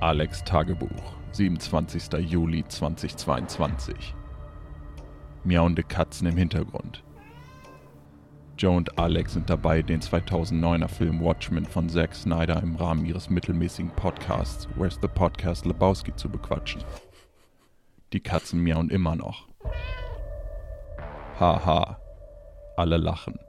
Alex 0.00 0.44
Tagebuch, 0.44 1.16
27. 1.32 2.20
Juli 2.20 2.64
2022. 2.64 4.14
Miauende 5.42 5.82
Katzen 5.82 6.28
im 6.28 6.36
Hintergrund. 6.36 7.02
Joe 8.56 8.76
und 8.76 8.96
Alex 8.96 9.32
sind 9.32 9.50
dabei, 9.50 9.82
den 9.82 10.00
2009er 10.00 10.86
Film 10.86 11.20
Watchmen 11.20 11.64
von 11.64 11.88
Zack 11.88 12.14
Snyder 12.14 12.62
im 12.62 12.76
Rahmen 12.76 13.06
ihres 13.06 13.28
mittelmäßigen 13.28 13.90
Podcasts 13.90 14.68
Where's 14.76 15.00
the 15.02 15.08
Podcast 15.08 15.66
Lebowski 15.66 16.14
zu 16.14 16.28
bequatschen. 16.28 16.84
Die 18.12 18.20
Katzen 18.20 18.60
miauen 18.60 18.90
immer 18.90 19.16
noch. 19.16 19.48
Haha. 21.40 21.98
Alle 22.76 22.98
lachen. 22.98 23.40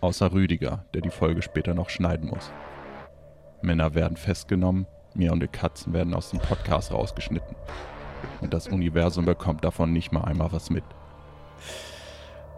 Außer 0.00 0.32
Rüdiger, 0.32 0.84
der 0.94 1.02
die 1.02 1.10
Folge 1.10 1.42
später 1.42 1.74
noch 1.74 1.90
schneiden 1.90 2.28
muss. 2.28 2.50
Männer 3.62 3.94
werden 3.94 4.16
festgenommen, 4.16 4.88
miauende 5.14 5.48
Katzen 5.48 5.92
werden 5.92 6.14
aus 6.14 6.30
dem 6.30 6.40
Podcast 6.40 6.92
rausgeschnitten. 6.92 7.56
Und 8.40 8.52
das 8.52 8.68
Universum 8.68 9.24
bekommt 9.24 9.64
davon 9.64 9.92
nicht 9.92 10.12
mal 10.12 10.24
einmal 10.24 10.52
was 10.52 10.70
mit. 10.70 10.84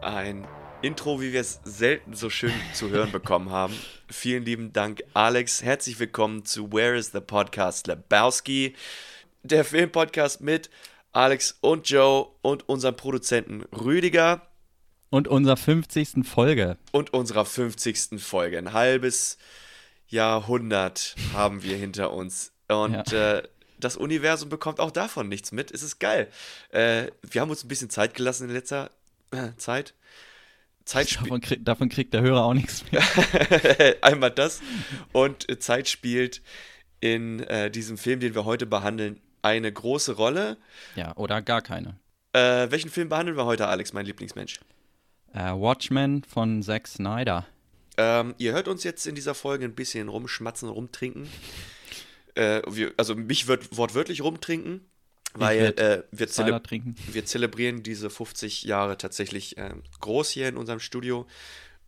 Ein 0.02 0.46
Intro, 0.82 1.20
wie 1.20 1.32
wir 1.32 1.40
es 1.40 1.60
selten 1.64 2.14
so 2.14 2.28
schön 2.28 2.52
zu 2.74 2.90
hören 2.90 3.10
bekommen 3.10 3.50
haben. 3.50 3.74
Vielen 4.08 4.44
lieben 4.44 4.72
Dank, 4.72 5.02
Alex. 5.14 5.62
Herzlich 5.62 5.98
willkommen 5.98 6.44
zu 6.44 6.72
Where 6.72 6.96
is 6.96 7.12
the 7.12 7.20
Podcast 7.20 7.86
Lebowski, 7.86 8.74
der 9.42 9.64
Filmpodcast 9.64 10.42
mit 10.42 10.68
Alex 11.12 11.56
und 11.60 11.88
Joe 11.88 12.28
und 12.42 12.68
unserem 12.68 12.96
Produzenten 12.96 13.62
Rüdiger. 13.72 14.42
Und 15.08 15.28
unserer 15.28 15.56
50. 15.56 16.26
Folge. 16.26 16.76
Und 16.92 17.14
unserer 17.14 17.44
50. 17.44 18.20
Folge. 18.20 18.58
Ein 18.58 18.72
halbes 18.72 19.38
Jahrhundert 20.08 21.16
haben 21.32 21.62
wir 21.62 21.76
hinter 21.76 22.12
uns. 22.12 22.52
Und 22.68 23.10
ja. 23.10 23.38
äh, 23.38 23.42
das 23.78 23.96
Universum 23.96 24.48
bekommt 24.48 24.80
auch 24.80 24.90
davon 24.90 25.28
nichts 25.28 25.52
mit. 25.52 25.70
Es 25.70 25.82
ist 25.82 25.98
geil. 25.98 26.28
Äh, 26.70 27.08
wir 27.22 27.40
haben 27.40 27.50
uns 27.50 27.64
ein 27.64 27.68
bisschen 27.68 27.90
Zeit 27.90 28.14
gelassen 28.14 28.48
in 28.48 28.54
letzter 28.54 28.90
äh, 29.30 29.50
Zeit. 29.56 29.94
Zeit 30.84 31.16
davon, 31.16 31.40
krieg, 31.40 31.64
davon, 31.64 31.88
kriegt 31.88 32.12
der 32.12 32.20
Hörer 32.20 32.44
auch 32.44 32.54
nichts 32.54 32.84
mehr. 32.92 33.02
Einmal 34.02 34.30
das. 34.30 34.60
Und 35.12 35.48
äh, 35.48 35.58
Zeit 35.58 35.88
spielt 35.88 36.42
in 37.00 37.40
äh, 37.40 37.70
diesem 37.70 37.96
Film, 37.96 38.20
den 38.20 38.34
wir 38.34 38.44
heute 38.44 38.66
behandeln, 38.66 39.20
eine 39.42 39.72
große 39.72 40.12
Rolle. 40.12 40.56
Ja, 40.94 41.16
oder 41.16 41.42
gar 41.42 41.62
keine. 41.62 41.98
Äh, 42.32 42.70
welchen 42.70 42.90
Film 42.90 43.08
behandeln 43.08 43.36
wir 43.36 43.44
heute, 43.44 43.68
Alex, 43.68 43.92
mein 43.92 44.06
Lieblingsmensch? 44.06 44.60
Äh, 45.32 45.52
Watchmen 45.52 46.22
von 46.24 46.62
Zack 46.62 46.86
Snyder. 46.86 47.46
Ähm, 47.96 48.34
ihr 48.38 48.52
hört 48.52 48.68
uns 48.68 48.84
jetzt 48.84 49.06
in 49.06 49.14
dieser 49.14 49.34
Folge 49.34 49.64
ein 49.64 49.74
bisschen 49.74 50.08
rumschmatzen, 50.08 50.68
rumtrinken. 50.68 51.28
Äh, 52.34 52.62
wir, 52.68 52.92
also 52.96 53.14
mich 53.14 53.46
wird 53.46 53.76
wortwörtlich 53.76 54.22
rumtrinken, 54.22 54.84
weil 55.34 55.74
äh, 55.78 56.02
wir, 56.10 56.28
zele 56.28 56.60
wir, 57.12 57.24
zelebrieren 57.24 57.82
diese 57.82 58.10
50 58.10 58.64
Jahre 58.64 58.98
tatsächlich 58.98 59.56
äh, 59.58 59.74
groß 60.00 60.30
hier 60.30 60.48
in 60.48 60.56
unserem 60.56 60.80
Studio. 60.80 61.26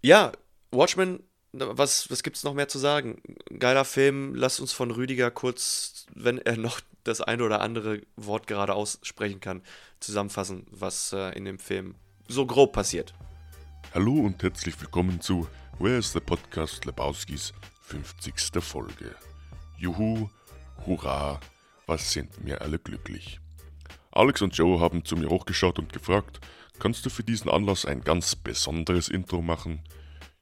Ja, 0.02 0.32
Watchmen, 0.70 1.20
was, 1.52 2.10
was 2.10 2.22
gibt 2.22 2.36
es 2.36 2.44
noch 2.44 2.54
mehr 2.54 2.68
zu 2.68 2.78
sagen? 2.78 3.20
Geiler 3.58 3.84
Film, 3.84 4.34
lasst 4.34 4.60
uns 4.60 4.72
von 4.72 4.90
Rüdiger 4.90 5.30
kurz, 5.30 6.06
wenn 6.14 6.38
er 6.38 6.56
noch 6.56 6.80
das 7.02 7.20
eine 7.20 7.44
oder 7.44 7.60
andere 7.60 8.02
Wort 8.16 8.46
gerade 8.46 8.74
aussprechen 8.74 9.40
kann, 9.40 9.62
zusammenfassen, 10.00 10.66
was 10.70 11.12
äh, 11.12 11.36
in 11.36 11.44
dem 11.44 11.58
Film 11.58 11.94
so 12.28 12.46
grob 12.46 12.72
passiert. 12.72 13.14
Hallo 13.94 14.12
und 14.12 14.42
herzlich 14.42 14.78
willkommen 14.80 15.20
zu 15.20 15.48
Where 15.78 15.98
is 15.98 16.10
the 16.14 16.20
Podcast 16.20 16.86
Lebowskis 16.86 17.52
50. 17.82 18.62
Folge. 18.62 19.14
Juhu, 19.76 20.30
hurra, 20.86 21.38
was 21.86 22.12
sind 22.14 22.30
wir 22.46 22.62
alle 22.62 22.78
glücklich. 22.78 23.40
Alex 24.10 24.40
und 24.40 24.56
Joe 24.56 24.80
haben 24.80 25.04
zu 25.04 25.16
mir 25.16 25.28
hochgeschaut 25.28 25.78
und 25.78 25.92
gefragt, 25.92 26.40
kannst 26.78 27.04
du 27.04 27.10
für 27.10 27.24
diesen 27.24 27.50
Anlass 27.50 27.84
ein 27.84 28.00
ganz 28.00 28.36
besonderes 28.36 29.10
Intro 29.10 29.42
machen? 29.42 29.84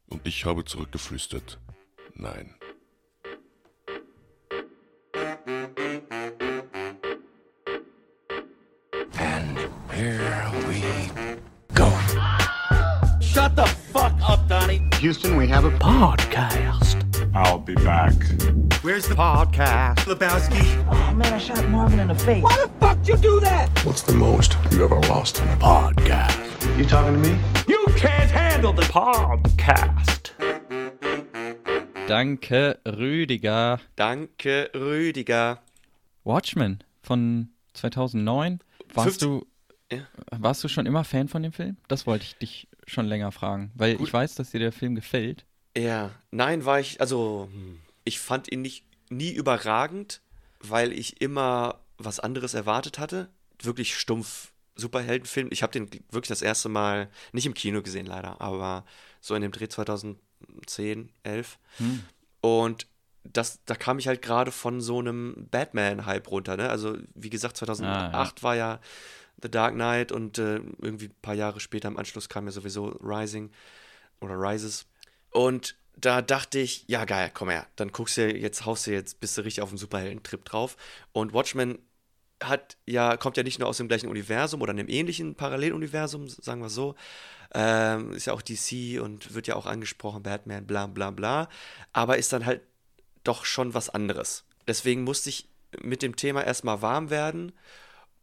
Und 0.07 0.25
ich 0.25 0.45
habe 0.45 0.65
zurückgeflüstert, 0.65 1.59
nein. 2.15 2.55
Houston, 15.01 15.37
we 15.37 15.47
have 15.49 15.65
a 15.65 15.71
podcast. 15.79 17.03
I'll 17.35 17.59
be 17.59 17.75
back. 17.75 18.15
Where's 18.83 19.07
the 19.07 19.15
podcast? 19.15 19.99
Lebowski. 20.07 20.63
Oh 20.91 21.15
man, 21.15 21.33
I 21.33 21.39
shot 21.39 21.69
Marvin 21.69 22.01
in 22.01 22.09
the 22.09 22.15
face. 22.15 22.43
Why 22.43 22.57
the 22.57 22.71
fuck 22.81 22.99
you 23.07 23.17
do 23.17 23.41
that? 23.41 23.69
What's 23.85 24.03
the 24.03 24.15
most 24.15 24.57
you 24.73 24.85
ever 24.85 25.01
lost 25.09 25.41
in 25.41 25.49
a 25.49 25.57
podcast? 25.57 26.79
You 26.79 26.85
talking 26.87 27.21
to 27.23 27.29
me? 27.29 27.37
You 27.69 27.85
can't 27.97 28.31
handle 28.31 28.73
the 28.73 28.83
podcast. 28.83 30.31
Danke, 32.07 32.79
Rüdiger. 32.87 33.81
Danke, 33.97 34.71
Rüdiger. 34.75 35.59
Watchmen 36.25 36.79
von 37.03 37.49
2009. 37.75 38.61
Warst 38.95 39.21
50, 39.21 39.29
du 39.29 39.47
ja. 39.93 39.99
warst 40.31 40.63
du 40.65 40.69
schon 40.69 40.87
immer 40.87 41.05
Fan 41.05 41.29
von 41.29 41.43
dem 41.43 41.53
Film? 41.53 41.77
Das 41.89 42.07
wollte 42.07 42.25
ich 42.25 42.37
dich 42.39 42.69
schon 42.87 43.07
länger 43.07 43.33
fragen, 43.33 43.73
weil 43.75 43.97
Gut. 43.97 44.09
ich 44.09 44.13
weiß, 44.13 44.35
dass 44.35 44.51
dir 44.51 44.61
der 44.61 44.73
Film 44.73 44.95
gefällt. 44.95 45.45
Ja, 45.77 46.11
nein, 46.31 46.65
war 46.65 46.81
ich, 46.81 47.01
also 47.01 47.49
hm, 47.53 47.81
ich 48.05 48.19
fand 48.19 48.51
ihn 48.51 48.63
nicht 48.63 48.85
nie 49.11 49.33
überragend, 49.33 50.21
weil 50.61 50.93
ich 50.93 51.21
immer 51.21 51.81
was 51.99 52.21
anderes 52.21 52.55
erwartet 52.55 52.99
hatte. 52.99 53.29
Wirklich 53.63 53.97
stumpf 53.97 54.53
Superheldenfilm. 54.77 55.49
Ich 55.53 55.63
habe 55.63 55.73
den 55.73 55.89
wirklich 56.11 56.29
das 56.29 56.43
erste 56.43 56.69
Mal 56.69 57.09
nicht 57.33 57.47
im 57.47 57.55
Kino 57.55 57.83
gesehen, 57.83 58.07
leider, 58.07 58.41
aber 58.41 58.85
so 59.21 59.35
in 59.35 59.43
dem 59.43 59.53
Dreh 59.53 59.69
2010, 59.69 61.11
11. 61.23 61.59
Hm. 61.79 62.03
Und 62.41 62.87
das, 63.25 63.61
da 63.65 63.75
kam 63.75 63.99
ich 63.99 64.09
halt 64.09 64.21
gerade 64.21 64.53
von 64.53 64.81
so 64.81 64.99
einem 64.99 65.49
Batman-Hype 65.51 66.31
runter. 66.31 66.57
Ne? 66.57 66.69
Also, 66.69 66.99
wie 67.15 67.31
gesagt, 67.31 67.57
2008 67.57 68.15
ah, 68.15 68.25
ja. 68.25 68.43
war 68.43 68.57
ja 68.57 68.81
The 69.43 69.51
Dark 69.51 69.75
Knight 69.75 70.13
und 70.13 70.39
äh, 70.39 70.61
irgendwie 70.81 71.07
ein 71.07 71.17
paar 71.23 71.35
Jahre 71.35 71.61
später 71.61 71.89
im 71.89 71.97
Anschluss 71.97 72.29
kam 72.29 72.47
ja 72.47 72.53
sowieso 72.53 72.89
Rising 73.03 73.51
oder 74.21 74.35
Rises. 74.35 74.87
Und 75.31 75.77
da 75.97 76.23
dachte 76.23 76.59
ich, 76.59 76.85
ja 76.89 77.05
geil, 77.05 77.31
komm 77.33 77.51
her, 77.51 77.67
dann 77.77 77.93
guckst 77.93 78.17
du 78.17 78.33
jetzt, 78.35 78.65
haust 78.65 78.87
du 78.87 78.93
jetzt, 78.93 79.21
bist 79.21 79.37
du 79.37 79.43
richtig 79.43 79.63
auf 79.63 79.69
dem 79.69 79.79
Superhelden-Trip 79.79 80.45
drauf. 80.45 80.77
Und 81.13 81.33
Watchmen 81.33 81.79
hat 82.43 82.77
ja, 82.87 83.17
kommt 83.17 83.37
ja 83.37 83.43
nicht 83.43 83.59
nur 83.59 83.69
aus 83.69 83.79
dem 83.79 83.89
gleichen 83.89 84.09
Universum 84.09 84.61
oder 84.63 84.71
einem 84.71 84.89
ähnlichen 84.89 85.35
Paralleluniversum, 85.35 86.29
sagen 86.29 86.61
wir 86.61 86.69
so. 86.69 86.95
Ähm, 87.55 88.13
ist 88.13 88.27
ja 88.27 88.33
auch 88.33 88.43
DC 88.43 89.01
und 89.01 89.35
wird 89.35 89.47
ja 89.47 89.55
auch 89.57 89.67
angesprochen, 89.67 90.23
Batman, 90.23 90.67
bla 90.67 90.87
bla 90.87 91.11
bla. 91.11 91.49
Aber 91.93 92.19
ist 92.19 92.33
dann 92.33 92.47
halt 92.47 92.63
doch 93.23 93.45
schon 93.45 93.75
was 93.75 93.89
anderes. 93.89 94.45
Deswegen 94.67 95.05
musste 95.05 95.31
ich 95.31 95.49
mit 95.81 96.03
dem 96.03 96.17
Thema 96.17 96.43
erstmal 96.45 96.83
warm 96.83 97.11
werden. 97.11 97.53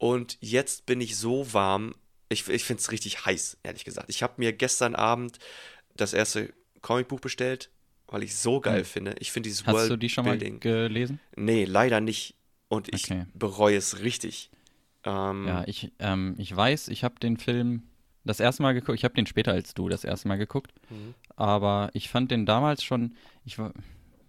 Und 0.02 0.40
jetzt 0.42 0.88
bin 0.88 1.00
ich 1.00 1.16
so 1.16 1.54
warm. 1.54 1.94
Ich, 2.28 2.50
ich 2.50 2.64
finde 2.64 2.82
es 2.82 2.92
richtig 2.92 3.24
heiß, 3.24 3.60
ehrlich 3.62 3.86
gesagt. 3.86 4.10
Ich 4.10 4.24
habe 4.24 4.34
mir 4.38 4.52
gestern 4.52 4.96
Abend 4.96 5.38
das 5.96 6.14
erste 6.14 6.52
Comicbuch 6.82 7.20
bestellt, 7.20 7.70
weil 8.08 8.24
ich 8.24 8.36
so 8.36 8.60
geil 8.62 8.80
hm. 8.80 8.86
finde. 8.86 9.16
Ich 9.20 9.32
finde 9.32 9.50
dieses 9.50 9.68
Hast 9.68 9.76
World 9.76 9.92
du 9.92 9.98
die 9.98 10.10
schon 10.10 10.24
Building. 10.24 10.54
mal 10.56 10.60
gelesen? 10.60 11.20
Nee, 11.36 11.66
leider 11.66 12.02
nicht. 12.02 12.34
Und 12.68 12.92
ich 12.92 13.12
okay. 13.12 13.28
bereue 13.36 13.78
es 13.78 14.00
richtig. 14.00 14.50
Ähm, 15.04 15.46
ja, 15.48 15.66
ich, 15.68 15.92
ähm, 16.00 16.34
ich 16.40 16.56
weiß, 16.56 16.88
ich 16.88 17.04
habe 17.04 17.20
den 17.20 17.38
Film 17.38 17.84
das 18.24 18.40
erste 18.40 18.64
Mal 18.64 18.74
geguckt. 18.74 18.98
Ich 18.98 19.04
habe 19.04 19.14
den 19.14 19.28
später 19.28 19.52
als 19.52 19.76
du 19.76 19.88
das 19.88 20.04
erste 20.04 20.28
Mal 20.28 20.38
geguckt. 20.38 20.74
Mhm. 20.90 21.14
Aber 21.36 21.92
ich 21.94 22.10
fand 22.10 22.32
den 22.32 22.48
damals 22.48 22.84
schon. 22.84 23.14
Ich, 23.46 23.60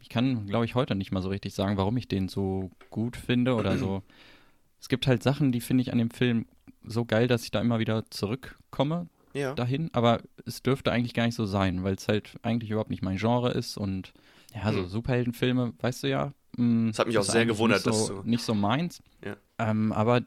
ich 0.00 0.10
kann, 0.10 0.46
glaube 0.48 0.66
ich, 0.66 0.74
heute 0.74 0.94
nicht 0.96 1.12
mal 1.12 1.22
so 1.22 1.30
richtig 1.30 1.54
sagen, 1.54 1.78
warum 1.78 1.96
ich 1.96 2.08
den 2.08 2.28
so 2.28 2.70
gut 2.90 3.16
finde 3.16 3.54
oder 3.54 3.78
so. 3.78 4.02
Es 4.82 4.88
gibt 4.88 5.06
halt 5.06 5.22
Sachen, 5.22 5.52
die 5.52 5.60
finde 5.60 5.82
ich 5.82 5.92
an 5.92 5.98
dem 5.98 6.10
Film 6.10 6.46
so 6.84 7.04
geil, 7.04 7.28
dass 7.28 7.44
ich 7.44 7.52
da 7.52 7.60
immer 7.60 7.78
wieder 7.78 8.10
zurückkomme 8.10 9.06
ja. 9.32 9.54
dahin, 9.54 9.90
aber 9.92 10.20
es 10.44 10.60
dürfte 10.60 10.90
eigentlich 10.90 11.14
gar 11.14 11.24
nicht 11.24 11.36
so 11.36 11.46
sein, 11.46 11.84
weil 11.84 11.94
es 11.94 12.08
halt 12.08 12.34
eigentlich 12.42 12.72
überhaupt 12.72 12.90
nicht 12.90 13.00
mein 13.00 13.16
Genre 13.16 13.52
ist 13.52 13.76
und 13.76 14.12
ja, 14.52 14.72
so 14.72 14.80
hm. 14.80 14.88
Superheldenfilme, 14.88 15.72
weißt 15.80 16.02
du 16.02 16.08
ja. 16.08 16.32
Mh, 16.56 16.64
mm, 16.64 16.86
das 16.88 16.98
hat 16.98 17.06
mich 17.06 17.16
auch 17.16 17.22
sehr 17.22 17.46
gewundert, 17.46 17.86
nicht 17.86 17.94
so, 17.94 18.08
dass 18.08 18.24
du 18.24 18.28
nicht 18.28 18.42
so 18.42 18.54
meins. 18.54 19.04
Ja. 19.24 19.36
Ähm, 19.58 19.92
aber 19.92 20.22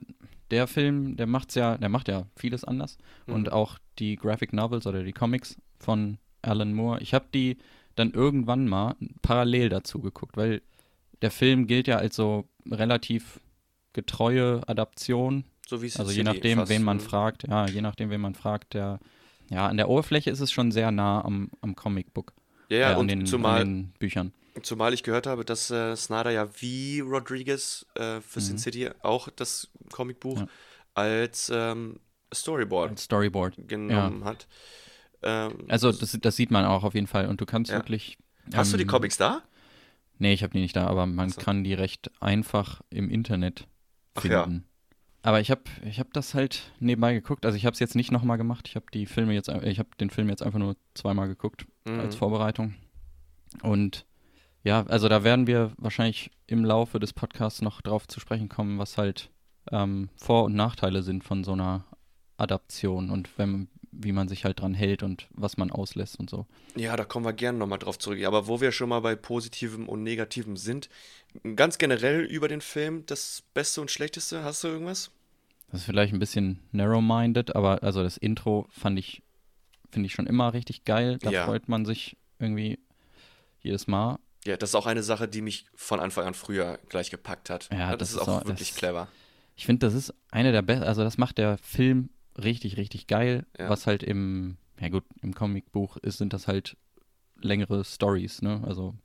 der 0.52 0.68
Film, 0.68 1.18
der 1.18 1.28
macht's 1.28 1.56
ja, 1.56 1.78
der 1.78 1.90
macht 1.90 2.08
ja 2.08 2.26
vieles 2.38 2.64
anders 2.64 2.98
mhm. 3.28 3.34
und 3.34 3.52
auch 3.52 3.78
die 4.00 4.16
Graphic 4.16 4.54
Novels 4.54 4.88
oder 4.88 5.04
die 5.04 5.12
Comics 5.12 5.58
von 5.80 6.18
Alan 6.42 6.74
Moore. 6.74 7.02
Ich 7.02 7.14
habe 7.14 7.26
die 7.34 7.58
dann 7.96 8.12
irgendwann 8.12 8.70
mal 8.70 8.96
parallel 9.22 9.68
dazu 9.68 10.00
geguckt, 10.00 10.38
weil 10.38 10.62
der 11.22 11.32
Film 11.32 11.68
gilt 11.68 11.88
ja 11.88 11.98
als 11.98 12.16
so 12.16 12.48
relativ 12.70 13.42
getreue 13.96 14.62
Adaption 14.68 15.46
so 15.68 15.82
wie 15.82 15.88
es 15.88 16.00
Also 16.00 16.12
je 16.12 16.24
nachdem, 16.24 16.60
fast, 16.60 16.70
wen 16.70 16.84
man 16.84 17.00
fragt, 17.00 17.48
ja, 17.48 17.66
je 17.68 17.82
nachdem, 17.82 18.10
wen 18.12 18.22
man 18.22 18.36
fragt, 18.36 18.76
der, 18.76 19.00
ja, 19.50 19.68
an 19.68 19.78
der 19.78 19.90
Oberfläche 19.90 20.30
ist 20.30 20.42
es 20.42 20.52
schon 20.52 20.72
sehr 20.72 20.92
nah 20.92 21.24
am, 21.24 21.50
am 21.62 21.76
Comicbook. 21.76 22.34
Ja, 22.70 22.78
ja, 22.78 22.92
äh, 22.92 22.96
an, 22.96 23.08
den, 23.08 23.26
zumal, 23.26 23.64
den 23.64 23.94
Büchern. 23.98 24.32
Zumal 24.62 24.94
ich 24.94 25.04
gehört 25.04 25.28
habe, 25.28 25.44
dass 25.44 25.72
äh, 25.72 25.96
Snyder 25.96 26.32
ja 26.32 26.48
wie 26.60 27.00
Rodriguez 27.00 27.86
äh, 27.96 28.22
für 28.22 28.42
Sin 28.42 28.56
Mhm. 28.56 28.60
City 28.60 28.90
auch 29.02 29.30
das 29.36 29.70
Comicbuch 29.92 30.40
Ja. 30.40 30.48
als 30.94 31.52
ähm, 31.54 32.00
Storyboard 32.34 32.92
Als 32.92 33.04
Storyboard. 33.04 33.58
genommen 33.68 34.24
hat. 34.24 34.48
Ähm, 35.24 35.66
Also 35.68 35.92
das, 35.92 36.18
das 36.22 36.36
sieht 36.36 36.52
man 36.52 36.66
auch 36.66 36.84
auf 36.84 36.94
jeden 36.94 37.08
Fall 37.08 37.28
und 37.28 37.42
du 37.42 37.46
kannst 37.46 37.72
Ja. 37.72 37.78
wirklich. 37.78 38.18
hast 38.54 38.72
du 38.74 38.78
die 38.78 38.84
ähm, 38.84 38.90
Comics 38.90 39.18
da? 39.18 39.42
Nee, 40.18 40.34
ich 40.34 40.44
habe 40.44 40.54
die 40.54 40.62
nicht 40.62 40.76
da, 40.76 40.88
aber 40.88 41.06
man 41.06 41.30
so. 41.30 41.42
kann 41.42 41.64
die 41.64 41.74
recht 41.74 42.10
einfach 42.22 42.82
im 42.90 43.10
Internet 43.10 43.68
Ach 44.16 44.24
ja. 44.26 44.44
finden. 44.44 44.66
Aber 45.22 45.40
ich 45.42 45.50
habe 45.50 45.64
ich 45.84 46.00
hab 46.00 46.14
das 46.14 46.34
halt 46.36 46.72
nebenbei 46.80 47.14
geguckt. 47.14 47.46
Also 47.46 47.58
ich 47.58 47.66
habe 47.66 47.74
es 47.74 47.80
jetzt 47.80 47.96
nicht 47.96 48.12
nochmal 48.12 48.38
gemacht. 48.38 48.68
Ich 48.68 48.76
habe 48.76 48.86
die 48.94 49.06
Filme 49.08 49.34
jetzt, 49.34 49.50
ein- 49.50 49.64
ich 49.66 49.80
habe 49.80 49.90
den 50.00 50.10
Film 50.12 50.30
jetzt 50.30 50.44
einfach 50.44 50.60
nur 50.60 50.76
zweimal 50.94 51.28
geguckt 51.28 51.66
Mhm. 51.86 52.00
als 52.00 52.16
Vorbereitung. 52.16 52.76
Und 53.64 54.06
ja, 54.64 54.86
also 54.88 55.10
da 55.10 55.24
werden 55.24 55.48
wir 55.48 55.72
wahrscheinlich 55.78 56.32
im 56.48 56.64
Laufe 56.66 57.00
des 57.00 57.14
Podcasts 57.14 57.62
noch 57.62 57.82
drauf 57.82 58.08
zu 58.08 58.20
sprechen 58.20 58.50
kommen, 58.50 58.78
was 58.80 58.98
halt 58.98 59.30
ähm, 59.72 60.10
Vor- 60.16 60.44
und 60.46 60.54
Nachteile 60.56 61.02
sind 61.02 61.24
von 61.24 61.44
so 61.44 61.54
einer 61.54 61.86
Adaption 62.38 63.10
und 63.10 63.30
wenn, 63.38 63.68
wie 63.92 64.12
man 64.12 64.28
sich 64.28 64.46
halt 64.46 64.60
dran 64.62 64.74
hält 64.74 65.02
und 65.04 65.28
was 65.32 65.58
man 65.58 65.72
auslässt 65.72 66.20
und 66.20 66.30
so. 66.30 66.46
Ja, 66.76 66.96
da 66.98 67.06
kommen 67.06 67.26
wir 67.26 67.34
gerne 67.34 67.58
nochmal 67.58 67.80
drauf 67.80 67.98
zurück. 67.98 68.24
Aber 68.26 68.48
wo 68.48 68.62
wir 68.62 68.72
schon 68.72 68.90
mal 68.90 69.00
bei 69.00 69.16
Positivem 69.16 69.88
und 69.88 70.04
Negativem 70.04 70.58
sind, 70.58 70.90
ganz 71.56 71.78
generell 71.78 72.22
über 72.22 72.48
den 72.48 72.62
Film, 72.62 73.06
das 73.06 73.44
Beste 73.54 73.82
und 73.82 73.92
Schlechteste, 73.92 74.44
hast 74.44 74.64
du 74.64 74.68
irgendwas? 74.68 75.12
Das 75.72 75.82
ist 75.82 75.86
vielleicht 75.86 76.14
ein 76.14 76.20
bisschen 76.20 76.60
narrow-minded, 76.72 77.56
aber 77.56 77.84
also 77.84 78.04
das 78.04 78.18
Intro 78.18 78.68
fand 78.70 79.00
ich, 79.00 79.22
finde 79.92 80.08
ich 80.08 80.14
schon 80.14 80.28
immer 80.28 80.54
richtig 80.54 80.84
geil. 80.86 81.18
Da 81.22 81.32
Ja. 81.32 81.46
freut 81.46 81.68
man 81.68 81.86
sich 81.86 82.18
irgendwie 82.40 82.80
jedes 83.62 83.88
Mal. 83.88 84.20
Ja, 84.46 84.58
das 84.58 84.70
ist 84.70 84.76
auch 84.76 84.86
eine 84.86 85.02
Sache, 85.04 85.28
die 85.28 85.42
mich 85.42 85.66
von 85.76 86.00
Anfang 86.00 86.26
an 86.28 86.34
früher 86.36 86.78
gleich 86.90 87.10
gepackt 87.10 87.50
hat. 87.50 87.68
Ja, 87.72 87.96
das, 87.98 88.14
das 88.14 88.22
ist 88.22 88.28
auch- 88.28 88.46
wirklich 88.46 88.70
das- 88.70 88.78
clever. 88.78 89.08
Ich 89.58 89.66
finde, 89.66 89.86
das 89.88 89.94
ist 89.94 90.14
eine 90.32 90.52
der 90.52 90.62
besten, 90.62 90.84
also 90.84 91.04
das 91.04 91.18
macht 91.18 91.38
der 91.38 91.58
Film 91.58 92.10
richtig, 92.38 92.78
richtig 92.78 93.08
geil. 93.08 93.46
Ja. 93.58 93.70
Was 93.70 93.88
halt 93.88 94.04
im, 94.04 94.58
ja 94.80 94.90
gut, 94.90 95.04
im 95.22 95.34
Comicbuch 95.34 95.98
ist, 95.98 96.18
sind 96.18 96.34
das 96.34 96.48
halt 96.48 96.76
längere 97.40 97.84
Stories, 97.86 98.42
ne? 98.42 98.62
Also, 98.68 98.96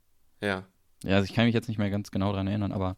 Ja. 0.41 0.65
Ja, 1.03 1.15
also 1.15 1.25
ich 1.25 1.33
kann 1.33 1.45
mich 1.45 1.53
jetzt 1.53 1.67
nicht 1.67 1.77
mehr 1.77 1.89
ganz 1.89 2.11
genau 2.11 2.31
dran 2.31 2.47
erinnern, 2.47 2.71
aber 2.71 2.95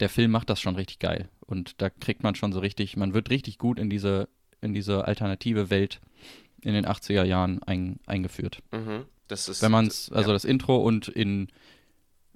der 0.00 0.08
Film 0.08 0.30
macht 0.30 0.50
das 0.50 0.60
schon 0.60 0.76
richtig 0.76 0.98
geil. 0.98 1.28
Und 1.40 1.80
da 1.80 1.90
kriegt 1.90 2.22
man 2.22 2.34
schon 2.34 2.52
so 2.52 2.60
richtig, 2.60 2.96
man 2.96 3.14
wird 3.14 3.30
richtig 3.30 3.58
gut 3.58 3.78
in 3.78 3.90
diese, 3.90 4.28
in 4.60 4.74
diese 4.74 5.06
alternative 5.06 5.70
Welt 5.70 6.00
in 6.62 6.74
den 6.74 6.86
80er 6.86 7.24
Jahren 7.24 7.62
ein, 7.62 8.00
eingeführt. 8.06 8.62
Mhm. 8.72 9.04
Das 9.28 9.48
ist. 9.48 9.62
Wenn 9.62 9.72
man 9.72 9.86
es, 9.86 10.10
also 10.10 10.30
ja. 10.30 10.34
das 10.34 10.44
Intro 10.44 10.76
und 10.76 11.08
in 11.08 11.48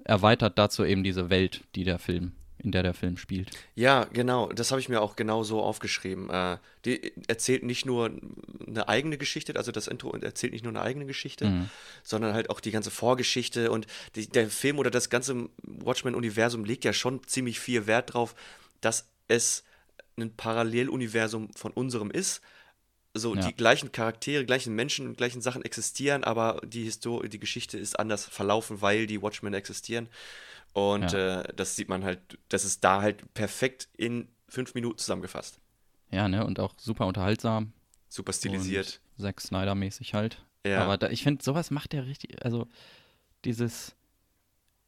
erweitert 0.03 0.57
dazu 0.57 0.83
eben 0.83 1.03
diese 1.03 1.29
Welt, 1.29 1.63
die 1.75 1.83
der 1.83 1.99
Film, 1.99 2.33
in 2.59 2.71
der 2.71 2.83
der 2.83 2.93
Film 2.93 3.17
spielt. 3.17 3.49
Ja, 3.75 4.05
genau. 4.05 4.47
Das 4.51 4.71
habe 4.71 4.79
ich 4.79 4.87
mir 4.89 5.01
auch 5.01 5.15
genau 5.15 5.43
so 5.43 5.61
aufgeschrieben. 5.61 6.29
Äh, 6.29 6.57
die 6.85 7.11
erzählt 7.27 7.63
nicht 7.63 7.85
nur 7.85 8.11
eine 8.67 8.87
eigene 8.87 9.17
Geschichte, 9.17 9.55
also 9.55 9.71
das 9.71 9.87
Intro 9.87 10.11
erzählt 10.15 10.53
nicht 10.53 10.63
nur 10.63 10.71
eine 10.71 10.81
eigene 10.81 11.05
Geschichte, 11.05 11.45
Mhm. 11.45 11.69
sondern 12.03 12.33
halt 12.33 12.49
auch 12.49 12.59
die 12.59 12.71
ganze 12.71 12.91
Vorgeschichte 12.91 13.71
und 13.71 13.85
die, 14.15 14.27
der 14.27 14.49
Film 14.49 14.79
oder 14.79 14.91
das 14.91 15.09
ganze 15.09 15.49
Watchmen-Universum 15.63 16.63
legt 16.65 16.85
ja 16.85 16.93
schon 16.93 17.25
ziemlich 17.27 17.59
viel 17.59 17.85
Wert 17.87 18.13
drauf, 18.13 18.35
dass 18.81 19.07
es 19.27 19.63
ein 20.17 20.35
Paralleluniversum 20.35 21.49
von 21.55 21.71
unserem 21.71 22.11
ist. 22.11 22.41
So, 23.15 23.35
Ja. 23.35 23.41
die 23.47 23.55
gleichen 23.55 23.91
Charaktere, 23.91 24.43
gleichen 24.45 24.73
Menschen, 24.73 25.15
gleichen 25.15 25.41
Sachen 25.41 25.63
existieren, 25.63 26.23
aber 26.23 26.59
die 26.65 26.83
Histor 26.85 27.27
die 27.27 27.39
Geschichte 27.39 27.77
ist 27.77 27.99
anders 27.99 28.25
verlaufen, 28.25 28.81
weil 28.81 29.05
die 29.05 29.21
Watchmen 29.21 29.53
existieren. 29.53 30.07
Und 30.73 31.13
äh, 31.13 31.43
das 31.55 31.75
sieht 31.75 31.87
man 31.89 32.03
halt, 32.03 32.19
das 32.49 32.65
ist 32.65 32.83
da 32.83 33.01
halt 33.01 33.33
perfekt 33.33 33.87
in 33.95 34.27
fünf 34.47 34.73
Minuten 34.73 34.97
zusammengefasst. 34.97 35.59
Ja, 36.11 36.27
ne, 36.27 36.45
und 36.45 36.59
auch 36.59 36.73
super 36.77 37.05
unterhaltsam. 37.07 37.73
Super 38.09 38.33
stilisiert. 38.33 38.99
Zack 39.19 39.41
Snyder-mäßig 39.41 40.13
halt. 40.13 40.43
Ja. 40.65 40.83
Aber 40.83 40.97
da, 40.97 41.09
ich 41.09 41.23
finde, 41.23 41.43
sowas 41.43 41.71
macht 41.71 41.93
der 41.93 42.05
richtig, 42.05 42.43
also 42.43 42.67
dieses 43.45 43.95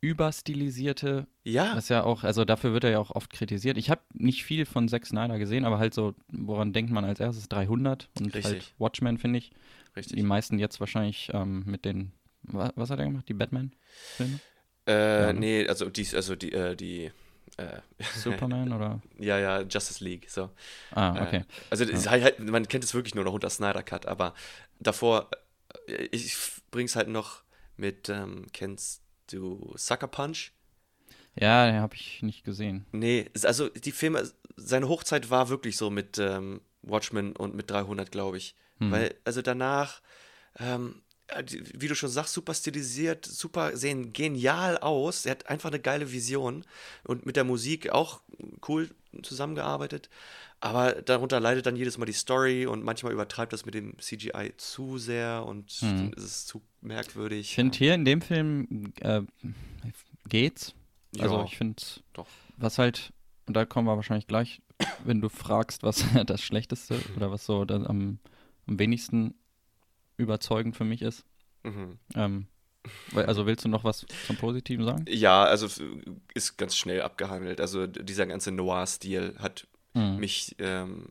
überstilisierte, 0.02 1.28
Ja, 1.44 1.76
was 1.76 1.90
ja 1.90 2.04
auch, 2.04 2.24
also 2.24 2.46
dafür 2.46 2.74
wird 2.74 2.84
er 2.84 2.92
ja 2.92 3.00
auch 3.00 3.12
oft 3.12 3.32
kritisiert. 3.32 3.78
Ich 3.78 3.90
habe 3.90 4.02
nicht 4.14 4.44
viel 4.44 4.66
von 4.66 4.88
Zack 4.88 5.06
Snyder 5.06 5.40
gesehen, 5.40 5.66
aber 5.66 5.80
halt 5.80 5.94
so, 5.94 6.14
woran 6.28 6.74
denkt 6.74 6.92
man 6.92 7.06
als 7.06 7.20
erstes? 7.20 7.50
300 7.50 8.10
und 8.20 8.34
halt 8.34 8.46
Richtig. 8.46 8.74
Watchmen, 8.78 9.18
finde 9.18 9.40
ich. 9.40 9.52
richtig. 9.96 10.16
Die 10.16 10.24
meisten 10.24 10.60
jetzt 10.60 10.80
wahrscheinlich 10.80 11.32
ähm, 11.34 11.64
mit 11.66 11.86
den, 11.86 12.12
wa- 12.44 12.72
was 12.76 12.90
hat 12.92 13.00
er 13.00 13.06
gemacht? 13.06 13.28
Die 13.28 13.34
Batman-Filme? 13.34 14.40
Äh, 14.88 15.22
Ja, 15.28 15.34
ne? 15.34 15.40
nee, 15.40 15.68
also 15.68 15.90
die, 15.90 16.08
also 16.16 16.36
die, 16.36 16.54
äh, 16.54 16.76
die, 16.76 17.12
äh, 17.58 17.80
Superman 18.16 18.72
oder? 18.74 19.02
ja, 19.20 19.40
ja, 19.40 19.62
Justice 19.62 20.04
League, 20.04 20.30
so. 20.30 20.50
Ah, 20.92 21.22
okay. 21.24 21.38
Äh, 21.38 21.44
also 21.70 21.84
ist 21.86 22.10
halt, 22.10 22.24
halt, 22.24 22.40
man 22.40 22.68
kennt 22.68 22.84
es 22.84 22.94
wirklich 22.94 23.16
nur 23.16 23.24
noch 23.24 23.34
unter 23.34 23.50
Snyder 23.50 23.84
Cut, 23.84 24.06
aber 24.06 24.34
davor, 24.80 25.30
äh, 25.88 26.08
ich 26.12 26.36
bring's 26.72 26.96
halt 26.96 27.08
noch 27.08 27.44
mit, 27.78 28.10
ähm, 28.10 28.48
kennst 28.54 29.02
du 29.32 29.74
Sucker 29.76 30.08
Punch? 30.08 30.52
Ja, 31.40 31.66
den 31.66 31.82
habe 31.82 31.96
ich 31.96 32.22
nicht 32.22 32.44
gesehen. 32.44 32.86
Nee, 32.92 33.30
also 33.44 33.70
die 33.70 33.92
Filme, 33.92 34.30
seine 34.56 34.88
Hochzeit 34.88 35.30
war 35.30 35.50
wirklich 35.50 35.76
so 35.78 35.90
mit 35.90 36.18
ähm, 36.18 36.62
Watchmen 36.82 37.36
und 37.36 37.56
mit 37.56 37.70
300, 37.70 38.12
glaube 38.12 38.38
ich. 38.38 38.56
Hm. 38.80 38.92
Weil, 38.92 39.16
also 39.26 39.42
danach, 39.42 40.02
ähm, 40.60 41.02
ja, 41.02 41.05
wie 41.74 41.88
du 41.88 41.96
schon 41.96 42.10
sagst, 42.10 42.34
super 42.34 42.54
stilisiert, 42.54 43.26
super, 43.26 43.76
sehen 43.76 44.14
genial 44.14 44.78
aus. 44.78 45.26
Er 45.26 45.32
hat 45.32 45.48
einfach 45.50 45.70
eine 45.70 45.80
geile 45.80 46.12
Vision 46.12 46.64
und 47.04 47.26
mit 47.26 47.36
der 47.36 47.44
Musik 47.44 47.90
auch 47.90 48.22
cool 48.68 48.90
zusammengearbeitet. 49.24 50.10
Aber 50.60 50.94
darunter 51.02 51.40
leidet 51.40 51.66
dann 51.66 51.76
jedes 51.76 51.98
Mal 51.98 52.06
die 52.06 52.14
Story 52.14 52.66
und 52.66 52.84
manchmal 52.84 53.12
übertreibt 53.14 53.54
das 53.54 53.66
mit 53.66 53.74
dem 53.74 53.98
CGI 54.00 54.54
zu 54.58 54.98
sehr 54.98 55.46
und 55.46 55.72
Hm. 55.72 56.12
es 56.16 56.24
ist 56.24 56.48
zu 56.48 56.62
merkwürdig. 56.82 57.50
Ich 57.50 57.56
finde 57.56 57.78
hier 57.78 57.94
in 57.94 58.06
dem 58.06 58.22
Film 58.22 58.94
äh, 59.02 59.22
geht's. 60.28 60.74
Also 61.20 61.38
Ja, 61.40 61.46
ich 61.46 61.58
finde, 61.58 61.82
doch. 62.14 62.28
was 62.58 62.78
halt, 62.78 63.14
und 63.48 63.56
da 63.56 63.66
kommen 63.66 63.88
wir 63.88 63.96
wahrscheinlich 63.96 64.28
gleich, 64.28 64.62
wenn 65.04 65.22
du 65.22 65.30
fragst, 65.30 65.84
was 65.84 66.04
das 66.26 66.42
Schlechteste 66.42 67.00
oder 67.16 67.32
was 67.32 67.46
so 67.46 67.62
am, 67.62 67.86
am 68.68 68.80
wenigsten 68.80 69.36
überzeugend 70.18 70.76
für 70.76 70.84
mich 70.86 71.02
ist. 71.02 71.26
Mhm. 71.64 72.00
Ähm, 72.16 72.48
also 73.16 73.46
willst 73.46 73.66
du 73.66 73.70
noch 73.70 73.84
was 73.84 74.06
zum 74.28 74.38
Positiven 74.38 74.86
sagen? 74.86 75.06
Ja, 75.08 75.44
also 75.44 75.68
ist 76.34 76.58
ganz 76.58 76.76
schnell 76.76 77.02
abgehandelt. 77.02 77.60
Also 77.60 77.88
dieser 77.88 78.26
ganze 78.28 78.52
Noir-Stil 78.52 79.36
hat 79.40 79.68
Mhm. 79.94 80.18
mich 80.18 80.56
ähm, 80.60 81.08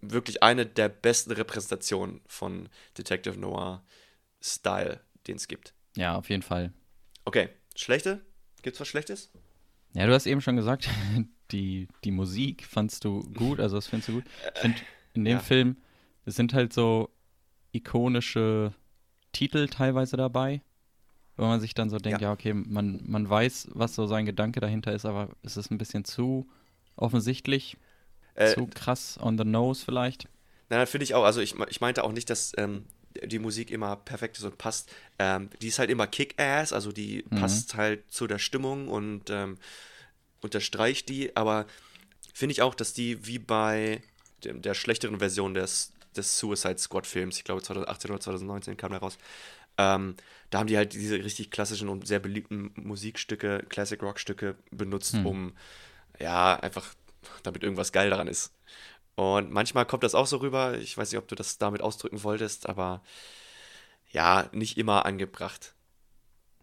wirklich 0.00 0.42
eine 0.42 0.64
der 0.64 0.88
besten 0.88 1.32
Repräsentationen 1.32 2.22
von 2.26 2.70
Detective 2.96 3.38
Noir-Style, 3.38 5.00
den 5.26 5.36
es 5.36 5.46
gibt. 5.46 5.74
Ja, 5.96 6.16
auf 6.16 6.30
jeden 6.30 6.42
Fall. 6.42 6.72
Okay, 7.26 7.50
schlechte? 7.74 8.24
Gibt's 8.62 8.80
was 8.80 8.88
Schlechtes? 8.88 9.30
Ja, 9.92 10.06
du 10.06 10.12
hast 10.14 10.26
eben 10.26 10.40
schon 10.40 10.56
gesagt, 10.56 10.88
die, 11.50 11.88
die 12.04 12.10
Musik 12.10 12.64
fandst 12.64 13.04
du 13.04 13.20
gut, 13.34 13.60
also 13.60 13.76
das 13.76 13.86
findest 13.88 14.08
du 14.08 14.12
gut. 14.14 14.24
Ich 14.54 14.60
finde, 14.60 14.80
in 15.14 15.24
dem 15.24 15.36
ja. 15.36 15.42
Film, 15.42 15.76
es 16.24 16.34
sind 16.36 16.54
halt 16.54 16.72
so 16.72 17.10
ikonische 17.76 18.72
Titel 19.32 19.68
teilweise 19.68 20.16
dabei, 20.16 20.62
wo 21.36 21.44
man 21.44 21.60
sich 21.60 21.74
dann 21.74 21.90
so 21.90 21.98
denkt, 21.98 22.20
Ja. 22.20 22.28
ja, 22.28 22.32
okay, 22.32 22.54
man, 22.54 23.00
man 23.06 23.28
weiß, 23.28 23.68
was 23.74 23.94
so 23.94 24.06
sein 24.06 24.26
Gedanke 24.26 24.60
dahinter 24.60 24.92
ist, 24.92 25.04
aber 25.06 25.28
es 25.42 25.56
ist 25.56 25.70
ein 25.70 25.78
bisschen 25.78 26.04
zu 26.04 26.46
offensichtlich, 26.96 27.76
Äh, 28.34 28.54
zu 28.54 28.66
krass 28.66 29.18
on 29.20 29.36
the 29.38 29.44
nose 29.44 29.84
vielleicht. 29.84 30.28
Nein, 30.68 30.86
finde 30.86 31.04
ich 31.04 31.14
auch. 31.14 31.24
Also 31.24 31.40
ich, 31.40 31.54
ich 31.68 31.80
meinte 31.80 32.02
auch 32.04 32.12
nicht, 32.12 32.28
dass 32.28 32.52
ähm, 32.56 32.84
die 33.22 33.38
Musik 33.38 33.70
immer 33.70 33.96
perfekt 33.96 34.38
ist 34.38 34.44
und 34.44 34.58
passt. 34.58 34.90
Ähm, 35.18 35.48
die 35.62 35.68
ist 35.68 35.78
halt 35.78 35.90
immer 35.90 36.06
Kick-Ass, 36.06 36.72
also 36.72 36.92
die 36.92 37.24
Mhm. 37.30 37.36
passt 37.36 37.74
halt 37.76 38.10
zu 38.10 38.26
der 38.26 38.38
Stimmung 38.38 38.88
und 38.88 39.30
ähm, 39.30 39.58
unterstreicht 40.42 41.08
die, 41.08 41.34
aber 41.36 41.66
finde 42.34 42.52
ich 42.52 42.62
auch, 42.62 42.74
dass 42.74 42.92
die 42.92 43.26
wie 43.26 43.38
bei 43.38 44.02
dem, 44.44 44.60
der 44.62 44.74
schlechteren 44.74 45.18
Version 45.18 45.54
des, 45.54 45.92
des 46.16 46.38
Suicide 46.38 46.78
Squad 46.78 47.06
Films, 47.06 47.38
ich 47.38 47.44
glaube 47.44 47.62
2018 47.62 48.10
oder 48.10 48.20
2019 48.20 48.76
kam 48.76 48.90
der 48.92 49.00
raus, 49.00 49.18
ähm, 49.78 50.16
da 50.50 50.58
haben 50.60 50.66
die 50.68 50.76
halt 50.76 50.94
diese 50.94 51.16
richtig 51.22 51.50
klassischen 51.50 51.88
und 51.88 52.06
sehr 52.06 52.18
beliebten 52.20 52.72
Musikstücke, 52.76 53.64
Classic 53.68 54.02
Rock 54.02 54.18
Stücke 54.20 54.56
benutzt, 54.70 55.14
Hm. 55.14 55.26
um 55.26 55.52
ja, 56.18 56.56
einfach 56.60 56.94
damit 57.42 57.62
irgendwas 57.62 57.92
geil 57.92 58.10
daran 58.10 58.28
ist. 58.28 58.52
Und 59.16 59.50
manchmal 59.50 59.86
kommt 59.86 60.02
das 60.04 60.14
auch 60.14 60.26
so 60.26 60.38
rüber. 60.38 60.78
Ich 60.78 60.96
weiß 60.96 61.10
nicht, 61.12 61.18
ob 61.18 61.28
du 61.28 61.34
das 61.34 61.58
damit 61.58 61.80
ausdrücken 61.82 62.22
wolltest, 62.22 62.68
aber 62.68 63.02
ja, 64.12 64.48
nicht 64.52 64.78
immer 64.78 65.04
angebracht. 65.06 65.74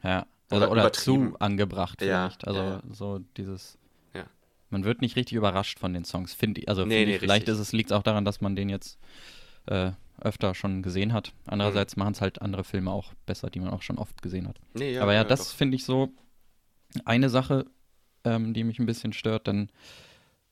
Ja, 0.04 0.26
Oder 0.52 0.58
oder, 0.58 0.72
oder 0.72 0.82
übertrieben. 0.84 1.32
zu 1.34 1.40
angebracht 1.40 2.02
Ja, 2.02 2.30
vielleicht. 2.30 2.48
Also 2.48 2.60
ja, 2.60 2.70
ja. 2.72 2.84
so 2.92 3.20
dieses. 3.38 3.78
Ja. 4.14 4.26
Man 4.70 4.84
wird 4.84 5.02
nicht 5.02 5.16
richtig 5.16 5.36
überrascht 5.38 5.80
von 5.80 5.94
den 5.94 6.06
Songs, 6.06 6.34
finde 6.34 6.62
ich. 6.62 6.70
Also 6.70 6.86
Nee, 6.86 7.06
find 7.06 7.08
nee, 7.10 7.14
ich, 7.16 7.20
vielleicht 7.20 7.48
ist 7.48 7.60
es 7.60 7.72
liegt 7.72 7.94
auch 7.94 8.04
daran, 8.04 8.26
dass 8.26 8.42
man 8.42 8.56
den 8.56 8.70
jetzt 8.70 8.98
äh, 9.68 9.92
öfter 10.22 10.54
schon 10.56 10.84
gesehen 10.84 11.14
hat. 11.14 11.34
Andererseits 11.46 11.96
machen 11.98 12.14
es 12.14 12.22
halt 12.22 12.42
andere 12.42 12.64
Filme 12.64 12.92
auch 12.92 13.14
besser, 13.26 13.50
die 13.50 13.60
man 13.60 13.70
auch 13.70 13.82
schon 13.82 13.98
oft 13.98 14.22
gesehen 14.22 14.48
hat. 14.48 14.60
Nee, 14.74 14.98
Aber 15.00 15.14
ja, 15.14 15.24
das 15.24 15.50
doch. 15.50 15.56
finde 15.58 15.76
ich 15.76 15.84
so 15.86 16.10
eine 17.06 17.30
Sache, 17.30 17.66
ähm, 18.24 18.54
die 18.54 18.64
mich 18.64 18.80
ein 18.80 18.86
bisschen 18.86 19.14
stört. 19.14 19.48
Dann, 19.48 19.70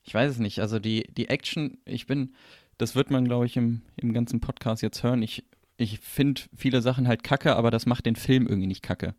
ich 0.03 0.13
weiß 0.13 0.31
es 0.31 0.39
nicht, 0.39 0.59
also 0.59 0.79
die, 0.79 1.03
die 1.15 1.29
Action, 1.29 1.77
ich 1.85 2.07
bin, 2.07 2.33
das 2.77 2.95
wird 2.95 3.11
man, 3.11 3.25
glaube 3.25 3.45
ich, 3.45 3.55
im, 3.57 3.81
im 3.95 4.13
ganzen 4.13 4.41
Podcast 4.41 4.81
jetzt 4.81 5.03
hören. 5.03 5.21
Ich, 5.21 5.45
ich 5.77 5.99
finde 5.99 6.41
viele 6.55 6.81
Sachen 6.81 7.07
halt 7.07 7.23
kacke, 7.23 7.55
aber 7.55 7.71
das 7.71 7.85
macht 7.85 8.05
den 8.05 8.15
Film 8.15 8.47
irgendwie 8.47 8.67
nicht 8.67 8.81
kacke. 8.83 9.13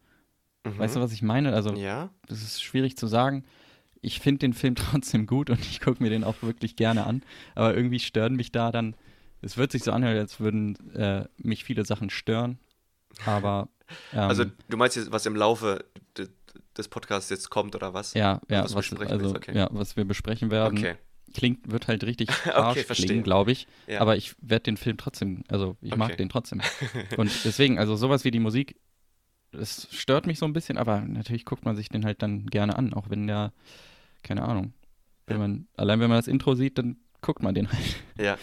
Mhm. 0.64 0.78
Weißt 0.78 0.96
du, 0.96 1.00
was 1.00 1.12
ich 1.12 1.22
meine? 1.22 1.54
Also, 1.54 1.74
Ja? 1.74 2.10
das 2.26 2.42
ist 2.42 2.62
schwierig 2.62 2.96
zu 2.96 3.06
sagen. 3.06 3.44
Ich 4.00 4.20
finde 4.20 4.40
den 4.40 4.52
Film 4.52 4.74
trotzdem 4.76 5.26
gut 5.26 5.48
und 5.48 5.60
ich 5.60 5.80
gucke 5.80 6.02
mir 6.02 6.10
den 6.10 6.24
auch 6.24 6.42
wirklich 6.42 6.76
gerne 6.76 7.06
an. 7.06 7.22
Aber 7.54 7.74
irgendwie 7.74 8.00
stören 8.00 8.34
mich 8.34 8.52
da 8.52 8.72
dann. 8.72 8.96
Es 9.42 9.56
wird 9.56 9.72
sich 9.72 9.82
so 9.82 9.92
anhören, 9.92 10.16
als 10.16 10.40
würden 10.40 10.94
äh, 10.94 11.26
mich 11.36 11.64
viele 11.64 11.84
Sachen 11.84 12.10
stören. 12.10 12.58
Aber. 13.24 13.68
Ähm, 14.14 14.20
Also 14.30 14.44
du 14.70 14.76
meinst 14.78 14.96
jetzt, 14.96 15.12
was 15.12 15.26
im 15.26 15.36
Laufe 15.36 15.84
de- 16.16 16.28
des 16.78 16.88
Podcasts 16.88 17.28
jetzt 17.28 17.50
kommt 17.50 17.74
oder 17.74 17.92
was? 17.92 18.14
ja, 18.14 18.40
ja, 18.48 18.62
was 18.64 18.74
was, 18.74 18.90
also, 19.10 19.34
okay. 19.34 19.54
ja, 19.54 19.68
was 19.70 19.96
wir 19.98 20.06
besprechen 20.06 20.50
werden, 20.50 20.78
Okay. 20.78 20.96
klingt, 21.34 21.70
wird 21.70 21.88
halt 21.88 22.02
richtig 22.04 22.30
Okay, 22.54 22.84
klingen, 22.84 23.22
glaube 23.22 23.52
ich. 23.52 23.66
Ja. 23.86 24.00
Aber 24.00 24.16
ich 24.16 24.34
werde 24.40 24.62
den 24.62 24.78
Film 24.78 24.96
trotzdem, 24.96 25.44
also 25.48 25.76
ich 25.82 25.92
Okay. 25.92 25.98
mag 25.98 26.16
den 26.16 26.30
trotzdem. 26.30 26.62
Und 27.18 27.30
deswegen, 27.44 27.78
also 27.78 27.94
sowas 27.96 28.24
wie 28.24 28.30
die 28.30 28.38
Musik, 28.40 28.76
das 29.50 29.88
stört 29.90 30.26
mich 30.26 30.38
so 30.38 30.46
ein 30.46 30.54
bisschen, 30.54 30.78
aber 30.78 31.02
natürlich 31.02 31.44
guckt 31.44 31.66
man 31.66 31.76
sich 31.76 31.90
den 31.90 32.06
halt 32.06 32.22
dann 32.22 32.46
gerne 32.46 32.76
an, 32.78 32.94
auch 32.94 33.10
wenn 33.10 33.26
der, 33.26 33.52
keine 34.22 34.42
Ahnung, 34.42 34.72
wenn 35.26 35.36
Ja. 35.36 35.40
man, 35.48 35.68
allein 35.76 36.00
wenn 36.00 36.08
man 36.08 36.18
das 36.18 36.28
Intro 36.28 36.54
sieht, 36.54 36.78
dann 36.78 36.96
guckt 37.20 37.42
man 37.42 37.54
den 37.54 37.70
halt, 37.70 37.96
Ja. 38.18 38.38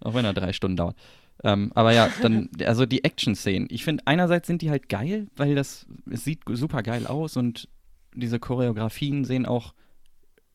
Auch 0.00 0.14
wenn 0.14 0.24
er 0.24 0.34
drei 0.34 0.52
Stunden 0.52 0.76
dauert. 0.76 0.96
Ähm, 1.42 1.72
aber 1.74 1.92
ja, 1.92 2.10
dann, 2.22 2.48
also 2.66 2.84
die 2.86 3.02
Action-Szenen. 3.04 3.68
Ich 3.70 3.84
finde, 3.84 4.02
einerseits 4.06 4.46
sind 4.46 4.60
die 4.62 4.70
halt 4.70 4.88
geil, 4.88 5.28
weil 5.36 5.54
das, 5.54 5.86
es 6.10 6.24
sieht 6.24 6.40
super 6.50 6.82
geil 6.82 7.06
aus 7.06 7.36
und 7.36 7.68
diese 8.14 8.38
Choreografien 8.38 9.24
sehen 9.24 9.46
auch 9.46 9.72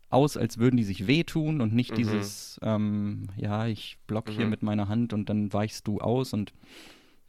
aus, 0.09 0.37
als 0.37 0.59
würden 0.59 0.77
die 0.77 0.83
sich 0.83 1.07
wehtun 1.07 1.59
und 1.61 1.73
nicht 1.73 1.91
Mhm. 1.91 1.95
dieses, 1.95 2.59
ähm, 2.61 3.27
ja, 3.37 3.65
ich 3.65 3.97
block 4.07 4.29
hier 4.29 4.45
Mhm. 4.45 4.51
mit 4.51 4.61
meiner 4.63 4.87
Hand 4.87 5.11
und 5.13 5.29
dann 5.29 5.51
weichst 5.51 5.87
du 5.87 5.99
aus 5.99 6.33
und 6.33 6.53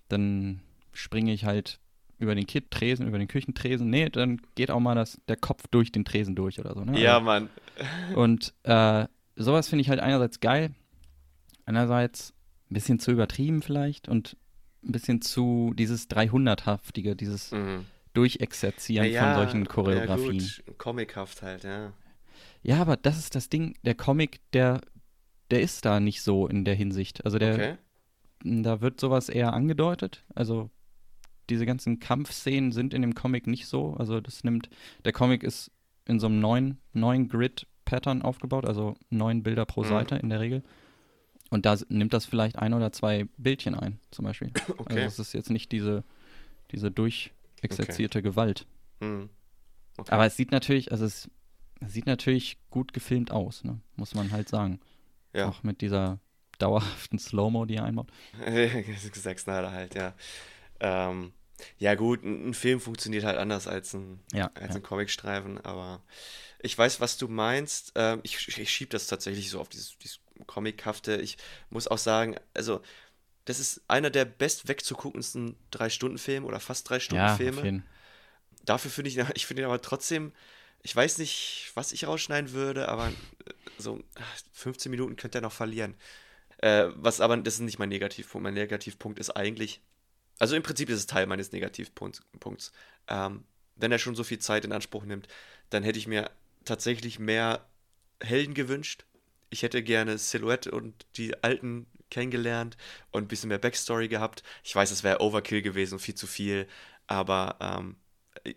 dann 0.08 0.61
springe 0.92 1.32
ich 1.32 1.44
halt 1.44 1.80
über 2.18 2.35
den 2.35 2.46
Kit-Tresen, 2.46 3.06
über 3.06 3.18
den 3.18 3.28
Küchentresen. 3.28 3.90
Nee, 3.90 4.08
dann 4.08 4.40
geht 4.54 4.70
auch 4.70 4.80
mal 4.80 4.94
das, 4.94 5.20
der 5.28 5.37
Kopf 5.37 5.64
durch 5.70 5.92
den 5.92 6.04
Tresen 6.04 6.35
durch 6.35 6.58
oder 6.61 6.75
so. 6.75 6.85
Ne? 6.85 7.00
Ja, 7.00 7.14
Also- 7.14 7.25
Mann. 7.25 7.49
und 8.14 8.54
äh, 8.62 9.06
sowas 9.37 9.68
finde 9.68 9.82
ich 9.82 9.88
halt 9.90 10.00
einerseits 10.00 10.40
geil, 10.40 10.70
andererseits 11.66 12.32
ein 12.70 12.75
bisschen 12.75 12.99
zu 12.99 13.11
übertrieben 13.12 13.61
vielleicht 13.62 14.08
und 14.08 14.37
ein 14.82 14.92
bisschen 14.92 15.20
zu 15.20 15.73
dieses 15.76 16.08
300-haftige, 16.08 17.14
dieses 17.14 17.52
Mhm. 17.52 17.85
Durchexerzieren 18.14 19.11
ja, 19.11 19.23
von 19.23 19.35
solchen 19.44 19.68
Choreografien. 19.68 20.38
Ja, 20.40 20.62
gut. 20.66 20.78
Comichaft 20.78 21.42
halt, 21.42 21.64
ja. 21.64 21.92
Ja, 22.62 22.80
aber 22.80 22.96
das 22.96 23.18
ist 23.18 23.35
das 23.35 23.50
Ding, 23.50 23.76
der 23.85 23.94
Comic, 23.94 24.40
der, 24.54 24.80
der 25.50 25.61
ist 25.61 25.85
da 25.85 26.00
nicht 26.00 26.23
so 26.23 26.46
in 26.49 26.64
der 26.64 26.75
Hinsicht. 26.75 27.25
Also 27.26 27.38
der, 27.38 27.54
Okay. 27.54 27.76
da 28.42 28.80
wird 28.80 29.00
sowas 29.00 29.28
eher 29.28 29.52
angedeutet. 29.52 30.25
Also 30.35 30.70
diese 31.50 31.66
ganzen 31.66 32.00
Kampfszenen 32.00 32.73
sind 32.73 32.94
in 32.94 33.02
dem 33.02 33.14
Comic 33.14 33.46
nicht 33.46 33.66
so. 33.66 33.92
Also 33.94 34.20
das 34.20 34.42
nimmt, 34.44 34.70
der 35.04 35.12
Comic 35.12 35.42
ist 35.42 35.70
in 36.06 36.18
so 36.18 36.26
einem 36.26 36.40
neuen, 36.40 36.78
neuen 36.94 37.28
Grid-Pattern 37.28 38.23
aufgebaut, 38.23 38.64
also 38.64 38.96
neun 39.11 39.42
Bilder 39.42 39.66
pro 39.66 39.82
Mhm. 39.82 39.88
Seite 39.88 40.16
in 40.16 40.30
der 40.30 40.40
Regel. 40.40 40.62
Und 41.50 41.65
da 41.67 41.76
nimmt 41.88 42.12
das 42.12 42.26
vielleicht 42.26 42.57
ein 42.57 42.75
oder 42.75 42.93
zwei 42.93 43.26
Bildchen 43.37 43.75
ein, 43.75 43.99
zum 44.11 44.25
Beispiel. 44.25 44.53
Also 44.69 44.75
Okay. 44.79 45.05
es 45.05 45.19
ist 45.19 45.33
jetzt 45.33 45.50
nicht 45.50 45.71
diese, 45.73 46.05
diese 46.73 46.91
durchexerzierte 46.91 48.23
Gewalt. 48.23 48.67
Mhm. 49.00 49.31
okay. 49.97 50.11
Aber 50.12 50.26
es 50.26 50.37
sieht 50.37 50.50
natürlich, 50.50 50.91
also 50.93 51.05
es, 51.05 51.29
es 51.81 51.93
sieht 51.93 52.07
natürlich 52.07 52.59
gut 52.71 52.93
gefilmt 52.93 53.31
aus, 53.31 53.65
ne? 53.65 53.81
muss 53.97 54.15
man 54.15 54.31
halt 54.33 54.49
sagen. 54.49 54.81
ja. 55.33 55.49
Auch 55.49 55.62
mit 55.62 55.81
dieser 55.83 56.19
dauerhaften 56.59 57.19
Slow-Mo, 57.19 57.67
die 57.67 57.76
er 57.76 57.85
einbaut. 57.85 58.09
Zack 59.12 59.38
Snyder 59.38 59.73
halt, 59.73 59.95
ja. 59.95 60.15
Ähm, 60.81 61.33
ja, 61.79 61.95
gut, 61.95 62.23
ein, 62.23 62.49
ein 62.50 62.55
Film 62.55 62.81
funktioniert 62.81 63.25
halt 63.25 63.38
anders 63.38 63.67
als 63.67 63.95
ein, 63.95 64.21
Ja, 64.33 64.50
als 64.55 64.71
ja. 64.71 64.76
ein 64.76 64.83
Comicstreifen, 64.83 65.59
aber 65.65 66.03
ich 66.61 66.76
weiß, 66.76 67.00
was 67.00 67.19
du 67.19 67.29
meinst. 67.29 67.93
Ähm, 67.95 68.21
ich 68.25 68.59
ich 68.59 68.71
schiebe 68.71 68.91
das 68.91 69.07
tatsächlich 69.07 69.50
so 69.50 69.61
auf 69.61 69.69
dieses, 69.69 69.97
dieses 69.99 70.21
Comichafte. 70.47 71.16
Ich 71.16 71.38
muss 71.71 71.88
auch 71.88 71.99
sagen, 71.99 72.37
also, 72.55 72.81
das 73.45 73.61
ist 73.61 73.81
einer 73.88 74.11
der 74.11 74.25
best 74.25 74.69
wegzuguckendsten 74.69 75.57
Drei-Stunden-Filme 75.71 76.47
oder 76.47 76.61
fast 76.61 76.87
Ja, 76.87 76.88
Drei-Stunden-Filme. 76.88 77.62
jeden 77.62 77.85
Dafür 78.66 78.90
finde 78.90 79.11
ich, 79.11 79.19
ich 79.35 79.47
finde 79.47 79.62
ihn 79.62 79.66
aber 79.66 79.81
trotzdem, 79.81 80.33
ich 80.83 80.95
weiß 80.95 81.19
nicht, 81.19 81.71
was 81.75 81.93
ich 81.93 82.07
rausschneiden 82.07 82.52
würde, 82.52 82.88
aber 82.88 83.09
äh, 83.09 83.52
so 83.78 84.02
ah, 84.16 84.23
15 84.52 84.90
Minuten 84.90 85.16
könnte 85.16 85.38
er 85.38 85.43
noch 85.43 85.52
verlieren. 85.52 85.95
Äh, 86.59 86.88
was 86.97 87.21
aber, 87.21 87.37
das 87.37 87.55
ist 87.55 87.61
nicht 87.61 87.78
mein 87.78 87.88
Negativpunkt. 87.88 88.43
Mein 88.43 88.55
Negativpunkt 88.55 89.19
ist 89.19 89.31
eigentlich, 89.31 89.81
also 90.38 90.57
im 90.57 90.62
Prinzip 90.62 90.90
ist 90.90 90.99
es 90.99 91.07
Teil 91.07 91.26
meines 91.26 91.52
Negativpunkts. 91.52 92.23
Punkts. 92.40 92.73
Ähm, 93.09 93.45
wenn 93.76 93.93
er 93.93 93.99
schon 93.99 94.16
so 94.16 94.25
viel 94.25 94.38
Zeit 94.38 94.64
in 94.64 94.73
Anspruch 94.73 95.05
nimmt, 95.05 95.28
dann 95.71 95.83
hätte 95.83 95.99
ich 95.99 96.07
mir 96.07 96.31
tatsächlich 96.64 97.19
mehr 97.19 97.64
Helden 98.21 98.55
gewünscht. 98.55 99.05
Ich 99.50 99.62
hätte 99.62 99.83
gerne 99.83 100.19
Silhouette 100.19 100.71
und 100.71 101.07
die 101.17 101.43
Alten 101.43 101.87
kennengelernt 102.11 102.76
und 103.11 103.25
ein 103.25 103.29
bisschen 103.29 103.49
mehr 103.49 103.59
Backstory 103.59 104.09
gehabt. 104.09 104.43
Ich 104.65 104.75
weiß, 104.75 104.91
es 104.91 105.03
wäre 105.05 105.21
Overkill 105.21 105.62
gewesen, 105.62 105.99
viel 105.99 106.15
zu 106.15 106.26
viel, 106.26 106.69
aber 107.07 107.57
ähm, 107.61 107.97
äh, 108.45 108.55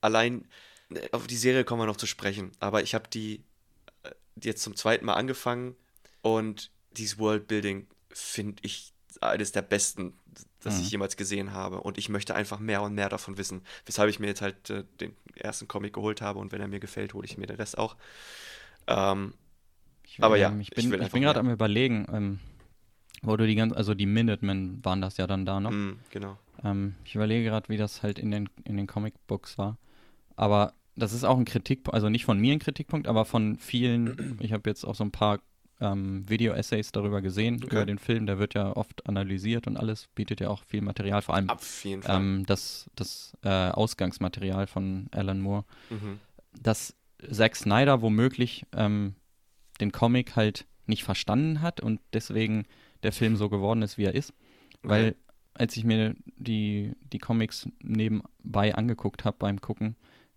allein 0.00 0.46
äh, 0.94 1.08
auf 1.12 1.26
die 1.26 1.36
Serie 1.36 1.64
kommen 1.64 1.82
wir 1.82 1.86
noch 1.86 1.96
zu 1.96 2.06
sprechen, 2.06 2.52
aber 2.60 2.82
ich 2.82 2.94
habe 2.94 3.08
die 3.08 3.44
äh, 4.04 4.10
jetzt 4.42 4.62
zum 4.62 4.76
zweiten 4.76 5.06
Mal 5.06 5.14
angefangen 5.14 5.76
und 6.22 6.70
dieses 6.92 7.18
Worldbuilding 7.18 7.86
finde 8.10 8.62
ich 8.64 8.92
eines 9.20 9.52
der 9.52 9.62
besten, 9.62 10.14
das 10.60 10.76
Mhm. 10.76 10.80
ich 10.80 10.90
jemals 10.90 11.16
gesehen 11.16 11.52
habe 11.52 11.80
und 11.80 11.98
ich 11.98 12.08
möchte 12.08 12.34
einfach 12.34 12.58
mehr 12.58 12.82
und 12.82 12.94
mehr 12.94 13.08
davon 13.08 13.38
wissen, 13.38 13.62
weshalb 13.86 14.10
ich 14.10 14.18
mir 14.20 14.28
jetzt 14.28 14.42
halt 14.42 14.70
äh, 14.70 14.84
den 15.00 15.16
ersten 15.34 15.68
Comic 15.68 15.94
geholt 15.94 16.20
habe 16.22 16.38
und 16.38 16.52
wenn 16.52 16.60
er 16.60 16.68
mir 16.68 16.80
gefällt, 16.80 17.14
hole 17.14 17.26
ich 17.26 17.38
mir 17.38 17.46
den 17.46 17.56
Rest 17.56 17.78
auch. 17.78 17.96
Ähm, 18.86 19.34
Ich, 20.10 20.22
Aber 20.22 20.36
ja, 20.36 20.48
ähm, 20.48 20.60
ich 20.60 20.68
ich 20.76 20.88
bin, 20.90 20.98
bin 20.98 21.22
gerade 21.22 21.40
am 21.40 21.50
überlegen, 21.50 22.06
ähm, 22.12 22.40
wo 23.22 23.36
du 23.36 23.46
die 23.46 23.54
ganzen, 23.54 23.76
also 23.76 23.94
die 23.94 24.06
Minutemen 24.06 24.84
waren 24.84 25.00
das 25.00 25.16
ja 25.18 25.26
dann 25.26 25.44
da 25.46 25.60
noch. 25.60 25.70
mh, 25.70 25.94
genau. 26.10 26.36
Ähm, 26.64 26.94
ich 27.04 27.14
überlege 27.14 27.44
gerade, 27.44 27.68
wie 27.68 27.76
das 27.76 28.02
halt 28.02 28.18
in 28.18 28.30
den, 28.30 28.48
in 28.64 28.76
den 28.76 28.86
Comicbooks 28.86 29.56
war. 29.58 29.78
Aber 30.36 30.74
das 30.96 31.12
ist 31.12 31.24
auch 31.24 31.38
ein 31.38 31.44
Kritikpunkt, 31.44 31.94
also 31.94 32.08
nicht 32.08 32.24
von 32.24 32.38
mir 32.38 32.52
ein 32.52 32.58
Kritikpunkt, 32.58 33.06
aber 33.06 33.24
von 33.24 33.56
vielen, 33.58 34.36
ich 34.40 34.52
habe 34.52 34.68
jetzt 34.68 34.84
auch 34.84 34.94
so 34.94 35.04
ein 35.04 35.10
paar 35.12 35.38
ähm, 35.80 36.28
Video-Essays 36.28 36.92
darüber 36.92 37.22
gesehen, 37.22 37.56
Okay. 37.62 37.76
über 37.76 37.86
den 37.86 37.98
Film, 37.98 38.26
der 38.26 38.38
wird 38.38 38.54
ja 38.54 38.74
oft 38.76 39.06
analysiert 39.06 39.66
und 39.66 39.76
alles, 39.78 40.08
bietet 40.14 40.40
ja 40.40 40.48
auch 40.50 40.62
viel 40.64 40.82
Material, 40.82 41.22
vor 41.22 41.34
allem 41.36 41.48
Auf 41.48 41.84
jeden 41.84 42.02
Fall. 42.02 42.16
ähm, 42.16 42.44
das, 42.46 42.90
das 42.96 43.32
äh, 43.44 43.48
Ausgangsmaterial 43.70 44.66
von 44.66 45.06
Alan 45.12 45.40
Moore, 45.40 45.64
mhm. 45.88 46.18
dass 46.60 46.94
Zack 47.30 47.56
Snyder 47.56 48.02
womöglich 48.02 48.66
ähm, 48.76 49.14
den 49.80 49.92
Comic 49.92 50.36
halt 50.36 50.66
nicht 50.86 51.04
verstanden 51.04 51.60
hat 51.62 51.80
und 51.80 52.00
deswegen 52.12 52.66
der 53.02 53.12
Film 53.12 53.36
so 53.36 53.48
geworden 53.48 53.82
ist, 53.82 53.96
wie 53.98 54.04
er 54.04 54.14
ist. 54.14 54.32
Weil 54.82 55.14
als 55.54 55.76
ich 55.76 55.84
mir 55.84 56.14
die, 56.36 56.92
die 57.12 57.18
Comics 57.18 57.68
nebenbei 57.82 58.74
angeguckt 58.74 59.24
habe 59.24 59.36
beim 59.38 59.60
Gucken, 59.60 59.96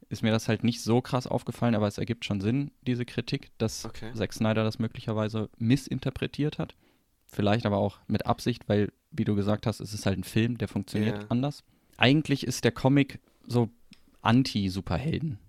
ist 0.09 0.21
mir 0.21 0.31
das 0.31 0.47
halt 0.47 0.63
nicht 0.63 0.81
so 0.81 1.01
krass 1.01 1.27
aufgefallen, 1.27 1.75
aber 1.75 1.87
es 1.87 1.97
ergibt 1.97 2.25
schon 2.25 2.41
Sinn, 2.41 2.71
diese 2.81 3.05
Kritik, 3.05 3.49
dass 3.57 3.85
Okay. 3.85 4.11
Zack 4.13 4.33
Snyder 4.33 4.63
das 4.63 4.79
möglicherweise 4.79 5.49
missinterpretiert 5.57 6.59
hat. 6.59 6.75
Vielleicht 7.25 7.65
aber 7.65 7.77
auch 7.77 7.99
mit 8.07 8.25
Absicht, 8.27 8.69
weil, 8.69 8.91
wie 9.11 9.23
du 9.23 9.33
gesagt 9.33 9.65
hast, 9.65 9.79
es 9.79 9.93
ist 9.93 10.05
halt 10.05 10.19
ein 10.19 10.23
Film, 10.23 10.57
der 10.57 10.67
funktioniert 10.67 11.23
Ja. 11.23 11.27
anders. 11.29 11.63
Eigentlich 11.97 12.45
ist 12.45 12.63
der 12.63 12.71
Comic 12.71 13.19
so 13.47 13.69
anti-Superhelden. 14.21 15.39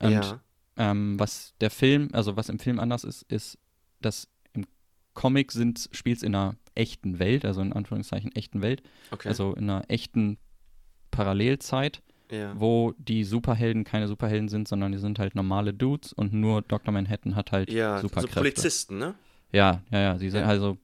Und 0.00 0.10
ja. 0.12 0.40
Ähm, 0.76 1.18
was 1.18 1.54
der 1.60 1.70
Film, 1.70 2.08
also 2.12 2.36
was 2.36 2.48
im 2.48 2.58
Film 2.58 2.78
anders 2.80 3.04
ist, 3.04 3.22
ist, 3.30 3.58
dass 4.00 4.28
im 4.54 4.64
Comic 5.14 5.52
sind, 5.52 5.88
spielt 5.92 6.18
es 6.18 6.22
in 6.22 6.34
einer 6.34 6.56
echten 6.74 7.18
Welt, 7.18 7.44
also 7.44 7.60
in 7.60 7.72
Anführungszeichen 7.72 8.34
echten 8.34 8.62
Welt, 8.62 8.82
Okay. 9.10 9.28
also 9.28 9.52
in 9.54 9.68
einer 9.68 9.84
echten 9.88 10.38
Parallelzeit, 11.10 12.02
ja. 12.30 12.54
wo 12.58 12.94
die 12.98 13.24
Superhelden 13.24 13.84
keine 13.84 14.08
Superhelden 14.08 14.48
sind, 14.48 14.66
sondern 14.68 14.92
die 14.92 14.98
sind 14.98 15.18
halt 15.18 15.34
normale 15.34 15.74
Dudes 15.74 16.12
und 16.12 16.32
nur 16.32 16.62
Dr. 16.62 16.92
Manhattan 16.92 17.36
hat 17.36 17.52
halt 17.52 17.70
ja, 17.70 17.96
so 17.98 18.08
Superkräfte. 18.08 18.38
Polizisten, 18.40 18.98
ne? 18.98 19.14
Ja, 19.52 19.82
ja, 19.90 20.00
ja, 20.00 20.18
sie 20.18 20.30
sind 20.30 20.40
Ja. 20.40 20.46
also 20.46 20.78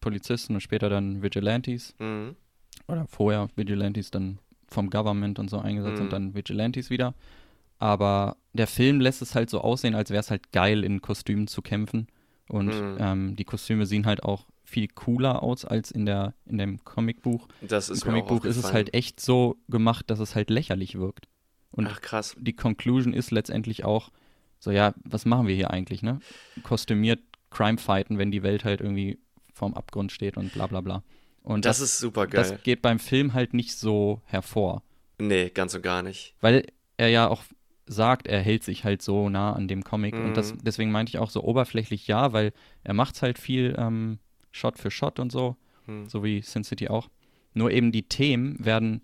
Polizisten 0.00 0.54
und 0.54 0.60
später 0.62 0.88
dann 0.88 1.22
Vigilantes 1.22 1.94
Mhm. 1.98 2.36
oder 2.88 3.06
vorher 3.06 3.48
Vigilantes 3.56 4.10
dann 4.10 4.38
vom 4.68 4.88
Government 4.90 5.38
und 5.38 5.50
so 5.50 5.58
eingesetzt 5.58 5.98
Mhm. 5.98 6.04
und 6.04 6.12
dann 6.12 6.34
Vigilantes 6.34 6.88
wieder. 6.90 7.14
Aber 7.78 8.36
der 8.52 8.66
Film 8.66 9.00
lässt 9.00 9.22
es 9.22 9.34
halt 9.34 9.50
so 9.50 9.60
aussehen, 9.60 9.94
als 9.94 10.10
wäre 10.10 10.20
es 10.20 10.30
halt 10.30 10.52
geil, 10.52 10.84
in 10.84 11.02
Kostümen 11.02 11.46
zu 11.46 11.62
kämpfen. 11.62 12.06
Und 12.48 12.68
Mhm. 12.68 12.96
ähm, 13.00 13.36
die 13.36 13.44
Kostüme 13.44 13.86
sehen 13.86 14.06
halt 14.06 14.22
auch 14.22 14.46
viel 14.64 14.88
cooler 14.88 15.42
aus 15.42 15.64
als 15.64 15.90
in 15.90 16.06
der 16.06 16.34
in 16.46 16.58
dem 16.58 16.84
Comicbuch. 16.84 17.46
Das 17.60 17.88
ist 17.88 18.02
Im 18.02 18.08
Comicbuch 18.10 18.44
ist 18.44 18.56
es 18.56 18.72
halt 18.72 18.94
echt 18.94 19.20
so 19.20 19.56
gemacht, 19.68 20.10
dass 20.10 20.18
es 20.18 20.34
halt 20.34 20.50
lächerlich 20.50 20.96
wirkt. 20.98 21.26
Und 21.70 21.86
Ach 21.88 22.00
krass. 22.00 22.34
die 22.38 22.54
Conclusion 22.54 23.12
ist 23.12 23.30
letztendlich 23.30 23.84
auch 23.84 24.10
so, 24.58 24.70
ja, 24.70 24.94
was 25.04 25.24
machen 25.26 25.46
wir 25.46 25.54
hier 25.54 25.70
eigentlich, 25.70 26.02
ne? 26.02 26.18
Kostümiert 26.62 27.20
Crime 27.50 27.78
fighten, 27.78 28.18
wenn 28.18 28.30
die 28.30 28.42
Welt 28.42 28.64
halt 28.64 28.80
irgendwie 28.80 29.18
vorm 29.52 29.74
Abgrund 29.74 30.12
steht 30.12 30.36
und 30.36 30.52
bla 30.52 30.66
bla 30.66 30.80
bla. 30.80 31.02
Und 31.42 31.64
Das, 31.64 31.78
das, 31.78 31.90
ist 31.90 31.98
super 32.00 32.26
geil. 32.26 32.42
das 32.50 32.62
geht 32.62 32.82
beim 32.82 32.98
Film 32.98 33.34
halt 33.34 33.54
nicht 33.54 33.76
so 33.76 34.20
hervor. 34.24 34.82
nee, 35.18 35.50
ganz 35.50 35.74
und 35.74 35.82
gar 35.82 36.02
nicht. 36.02 36.34
Weil 36.40 36.66
er 36.96 37.08
ja 37.08 37.28
auch 37.28 37.44
sagt, 37.86 38.26
er 38.26 38.40
hält 38.40 38.64
sich 38.64 38.84
halt 38.84 39.00
so 39.02 39.28
nah 39.28 39.52
an 39.52 39.68
dem 39.68 39.84
Comic. 39.84 40.14
Und 40.14 40.36
das, 40.36 40.52
Mhm. 40.52 40.58
deswegen 40.62 40.90
meinte 40.90 41.10
ich 41.10 41.18
auch 41.18 41.30
so 41.30 41.42
oberflächlich 41.44 42.06
ja, 42.06 42.32
weil 42.32 42.52
er 42.84 42.94
macht's 42.94 43.22
halt 43.22 43.38
viel 43.38 43.74
ähm, 43.78 44.18
Shot 44.52 44.78
für 44.78 44.90
Shot 44.90 45.18
und 45.20 45.30
so, 45.32 45.56
Hm. 45.86 46.08
so 46.08 46.24
wie 46.24 46.42
Sin 46.42 46.64
City 46.64 46.88
auch. 46.88 47.08
Nur 47.54 47.70
eben 47.70 47.92
die 47.92 48.02
Themen 48.02 48.64
werden 48.64 49.02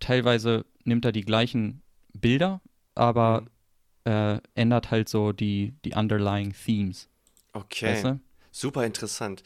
teilweise 0.00 0.64
nimmt 0.84 1.04
er 1.04 1.12
die 1.12 1.22
gleichen 1.22 1.82
Bilder, 2.12 2.60
aber 2.94 3.42
Mhm. 3.42 3.48
äh, 4.12 4.38
ändert 4.54 4.90
halt 4.90 5.08
so 5.08 5.32
die, 5.32 5.74
die 5.84 5.92
underlying 5.94 6.52
Themes. 6.52 7.08
Okay. 7.52 7.86
Weißt 7.86 8.04
du? 8.04 8.20
Super 8.50 8.84
interessant. 8.84 9.42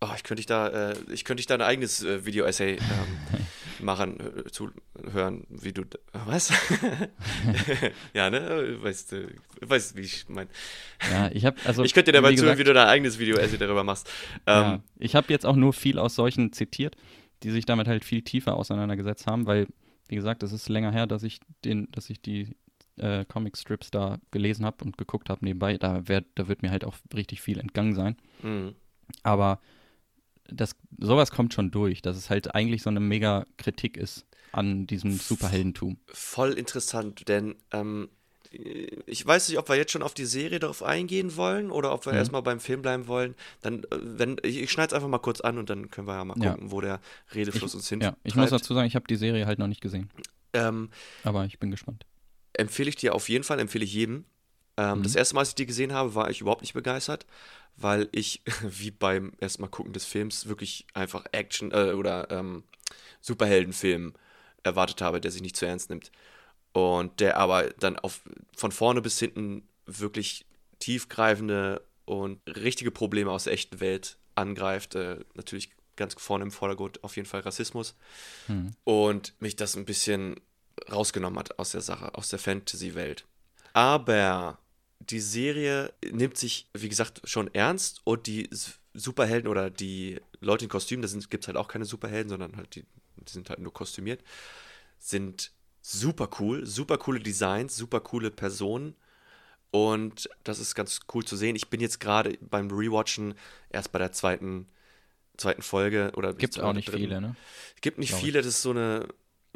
Oh, 0.00 0.08
ich 0.16 0.24
könnte 0.24 0.36
dich 0.40 0.46
da, 0.46 0.68
äh, 0.92 0.96
ich 1.12 1.24
könnte 1.24 1.40
dich 1.40 1.46
da 1.46 1.54
ein 1.54 1.62
eigenes 1.62 2.02
äh, 2.02 2.24
Video-Essay 2.26 2.82
ähm, 2.90 3.20
machen, 3.80 4.18
äh, 4.20 4.50
zu 4.50 4.70
hören, 5.12 5.46
wie 5.48 5.72
du, 5.72 5.82
was? 6.12 6.50
ja, 8.14 8.30
ne? 8.30 8.78
Weißt 8.82 9.12
du, 9.12 9.28
weißt, 9.60 9.96
wie 9.96 10.02
ich 10.02 10.28
meine. 10.28 10.50
Ja, 11.10 11.30
ich 11.32 11.44
habe 11.44 11.56
also 11.64 11.84
Ich 11.84 11.94
könnte 11.94 12.12
dir 12.12 12.18
dabei 12.18 12.30
wie 12.32 12.36
zuhören, 12.36 12.56
gesagt, 12.56 12.60
wie 12.60 12.64
du 12.70 12.74
dein 12.74 12.88
eigenes 12.88 13.18
Video-Essay 13.18 13.58
darüber 13.58 13.84
machst. 13.84 14.10
Ja, 14.46 14.74
Ähm, 14.74 14.82
ich 14.98 15.14
habe 15.14 15.32
jetzt 15.32 15.46
auch 15.46 15.56
nur 15.56 15.72
viel 15.72 15.98
aus 15.98 16.14
solchen 16.14 16.52
zitiert, 16.52 16.96
die 17.42 17.50
sich 17.50 17.66
damit 17.66 17.88
halt 17.88 18.04
viel 18.04 18.22
tiefer 18.22 18.56
auseinandergesetzt 18.56 19.26
haben, 19.26 19.46
weil, 19.46 19.66
wie 20.08 20.14
gesagt, 20.16 20.42
es 20.42 20.52
ist 20.52 20.68
länger 20.68 20.92
her, 20.92 21.06
dass 21.06 21.22
ich 21.22 21.40
den, 21.64 21.90
dass 21.92 22.10
ich 22.10 22.20
die 22.20 22.56
äh, 22.96 23.24
Comic-Strips 23.24 23.90
da 23.90 24.18
gelesen 24.30 24.64
habe 24.64 24.84
und 24.84 24.96
geguckt 24.96 25.28
habe 25.28 25.44
nebenbei. 25.44 25.76
Da, 25.78 26.06
wär, 26.08 26.24
da 26.34 26.48
wird 26.48 26.62
mir 26.62 26.70
halt 26.70 26.84
auch 26.84 26.94
richtig 27.14 27.40
viel 27.42 27.58
entgangen 27.58 27.94
sein. 27.94 28.16
mh. 28.42 28.72
Aber 29.22 29.60
das, 30.48 30.76
sowas 30.98 31.30
kommt 31.30 31.54
schon 31.54 31.70
durch, 31.70 32.02
dass 32.02 32.16
es 32.16 32.30
halt 32.30 32.54
eigentlich 32.54 32.82
so 32.82 32.90
eine 32.90 33.00
mega 33.00 33.46
Kritik 33.56 33.96
ist 33.96 34.26
an 34.52 34.86
diesem 34.86 35.12
Superheldentum. 35.18 35.98
voll 36.08 36.52
interessant, 36.52 37.28
denn 37.28 37.56
ähm, 37.72 38.08
ich 39.06 39.26
weiß 39.26 39.48
nicht, 39.48 39.58
ob 39.58 39.68
wir 39.68 39.74
jetzt 39.74 39.90
schon 39.90 40.02
auf 40.04 40.14
die 40.14 40.26
Serie 40.26 40.60
darauf 40.60 40.82
eingehen 40.84 41.34
wollen 41.36 41.72
oder 41.72 41.92
ob 41.92 42.06
wir 42.06 42.12
Mhm. 42.12 42.18
erstmal 42.18 42.42
beim 42.42 42.60
Film 42.60 42.82
bleiben 42.82 43.08
wollen. 43.08 43.34
Dann, 43.62 43.82
äh, 43.84 43.86
wenn, 44.00 44.36
ich, 44.44 44.58
ich 44.58 44.70
schneide 44.70 44.88
es 44.88 44.92
einfach 44.92 45.08
mal 45.08 45.18
kurz 45.18 45.40
an 45.40 45.58
und 45.58 45.70
dann 45.70 45.90
können 45.90 46.06
wir 46.06 46.14
ja 46.14 46.24
mal 46.24 46.36
Ja. 46.40 46.52
gucken, 46.52 46.70
wo 46.70 46.80
der 46.80 47.00
Redefluss 47.34 47.74
uns 47.74 47.88
hin. 47.88 48.00
Ja, 48.00 48.16
ich 48.22 48.36
muss 48.36 48.50
dazu 48.50 48.72
sagen, 48.74 48.86
ich 48.86 48.94
habe 48.94 49.06
die 49.08 49.16
Serie 49.16 49.46
halt 49.46 49.58
noch 49.58 49.66
nicht 49.66 49.80
gesehen. 49.80 50.08
Ähm, 50.52 50.90
Aber 51.24 51.46
ich 51.46 51.58
bin 51.58 51.72
gespannt. 51.72 52.06
empfehle 52.52 52.88
ich 52.90 52.96
dir 52.96 53.16
auf 53.16 53.28
jeden 53.28 53.42
Fall, 53.42 53.58
empfehle 53.58 53.84
ich 53.84 53.92
jedem. 53.92 54.24
Ähm, 54.76 54.98
Mhm. 54.98 55.02
Das 55.02 55.14
erste 55.14 55.34
Mal, 55.34 55.40
als 55.40 55.50
ich 55.50 55.54
die 55.54 55.66
gesehen 55.66 55.92
habe, 55.92 56.14
war 56.14 56.30
ich 56.30 56.40
überhaupt 56.40 56.62
nicht 56.62 56.74
begeistert, 56.74 57.26
weil 57.76 58.08
ich, 58.12 58.42
wie 58.62 58.90
beim 58.90 59.32
ersten 59.40 59.62
Mal 59.62 59.68
gucken 59.68 59.92
des 59.92 60.04
Films, 60.04 60.46
wirklich 60.48 60.86
einfach 60.94 61.24
Action 61.32 61.70
äh, 61.72 61.92
oder 61.92 62.30
ähm, 62.30 62.64
Superheldenfilm 63.20 64.14
erwartet 64.62 65.00
habe, 65.00 65.20
der 65.20 65.30
sich 65.30 65.42
nicht 65.42 65.56
zu 65.56 65.66
ernst 65.66 65.90
nimmt. 65.90 66.10
Und 66.72 67.20
der 67.20 67.36
aber 67.36 67.70
dann 67.78 67.98
auf, 67.98 68.22
von 68.56 68.72
vorne 68.72 69.00
bis 69.00 69.18
hinten 69.18 69.66
wirklich 69.86 70.44
tiefgreifende 70.80 71.82
und 72.04 72.40
richtige 72.46 72.90
Probleme 72.90 73.30
aus 73.30 73.44
der 73.44 73.52
echten 73.52 73.80
Welt 73.80 74.18
angreift. 74.34 74.94
Äh, 74.94 75.20
natürlich 75.34 75.70
ganz 75.96 76.14
vorne 76.18 76.44
im 76.44 76.50
Vordergrund 76.50 77.04
auf 77.04 77.16
jeden 77.16 77.28
Fall 77.28 77.40
Rassismus. 77.40 77.94
Hm. 78.46 78.72
Und 78.84 79.34
mich 79.40 79.56
das 79.56 79.76
ein 79.76 79.84
bisschen 79.84 80.40
rausgenommen 80.90 81.38
hat 81.38 81.58
aus 81.58 81.70
der 81.70 81.80
Sache, 81.80 82.14
aus 82.14 82.28
der 82.28 82.38
Fantasy-Welt. 82.38 83.24
Aber 83.72 84.58
die 85.10 85.20
Serie 85.20 85.92
nimmt 86.10 86.36
sich, 86.36 86.68
wie 86.74 86.88
gesagt, 86.88 87.20
schon 87.24 87.52
ernst 87.54 88.00
und 88.04 88.26
die 88.26 88.48
Superhelden 88.94 89.48
oder 89.48 89.70
die 89.70 90.20
Leute 90.40 90.64
in 90.64 90.68
Kostümen, 90.68 91.02
da 91.02 91.18
gibt 91.28 91.44
es 91.44 91.48
halt 91.48 91.56
auch 91.56 91.68
keine 91.68 91.84
Superhelden, 91.84 92.28
sondern 92.28 92.56
halt 92.56 92.74
die, 92.74 92.84
die 93.16 93.32
sind 93.32 93.50
halt 93.50 93.58
nur 93.58 93.72
kostümiert, 93.72 94.22
sind 94.98 95.52
super 95.82 96.30
cool, 96.40 96.64
super 96.64 96.98
coole 96.98 97.20
Designs, 97.20 97.76
super 97.76 98.00
coole 98.00 98.30
Personen. 98.30 98.94
Und 99.70 100.30
das 100.44 100.60
ist 100.60 100.76
ganz 100.76 101.00
cool 101.12 101.24
zu 101.24 101.36
sehen. 101.36 101.56
Ich 101.56 101.68
bin 101.68 101.80
jetzt 101.80 101.98
gerade 101.98 102.38
beim 102.40 102.70
Rewatchen 102.70 103.34
erst 103.70 103.90
bei 103.90 103.98
der 103.98 104.12
zweiten, 104.12 104.68
zweiten 105.36 105.62
Folge 105.62 106.12
oder 106.14 106.32
Gibt 106.32 106.60
auch 106.60 106.72
nicht 106.72 106.88
dritten. 106.88 106.98
viele, 107.00 107.20
ne? 107.20 107.36
Gibt 107.80 107.98
nicht 107.98 108.10
Glaub 108.10 108.20
ich. 108.20 108.24
viele, 108.24 108.38
das 108.38 108.46
ist 108.46 108.62
so 108.62 108.70
eine, 108.70 109.08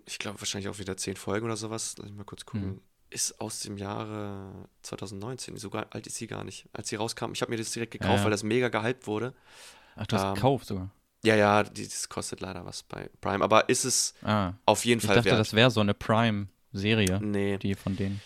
ich 0.06 0.18
glaube 0.18 0.40
wahrscheinlich 0.40 0.68
auch 0.68 0.80
wieder 0.80 0.96
zehn 0.96 1.16
Folgen 1.16 1.46
oder 1.46 1.56
sowas. 1.56 1.94
Lass 1.98 2.08
mich 2.08 2.16
mal 2.16 2.24
kurz 2.24 2.44
gucken. 2.44 2.70
Hm. 2.70 2.80
Ist 3.10 3.40
aus 3.40 3.60
dem 3.60 3.78
Jahre 3.78 4.68
2019, 4.82 5.56
so 5.56 5.70
gar- 5.70 5.86
alt 5.90 6.06
ist 6.06 6.16
sie 6.16 6.26
gar 6.26 6.44
nicht. 6.44 6.66
Als 6.72 6.88
sie 6.90 6.96
rauskam, 6.96 7.32
ich 7.32 7.40
habe 7.40 7.50
mir 7.50 7.56
das 7.56 7.70
direkt 7.70 7.92
gekauft, 7.92 8.10
Ja, 8.10 8.16
ja. 8.16 8.24
weil 8.24 8.30
das 8.30 8.42
mega 8.42 8.68
gehypt 8.68 9.06
wurde. 9.06 9.32
Ach, 9.96 10.06
du 10.06 10.16
hast 10.16 10.24
Ähm, 10.24 10.34
gekauft 10.34 10.66
sogar. 10.66 10.90
Ja, 11.24 11.34
ja, 11.34 11.62
das 11.64 12.08
kostet 12.08 12.40
leider 12.40 12.64
was 12.64 12.82
bei 12.84 13.10
Prime, 13.20 13.42
aber 13.42 13.68
ist 13.68 13.84
es 13.84 14.14
Ah, 14.22 14.52
auf 14.66 14.84
jeden 14.84 15.00
ich 15.00 15.06
Fall 15.06 15.16
dachte, 15.16 15.30
wert. 15.30 15.38
das 15.40 15.52
wäre 15.52 15.70
so 15.70 15.80
eine 15.80 15.94
Prime-Serie, 15.94 17.18
nee, 17.20 17.58
die 17.58 17.74
von 17.74 17.96
denen. 17.96 18.22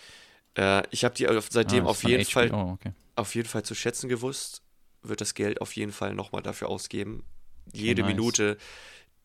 äh, 0.56 0.82
ich 0.90 1.04
habe 1.04 1.14
die 1.14 1.26
seitdem 1.50 1.86
Ah, 1.86 1.90
auf 1.90 2.04
jeden 2.04 2.24
HBO, 2.24 2.32
Fall 2.32 2.72
okay. 2.72 2.92
auf 3.16 3.34
jeden 3.34 3.48
Fall 3.48 3.62
zu 3.62 3.74
schätzen 3.74 4.08
gewusst, 4.08 4.62
wird 5.02 5.20
das 5.20 5.34
Geld 5.34 5.60
auf 5.60 5.74
jeden 5.76 5.92
Fall 5.92 6.14
nochmal 6.14 6.42
dafür 6.42 6.68
ausgeben. 6.68 7.24
Jede 7.72 8.02
nice. 8.02 8.14
Minute 8.14 8.58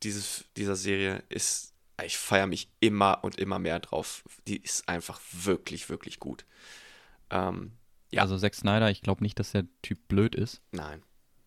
dieses, 0.04 0.46
dieser 0.56 0.76
Serie 0.76 1.24
ist, 1.30 1.74
ich 2.06 2.18
feiere 2.18 2.48
mich 2.48 2.70
immer 2.80 3.24
und 3.24 3.38
immer 3.40 3.60
mehr 3.60 3.80
drauf. 3.80 4.24
Die 4.48 4.58
ist 4.58 4.88
einfach 4.88 5.20
wirklich, 5.32 5.90
wirklich 5.90 6.20
gut. 6.20 6.46
Ähm, 7.30 7.72
Ja. 8.12 8.22
Also 8.22 8.38
Zack 8.38 8.56
Snyder, 8.56 8.90
ich 8.92 9.02
glaube 9.02 9.24
nicht, 9.24 9.38
dass 9.40 9.52
der 9.52 9.66
Typ 9.82 10.08
blöd 10.08 10.36
ist. 10.36 10.62
nein. 10.72 11.02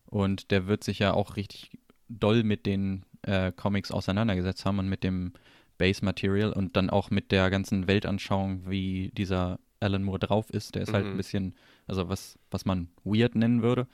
Und 0.05 0.51
der 0.51 0.67
wird 0.67 0.83
sich 0.83 0.99
ja 0.99 1.13
auch 1.13 1.37
richtig 1.37 1.79
doll 2.09 2.43
mit 2.43 2.65
den 2.65 3.05
äh, 3.21 3.53
Comics 3.53 3.91
auseinandergesetzt 3.91 4.65
haben 4.65 4.77
und 4.79 4.89
mit 4.89 5.05
dem 5.05 5.31
Base 5.77 6.03
Material 6.03 6.51
und 6.51 6.75
dann 6.75 6.89
auch 6.89 7.09
mit 7.11 7.31
der 7.31 7.49
ganzen 7.49 7.87
Weltanschauung, 7.87 8.69
wie 8.69 9.11
dieser 9.15 9.57
Alan 9.79 10.03
Moore 10.03 10.19
drauf 10.19 10.49
ist. 10.49 10.75
Der 10.75 10.81
ist 10.81 10.91
halt 10.91 11.05
Mhm. 11.05 11.11
ein 11.11 11.17
bisschen, 11.17 11.55
also 11.87 12.09
was, 12.09 12.37
was 12.51 12.65
man 12.65 12.89
weird 13.05 13.35
nennen 13.35 13.61
würde. 13.63 13.87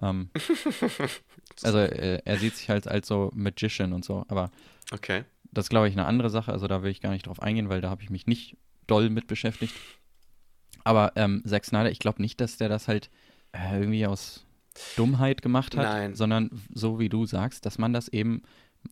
Ähm, 0.00 0.30
also 1.62 1.78
äh, 1.78 2.22
er 2.24 2.38
sieht 2.38 2.56
sich 2.56 2.70
halt 2.70 2.88
als 2.88 3.06
so 3.08 3.30
Magician 3.34 3.92
und 3.92 4.04
so, 4.04 4.24
aber 4.28 4.50
Okay. 4.92 5.24
Das 5.52 5.66
ist, 5.66 5.70
glaube 5.70 5.88
ich, 5.88 5.94
eine 5.94 6.06
andere 6.06 6.30
Sache. 6.30 6.52
Also 6.52 6.66
da 6.68 6.82
will 6.82 6.90
ich 6.90 7.00
gar 7.00 7.10
nicht 7.10 7.26
drauf 7.26 7.40
eingehen, 7.42 7.68
weil 7.68 7.80
da 7.80 7.90
habe 7.90 8.02
ich 8.02 8.10
mich 8.10 8.26
nicht 8.26 8.56
doll 8.86 9.10
mit 9.10 9.26
beschäftigt. 9.26 9.74
Aber 10.84 11.12
ähm, 11.16 11.42
Zack 11.46 11.64
Snyder, 11.64 11.90
ich 11.90 11.98
glaube 11.98 12.22
nicht, 12.22 12.40
dass 12.40 12.56
der 12.56 12.68
das 12.68 12.88
halt 12.88 13.10
äh, 13.52 13.78
irgendwie 13.80 14.06
aus 14.06 14.46
Dummheit 14.96 15.42
gemacht 15.42 15.76
hat, 15.76 15.84
Nein. 15.84 16.14
sondern 16.14 16.50
so 16.72 16.98
wie 16.98 17.08
du 17.08 17.26
sagst, 17.26 17.66
dass 17.66 17.78
man 17.78 17.92
das 17.92 18.08
eben, 18.08 18.42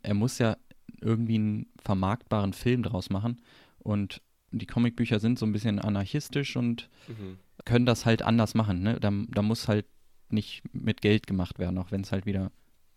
er 0.03 0.15
muss 0.15 0.39
ja 0.39 0.57
irgendwie 1.01 1.37
einen 1.37 1.67
vermarktbaren 1.79 2.53
Film 2.53 2.83
draus 2.83 3.11
machen. 3.11 3.41
Und 3.79 4.21
die 4.51 4.67
Comicbücher 4.67 5.21
sind 5.21 5.39
so 5.39 5.47
ein 5.47 5.53
bisschen 5.53 5.79
anarchistisch 5.79 6.57
und 6.57 6.89
Mhm. 7.09 7.39
können 7.65 7.87
das 7.87 8.05
halt 8.07 8.23
anders 8.23 8.55
machen. 8.55 8.83
Ne? 8.83 8.99
Da, 9.01 9.11
da 9.29 9.43
muss 9.43 9.69
halt 9.69 9.87
nicht 10.31 10.63
mit 10.75 11.01
Geld 11.01 11.27
gemacht 11.27 11.59
werden, 11.59 11.79
auch 11.79 11.91
wenn 11.91 12.03
es 12.03 12.13
halt 12.13 12.27
wieder 12.27 12.51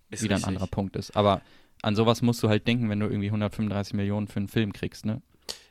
Ist 0.10 0.24
wieder 0.24 0.36
richtig. 0.36 0.48
ein 0.48 0.56
anderer 0.56 0.68
Punkt 0.68 0.96
ist. 0.96 1.16
Aber 1.16 1.42
an 1.82 1.96
sowas 1.96 2.22
musst 2.22 2.42
du 2.44 2.50
halt 2.50 2.68
denken, 2.68 2.90
wenn 2.90 3.00
du 3.00 3.08
irgendwie 3.08 3.28
135 3.28 3.94
Millionen 3.94 4.28
für 4.28 4.38
einen 4.38 4.48
Film 4.50 4.74
kriegst, 4.74 5.06
ne? 5.06 5.22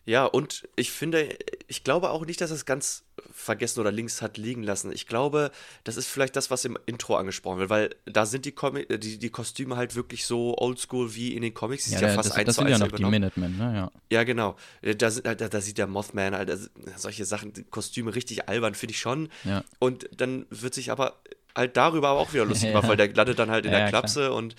Ja, 0.07 0.25
und 0.25 0.67
ich 0.77 0.91
finde, 0.91 1.29
ich 1.69 1.85
glaube 1.85 2.11
auch 2.11 2.25
nicht, 2.25 2.41
dass 2.41 2.51
es 2.51 2.65
ganz 2.65 3.05
vergessen 3.31 3.81
oder 3.81 3.93
links 3.93 4.23
hat 4.23 4.39
liegen 4.39 4.63
lassen. 4.63 4.91
Ich 4.93 5.07
glaube, 5.07 5.53
das 5.85 5.97
ist 5.99 6.07
vielleicht 6.09 6.35
das, 6.37 6.51
was 6.51 6.65
im 6.65 6.77
Intro 6.87 7.17
angesprochen 7.17 7.59
wird, 7.61 7.71
weil 7.71 7.95
da 8.07 8.25
sind 8.27 8.45
die, 8.47 8.53
Comi 8.53 8.81
äh, 8.89 8.99
die, 8.99 9.19
die 9.19 9.29
Kostüme 9.31 9.77
halt 9.77 9.95
wirklich 9.95 10.25
so 10.25 10.57
oldschool 10.57 11.15
wie 11.15 11.37
in 11.37 11.43
den 11.43 11.53
Comics. 11.55 11.85
Die 11.85 11.91
sind 11.91 12.01
ja 12.01 12.09
da- 12.09 12.15
fast 12.15 12.31
das, 12.31 12.37
eins 12.39 12.47
das 12.47 12.55
zu 12.57 12.63
sind 12.63 12.71
ja 12.71 12.79
noch 12.79 12.87
die 12.89 12.95
übernommen. 12.95 13.11
Minutemen, 13.13 13.59
ne? 13.59 13.75
Ja. 13.77 13.93
Ja, 14.11 14.25
genau. 14.25 14.57
Äh, 14.81 14.97
Da, 14.97 15.11
da, 15.11 15.35
da 15.35 15.61
sieht 15.61 15.77
der 15.79 15.87
Mothman 15.87 16.35
halt, 16.35 16.71
solche 16.97 17.25
Sachen, 17.27 17.53
die 17.53 17.65
Kostüme 17.65 18.15
richtig 18.15 18.49
albern, 18.49 18.75
finde 18.75 18.95
ich 18.95 19.01
schon. 19.01 19.29
Ja. 19.45 19.63
Und 19.79 20.09
dann 20.17 20.47
wird 20.49 20.75
sich 20.75 20.91
aber 20.91 21.21
halt 21.57 21.77
darüber 21.77 22.09
aber 22.09 22.21
auch 22.21 22.33
wieder 22.33 22.45
lustig 22.47 22.71
Ja. 22.73 22.87
weil 22.87 22.97
der 22.97 23.13
landet 23.15 23.39
dann 23.39 23.51
halt 23.51 23.65
in 23.67 23.73
Ja, 23.73 23.79
der 23.79 23.87
ja, 23.87 23.91
klar. 23.91 24.03
Klapse 24.03 24.33
und 24.33 24.55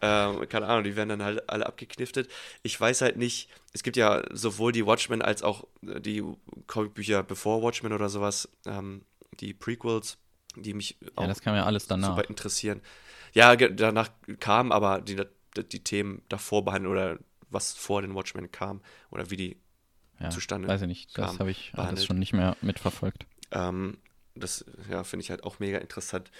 ähm, 0.00 0.48
keine 0.48 0.66
Ahnung, 0.66 0.84
die 0.84 0.96
werden 0.96 1.08
dann 1.10 1.22
halt 1.22 1.48
alle 1.48 1.66
abgekniftet. 1.66 2.28
Ich 2.62 2.80
weiß 2.80 3.02
halt 3.02 3.16
nicht, 3.16 3.48
es 3.72 3.82
gibt 3.82 3.96
ja 3.96 4.22
sowohl 4.32 4.72
die 4.72 4.86
Watchmen 4.86 5.22
als 5.22 5.42
auch 5.42 5.64
äh, 5.86 6.00
die 6.00 6.22
Comicbücher 6.66 7.22
bevor 7.22 7.62
Watchmen 7.62 7.92
oder 7.92 8.08
sowas, 8.08 8.48
ähm, 8.66 9.02
die 9.40 9.52
Prequels, 9.54 10.18
die 10.56 10.72
mich 10.74 10.96
auch 11.16 11.22
ja, 11.22 11.28
das 11.28 11.40
kam 11.40 11.54
ja 11.54 11.64
alles 11.64 11.86
danach. 11.86 12.16
super 12.16 12.28
interessieren. 12.28 12.80
Ja, 13.34 13.54
danach 13.56 14.08
kam 14.40 14.72
aber 14.72 15.00
die, 15.02 15.20
die 15.56 15.84
Themen 15.84 16.22
davor 16.28 16.64
behandeln 16.64 16.92
oder 16.92 17.18
was 17.50 17.74
vor 17.74 18.00
den 18.02 18.14
Watchmen 18.14 18.50
kam 18.50 18.80
oder 19.10 19.30
wie 19.30 19.36
die 19.36 19.56
ja, 20.18 20.30
zustande 20.30 20.68
Weiß 20.68 20.80
ich 20.80 20.88
nicht, 20.88 21.18
das 21.18 21.38
habe 21.38 21.50
ich 21.50 21.72
alles 21.76 22.06
schon 22.06 22.18
nicht 22.18 22.32
mehr 22.32 22.56
mitverfolgt. 22.62 23.26
Ähm, 23.52 23.98
das 24.36 24.64
ja, 24.90 25.04
finde 25.04 25.22
ich 25.24 25.30
halt 25.30 25.44
auch 25.44 25.58
mega 25.58 25.78
interessant. 25.78 26.30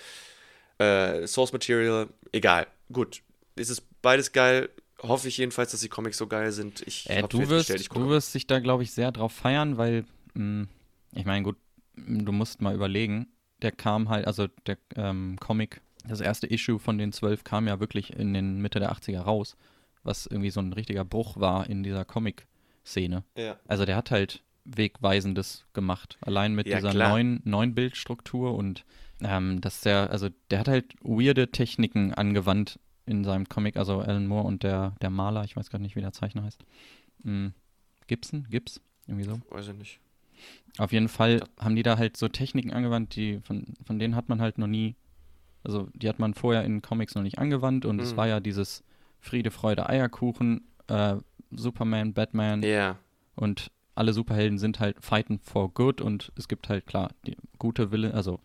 Äh, 0.79 1.27
Source 1.27 1.53
Material, 1.53 2.09
egal. 2.33 2.67
Gut. 2.93 3.23
Es 3.57 3.71
ist 3.71 3.83
beides 4.03 4.33
geil. 4.33 4.69
Hoffe 5.03 5.29
ich 5.29 5.39
jedenfalls, 5.39 5.71
dass 5.71 5.81
die 5.81 5.89
Comics 5.89 6.19
so 6.19 6.27
geil 6.27 6.53
sind. 6.53 6.83
Ich 6.87 7.09
äh, 7.09 7.23
du, 7.23 7.49
wirst, 7.49 7.71
ich 7.71 7.89
du 7.89 8.09
wirst 8.09 8.35
dich 8.35 8.47
da, 8.47 8.61
glaube 8.61 8.83
ich, 8.83 8.93
sehr 8.93 9.13
drauf 9.13 9.33
feiern, 9.33 9.77
weil, 9.77 10.05
mh, 10.35 10.67
ich 11.13 11.25
meine, 11.25 11.43
gut, 11.43 11.57
mh, 11.95 12.25
du 12.25 12.33
musst 12.33 12.61
mal 12.61 12.75
überlegen, 12.75 13.29
der 13.63 13.73
kam 13.73 14.09
halt, 14.09 14.27
also 14.27 14.47
der 14.67 14.79
ähm, 14.97 15.37
Comic, 15.41 15.81
das 16.07 16.21
erste 16.21 16.47
Issue 16.47 16.79
von 16.79 16.99
den 16.99 17.13
zwölf 17.13 17.45
kam 17.45 17.67
ja 17.67 17.81
wirklich 17.81 18.13
in 18.13 18.33
den 18.33 18.61
Mitte 18.61 18.79
der 18.79 18.93
80er 18.93 19.21
raus, 19.21 19.57
was 20.03 20.27
irgendwie 20.27 20.51
so 20.51 20.61
ein 20.61 20.73
richtiger 20.73 21.05
Bruch 21.05 21.39
war 21.39 21.69
in 21.69 21.83
dieser 21.83 22.05
Comic-Szene. 22.05 23.25
Ja. 23.37 23.59
Also 23.67 23.85
der 23.85 23.97
hat 23.97 24.11
halt 24.11 24.43
Wegweisendes 24.67 25.65
gemacht. 25.73 26.19
Allein 26.21 26.55
mit 26.55 26.67
Ja, 26.67 26.77
dieser 26.77 26.91
klar. 26.91 27.11
neuen, 27.11 27.41
neuen 27.45 27.75
Bildstruktur 27.75 28.55
und 28.55 28.85
ähm, 29.23 29.61
dass 29.61 29.81
der, 29.81 30.11
also 30.11 30.29
der 30.51 30.59
hat 30.61 30.69
halt 30.69 30.95
weirde 31.03 31.51
Techniken 31.51 32.13
angewandt 32.13 32.79
in 33.07 33.25
seinem 33.25 33.49
Comic, 33.49 33.77
also 33.77 34.01
Alan 34.01 34.27
Moore 34.27 34.47
und 34.47 34.63
der, 34.63 34.95
der 35.01 35.11
Maler, 35.11 35.45
ich 35.45 35.57
weiß 35.57 35.71
gar 35.71 35.79
nicht, 35.79 35.97
wie 35.97 36.01
der 36.01 36.13
Zeichner 36.13 36.43
heißt. 36.43 36.63
Mm, 37.23 37.49
Gibson? 38.09 38.47
Gibbs? 38.51 38.81
Irgendwie 39.07 39.25
so. 39.25 39.41
Weiß 39.51 39.69
ich 39.69 39.75
nicht. 39.75 40.01
Auf 40.79 40.93
jeden 40.93 41.09
Fall 41.09 41.43
haben 41.59 41.77
die 41.77 41.83
da 41.83 41.97
halt 41.97 42.17
so 42.17 42.29
Techniken 42.29 42.73
angewandt, 42.73 43.17
die 43.17 43.41
von, 43.41 43.75
von 43.87 43.99
denen 43.99 44.17
hat 44.17 44.29
man 44.29 44.41
halt 44.43 44.59
noch 44.59 44.67
nie, 44.67 44.97
also 45.65 45.89
die 45.95 46.09
hat 46.09 46.19
man 46.19 46.35
vorher 46.35 46.65
in 46.65 46.83
Comics 46.83 47.15
noch 47.15 47.23
nicht 47.23 47.39
angewandt 47.39 47.87
und 47.87 48.01
es 48.01 48.13
Mhm. 48.13 48.17
war 48.19 48.27
ja 48.29 48.41
dieses 48.41 48.83
Friede, 49.21 49.51
Freude, 49.51 49.89
Eierkuchen, 49.89 50.67
äh, 50.89 51.17
Superman, 51.53 52.13
Batman 52.13 52.63
Ja. 52.63 52.99
und 53.35 53.71
alle 53.97 54.13
Superhelden 54.13 54.59
sind 54.59 54.79
halt 54.79 55.03
fighten 55.03 55.41
for 55.41 55.73
good 55.75 56.01
und 56.01 56.31
es 56.37 56.47
gibt 56.49 56.69
halt 56.69 56.87
klar 56.87 57.11
die 57.27 57.37
gute 57.59 57.91
Villain, 57.91 58.13
also 58.13 58.39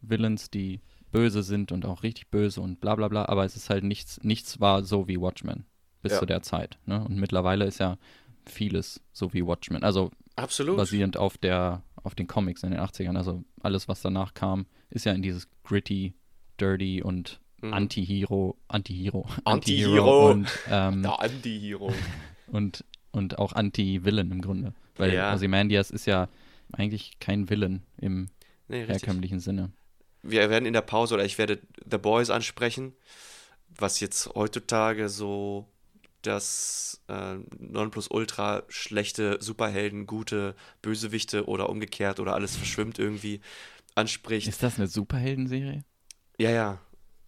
Villains, 0.00 0.50
die 0.50 0.80
böse 1.12 1.42
sind 1.42 1.70
und 1.72 1.84
auch 1.84 2.02
richtig 2.02 2.28
böse 2.30 2.60
und 2.60 2.80
bla 2.80 2.94
bla 2.94 3.08
bla, 3.08 3.26
aber 3.26 3.44
es 3.44 3.56
ist 3.56 3.70
halt 3.70 3.84
nichts, 3.84 4.22
nichts 4.22 4.60
war 4.60 4.82
so 4.82 5.06
wie 5.08 5.20
Watchmen 5.20 5.64
bis 6.02 6.12
Ja. 6.12 6.18
zu 6.20 6.26
der 6.26 6.42
Zeit. 6.42 6.78
Ne? 6.86 7.04
Und 7.04 7.16
mittlerweile 7.16 7.64
ist 7.66 7.78
ja 7.78 7.98
vieles 8.46 9.00
so 9.12 9.32
wie 9.32 9.46
Watchmen. 9.46 9.82
Also 9.84 10.10
Absolut. 10.36 10.76
basierend 10.76 11.16
auf 11.16 11.38
der, 11.38 11.82
auf 12.02 12.14
den 12.14 12.26
Comics 12.26 12.62
in 12.62 12.70
den 12.72 12.80
80ern. 12.80 13.16
Also 13.16 13.42
alles, 13.62 13.88
was 13.88 14.02
danach 14.02 14.34
kam, 14.34 14.66
ist 14.90 15.04
ja 15.06 15.12
in 15.12 15.22
dieses 15.22 15.48
gritty, 15.64 16.14
dirty 16.60 17.02
und 17.02 17.40
Mhm. 17.62 17.72
Anti-Hero, 17.72 18.58
Anti-Hero, 18.68 19.26
Anti-Hero. 19.44 20.30
und, 20.30 20.50
ähm, 20.70 21.02
Der 21.02 21.18
Anti-Hero. 21.20 21.90
und, 22.48 22.84
und 23.14 23.38
auch 23.38 23.52
Anti-Villain 23.52 24.30
im 24.30 24.42
Grunde. 24.42 24.74
Weil 24.96 25.14
Ja. 25.14 25.34
Ozymandias 25.34 25.90
ist 25.90 26.06
ja 26.06 26.28
eigentlich 26.72 27.18
kein 27.20 27.48
Villain 27.48 27.82
im 27.98 28.28
Nee, 28.68 28.86
herkömmlichen 28.86 29.40
Sinne. 29.40 29.70
Wir 30.22 30.48
werden 30.50 30.66
in 30.66 30.72
der 30.72 30.80
Pause 30.80 31.14
oder 31.14 31.24
ich 31.24 31.36
werde 31.38 31.60
The 31.90 31.98
Boys 31.98 32.30
ansprechen, 32.30 32.94
was 33.76 34.00
jetzt 34.00 34.30
heutzutage 34.34 35.08
so 35.08 35.68
das 36.22 37.02
äh, 37.08 37.36
Nonplusultra 37.58 38.62
schlechte 38.68 39.36
Superhelden, 39.40 40.06
gute 40.06 40.54
Bösewichte 40.80 41.46
oder 41.46 41.68
umgekehrt 41.68 42.20
oder 42.20 42.34
alles 42.34 42.56
verschwimmt 42.56 42.98
irgendwie 42.98 43.40
anspricht. 43.94 44.48
Ist 44.48 44.62
das 44.62 44.78
eine 44.78 44.86
Superheldenserie? 44.88 45.84
Ja, 46.38 46.50
ja. 46.50 46.80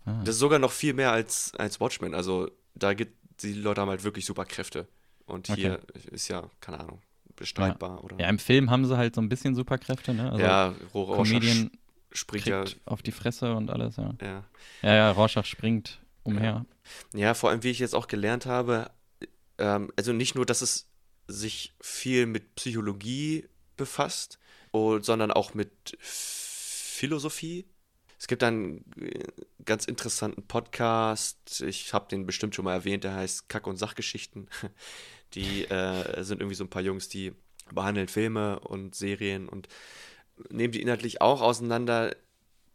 Ah. 0.07 0.23
Das 0.25 0.37
ist 0.37 0.41
sogar 0.41 0.59
noch 0.59 0.73
viel 0.73 0.95
mehr 0.95 1.13
als, 1.13 1.53
als 1.59 1.81
Watchmen. 1.81 2.15
Also 2.15 2.51
da 2.75 2.95
gibt 2.95 3.15
die 3.43 3.53
Leute 3.53 3.83
haben 3.83 3.91
halt 3.91 4.05
wirklich 4.05 4.25
Superkräfte. 4.25 4.89
Und 5.27 5.49
hier 5.49 5.81
ist 6.11 6.29
ja, 6.29 6.49
keine 6.61 6.81
Ahnung, 6.81 7.03
bestreitbar. 7.35 8.03
Oder? 8.05 8.19
Ja, 8.19 8.29
im 8.29 8.39
Film 8.39 8.71
haben 8.71 8.87
sie 8.87 8.97
halt 8.97 9.15
so 9.15 9.21
ein 9.21 9.29
bisschen 9.29 9.55
Superkräfte, 9.55 10.15
ne? 10.15 10.31
Also 10.31 10.45
ja, 10.45 10.75
Ro- 10.95 11.03
Rorschach 11.03 11.33
Comedian 11.33 11.71
springt 12.13 12.47
ja, 12.47 12.65
auf 12.85 13.03
die 13.03 13.13
Fresse 13.13 13.55
und 13.55 13.71
alles, 13.71 13.97
ja. 13.97 14.15
ja. 14.23 14.45
Ja, 14.83 14.95
ja, 14.95 15.11
Rorschach 15.11 15.45
springt 15.45 16.01
umher. 16.23 16.65
Ja, 17.13 17.35
vor 17.35 17.51
allem, 17.51 17.63
wie 17.63 17.71
ich 17.71 17.79
jetzt 17.79 17.95
auch 17.95 18.09
gelernt 18.09 18.47
habe, 18.47 18.91
ähm, 19.59 19.91
also 19.97 20.13
nicht 20.13 20.35
nur, 20.35 20.47
dass 20.47 20.63
es 20.63 20.89
sich 21.29 21.75
viel 21.81 22.27
mit 22.27 22.55
Psychologie 22.55 23.49
befasst, 23.77 24.39
und, 24.71 25.05
sondern 25.05 25.31
auch 25.31 25.55
mit 25.55 25.97
Philosophie. 26.01 27.67
Es 28.19 28.27
gibt 28.29 28.43
einen 28.43 28.85
äh, 29.01 29.25
ganz 29.65 29.85
interessanten 29.85 30.43
Podcast, 30.47 31.61
ich 31.61 31.93
habe 31.93 32.09
den 32.09 32.27
bestimmt 32.27 32.55
schon 32.55 32.65
mal 32.65 32.73
erwähnt, 32.75 33.05
der 33.05 33.15
heißt 33.15 33.49
Kack- 33.49 33.67
und 33.67 33.77
Sachgeschichten. 33.77 34.49
Die 35.35 35.65
äh, 35.65 36.23
sind 36.23 36.41
irgendwie 36.41 36.57
so 36.57 36.65
ein 36.65 36.71
paar 36.71 36.83
Jungs, 36.83 37.09
die 37.09 37.33
behandeln 37.73 38.09
Filme 38.09 38.61
und 38.61 38.95
Serien 38.95 39.49
und 39.49 39.69
nehmen 40.51 40.73
die 40.73 40.83
inhaltlich 40.83 41.21
auch 41.21 41.41
auseinander. 41.41 42.15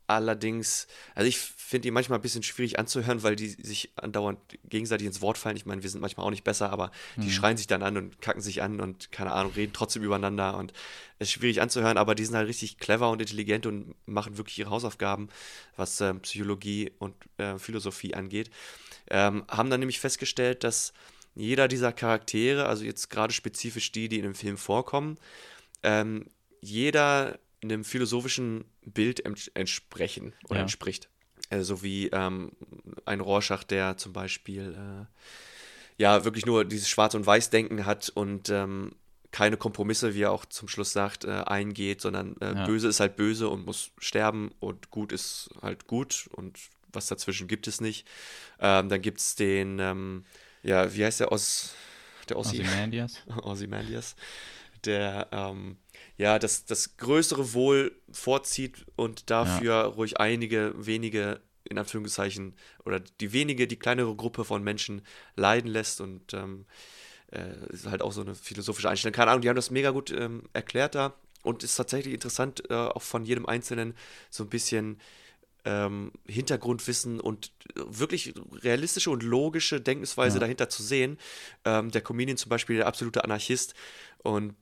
Allerdings, 0.07 0.87
also 1.15 1.29
ich 1.29 1.37
finde 1.37 1.83
die 1.83 1.91
manchmal 1.91 2.19
ein 2.19 2.21
bisschen 2.21 2.43
schwierig 2.43 2.77
anzuhören, 2.77 3.23
weil 3.23 3.37
die 3.37 3.47
sich 3.47 3.93
andauernd 3.95 4.39
gegenseitig 4.65 5.07
ins 5.07 5.21
Wort 5.21 5.37
fallen. 5.37 5.55
Ich 5.55 5.65
meine, 5.65 5.83
wir 5.83 5.89
sind 5.89 6.01
manchmal 6.01 6.25
auch 6.25 6.31
nicht 6.31 6.43
besser, 6.43 6.69
aber 6.69 6.91
die 7.15 7.31
schreien 7.31 7.55
sich 7.55 7.67
dann 7.67 7.81
an 7.81 7.95
und 7.95 8.21
kacken 8.21 8.41
sich 8.41 8.61
an 8.61 8.81
und 8.81 9.13
keine 9.13 9.31
Ahnung, 9.31 9.53
reden 9.55 9.71
trotzdem 9.71 10.03
übereinander 10.03 10.57
und 10.57 10.73
es 11.17 11.29
ist 11.29 11.31
schwierig 11.31 11.61
anzuhören, 11.61 11.97
aber 11.97 12.13
die 12.13 12.25
sind 12.25 12.35
halt 12.35 12.49
richtig 12.49 12.77
clever 12.77 13.09
und 13.09 13.21
intelligent 13.21 13.65
und 13.65 13.95
machen 14.05 14.37
wirklich 14.37 14.59
ihre 14.59 14.71
Hausaufgaben, 14.71 15.29
was 15.77 16.01
ähm, 16.01 16.19
Psychologie 16.19 16.91
und 16.99 17.15
äh, 17.37 17.57
Philosophie 17.57 18.13
angeht. 18.13 18.49
Ähm, 19.09 19.45
haben 19.47 19.69
dann 19.69 19.79
nämlich 19.79 20.01
festgestellt, 20.01 20.65
dass 20.65 20.91
jeder 21.35 21.67
dieser 21.67 21.93
Charaktere, 21.93 22.65
also 22.67 22.83
jetzt 22.83 23.09
gerade 23.09 23.33
spezifisch 23.33 23.91
die, 23.91 24.09
die 24.09 24.17
in 24.17 24.23
dem 24.23 24.35
Film 24.35 24.57
vorkommen, 24.57 25.17
ähm, 25.83 26.25
jeder 26.61 27.39
einem 27.63 27.83
philosophischen 27.83 28.65
Bild 28.85 29.25
ents- 29.25 29.51
entsprechen 29.53 30.33
oder 30.45 30.55
Ja. 30.57 30.61
entspricht. 30.63 31.09
Äh, 31.49 31.61
so 31.61 31.83
wie 31.83 32.07
ähm, 32.09 32.51
ein 33.05 33.19
Rorschach, 33.19 33.63
der 33.63 33.97
zum 33.97 34.13
Beispiel 34.13 34.73
äh, 34.77 36.01
ja 36.01 36.23
wirklich 36.25 36.45
nur 36.45 36.65
dieses 36.65 36.89
Schwarz- 36.89 37.13
und 37.15 37.25
Weiß-Denken 37.25 37.85
hat 37.85 38.09
und 38.09 38.49
ähm, 38.49 38.93
keine 39.31 39.55
Kompromisse, 39.57 40.13
wie 40.13 40.23
er 40.23 40.31
auch 40.31 40.45
zum 40.45 40.67
Schluss 40.67 40.91
sagt, 40.91 41.23
äh, 41.23 41.29
eingeht, 41.29 42.01
sondern 42.01 42.35
äh, 42.41 42.53
Ja. 42.55 42.65
böse 42.65 42.87
ist 42.89 42.99
halt 42.99 43.15
böse 43.15 43.47
und 43.47 43.65
muss 43.65 43.91
sterben 43.99 44.51
und 44.59 44.89
gut 44.91 45.11
ist 45.13 45.49
halt 45.61 45.87
gut 45.87 46.27
und 46.33 46.59
was 46.93 47.07
dazwischen 47.07 47.47
gibt 47.47 47.67
es 47.67 47.79
nicht. 47.79 48.05
Ähm, 48.59 48.89
dann 48.89 49.01
gibt 49.01 49.19
es 49.19 49.35
den, 49.35 49.79
ähm, 49.79 50.25
ja, 50.63 50.93
wie 50.93 51.05
heißt 51.05 51.19
der 51.19 51.31
Os, 51.31 51.73
der 52.29 52.37
Ossi? 52.37 52.61
Ozymandias. 52.61 53.21
Ozymandias, 53.41 54.15
der 54.85 55.27
ähm, 55.31 55.77
ja 56.17 56.39
das, 56.39 56.65
das 56.65 56.97
größere 56.97 57.53
Wohl 57.53 57.91
vorzieht 58.11 58.85
und 58.95 59.29
dafür 59.29 59.83
ruhig 59.83 60.19
einige 60.19 60.73
wenige, 60.77 61.41
in 61.63 61.77
Anführungszeichen, 61.77 62.55
oder 62.85 62.99
die 62.99 63.33
wenige, 63.33 63.67
die 63.67 63.77
kleinere 63.77 64.15
Gruppe 64.15 64.45
von 64.45 64.63
Menschen 64.63 65.01
leiden 65.35 65.69
lässt 65.69 66.01
und 66.01 66.33
ähm, 66.33 66.65
äh, 67.31 67.53
ist 67.69 67.85
halt 67.85 68.01
auch 68.01 68.11
so 68.11 68.21
eine 68.21 68.35
philosophische 68.35 68.89
Einstellung. 68.89 69.13
Keine 69.13 69.31
Ahnung, 69.31 69.41
die 69.41 69.49
haben 69.49 69.55
das 69.55 69.71
mega 69.71 69.91
gut 69.91 70.11
ähm, 70.11 70.43
erklärt 70.53 70.95
da 70.95 71.13
und 71.43 71.63
ist 71.63 71.75
tatsächlich 71.75 72.13
interessant, 72.13 72.63
äh, 72.69 72.73
auch 72.73 73.01
von 73.01 73.25
jedem 73.25 73.45
Einzelnen 73.45 73.95
so 74.29 74.43
ein 74.43 74.49
bisschen 74.49 74.99
ähm, 75.65 76.11
Hintergrundwissen 76.27 77.19
und 77.19 77.51
wirklich 77.75 78.33
realistische 78.51 79.11
und 79.11 79.23
logische 79.23 79.79
Denkensweise 79.81 80.35
Ja. 80.37 80.39
dahinter 80.41 80.69
zu 80.69 80.83
sehen. 80.83 81.17
Ähm, 81.65 81.91
der 81.91 82.01
Comedian 82.01 82.37
zum 82.37 82.49
Beispiel, 82.49 82.77
der 82.77 82.87
absolute 82.87 83.23
Anarchist 83.23 83.73
und 84.23 84.55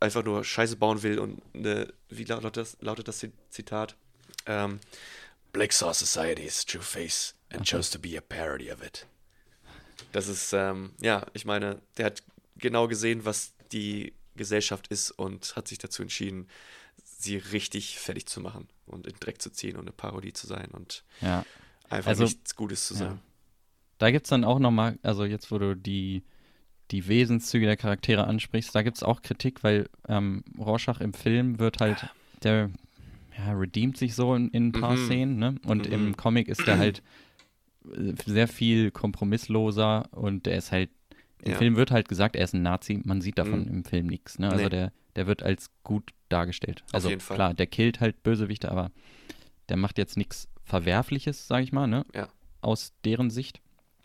einfach 0.00 0.24
nur 0.24 0.44
Scheiße 0.44 0.76
bauen 0.76 1.02
will 1.02 1.18
und 1.18 1.42
eine, 1.54 1.92
wie 2.08 2.24
lautet 2.24 2.56
das, 2.56 2.76
lautet 2.80 3.08
das 3.08 3.26
Zitat? 3.50 3.96
Ähm, 4.46 4.78
Black 5.52 5.72
saw 5.72 5.92
society's 5.92 6.64
true 6.64 6.82
face 6.82 7.34
and 7.50 7.66
chose 7.68 7.90
to 7.90 7.98
be 7.98 8.16
a 8.16 8.20
parody 8.20 8.70
of 8.70 8.82
it. 8.82 9.06
das 10.12 10.28
ist, 10.28 10.52
ähm, 10.52 10.92
ja, 11.00 11.26
ich 11.32 11.44
meine, 11.44 11.82
der 11.96 12.06
hat 12.06 12.22
genau 12.56 12.86
gesehen, 12.86 13.24
was 13.24 13.54
die 13.72 14.14
Gesellschaft 14.36 14.86
ist 14.88 15.10
und 15.10 15.56
hat 15.56 15.66
sich 15.68 15.78
dazu 15.78 16.02
entschieden, 16.02 16.48
sie 17.02 17.36
richtig 17.38 17.98
fertig 17.98 18.26
zu 18.26 18.40
machen 18.40 18.68
und 18.88 19.06
in 19.06 19.14
Dreck 19.20 19.40
zu 19.40 19.50
ziehen 19.50 19.76
und 19.76 19.82
eine 19.82 19.92
Parodie 19.92 20.32
zu 20.32 20.46
sein 20.46 20.70
und 20.72 21.04
Ja. 21.20 21.44
einfach 21.88 22.10
Also, 22.10 22.24
nichts 22.24 22.54
Gutes 22.56 22.86
zu 22.86 22.94
ja. 22.94 23.00
sein. 23.00 23.20
Da 23.98 24.10
gibt 24.10 24.26
es 24.26 24.30
dann 24.30 24.44
auch 24.44 24.58
nochmal, 24.58 24.98
also 25.02 25.24
jetzt, 25.24 25.50
wo 25.50 25.58
du 25.58 25.74
die, 25.76 26.22
die 26.90 27.08
Wesenszüge 27.08 27.66
der 27.66 27.76
Charaktere 27.76 28.26
ansprichst, 28.26 28.74
da 28.74 28.82
gibt 28.82 28.96
es 28.96 29.02
auch 29.02 29.22
Kritik, 29.22 29.64
weil 29.64 29.88
ähm, 30.08 30.44
Rorschach 30.56 31.00
im 31.00 31.12
Film 31.12 31.58
wird 31.58 31.80
halt, 31.80 32.08
der 32.42 32.70
ja, 33.36 33.52
redeemt 33.52 33.96
sich 33.96 34.14
so 34.14 34.34
in, 34.34 34.48
in 34.50 34.68
ein 34.68 34.72
paar 34.72 34.96
Mhm. 34.96 35.00
Szenen, 35.02 35.36
ne? 35.38 35.54
Und 35.66 35.86
Mhm. 35.86 35.92
im 35.92 36.16
Comic 36.16 36.48
ist 36.48 36.66
der 36.66 36.78
halt 36.78 37.02
äh, 37.92 38.12
sehr 38.24 38.48
viel 38.48 38.90
kompromissloser 38.90 40.08
und 40.12 40.46
der 40.46 40.56
ist 40.58 40.72
halt, 40.72 40.90
im 41.42 41.52
Ja. 41.52 41.58
Film 41.58 41.76
wird 41.76 41.90
halt 41.90 42.08
gesagt, 42.08 42.36
er 42.36 42.44
ist 42.44 42.54
ein 42.54 42.62
Nazi, 42.62 43.00
man 43.04 43.20
sieht 43.20 43.38
davon 43.38 43.62
Mhm. 43.62 43.68
im 43.68 43.84
Film 43.84 44.06
nichts, 44.06 44.38
ne? 44.38 44.50
Also 44.50 44.64
Nee. 44.64 44.70
der, 44.70 44.92
der 45.16 45.26
wird 45.26 45.42
als 45.42 45.70
gut 45.84 46.10
dargestellt. 46.28 46.84
Also 46.92 47.10
klar, 47.16 47.54
der 47.54 47.66
killt 47.66 48.00
halt 48.00 48.22
Bösewichte, 48.22 48.70
aber 48.70 48.90
der 49.68 49.76
macht 49.76 49.98
jetzt 49.98 50.16
nichts 50.16 50.48
Verwerfliches, 50.64 51.46
sag 51.48 51.62
ich 51.62 51.72
mal, 51.72 51.86
ne? 51.86 52.04
Ja. 52.14 52.28
Aus 52.60 52.92
deren 53.04 53.30
Sicht. 53.30 53.60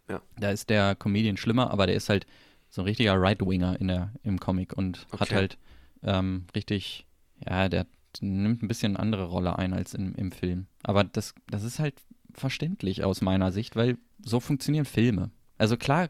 Ja. 0.10 0.22
Da 0.38 0.52
ist 0.52 0.70
der 0.70 0.96
Comedian 0.96 1.38
schlimmer, 1.38 1.72
aber 1.72 1.88
der 1.88 1.96
ist 1.96 2.10
halt 2.10 2.26
so 2.70 2.82
ein 2.82 2.86
richtiger 2.86 3.20
Right-Winger 3.20 3.80
in 3.80 3.88
der, 3.88 4.12
im 4.24 4.40
Comic 4.40 4.74
und 4.74 5.06
hat 5.12 5.22
Okay. 5.22 5.36
halt 5.36 5.58
ähm, 6.02 6.46
richtig, 6.56 7.06
ja, 7.48 7.70
der 7.70 7.86
nimmt 8.22 8.62
ein 8.62 8.68
bisschen 8.68 8.98
andere 8.98 9.26
Rolle 9.26 9.58
ein 9.58 9.74
als 9.74 9.94
im, 9.94 10.14
im 10.16 10.32
Film. 10.32 10.68
Aber 10.84 11.04
das, 11.04 11.34
das 11.48 11.64
ist 11.64 11.80
halt 11.80 11.96
verständlich 12.34 13.04
aus 13.04 13.22
meiner 13.22 13.52
Sicht, 13.52 13.76
weil 13.76 13.98
so 14.24 14.40
funktionieren 14.40 14.86
Filme. 14.86 15.32
Also 15.58 15.78
klar 15.78 16.10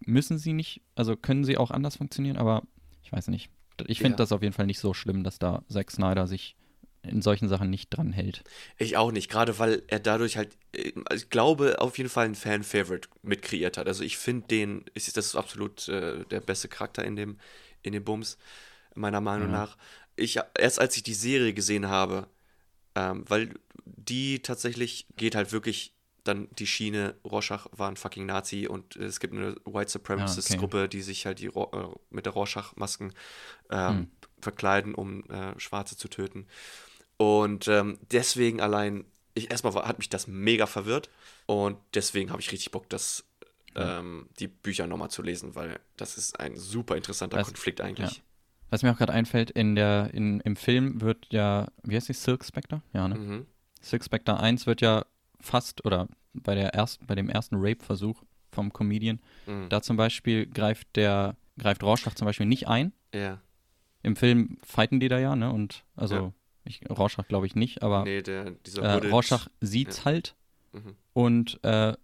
müssen 0.00 0.38
sie 0.38 0.52
nicht, 0.52 0.80
also 0.94 1.16
können 1.16 1.44
sie 1.44 1.56
auch 1.56 1.70
anders 1.70 1.96
funktionieren, 1.96 2.36
aber 2.36 2.62
ich 3.02 3.12
weiß 3.12 3.28
nicht. 3.28 3.50
Ich 3.86 3.98
finde 3.98 4.12
Ja. 4.12 4.16
das 4.16 4.32
auf 4.32 4.42
jeden 4.42 4.54
Fall 4.54 4.66
nicht 4.66 4.78
so 4.78 4.94
schlimm, 4.94 5.22
dass 5.24 5.38
da 5.38 5.62
Zack 5.68 5.90
Snyder 5.90 6.26
sich 6.26 6.56
in 7.02 7.22
solchen 7.22 7.48
Sachen 7.48 7.70
nicht 7.70 7.90
dran 7.90 8.12
hält. 8.12 8.42
Ich 8.78 8.96
auch 8.96 9.12
nicht, 9.12 9.30
gerade 9.30 9.58
weil 9.58 9.82
er 9.86 10.00
dadurch 10.00 10.36
halt, 10.36 10.56
äh, 10.72 10.92
ich 11.14 11.30
glaube, 11.30 11.80
auf 11.80 11.98
jeden 11.98 12.10
Fall 12.10 12.24
einen 12.26 12.34
Fan-Favorite 12.34 13.08
mitkreiert 13.22 13.76
hat. 13.78 13.86
Also 13.86 14.02
ich 14.02 14.16
finde 14.18 14.48
den, 14.48 14.84
ist, 14.94 15.16
das 15.16 15.26
ist 15.26 15.36
absolut 15.36 15.88
äh, 15.88 16.24
der 16.24 16.40
beste 16.40 16.68
Charakter 16.68 17.04
in 17.04 17.14
dem, 17.16 17.38
in 17.82 17.92
dem 17.92 18.02
Bums, 18.04 18.38
meiner 18.94 19.20
Meinung 19.20 19.48
Ja. 19.48 19.52
nach. 19.58 19.76
Ich, 20.16 20.38
erst 20.58 20.80
als 20.80 20.96
ich 20.96 21.02
die 21.02 21.14
Serie 21.14 21.52
gesehen 21.52 21.88
habe, 21.88 22.28
ähm, 22.94 23.24
weil 23.28 23.54
die 23.84 24.40
tatsächlich 24.40 25.06
geht 25.16 25.34
halt 25.36 25.52
wirklich 25.52 25.92
dann 26.28 26.48
die 26.58 26.66
Schiene, 26.66 27.14
Rorschach 27.24 27.66
war 27.72 27.88
ein 27.90 27.96
fucking 27.96 28.26
Nazi 28.26 28.66
und 28.68 28.96
es 28.96 29.20
gibt 29.20 29.34
eine 29.34 29.56
White 29.64 29.90
Supremacist-Gruppe, 29.90 30.88
die 30.88 31.02
sich 31.02 31.26
halt 31.26 31.38
die, 31.40 31.46
äh, 31.46 31.88
mit 32.10 32.26
der 32.26 32.32
Rorschach-Masken 32.34 33.12
ähm, 33.70 33.88
Hm. 33.88 34.10
verkleiden, 34.40 34.94
um 34.94 35.24
äh, 35.30 35.58
Schwarze 35.58 35.96
zu 35.96 36.08
töten. 36.08 36.46
Und 37.16 37.68
ähm, 37.68 37.98
deswegen 38.10 38.60
allein, 38.60 39.04
ich 39.34 39.50
erstmal 39.50 39.74
war, 39.74 39.86
hat 39.88 39.98
mich 39.98 40.08
das 40.10 40.26
mega 40.26 40.66
verwirrt 40.66 41.10
und 41.46 41.78
deswegen 41.94 42.30
habe 42.30 42.40
ich 42.42 42.52
richtig 42.52 42.70
Bock, 42.70 42.88
das 42.90 43.24
ähm, 43.74 44.28
die 44.38 44.48
Bücher 44.48 44.86
nochmal 44.86 45.10
zu 45.10 45.22
lesen, 45.22 45.54
weil 45.54 45.78
das 45.96 46.16
ist 46.18 46.40
ein 46.40 46.56
super 46.56 46.96
interessanter 46.96 47.38
Das- 47.38 47.46
Konflikt 47.48 47.80
eigentlich. 47.80 48.22
Was 48.68 48.82
mir 48.82 48.90
auch 48.92 48.98
gerade 48.98 49.12
einfällt, 49.12 49.52
in 49.52 49.76
der, 49.76 50.10
in, 50.12 50.40
im 50.40 50.56
Film 50.56 51.00
wird 51.00 51.28
ja, 51.30 51.68
wie 51.84 51.94
heißt 51.94 52.08
die, 52.08 52.14
Silk 52.14 52.44
Spectre? 52.44 52.82
Ja, 52.92 53.06
ne? 53.06 53.14
Mhm. 53.14 53.46
Silk 53.80 54.02
Spectre 54.04 54.40
1 54.40 54.66
wird 54.66 54.80
ja 54.80 55.06
fast, 55.46 55.84
oder 55.84 56.08
bei, 56.34 56.54
der 56.54 56.74
ersten, 56.74 57.06
bei 57.06 57.14
dem 57.14 57.28
ersten 57.28 57.56
Rape-Versuch 57.58 58.22
vom 58.52 58.72
Comedian, 58.72 59.20
Mhm. 59.46 59.68
da 59.68 59.80
zum 59.82 59.96
Beispiel 59.96 60.46
greift 60.46 60.88
der, 60.96 61.36
greift 61.58 61.82
Rorschach 61.82 62.14
zum 62.14 62.26
Beispiel 62.26 62.46
nicht 62.46 62.68
ein. 62.68 62.92
Ja. 63.14 63.40
Im 64.02 64.16
Film 64.16 64.58
fighten 64.62 65.00
die 65.00 65.08
da 65.08 65.18
ja, 65.18 65.34
ne? 65.36 65.50
Und 65.52 65.84
also, 65.96 66.14
Ja. 66.16 66.32
ich, 66.64 66.80
Rorschach 66.90 67.26
glaube 67.28 67.46
ich 67.46 67.54
nicht, 67.54 67.82
aber 67.82 68.04
Nee, 68.04 68.22
der, 68.22 68.54
äh, 68.78 68.92
Rorschach 69.08 69.48
sieht's 69.60 69.98
ja. 69.98 70.04
halt. 70.06 70.36
Mhm. 70.72 70.96
Und 71.12 71.64
äh, 71.64 71.94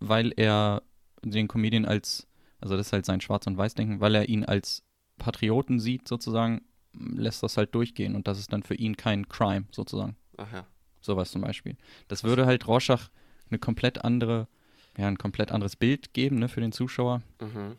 weil 0.00 0.32
er 0.36 0.82
den 1.24 1.48
Comedian 1.48 1.84
als, 1.86 2.26
also 2.60 2.76
das 2.76 2.88
ist 2.88 2.92
halt 2.92 3.06
sein 3.06 3.20
Schwarz- 3.20 3.46
und 3.46 3.56
Weiß-Denken, 3.56 4.00
weil 4.00 4.14
er 4.14 4.28
ihn 4.28 4.44
als 4.44 4.82
Patrioten 5.18 5.80
sieht, 5.80 6.06
sozusagen, 6.08 6.62
lässt 6.98 7.42
das 7.42 7.56
halt 7.56 7.74
durchgehen 7.74 8.14
und 8.14 8.26
das 8.28 8.38
ist 8.38 8.52
dann 8.52 8.62
für 8.62 8.74
ihn 8.74 8.96
kein 8.96 9.28
Crime, 9.28 9.64
sozusagen. 9.70 10.16
Ach 10.36 10.52
ja. 10.52 10.66
Sowas 11.06 11.30
zum 11.30 11.40
Beispiel. 11.40 11.76
Das 12.08 12.22
würde 12.24 12.44
halt 12.44 12.66
Rorschach 12.68 13.08
eine 13.50 13.58
komplett 13.58 14.04
andere, 14.04 14.46
ja, 14.98 15.06
ein 15.06 15.16
komplett 15.18 15.50
anderes 15.52 15.76
Bild 15.76 16.12
geben, 16.12 16.38
ne, 16.38 16.48
für 16.48 16.60
den 16.60 16.72
Zuschauer. 16.72 17.22
Mhm. 17.40 17.76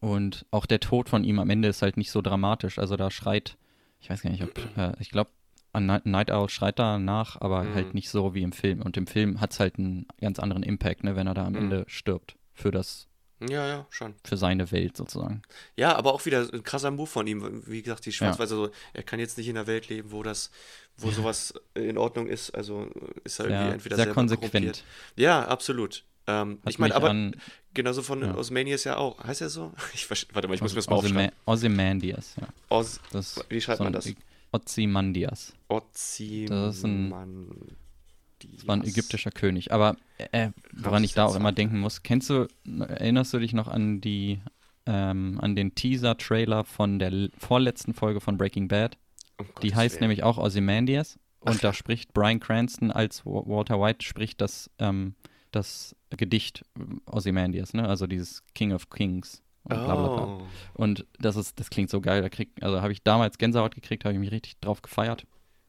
Und 0.00 0.44
auch 0.50 0.66
der 0.66 0.80
Tod 0.80 1.08
von 1.08 1.24
ihm 1.24 1.38
am 1.38 1.50
Ende 1.50 1.68
ist 1.68 1.82
halt 1.82 1.96
nicht 1.96 2.10
so 2.10 2.20
dramatisch. 2.20 2.78
Also 2.78 2.96
da 2.96 3.10
schreit, 3.10 3.56
ich 4.00 4.10
weiß 4.10 4.22
gar 4.22 4.30
nicht, 4.30 4.42
ob, 4.42 4.58
äh, 4.76 4.92
ich 4.98 5.10
glaube, 5.10 5.30
Night 5.76 6.30
Owl 6.30 6.48
schreit 6.50 6.78
da 6.78 6.98
nach, 6.98 7.40
aber 7.40 7.64
Mhm. 7.64 7.74
halt 7.74 7.94
nicht 7.94 8.08
so 8.08 8.34
wie 8.34 8.42
im 8.42 8.52
Film. 8.52 8.80
Und 8.82 8.96
im 8.96 9.06
Film 9.06 9.40
hat 9.40 9.52
es 9.52 9.60
halt 9.60 9.78
einen 9.78 10.06
ganz 10.20 10.38
anderen 10.38 10.62
Impact, 10.62 11.04
ne, 11.04 11.16
wenn 11.16 11.26
er 11.26 11.34
da 11.34 11.46
am 11.46 11.52
Mhm. 11.52 11.58
Ende 11.58 11.84
stirbt. 11.88 12.36
Für 12.52 12.70
das, 12.70 13.08
Ja, 13.40 13.66
ja, 13.66 13.86
schon. 13.90 14.14
für 14.24 14.36
seine 14.36 14.70
Welt 14.70 14.96
sozusagen. 14.96 15.42
Ja, 15.76 15.96
aber 15.96 16.14
auch 16.14 16.24
wieder 16.24 16.48
ein 16.52 16.62
krasser 16.62 16.90
Move 16.90 17.06
von 17.08 17.26
ihm. 17.26 17.62
Wie 17.66 17.82
gesagt, 17.82 18.06
die 18.06 18.12
Schwarzweiße, 18.12 18.54
so, 18.54 18.70
er 18.92 19.02
kann 19.02 19.18
jetzt 19.20 19.36
nicht 19.36 19.48
in 19.48 19.56
einer 19.56 19.66
Welt 19.66 19.88
leben, 19.88 20.12
wo 20.12 20.22
das, 20.22 20.50
wo 20.96 21.10
sowas 21.10 21.52
in 21.74 21.98
Ordnung 21.98 22.26
ist. 22.28 22.50
Also 22.54 22.88
ist 23.24 23.40
er 23.40 23.46
irgendwie 23.46 23.64
Sehr, 23.64 23.72
entweder 23.74 23.96
sehr 23.96 24.06
konsequent. 24.12 24.84
Ja, 25.16 25.46
absolut. 25.46 26.04
Ähm, 26.26 26.58
ich 26.66 26.78
meine, 26.78 26.94
aber 26.94 27.10
an 27.10 27.36
genauso 27.74 28.02
von 28.02 28.22
ja. 28.22 28.34
Ozymandias 28.34 28.84
ja 28.84 28.96
auch. 28.96 29.22
Heißt 29.22 29.42
er 29.42 29.50
so? 29.50 29.72
Ich, 29.94 30.08
warte 30.32 30.48
mal, 30.48 30.54
ich 30.54 30.62
muss 30.62 30.72
mir 30.72 30.76
das 30.76 30.88
mal 30.88 30.96
aufschreiben. 30.96 31.32
Ozymandias, 31.44 32.36
ja. 32.40 32.48
Oz, 32.70 33.00
Das, 33.12 33.44
wie 33.48 33.60
schreibt 33.60 33.78
so 33.78 33.84
man 33.84 33.92
das? 33.92 34.08
Ozymandias. 34.52 35.52
Das 35.68 36.20
ist 36.76 36.84
ein- 36.84 37.12
Ozymandias. 38.46 38.60
Das 38.60 38.68
war 38.68 38.76
ein 38.76 38.84
ägyptischer 38.84 39.30
König. 39.30 39.72
Aber 39.72 39.96
äh, 40.32 40.50
woran 40.72 41.04
ich 41.04 41.14
da 41.14 41.24
auch 41.26 41.36
immer 41.36 41.52
denken 41.52 41.78
muss, 41.80 42.02
kennst 42.02 42.30
du, 42.30 42.46
erinnerst 42.78 43.32
du 43.34 43.38
dich 43.38 43.52
noch 43.52 43.68
an 43.68 44.00
die, 44.00 44.40
ähm, 44.86 45.38
an 45.40 45.54
den 45.56 45.74
Teaser-Trailer 45.74 46.64
von 46.64 46.98
der 46.98 47.28
vorletzten 47.38 47.94
Folge 47.94 48.20
von 48.20 48.36
Breaking 48.36 48.68
Bad? 48.68 48.96
Um 49.38 49.46
Die 49.46 49.68
Gottes 49.68 49.74
heißt 49.74 49.94
Willen. 49.96 50.00
nämlich 50.02 50.22
auch 50.22 50.38
Ozymandias. 50.38 51.18
Und 51.40 51.62
da 51.62 51.72
spricht 51.74 52.12
Brian 52.14 52.40
Cranston 52.40 52.90
als 52.90 53.26
Wa- 53.26 53.42
Walter 53.46 53.80
White 53.80 54.04
spricht 54.06 54.40
das, 54.40 54.70
ähm, 54.78 55.14
das 55.50 55.94
Gedicht 56.10 56.64
äh, 56.78 56.82
Ozymandias, 57.10 57.74
ne? 57.74 57.86
Also 57.88 58.06
dieses 58.06 58.42
King 58.54 58.72
of 58.72 58.88
Kings. 58.90 59.42
Und 59.64 59.76
bla 59.76 59.94
bla 59.96 60.08
bla. 60.08 60.24
Oh. 60.24 60.42
Und 60.74 61.06
das 61.18 61.36
ist, 61.36 61.58
das 61.58 61.70
klingt 61.70 61.88
so 61.90 62.00
geil. 62.00 62.20
Da 62.22 62.28
krieg, 62.28 62.50
also 62.60 62.80
habe 62.82 62.92
ich 62.92 63.02
damals 63.02 63.38
Gänsehaut 63.38 63.74
gekriegt, 63.74 64.04
habe 64.04 64.12
ich 64.14 64.20
mich 64.20 64.30
richtig 64.30 64.58
drauf 64.60 64.82
gefeiert. 64.82 65.26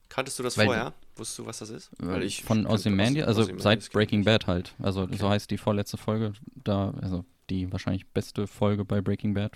Kanntest 0.10 0.38
du 0.40 0.44
das 0.44 0.58
Weil- 0.58 0.66
vorher? 0.68 0.94
Wusstest 1.18 1.40
du, 1.40 1.46
was 1.46 1.60
das 1.60 1.70
ist? 1.70 1.90
Weil 1.98 2.24
ich 2.24 2.44
von 2.44 2.66
Ozymandias, 2.68 3.26
Ozy- 3.26 3.28
also 3.28 3.42
Ozymandias 3.44 3.64
seit 3.86 3.92
Breaking. 3.94 4.24
Bad 4.26 4.48
halt. 4.48 4.74
Also 4.80 5.04
Okay. 5.04 5.16
so 5.18 5.30
heißt 5.30 5.50
die 5.52 5.58
vorletzte 5.58 5.98
Folge, 5.98 6.34
da, 6.56 6.94
also 7.02 7.24
die 7.50 7.72
wahrscheinlich 7.72 8.06
beste 8.08 8.48
Folge 8.48 8.84
bei 8.86 9.02
Breaking 9.02 9.34
Bad, 9.34 9.54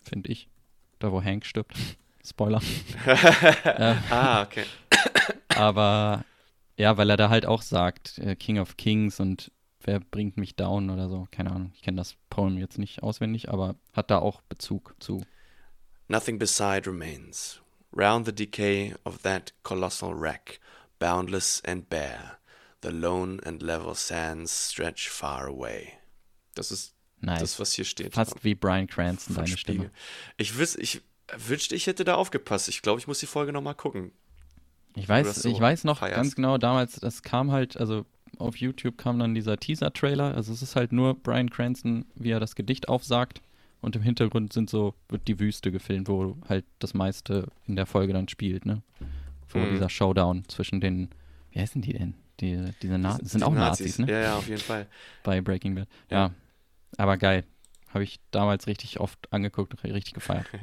finde 0.00 0.30
ich. 0.30 0.48
Da 0.98 1.12
wo 1.12 1.22
Hank 1.22 1.44
stirbt. 1.46 1.76
Spoiler. 2.26 2.60
Äh, 3.06 3.94
ah, 4.10 4.42
okay. 4.42 4.64
aber 5.54 6.24
ja, 6.76 6.96
weil 6.96 7.10
er 7.10 7.16
da 7.16 7.28
halt 7.30 7.46
auch 7.46 7.62
sagt, 7.62 8.18
äh, 8.18 8.36
King 8.36 8.58
of 8.58 8.76
Kings 8.76 9.20
und 9.20 9.50
wer 9.82 10.00
bringt 10.00 10.36
mich 10.36 10.56
down 10.56 10.90
oder 10.90 11.08
so. 11.08 11.26
Keine 11.30 11.50
Ahnung. 11.52 11.72
Ich 11.74 11.82
kenne 11.82 11.96
das 11.96 12.16
Poem 12.30 12.58
jetzt 12.58 12.78
nicht 12.78 13.02
auswendig, 13.02 13.50
aber 13.50 13.76
hat 13.92 14.10
da 14.10 14.18
auch 14.18 14.40
Bezug 14.42 14.94
zu. 14.98 15.22
Nothing 16.08 16.38
beside 16.38 16.86
remains. 16.86 17.60
Round 17.96 18.26
the 18.26 18.34
decay 18.34 18.94
of 19.04 19.18
that 19.22 19.52
colossal 19.62 20.12
wreck, 20.18 20.60
boundless 20.98 21.62
and 21.66 21.88
bare, 21.88 22.38
the 22.82 22.90
lone 22.90 23.40
and 23.44 23.62
level 23.62 23.94
sands 23.94 24.70
stretch 24.70 25.08
far 25.08 25.46
away. 25.46 25.92
Das 26.54 26.70
ist 26.70 26.94
Nice. 27.20 27.40
das, 27.40 27.58
was 27.60 27.72
hier 27.72 27.84
steht. 27.84 28.14
Fast 28.14 28.44
wie 28.44 28.54
Brian 28.54 28.86
Cranston, 28.86 29.34
Von 29.34 29.44
deine 29.44 29.56
Spiegel. 29.56 29.80
Stimme. 29.86 29.90
Ich, 30.36 30.56
wüs 30.56 30.76
ich 30.76 31.00
wünschte, 31.36 31.74
ich 31.74 31.86
hätte 31.86 32.04
da 32.04 32.14
aufgepasst. 32.14 32.68
Ich 32.68 32.80
glaube, 32.82 33.00
ich 33.00 33.06
muss 33.08 33.18
die 33.18 33.26
Folge 33.26 33.52
nochmal 33.52 33.74
gucken. 33.74 34.12
Ich 34.94 35.08
weiß, 35.08 35.42
so 35.42 35.48
ich 35.48 35.60
weiß 35.60 35.84
noch 35.84 35.98
feierst. 35.98 36.16
ganz 36.16 36.34
genau 36.34 36.58
damals, 36.58 36.94
das 37.00 37.22
kam 37.22 37.50
halt, 37.52 37.76
also 37.76 38.04
auf 38.38 38.56
YouTube 38.56 38.98
kam 38.98 39.18
dann 39.18 39.34
dieser 39.34 39.58
Teaser-Trailer. 39.58 40.34
Also 40.34 40.52
es 40.52 40.62
ist 40.62 40.76
halt 40.76 40.92
nur 40.92 41.14
Brian 41.14 41.50
Cranston, 41.50 42.06
wie 42.14 42.30
er 42.30 42.40
das 42.40 42.54
Gedicht 42.54 42.88
aufsagt. 42.88 43.40
Und 43.80 43.94
im 43.94 44.02
Hintergrund 44.02 44.52
sind 44.52 44.70
so, 44.70 44.94
wird 45.08 45.28
die 45.28 45.38
Wüste 45.38 45.70
gefilmt, 45.70 46.08
wo 46.08 46.36
halt 46.48 46.64
das 46.80 46.94
meiste 46.94 47.46
in 47.66 47.76
der 47.76 47.86
Folge 47.86 48.12
dann 48.12 48.28
spielt, 48.28 48.64
ne? 48.66 48.82
Wo 49.50 49.58
Mhm. 49.58 49.70
dieser 49.70 49.88
Showdown 49.88 50.44
zwischen 50.48 50.80
den, 50.80 51.08
wie 51.50 51.60
heißen 51.60 51.80
die 51.82 51.92
denn? 51.92 52.14
Die, 52.40 52.70
diese 52.82 52.98
Na 52.98 53.18
das 53.18 53.32
sind 53.32 53.42
auch 53.42 53.52
Nazis, 53.54 53.98
ne? 53.98 54.06
Ja, 54.10 54.20
ja, 54.20 54.36
auf 54.38 54.46
jeden 54.48 54.60
Fall. 54.60 54.86
Bei 55.24 55.40
Breaking 55.40 55.74
Bad. 55.74 55.88
Ja. 56.10 56.16
Ja. 56.18 56.34
Aber 56.96 57.16
geil. 57.16 57.44
Habe 57.88 58.04
ich 58.04 58.20
damals 58.30 58.66
richtig 58.66 59.00
oft 59.00 59.18
angeguckt 59.32 59.72
und 59.72 59.82
richtig 59.84 60.14
gefeiert. 60.14 60.46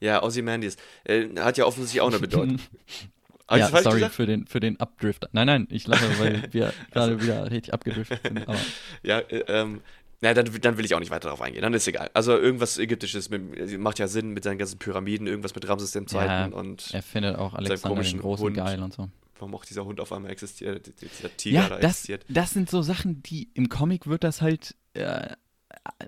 Ja, 0.00 0.22
Ozymandias. 0.22 0.76
Äh, 1.02 1.26
hat 1.40 1.58
ja 1.58 1.64
offensichtlich 1.64 2.00
auch 2.02 2.06
eine 2.06 2.20
Bedeutung. 2.20 2.60
Hab 3.48 3.58
ja, 3.58 3.66
sorry 3.68 3.96
gesagt? 3.96 4.14
für 4.14 4.26
den, 4.26 4.46
für 4.46 4.60
den 4.60 4.78
Abdrift. 4.78 5.26
Nein, 5.32 5.48
nein, 5.48 5.66
ich 5.70 5.88
lache, 5.88 6.06
weil 6.20 6.42
wir 6.52 6.72
gerade 6.92 7.20
wieder 7.20 7.50
richtig 7.50 7.74
abgedriftet 7.74 8.20
sind. 8.22 8.46
Aber 8.46 8.58
Ja, 9.02 9.18
äh, 9.18 9.38
ähm, 9.48 9.80
na, 10.20 10.34
dann, 10.34 10.50
dann 10.60 10.76
will 10.76 10.84
ich 10.84 10.94
auch 10.94 11.00
nicht 11.00 11.10
weiter 11.10 11.28
darauf 11.28 11.40
eingehen. 11.40 11.62
Dann 11.62 11.74
ist 11.74 11.86
egal. 11.86 12.10
Also 12.12 12.36
irgendwas 12.36 12.78
Ägyptisches 12.78 13.30
mit, 13.30 13.78
macht 13.78 13.98
ja 14.00 14.08
Sinn 14.08 14.30
mit 14.30 14.42
seinen 14.42 14.58
ganzen 14.58 14.78
Pyramiden, 14.78 15.26
irgendwas 15.28 15.54
mit 15.54 15.68
Ramses 15.68 15.94
II. 15.94 16.04
Ja, 16.12 16.46
und 16.46 16.90
er 16.92 17.02
findet 17.02 17.36
auch 17.36 17.54
Alexander 17.54 17.94
komischen 17.94 18.18
den 18.18 18.22
Großen 18.22 18.46
Hund. 18.46 18.56
geil 18.56 18.82
und 18.82 18.92
so. 18.92 19.08
warum 19.38 19.54
auch 19.54 19.64
dieser 19.64 19.84
Hund 19.84 20.00
auf 20.00 20.12
einmal 20.12 20.32
existiert, 20.32 20.90
dieser 21.00 21.36
Tiger 21.36 21.60
Ja, 21.60 21.68
da 21.68 21.76
das, 21.76 21.90
existiert. 21.90 22.24
das 22.28 22.50
sind 22.50 22.68
so 22.68 22.82
Sachen, 22.82 23.22
die 23.22 23.48
im 23.54 23.68
Comic 23.68 24.08
wird 24.08 24.24
das 24.24 24.42
halt, 24.42 24.74
äh, 24.94 25.28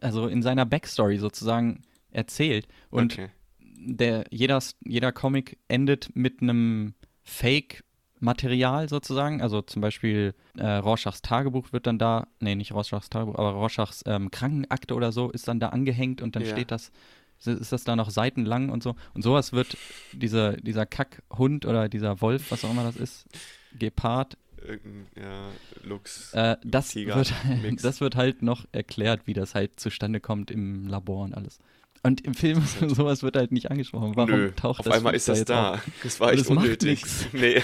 also 0.00 0.26
in 0.26 0.42
seiner 0.42 0.66
Backstory 0.66 1.18
sozusagen 1.18 1.82
erzählt. 2.10 2.66
Und 2.90 3.12
okay. 3.12 3.28
der, 3.60 4.24
jeder, 4.30 4.60
jeder 4.84 5.12
Comic 5.12 5.56
endet 5.68 6.16
mit 6.16 6.42
einem 6.42 6.94
Fake-Material 8.20 8.88
sozusagen. 8.88 9.42
Also 9.42 9.62
zum 9.62 9.82
Beispiel 9.82 10.34
äh, 10.56 10.66
Rorschachs 10.66 11.22
Tagebuch 11.22 11.72
wird 11.72 11.86
dann 11.86 11.98
da, 11.98 12.26
nee, 12.40 12.54
nicht 12.54 12.72
Rorschachs 12.72 13.10
Tagebuch, 13.10 13.36
aber 13.38 13.52
Rorschachs 13.52 14.02
ähm, 14.06 14.30
Krankenakte 14.30 14.94
oder 14.94 15.12
so 15.12 15.30
ist 15.30 15.48
dann 15.48 15.60
da 15.60 15.70
angehängt 15.70 16.22
und 16.22 16.36
dann 16.36 16.42
Ja. 16.44 16.50
steht 16.50 16.70
das, 16.70 16.92
ist 17.44 17.72
das 17.72 17.84
da 17.84 17.96
noch 17.96 18.10
seitenlang 18.10 18.68
und 18.70 18.82
so. 18.82 18.94
Und 19.14 19.22
sowas 19.22 19.52
wird 19.52 19.78
dieser, 20.12 20.56
dieser 20.56 20.86
Kackhund 20.86 21.66
oder 21.66 21.88
dieser 21.88 22.20
Wolf, 22.20 22.50
was 22.50 22.64
auch 22.64 22.70
immer 22.70 22.84
das 22.84 22.96
ist, 22.96 23.26
Gepard, 23.72 24.36
Irgendein, 24.62 25.06
ja, 25.16 25.48
Lux. 25.84 26.34
äh, 26.34 26.56
das, 26.62 26.90
Tiger, 26.90 27.16
wird, 27.16 27.32
das 27.82 28.02
wird 28.02 28.14
halt 28.14 28.42
noch 28.42 28.66
erklärt, 28.72 29.26
wie 29.26 29.32
das 29.32 29.54
halt 29.54 29.80
zustande 29.80 30.20
kommt 30.20 30.50
im 30.50 30.86
Labor 30.86 31.24
und 31.24 31.34
alles. 31.34 31.60
Und 32.02 32.22
im 32.22 32.34
Film 32.34 32.62
sowas 32.88 33.22
wird 33.22 33.36
halt 33.36 33.52
nicht 33.52 33.70
angesprochen. 33.70 34.16
Warum 34.16 34.30
Nö, 34.30 34.52
taucht 34.52 34.80
auf 34.80 34.86
das 34.86 34.94
einmal 34.96 35.14
ist 35.14 35.28
das 35.28 35.44
da. 35.44 35.74
auf? 35.74 35.80
Das 36.02 36.18
war 36.20 36.32
echt 36.32 36.48
macht 36.50 36.64
unnötig. 36.64 37.02
Nee. 37.32 37.62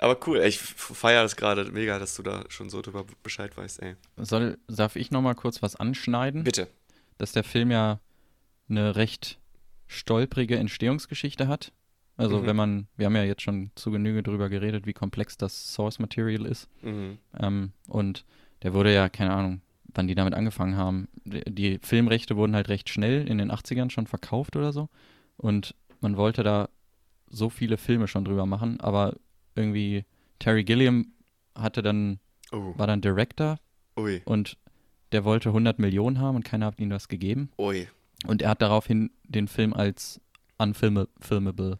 Aber 0.00 0.16
cool, 0.28 0.38
ich 0.38 0.58
feiere 0.58 1.22
das 1.22 1.34
gerade 1.34 1.64
mega, 1.72 1.98
dass 1.98 2.14
du 2.14 2.22
da 2.22 2.44
schon 2.48 2.70
so 2.70 2.82
drüber 2.82 3.04
Bescheid 3.24 3.56
weißt, 3.56 3.82
ey. 3.82 3.96
Soll, 4.16 4.58
darf 4.68 4.94
ich 4.94 5.10
noch 5.10 5.22
mal 5.22 5.34
kurz 5.34 5.60
was 5.60 5.74
anschneiden? 5.74 6.44
Bitte. 6.44 6.68
Dass 7.18 7.32
der 7.32 7.42
Film 7.42 7.72
ja 7.72 7.98
eine 8.68 8.94
recht 8.94 9.38
stolprige 9.88 10.56
Entstehungsgeschichte 10.56 11.48
hat. 11.48 11.72
Also 12.16 12.38
Mhm. 12.40 12.46
wenn 12.46 12.56
man, 12.56 12.88
wir 12.96 13.06
haben 13.06 13.16
ja 13.16 13.24
jetzt 13.24 13.42
schon 13.42 13.70
zu 13.74 13.90
Genüge 13.90 14.22
drüber 14.22 14.48
geredet, 14.48 14.86
wie 14.86 14.92
komplex 14.92 15.36
das 15.36 15.72
Source 15.74 15.98
Material 15.98 16.46
ist. 16.46 16.68
Mhm. 16.82 17.18
Ähm, 17.40 17.72
und 17.88 18.24
der 18.62 18.74
wurde 18.74 18.92
ja, 18.94 19.08
keine 19.08 19.32
Ahnung, 19.32 19.62
wann 19.94 20.06
die 20.06 20.14
damit 20.14 20.34
angefangen 20.34 20.76
haben. 20.76 21.08
Die, 21.24 21.78
Filmrechte 21.82 22.36
wurden 22.36 22.54
halt 22.54 22.68
recht 22.68 22.88
schnell 22.88 23.26
in 23.26 23.38
den 23.38 23.50
80ern 23.50 23.90
schon 23.90 24.06
verkauft 24.06 24.56
oder 24.56 24.72
so. 24.72 24.88
Und 25.36 25.74
man 26.00 26.16
wollte 26.16 26.42
da 26.42 26.68
so 27.28 27.50
viele 27.50 27.76
Filme 27.76 28.08
schon 28.08 28.24
drüber 28.24 28.46
machen, 28.46 28.80
aber 28.80 29.16
irgendwie 29.54 30.04
Terry 30.38 30.64
Gilliam 30.64 31.12
hatte 31.54 31.82
dann, 31.82 32.20
Oh. 32.52 32.72
war 32.78 32.86
dann 32.86 33.00
Director 33.02 33.58
Ui. 33.98 34.22
und 34.24 34.56
der 35.12 35.24
wollte 35.24 35.50
100 35.50 35.78
Millionen 35.78 36.18
haben 36.20 36.36
und 36.36 36.44
keiner 36.44 36.66
hat 36.66 36.78
ihm 36.78 36.88
das 36.90 37.08
gegeben. 37.08 37.50
Ui. 37.58 37.88
Und 38.26 38.40
er 38.42 38.50
hat 38.50 38.62
daraufhin 38.62 39.10
den 39.24 39.48
Film 39.48 39.74
als 39.74 40.20
unfilmable 40.58 41.78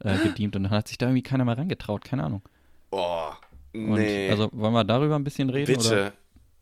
äh, 0.00 0.18
gedient 0.18 0.56
und 0.56 0.64
dann 0.64 0.70
hat 0.72 0.88
sich 0.88 0.98
da 0.98 1.06
irgendwie 1.06 1.22
keiner 1.22 1.44
mehr 1.44 1.56
rangetraut, 1.58 2.04
keine 2.04 2.24
Ahnung. 2.24 2.42
Oh. 2.90 3.30
Und 3.72 3.92
Nee. 3.94 4.28
also 4.30 4.50
wollen 4.52 4.74
wir 4.74 4.84
darüber 4.84 5.16
ein 5.16 5.24
bisschen 5.24 5.48
reden? 5.50 5.74
Bitte. 5.76 5.88
Oder? 5.88 6.12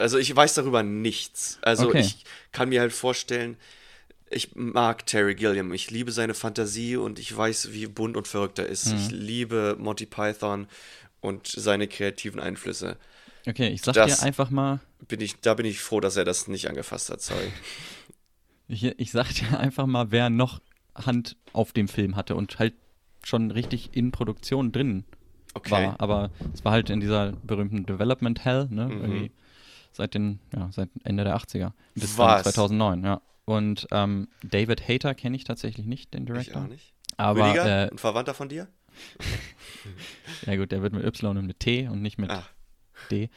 Also 0.01 0.19
ich 0.19 0.35
weiß 0.35 0.55
darüber 0.55 0.83
nichts. 0.83 1.59
Also 1.63 1.89
Okay. 1.89 2.01
ich 2.01 2.25
kann 2.53 2.69
mir 2.71 2.81
halt 2.81 2.93
vorstellen, 2.93 3.57
ich 4.31 4.55
mag 4.55 5.07
Terry 5.07 5.35
Gilliam. 5.35 5.73
Ich 5.73 5.91
liebe 5.91 6.13
seine 6.13 6.35
Fantasie 6.35 6.97
und 6.97 7.19
ich 7.19 7.37
weiß, 7.37 7.73
wie 7.73 7.87
bunt 7.87 8.17
und 8.17 8.29
verrückt 8.29 8.59
er 8.59 8.67
ist. 8.67 8.87
Mhm. 8.87 8.97
Ich 8.99 9.11
liebe 9.11 9.77
Monty 9.79 10.07
Python 10.07 10.67
und 11.21 11.47
seine 11.49 11.89
kreativen 11.89 12.41
Einflüsse. 12.41 12.97
Okay, 13.47 13.69
ich 13.69 13.83
sag 13.83 13.95
Das- 13.95 14.21
dir 14.21 14.27
einfach 14.27 14.51
mal, 14.51 14.81
Bin 15.09 15.21
ich, 15.21 15.41
da 15.41 15.55
bin 15.55 15.65
ich 15.67 15.81
froh, 15.81 16.01
dass 16.01 16.17
er 16.17 16.25
das 16.25 16.47
nicht 16.47 16.69
angefasst 16.69 17.09
hat, 17.11 17.23
sorry. 17.23 17.51
ich, 18.69 18.85
ich 18.85 19.11
sag 19.11 19.33
dir 19.35 19.59
einfach 19.59 19.87
mal, 19.87 20.11
wer 20.11 20.31
noch 20.31 20.61
Hand 20.95 21.37
auf 21.53 21.73
dem 21.73 21.89
Film 21.89 22.17
hatte 22.17 22.35
und 22.37 22.59
halt 22.59 22.75
schon 23.25 23.51
richtig 23.51 23.91
in 23.93 24.13
Produktion 24.13 24.73
drin 24.73 25.05
Okay. 25.55 25.71
war. 25.73 25.97
Aber 26.01 26.31
es 26.55 26.65
war 26.65 26.73
halt 26.73 26.91
in 26.91 27.01
dieser 27.01 27.33
berühmten 27.43 27.85
Development 27.87 28.45
Hell, 28.45 28.69
ne? 28.71 28.87
Mhm. 28.87 29.31
Seit 29.93 30.15
den, 30.15 30.39
ja, 30.55 30.69
seit 30.73 30.89
Ende 31.05 31.25
der 31.25 31.37
80er. 31.37 31.73
Bis 31.95 32.17
Was? 32.19 32.43
dann 32.45 32.53
2009, 32.53 33.05
ja. 33.05 33.21
Und 33.45 33.89
ähm, 33.91 34.29
David 34.45 34.87
Hayter 34.87 35.15
kenne 35.15 35.37
ich 35.37 35.45
tatsächlich 35.45 35.87
nicht, 35.87 36.15
den 36.15 36.23
Ich 36.23 36.27
Director. 36.27 36.63
auch 36.63 36.69
nicht. 36.69 36.93
Aber 37.17 37.49
Rüdiger, 37.49 37.87
äh, 37.87 37.91
ein 37.91 37.99
Verwandter 37.99 38.35
von 38.35 38.49
dir? 38.49 38.69
ja 40.47 40.57
gut, 40.57 40.73
der 40.73 40.83
wird 40.83 40.93
mit 40.93 41.05
Y 41.05 41.37
und 41.37 41.47
mit 41.47 41.61
T 41.61 41.89
und 41.89 42.03
nicht 42.03 42.19
mit 42.19 42.31
Ah. 42.31 42.45
D. 43.11 43.31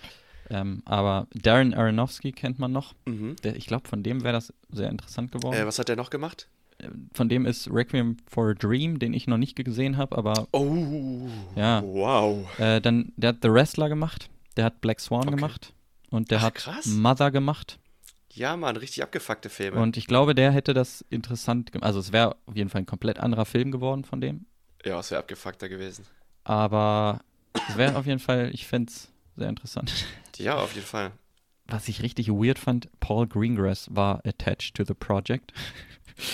Ähm, 0.50 0.82
aber 0.86 1.28
Darren 1.34 1.74
Aronofsky 1.74 2.32
kennt 2.34 2.60
man 2.60 2.72
noch. 2.72 2.94
Mhm. 3.06 3.36
Der, 3.44 3.56
ich 3.56 3.66
glaube, 3.66 3.88
von 3.88 4.04
dem 4.04 4.24
wäre 4.24 4.34
das 4.34 4.54
sehr 4.72 4.90
interessant 4.90 5.32
geworden. 5.32 5.56
Äh, 5.56 5.66
was 5.66 5.80
hat 5.80 5.90
er 5.90 5.96
noch 5.96 6.10
gemacht? 6.10 6.48
von 7.14 7.30
dem 7.30 7.46
ist 7.46 7.70
Requiem 7.72 8.18
for 8.28 8.50
a 8.50 8.54
Dream, 8.56 9.00
den 9.00 9.14
ich 9.14 9.26
noch 9.26 9.38
nicht 9.38 9.56
gesehen 9.56 9.96
habe, 9.96 10.18
aber 10.18 10.48
Oh. 10.52 11.30
Ja. 11.56 11.82
Wow. 11.82 12.46
äh, 12.60 12.82
dann, 12.82 13.14
der 13.16 13.30
hat 13.30 13.38
The 13.42 13.50
Wrestler 13.52 13.88
gemacht, 13.88 14.30
der 14.58 14.66
hat 14.66 14.82
Black 14.82 15.00
Swan 15.00 15.22
Okay. 15.22 15.36
gemacht 15.36 15.74
und 16.14 16.32
der 16.32 16.40
Ach, 16.40 16.44
hat 16.44 16.56
krass. 16.56 16.86
Mother 16.86 17.32
gemacht. 17.32 17.80
Ja, 18.32 18.56
Mann, 18.58 18.78
richtig 18.78 19.04
abgefuckte 19.04 19.50
Filme. 19.50 19.80
Und 19.80 19.96
ich 19.98 20.08
glaube, 20.08 20.34
der 20.34 20.52
hätte 20.52 20.74
das 20.74 21.06
interessant 21.10 21.72
gemacht. 21.72 21.86
Also 21.86 22.00
es 22.00 22.12
wäre 22.12 22.36
auf 22.46 22.56
jeden 22.56 22.70
Fall 22.70 22.82
ein 22.82 22.86
komplett 22.88 23.20
anderer 23.20 23.46
Film 23.46 23.72
geworden 23.72 24.04
von 24.06 24.22
dem. 24.22 24.46
ja, 24.86 25.00
es 25.00 25.12
wäre 25.12 25.20
abgefuckter 25.20 25.70
gewesen. 25.70 26.06
Aber 26.44 27.22
es 27.70 27.78
wäre 27.78 27.96
auf 27.98 28.06
jeden 28.06 28.20
Fall, 28.20 28.50
ich 28.54 28.66
fände 28.68 28.92
es 28.92 29.12
sehr 29.36 29.50
interessant. 29.50 29.92
Ja, 30.38 30.56
auf 30.58 30.74
jeden 30.74 30.88
Fall. 30.88 31.12
Was 31.68 31.88
ich 31.88 32.02
richtig 32.02 32.28
weird 32.30 32.60
fand, 32.60 32.90
Paul 33.00 33.28
Greengrass 33.28 33.88
war 33.96 34.20
attached 34.26 34.76
to 34.76 34.84
the 34.84 34.94
project. 34.96 35.54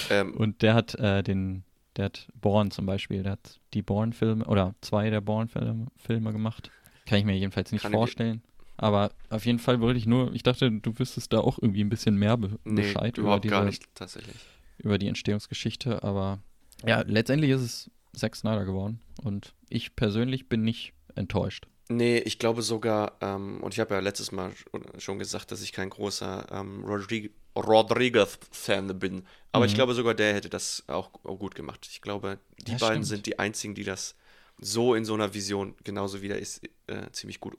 Ähm, 0.10 0.34
Und 0.36 0.62
der 0.62 0.74
hat 0.74 0.96
äh, 0.96 1.22
den, 1.24 1.64
der 1.96 2.06
hat 2.06 2.28
Born 2.36 2.72
zum 2.72 2.86
Beispiel, 2.86 3.24
der 3.24 3.34
hat 3.34 3.60
die 3.74 3.82
Born-Filme 3.82 4.46
oder 4.46 4.74
zwei 4.82 5.10
der 5.10 5.22
Born-Filme 5.22 5.88
Filme 5.98 6.32
gemacht. 6.32 6.72
Kann 7.06 7.20
ich 7.20 7.26
mir 7.26 7.38
jedenfalls 7.38 7.72
nicht 7.72 7.82
Kann 7.84 7.92
vorstellen. 7.92 8.42
Aber 8.82 9.12
auf 9.30 9.46
jeden 9.46 9.60
Fall 9.60 9.82
wollte 9.82 10.00
ich 10.00 10.06
nur, 10.06 10.34
ich 10.34 10.42
dachte, 10.44 10.72
du 10.72 10.98
wüsstest 10.98 11.34
da 11.34 11.40
auch 11.40 11.60
irgendwie 11.62 11.84
ein 11.84 11.90
bisschen 11.90 12.16
mehr 12.16 12.38
be 12.38 12.58
nee, 12.64 12.82
Bescheid 12.82 13.18
über, 13.18 13.26
überhaupt 13.26 13.44
diese, 13.44 13.56
gar 13.56 13.66
nicht, 13.66 13.84
tatsächlich. 13.94 14.38
über 14.78 14.98
die 14.98 15.08
Entstehungsgeschichte. 15.08 16.02
Aber 16.04 16.40
ja, 16.86 17.02
letztendlich 17.02 17.52
ist 17.52 17.62
es 17.62 17.92
Zack 18.16 18.36
Snyder 18.38 18.64
geworden. 18.64 19.02
Und 19.22 19.54
ich 19.70 19.96
persönlich 19.98 20.48
bin 20.48 20.64
nicht 20.64 20.94
enttäuscht. 21.16 21.68
Nee, 21.90 22.20
ich 22.20 22.40
glaube 22.40 22.62
sogar, 22.62 23.18
ähm, 23.20 23.62
und 23.62 23.74
ich 23.74 23.80
habe 23.82 23.96
ja 23.96 24.00
letztes 24.00 24.32
Mal 24.32 24.52
sch- 24.52 25.00
schon 25.02 25.20
gesagt, 25.20 25.52
dass 25.52 25.62
ich 25.62 25.74
kein 25.74 25.90
großer 25.90 26.48
ähm, 26.52 26.86
Rodrig 26.86 27.32
Rodriguez-Fan 27.58 28.98
bin. 29.00 29.24
Aber 29.52 29.66
ich 29.66 29.72
Mhm. 29.72 29.76
glaube 29.76 29.94
sogar, 29.94 30.14
der 30.14 30.34
hätte 30.34 30.50
das 30.50 30.84
auch, 30.88 31.12
gut 31.24 31.56
gemacht. 31.56 31.88
Ich 31.92 32.02
glaube, 32.02 32.40
die 32.60 32.72
Ja, 32.72 32.78
beiden 32.78 33.04
stimmt. 33.04 33.06
sind 33.08 33.26
die 33.26 33.40
einzigen, 33.40 33.76
die 33.76 33.84
das 33.84 34.16
so 34.62 34.94
in 34.96 35.04
so 35.04 35.14
einer 35.16 35.34
Vision, 35.34 35.76
genauso 35.84 36.22
wie 36.22 36.28
der 36.28 36.40
ist, 36.40 36.62
äh, 36.88 37.10
ziemlich 37.12 37.40
gut 37.40 37.56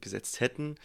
umgesetzt 0.00 0.40
hätten. 0.40 0.76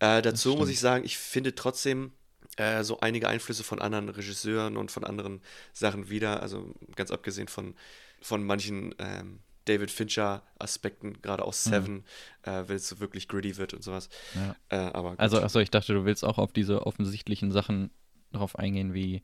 Äh, 0.00 0.22
dazu 0.22 0.56
muss 0.56 0.68
ich 0.68 0.80
sagen, 0.80 1.04
ich 1.04 1.16
finde 1.16 1.54
trotzdem 1.54 2.12
äh, 2.56 2.82
so 2.82 3.00
einige 3.00 3.28
Einflüsse 3.28 3.62
von 3.64 3.80
anderen 3.80 4.08
Regisseuren 4.08 4.76
und 4.76 4.90
von 4.90 5.04
anderen 5.04 5.40
Sachen 5.72 6.10
wieder. 6.10 6.42
Also 6.42 6.74
ganz 6.96 7.10
abgesehen 7.10 7.48
von, 7.48 7.74
von 8.20 8.44
manchen 8.44 8.94
ähm, 8.98 9.40
David 9.66 9.90
Fincher-Aspekten, 9.90 11.22
gerade 11.22 11.44
aus 11.44 11.64
Seven, 11.64 12.04
äh, 12.42 12.64
wenn 12.66 12.76
es 12.76 12.88
so 12.88 13.00
wirklich 13.00 13.28
gritty 13.28 13.56
wird 13.56 13.74
und 13.74 13.82
sowas. 13.82 14.08
Mhm. 14.34 14.40
Ja. 14.40 14.56
Äh, 14.68 14.90
aber 14.92 15.10
gut. 15.10 15.20
Also, 15.20 15.40
achso, 15.40 15.58
ich 15.60 15.70
dachte, 15.70 15.92
du 15.92 16.04
willst 16.04 16.24
auch 16.24 16.38
auf 16.38 16.52
diese 16.52 16.86
offensichtlichen 16.86 17.52
Sachen 17.52 17.90
drauf 18.32 18.58
eingehen, 18.58 18.94
wie 18.94 19.22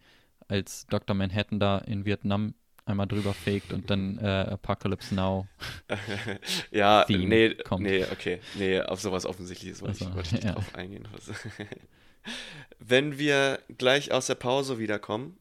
als 0.49 0.87
Dr. 0.89 1.15
Manhattan 1.15 1.61
da 1.61 1.79
in 1.79 2.05
Vietnam 2.05 2.55
einmal 2.85 3.07
drüber 3.07 3.33
faked 3.33 3.73
und 3.73 3.91
dann 3.91 4.19
äh, 4.19 4.27
Apocalypse 4.27 5.15
Now. 5.15 5.47
ja, 6.71 7.05
Theme 7.05 7.27
nee, 7.27 7.55
kommt. 7.55 7.83
nee, 7.85 8.05
okay. 8.05 8.41
Nee, 8.55 8.81
auf 8.81 9.01
sowas 9.01 9.25
Offensichtliches 9.27 9.81
wollte 9.83 9.95
Ach 9.95 9.99
so, 10.05 10.09
ich, 10.11 10.15
wollte 10.17 10.27
ich 10.29 10.33
nicht 10.33 10.45
ja. 10.45 10.53
drauf 10.53 10.75
eingehen. 10.75 11.07
Wenn 12.79 13.19
wir 13.19 13.61
gleich 13.79 14.13
aus 14.13 14.27
der 14.27 14.35
Pause 14.35 14.79
wiederkommen, 14.79 15.39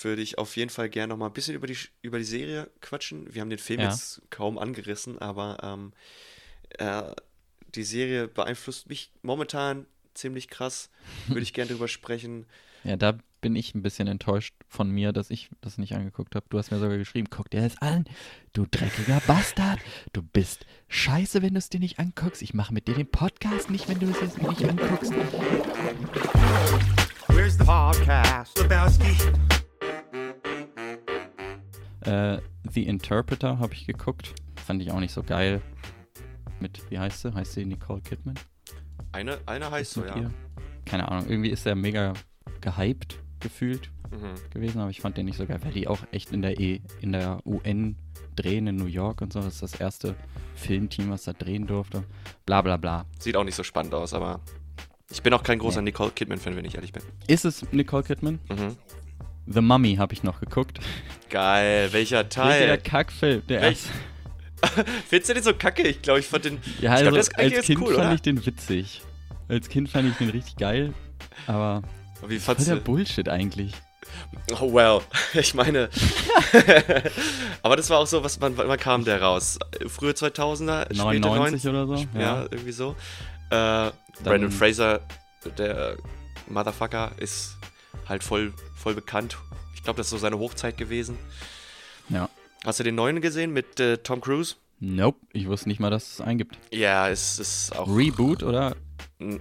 würde 0.00 0.22
ich 0.22 0.38
auf 0.38 0.56
jeden 0.56 0.70
Fall 0.70 0.88
gerne 0.88 1.08
noch 1.12 1.16
mal 1.18 1.26
ein 1.26 1.32
bisschen 1.32 1.54
über 1.54 1.66
die, 1.66 1.76
über 2.02 2.18
die 2.18 2.24
Serie 2.24 2.70
quatschen. 2.80 3.32
Wir 3.34 3.40
haben 3.42 3.50
den 3.50 3.58
Film 3.58 3.80
Ja. 3.80 3.90
jetzt 3.90 4.22
kaum 4.30 4.58
angerissen, 4.58 5.18
aber 5.18 5.58
ähm, 5.62 5.92
äh, 6.78 7.02
die 7.74 7.82
Serie 7.84 8.28
beeinflusst 8.28 8.88
mich 8.88 9.10
momentan 9.22 9.86
ziemlich 10.14 10.48
krass. 10.48 10.90
Würde 11.26 11.42
ich 11.42 11.52
gerne 11.52 11.70
drüber 11.70 11.88
sprechen. 11.88 12.46
Ja, 12.84 12.96
da 12.96 13.18
bin 13.40 13.54
ich 13.56 13.74
ein 13.74 13.82
bisschen 13.82 14.08
enttäuscht 14.08 14.54
von 14.66 14.90
mir, 14.90 15.12
dass 15.12 15.30
ich 15.30 15.50
das 15.60 15.78
nicht 15.78 15.94
angeguckt 15.94 16.34
habe. 16.34 16.46
Du 16.50 16.58
hast 16.58 16.70
mir 16.70 16.78
sogar 16.78 16.98
geschrieben, 16.98 17.28
guck 17.30 17.50
dir 17.50 17.62
das 17.62 17.80
an, 17.80 18.04
du 18.52 18.66
dreckiger 18.68 19.20
Bastard. 19.26 19.78
Du 20.12 20.22
bist 20.22 20.66
scheiße, 20.88 21.42
wenn 21.42 21.54
du 21.54 21.58
es 21.58 21.68
dir 21.68 21.80
nicht 21.80 21.98
anguckst. 21.98 22.42
Ich 22.42 22.54
mache 22.54 22.74
mit 22.74 22.88
dir 22.88 22.94
den 22.94 23.10
Podcast 23.10 23.70
nicht, 23.70 23.88
wenn 23.88 24.00
du 24.00 24.10
es 24.10 24.20
jetzt 24.20 24.42
nicht 24.42 24.64
anguckst. 24.68 25.12
Where's 27.28 27.56
the 27.56 27.64
podcast? 27.64 28.58
Lebowski. 28.58 29.16
Äh, 32.00 32.38
The 32.70 32.86
Interpreter 32.86 33.58
habe 33.58 33.74
ich 33.74 33.86
geguckt. 33.86 34.34
Fand 34.56 34.82
ich 34.82 34.90
auch 34.90 35.00
nicht 35.00 35.12
so 35.12 35.22
geil. 35.22 35.62
Mit, 36.60 36.90
wie 36.90 36.98
heißt 36.98 37.22
sie? 37.22 37.32
Heißt 37.32 37.52
sie 37.52 37.64
Nicole 37.64 38.00
Kidman? 38.00 38.34
Eine, 39.12 39.38
eine 39.46 39.70
heißt 39.70 39.92
so, 39.92 40.04
ja. 40.04 40.16
ihr? 40.16 40.34
Keine 40.84 41.08
Ahnung, 41.08 41.28
irgendwie 41.28 41.50
ist 41.50 41.66
er 41.66 41.74
mega 41.74 42.14
gehypt 42.60 43.22
gefühlt 43.40 43.90
Mhm. 44.10 44.34
gewesen, 44.52 44.80
aber 44.80 44.90
ich 44.90 45.00
fand 45.00 45.16
den 45.16 45.26
nicht 45.26 45.36
so 45.36 45.46
geil, 45.46 45.58
weil 45.62 45.72
die 45.72 45.86
auch 45.88 45.98
echt 46.12 46.32
in 46.32 46.42
der, 46.42 46.58
e, 46.58 46.80
in 47.00 47.12
der 47.12 47.40
UN 47.44 47.96
drehen 48.36 48.66
in 48.66 48.76
New 48.76 48.86
York 48.86 49.20
und 49.20 49.32
so. 49.32 49.40
Das 49.40 49.54
ist 49.54 49.62
das 49.62 49.74
erste 49.80 50.14
Filmteam, 50.54 51.10
was 51.10 51.24
da 51.24 51.32
drehen 51.32 51.66
durfte. 51.66 52.04
Bla 52.46 52.62
bla 52.62 52.76
bla. 52.76 53.04
Sieht 53.18 53.36
auch 53.36 53.44
nicht 53.44 53.54
so 53.54 53.62
spannend 53.62 53.94
aus, 53.94 54.14
aber 54.14 54.40
ich 55.10 55.22
bin 55.22 55.32
auch 55.34 55.42
kein 55.42 55.58
großer 55.58 55.80
Nee. 55.82 55.90
Nicole 55.90 56.10
Kidman-Fan, 56.10 56.56
wenn 56.56 56.64
ich 56.64 56.74
ehrlich 56.74 56.92
bin. 56.92 57.02
Ist 57.26 57.44
es 57.44 57.70
Nicole 57.72 58.02
Kidman? 58.02 58.38
Mhm. 58.48 58.76
The 59.46 59.60
Mummy 59.60 59.96
habe 59.96 60.12
ich 60.12 60.22
noch 60.22 60.40
geguckt. 60.40 60.78
Geil, 61.30 61.88
welcher 61.92 62.22
Der 62.24 62.28
Teil? 62.28 62.78
Kackfilm. 62.78 63.42
Der 63.48 63.62
Welch- 63.62 63.86
erste. 64.62 64.84
Findest 65.08 65.30
du 65.30 65.34
den 65.34 65.42
so 65.44 65.54
kacke? 65.54 65.86
Ich 65.86 66.02
glaube, 66.02 66.20
ich 66.20 66.26
fand 66.26 66.44
den. 66.44 66.58
Ja, 66.80 66.92
also 66.92 67.04
glaub, 67.10 67.16
als 67.16 67.30
Kind 67.64 67.80
cool, 67.80 67.94
fand 67.94 67.98
oder? 68.06 68.14
ich 68.14 68.22
den 68.22 68.44
witzig. 68.44 69.02
Als 69.48 69.68
Kind 69.68 69.88
fand 69.88 70.08
ich 70.10 70.16
den 70.16 70.30
richtig 70.30 70.56
geil, 70.56 70.92
aber 71.46 71.82
Wie 72.26 72.38
voll 72.38 72.54
fandst 72.54 72.68
der 72.68 72.76
du? 72.76 72.82
Bullshit 72.82 73.28
eigentlich. 73.28 73.74
Oh, 74.60 74.72
well. 74.72 75.00
Ich 75.34 75.54
meine. 75.54 75.88
aber 77.62 77.76
das 77.76 77.90
war 77.90 77.98
auch 77.98 78.06
so, 78.06 78.24
was 78.24 78.40
wann, 78.40 78.56
wann 78.56 78.78
kam 78.78 79.04
der 79.04 79.20
raus? 79.22 79.58
Frühe 79.86 80.12
2000er? 80.12 80.84
späte 80.84 81.20
99 81.20 81.62
90er? 81.64 81.68
oder 81.70 81.86
so? 81.86 82.06
Ja, 82.18 82.42
irgendwie 82.44 82.72
so. 82.72 82.96
Äh, 83.50 83.90
Brandon 84.24 84.50
Fraser, 84.50 85.00
der 85.58 85.96
Motherfucker, 86.48 87.12
ist 87.18 87.56
halt 88.08 88.24
voll, 88.24 88.52
voll 88.76 88.94
bekannt. 88.94 89.36
Ich 89.74 89.82
glaube, 89.84 89.98
das 89.98 90.06
ist 90.06 90.10
so 90.10 90.18
seine 90.18 90.38
Hochzeit 90.38 90.76
gewesen. 90.76 91.16
Ja. 92.08 92.28
Hast 92.64 92.80
du 92.80 92.84
den 92.84 92.94
neuen 92.96 93.20
gesehen 93.20 93.52
mit 93.52 93.78
äh, 93.80 93.98
Tom 93.98 94.20
Cruise? 94.20 94.56
Nope, 94.80 95.18
ich 95.32 95.46
wusste 95.48 95.68
nicht 95.68 95.80
mal, 95.80 95.90
dass 95.90 96.12
es 96.14 96.20
eingibt. 96.20 96.58
Ja, 96.72 97.08
es 97.08 97.38
ist 97.38 97.76
auch. 97.76 97.88
Reboot 97.88 98.42
oder, 98.42 98.74
N- 99.18 99.40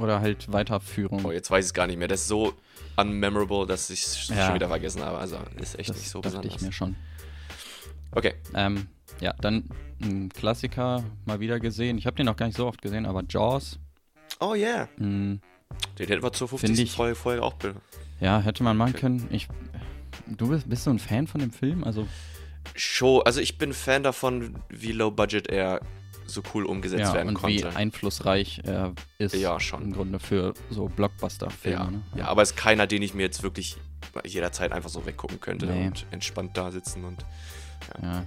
oder 0.00 0.20
halt 0.20 0.52
Weiterführung? 0.52 1.24
Oh, 1.24 1.32
jetzt 1.32 1.50
weiß 1.50 1.64
ich 1.64 1.68
es 1.70 1.74
gar 1.74 1.86
nicht 1.86 1.98
mehr. 1.98 2.08
Das 2.08 2.22
ist 2.22 2.28
so 2.28 2.54
unmemorable, 2.96 3.66
dass 3.66 3.90
ich 3.90 4.02
es 4.04 4.28
Ja. 4.28 4.46
schon 4.46 4.54
wieder 4.56 4.68
vergessen 4.68 5.02
habe. 5.02 5.18
Also 5.18 5.38
ist 5.60 5.78
echt 5.78 5.90
das 5.90 5.96
nicht 5.96 6.08
so 6.10 6.20
dachte 6.20 6.38
besonders. 6.38 6.54
ich 6.60 6.66
mir 6.66 6.72
schon. 6.72 6.96
Okay. 8.12 8.34
Ähm, 8.54 8.88
ja, 9.20 9.32
dann 9.40 9.64
ein 10.00 10.28
Klassiker 10.30 11.02
mal 11.24 11.40
wieder 11.40 11.58
gesehen. 11.60 11.98
Ich 11.98 12.06
habe 12.06 12.16
den 12.16 12.26
noch 12.26 12.36
gar 12.36 12.46
nicht 12.46 12.56
so 12.56 12.66
oft 12.66 12.80
gesehen, 12.82 13.06
aber 13.06 13.22
Jaws. 13.28 13.78
Oh 14.40 14.54
yeah. 14.54 14.88
Mh, 14.98 15.38
Den 15.98 16.06
hätten 16.08 16.22
wir 16.22 16.32
zur 16.32 16.48
Find 16.48 16.60
50. 16.60 16.84
ich- 16.84 16.92
Folge, 17.16 17.42
auch 17.42 17.54
ja, 18.20 18.40
hätte 18.40 18.62
man 18.64 18.76
machen 18.76 18.94
können. 18.94 19.28
Ich, 19.30 19.46
du 20.26 20.48
bist, 20.48 20.68
bist 20.68 20.86
du 20.86 20.90
ein 20.90 20.98
Fan 20.98 21.26
von 21.28 21.40
dem 21.40 21.52
Film? 21.52 21.84
Also, 21.84 22.06
Show. 22.74 23.20
Also 23.20 23.40
ich 23.40 23.58
bin 23.58 23.72
Fan 23.72 24.02
davon, 24.02 24.56
wie 24.68 24.92
low 24.92 25.10
budget 25.10 25.48
er 25.48 25.80
so 26.28 26.42
cool 26.54 26.64
umgesetzt 26.66 27.00
ja, 27.00 27.14
werden 27.14 27.28
und 27.36 27.46
wie 27.46 27.60
konnte. 27.60 27.76
einflussreich 27.76 28.60
er 28.64 28.92
ist 29.18 29.34
Ja, 29.34 29.58
schon. 29.60 29.82
im 29.82 29.92
Grunde 29.92 30.18
für 30.18 30.54
so 30.70 30.86
Blockbuster-Filme. 30.88 31.76
ja. 31.78 31.90
Ne? 31.90 32.02
ja, 32.16 32.26
aber 32.28 32.42
ist 32.42 32.56
keiner, 32.56 32.86
den 32.86 33.02
ich 33.02 33.14
mir 33.14 33.22
jetzt 33.22 33.42
wirklich 33.42 33.76
jederzeit 34.24 34.72
einfach 34.72 34.90
so 34.90 35.04
weggucken 35.06 35.40
könnte 35.40 35.66
Nee. 35.66 35.86
und 35.86 36.06
entspannt 36.10 36.56
da 36.56 36.70
sitzen 36.70 37.04
und 37.04 37.24
Ja. 38.02 38.24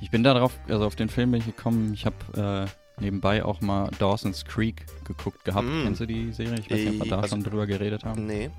Ich 0.00 0.10
bin 0.10 0.22
da 0.22 0.34
drauf, 0.34 0.52
also 0.68 0.84
auf 0.84 0.96
den 0.96 1.08
Film 1.08 1.30
bin 1.30 1.40
ich 1.40 1.46
gekommen. 1.46 1.94
Ich 1.94 2.04
habe 2.04 2.68
äh, 2.98 3.00
nebenbei 3.02 3.44
auch 3.44 3.60
mal 3.62 3.90
Dawson's 3.98 4.44
Creek 4.44 4.84
geguckt 5.04 5.44
gehabt. 5.44 5.66
Mm. 5.66 5.84
Kennst 5.84 6.00
du 6.00 6.06
die 6.06 6.32
Serie? 6.32 6.58
Ich 6.60 6.70
weiß 6.70 6.78
nicht, 6.78 6.88
ob 6.88 6.94
wir 6.98 7.06
Äh, 7.06 7.08
da 7.08 7.16
also- 7.16 7.28
schon 7.28 7.42
drüber 7.44 7.66
geredet 7.66 8.04
haben. 8.04 8.26
nee. 8.26 8.50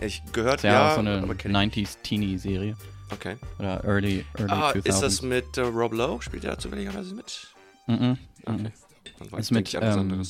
Ich 0.00 0.22
gehört 0.32 0.62
Ja, 0.62 0.72
ja, 0.90 0.94
so 0.94 1.00
eine 1.00 1.18
aber 1.22 1.34
kenn 1.34 1.50
ich. 1.50 1.56
90s 1.56 1.98
Teenie-Serie. 2.02 2.76
Okay. 3.10 3.36
Oder 3.58 3.82
Early, 3.84 4.24
early 4.38 4.52
Ah, 4.52 4.70
2000s. 4.70 4.86
ist 4.88 5.00
das 5.00 5.22
mit 5.22 5.56
äh, 5.56 5.62
Rob 5.62 5.92
Lowe? 5.94 6.22
Spielt 6.22 6.44
er 6.44 6.52
da 6.52 6.58
zufälligerweise 6.58 7.14
mit? 7.14 7.48
Mhm, 7.88 7.94
mhm. 7.96 8.18
Okay. 8.46 8.72
Dann 9.18 9.32
weiß 9.32 9.40
Ist 9.40 9.50
mit, 9.50 9.68
ich 9.68 9.74
ähm. 9.80 10.22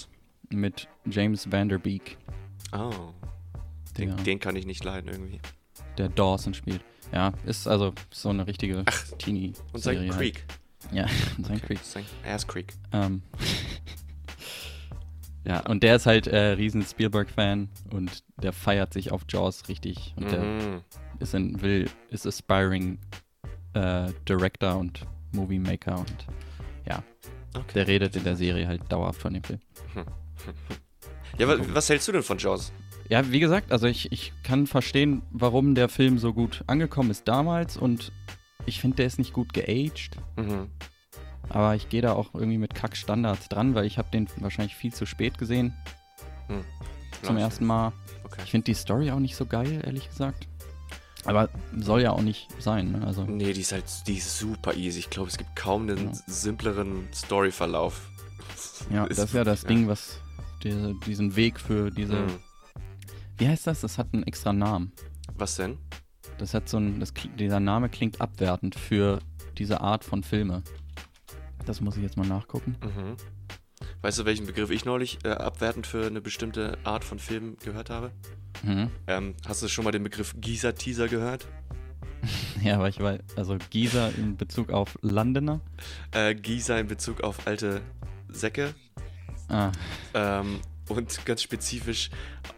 Mit 0.51 0.89
James 1.05 1.51
Vanderbeek, 1.53 2.17
Oh. 2.73 2.91
Den, 3.99 4.17
der, 4.17 4.25
den 4.25 4.41
kann 4.41 4.57
ich 4.57 4.65
nicht 4.67 4.83
leiden 4.85 5.11
irgendwie. 5.11 5.41
der 5.99 6.09
Dawson 6.09 6.55
spielt. 6.55 6.83
Ja, 7.13 7.33
ist 7.45 7.67
also 7.69 7.93
so 8.11 8.31
eine 8.31 8.47
richtige 8.47 8.83
Ach, 8.87 9.05
Teenie-Serie. 9.19 9.65
Und 9.73 9.81
sein 9.83 9.99
halt. 10.01 10.13
Creek. 10.19 10.45
Ja, 10.93 11.07
und 11.37 11.47
sein 11.47 11.61
Creek. 11.61 11.79
Sein 11.83 12.05
Ass 12.25 12.47
Creek. 12.47 12.73
Ähm. 12.93 13.23
ja, 15.45 15.61
und 15.67 15.83
der 15.83 15.97
ist 15.97 16.07
halt 16.07 16.27
äh, 16.27 16.39
riesen 16.53 16.83
Spielberg-Fan 16.83 17.69
und 17.93 18.23
der 18.43 18.53
feiert 18.53 18.93
sich 18.93 19.13
auf 19.13 19.23
Jaws 19.29 19.69
richtig. 19.69 20.15
Und 20.17 20.31
der 20.31 20.41
Mhm. 20.43 20.81
ist 21.19 21.35
ein, 21.35 21.61
will, 21.63 21.89
ist 22.11 22.27
aspiring 22.27 22.99
äh, 23.75 24.11
Director 24.29 24.77
und 24.77 25.07
Movie 25.33 25.59
Maker 25.59 25.99
und 26.01 26.27
ja, 26.87 27.03
Okay. 27.59 27.73
der 27.75 27.87
redet 27.89 28.17
in 28.17 28.25
der 28.25 28.37
Serie 28.37 28.67
halt 28.69 28.83
dauerhaft 28.91 29.21
von 29.21 29.35
dem 29.35 29.43
Film. 29.45 29.61
Ja, 31.37 31.47
wa 31.47 31.57
was 31.73 31.89
hältst 31.89 32.09
du 32.09 32.13
denn 32.13 32.23
von 32.25 32.39
Jaws? 32.39 32.73
Ja, 33.09 33.31
wie 33.31 33.39
gesagt, 33.39 33.71
also 33.71 33.87
ich, 33.87 34.11
ich 34.11 34.33
kann 34.43 34.67
verstehen, 34.67 35.23
warum 35.31 35.75
der 35.77 35.89
Film 35.89 36.19
so 36.19 36.33
gut 36.33 36.65
angekommen 36.67 37.11
ist 37.11 37.29
damals 37.29 37.77
und 37.77 38.13
ich 38.67 38.81
finde, 38.81 38.97
der 38.97 39.07
ist 39.07 39.19
nicht 39.19 39.33
gut 39.33 39.53
geaged, 39.53 40.17
Mhm. 40.37 40.69
aber 41.49 41.75
ich 41.77 41.89
gehe 41.89 42.03
da 42.03 42.13
auch 42.15 42.35
irgendwie 42.35 42.59
mit 42.59 42.75
Kackstandards 42.75 43.49
dran, 43.49 43.75
weil 43.77 43.85
ich 43.87 43.99
habe 43.99 44.11
den 44.11 44.27
wahrscheinlich 44.39 44.75
viel 44.75 44.93
zu 44.93 45.07
spät 45.07 45.39
gesehen 45.39 45.75
zum 47.23 47.37
Ja, 47.39 47.45
ersten 47.45 47.67
Mal. 47.67 47.93
Okay. 48.25 48.43
Ich 48.45 48.51
finde 48.51 48.65
die 48.65 48.75
Story 48.75 49.11
auch 49.13 49.21
nicht 49.21 49.37
so 49.37 49.47
geil, 49.47 49.81
ehrlich 49.85 50.09
gesagt. 50.09 50.49
Aber 51.25 51.49
soll 51.77 52.01
ja 52.03 52.13
auch 52.13 52.23
nicht 52.23 52.49
sein, 52.61 52.93
ne? 52.93 53.07
Also, 53.07 53.25
Nee, 53.25 53.53
die 53.53 53.61
ist 53.61 53.73
halt 53.73 53.85
die 54.07 54.17
ist 54.19 54.39
super 54.39 54.75
easy. 54.75 55.01
Ich 55.01 55.11
glaube, 55.11 55.29
es 55.29 55.37
gibt 55.37 55.55
kaum 55.57 55.83
einen 55.89 56.09
Ja. 56.09 56.13
simpleren 56.27 57.09
Storyverlauf. 57.13 58.09
ja, 58.91 59.07
das 59.07 59.19
ist 59.19 59.35
ja 59.35 59.45
das 59.45 59.65
Ding, 59.65 59.89
was 59.89 60.21
diese, 60.63 60.95
diesen 61.07 61.37
Weg 61.37 61.61
für 61.61 61.91
diese. 61.91 62.15
Mhm. 62.15 62.39
Wie 63.37 63.49
heißt 63.49 63.67
das? 63.67 63.81
Das 63.81 63.99
hat 63.99 64.09
einen 64.13 64.23
extra 64.25 64.53
Namen. 64.53 64.93
Was 65.35 65.57
denn? 65.57 65.79
Das 66.39 66.55
hat 66.55 66.69
so 66.69 66.79
ein. 66.79 66.99
Das, 67.01 67.13
dieser 67.39 67.61
Name 67.61 67.89
klingt 67.89 68.21
abwertend 68.21 68.75
für 68.75 69.19
diese 69.59 69.81
Art 69.81 70.05
von 70.05 70.23
Filme. 70.23 70.63
Das 71.67 71.81
muss 71.81 71.97
ich 71.97 72.03
jetzt 72.03 72.17
mal 72.17 72.27
nachgucken. 72.27 72.77
Mhm. 72.83 73.17
Weißt 74.03 74.19
du, 74.21 74.25
welchen 74.25 74.47
Begriff 74.47 74.71
ich 74.71 74.85
neulich 74.85 75.19
äh, 75.25 75.31
abwertend 75.31 75.87
für 75.87 76.07
eine 76.07 76.21
bestimmte 76.21 76.79
Art 76.85 77.05
von 77.05 77.19
Film 77.19 77.57
gehört 77.63 77.91
habe? 77.91 78.13
Mhm. 78.63 78.91
Ähm, 79.07 79.35
hast 79.47 79.63
du 79.63 79.69
schon 79.69 79.85
mal 79.85 79.91
den 79.91 80.03
Begriff 80.03 80.35
Gießer-Teaser 80.41 81.09
gehört? 81.09 81.47
Ja, 82.61 82.75
aber 82.75 82.89
ich 82.89 82.99
weiß, 82.99 83.21
also 83.37 83.57
Gießer 83.71 84.11
in 84.19 84.37
Bezug 84.37 84.71
auf 84.71 84.99
Londoner. 85.03 85.61
Äh, 86.11 86.35
Gießer 86.35 86.81
in 86.81 86.89
Bezug 86.89 87.23
auf 87.23 87.47
alte 87.47 87.81
Säcke 88.29 88.75
Ah, 89.49 89.73
ähm, 90.13 90.61
und 90.89 91.25
ganz 91.25 91.43
spezifisch 91.43 92.11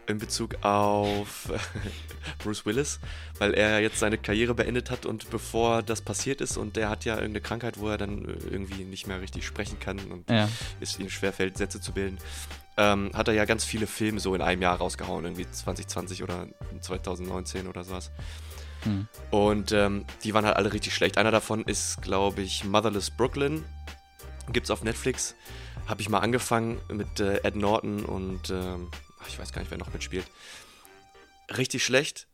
in 0.07 0.17
Bezug 0.17 0.63
auf 0.63 1.51
Bruce 2.39 2.65
Willis, 2.65 2.99
weil 3.39 3.53
er 3.53 3.81
jetzt 3.81 3.99
seine 3.99 4.17
Karriere 4.17 4.53
beendet 4.53 4.89
hat 4.89 5.05
und 5.05 5.29
bevor 5.29 5.83
das 5.83 6.01
passiert 6.01 6.41
ist 6.41 6.57
und 6.57 6.75
der 6.75 6.89
hat 6.89 7.05
ja 7.05 7.15
irgendeine 7.15 7.41
Krankheit, 7.41 7.79
wo 7.79 7.87
er 7.89 7.97
dann 7.97 8.25
irgendwie 8.49 8.83
nicht 8.83 9.07
mehr 9.07 9.21
richtig 9.21 9.45
sprechen 9.45 9.79
kann 9.79 9.99
und 10.11 10.29
ja. 10.29 10.49
es 10.79 10.99
ihm 10.99 11.09
schwerfällt, 11.09 11.57
Sätze 11.57 11.81
zu 11.81 11.91
bilden, 11.93 12.17
ähm, 12.81 13.11
hat 13.13 13.27
er 13.27 13.35
ja 13.35 13.45
ganz 13.45 13.63
viele 13.63 13.85
Filme 13.85 14.19
so 14.19 14.33
in 14.33 14.41
einem 14.41 14.61
Jahr 14.63 14.77
rausgehauen, 14.77 15.23
irgendwie 15.23 15.49
2020 15.49 16.23
oder 16.23 16.47
2019 16.81 17.67
oder 17.67 17.83
sowas. 17.83 18.09
Hm. 18.83 19.07
Und 19.29 19.71
ähm, 19.71 20.05
die 20.23 20.33
waren 20.33 20.45
halt 20.45 20.55
alle 20.55 20.73
richtig 20.73 20.95
schlecht. 20.95 21.19
Einer 21.19 21.29
davon 21.29 21.63
ist, 21.63 22.01
glaube 22.01 22.41
ich, 22.41 22.65
Motherless 22.65 23.11
Brooklyn. 23.11 23.63
Gibt's 24.51 24.71
auf 24.71 24.83
Netflix. 24.83 25.35
Habe 25.87 26.01
ich 26.01 26.09
mal 26.09 26.19
angefangen 26.19 26.79
mit 26.91 27.19
äh, 27.19 27.43
Ed 27.43 27.55
Norton 27.55 28.03
und 28.03 28.49
ähm, 28.49 28.89
ich 29.27 29.37
weiß 29.37 29.53
gar 29.53 29.61
nicht, 29.61 29.69
wer 29.69 29.77
noch 29.77 29.93
mitspielt. 29.93 30.25
Richtig 31.55 31.83
schlecht. 31.83 32.27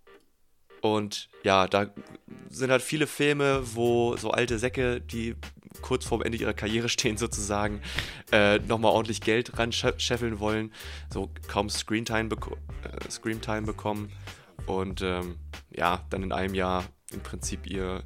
Und 0.80 1.28
ja, 1.44 1.68
da 1.68 1.88
sind 2.50 2.72
halt 2.72 2.82
viele 2.82 3.08
Filme, 3.08 3.62
wo 3.76 4.16
so 4.16 4.32
alte 4.32 4.60
Säcke, 4.60 5.02
die 5.02 5.36
kurz 5.82 6.06
vorm 6.06 6.22
Ende 6.22 6.38
ihrer 6.38 6.54
Karriere 6.54 6.90
stehen, 6.98 7.18
sozusagen, 7.18 7.82
äh, 8.32 8.60
nochmal 8.60 8.92
ordentlich 8.92 9.22
Geld 9.22 9.58
ran 9.58 9.72
scheffeln 9.72 10.40
wollen, 10.40 10.72
so 11.12 11.30
kaum 11.48 11.70
Screentime, 11.70 12.30
beko 12.30 12.56
äh, 12.84 13.10
Screentime 13.10 13.64
bekommen 13.64 14.12
und 14.66 15.02
ähm, 15.02 15.38
ja, 15.72 16.04
dann 16.10 16.24
in 16.24 16.32
einem 16.32 16.54
Jahr 16.54 16.86
im 17.14 17.22
Prinzip 17.22 17.68
ihr, 17.68 18.04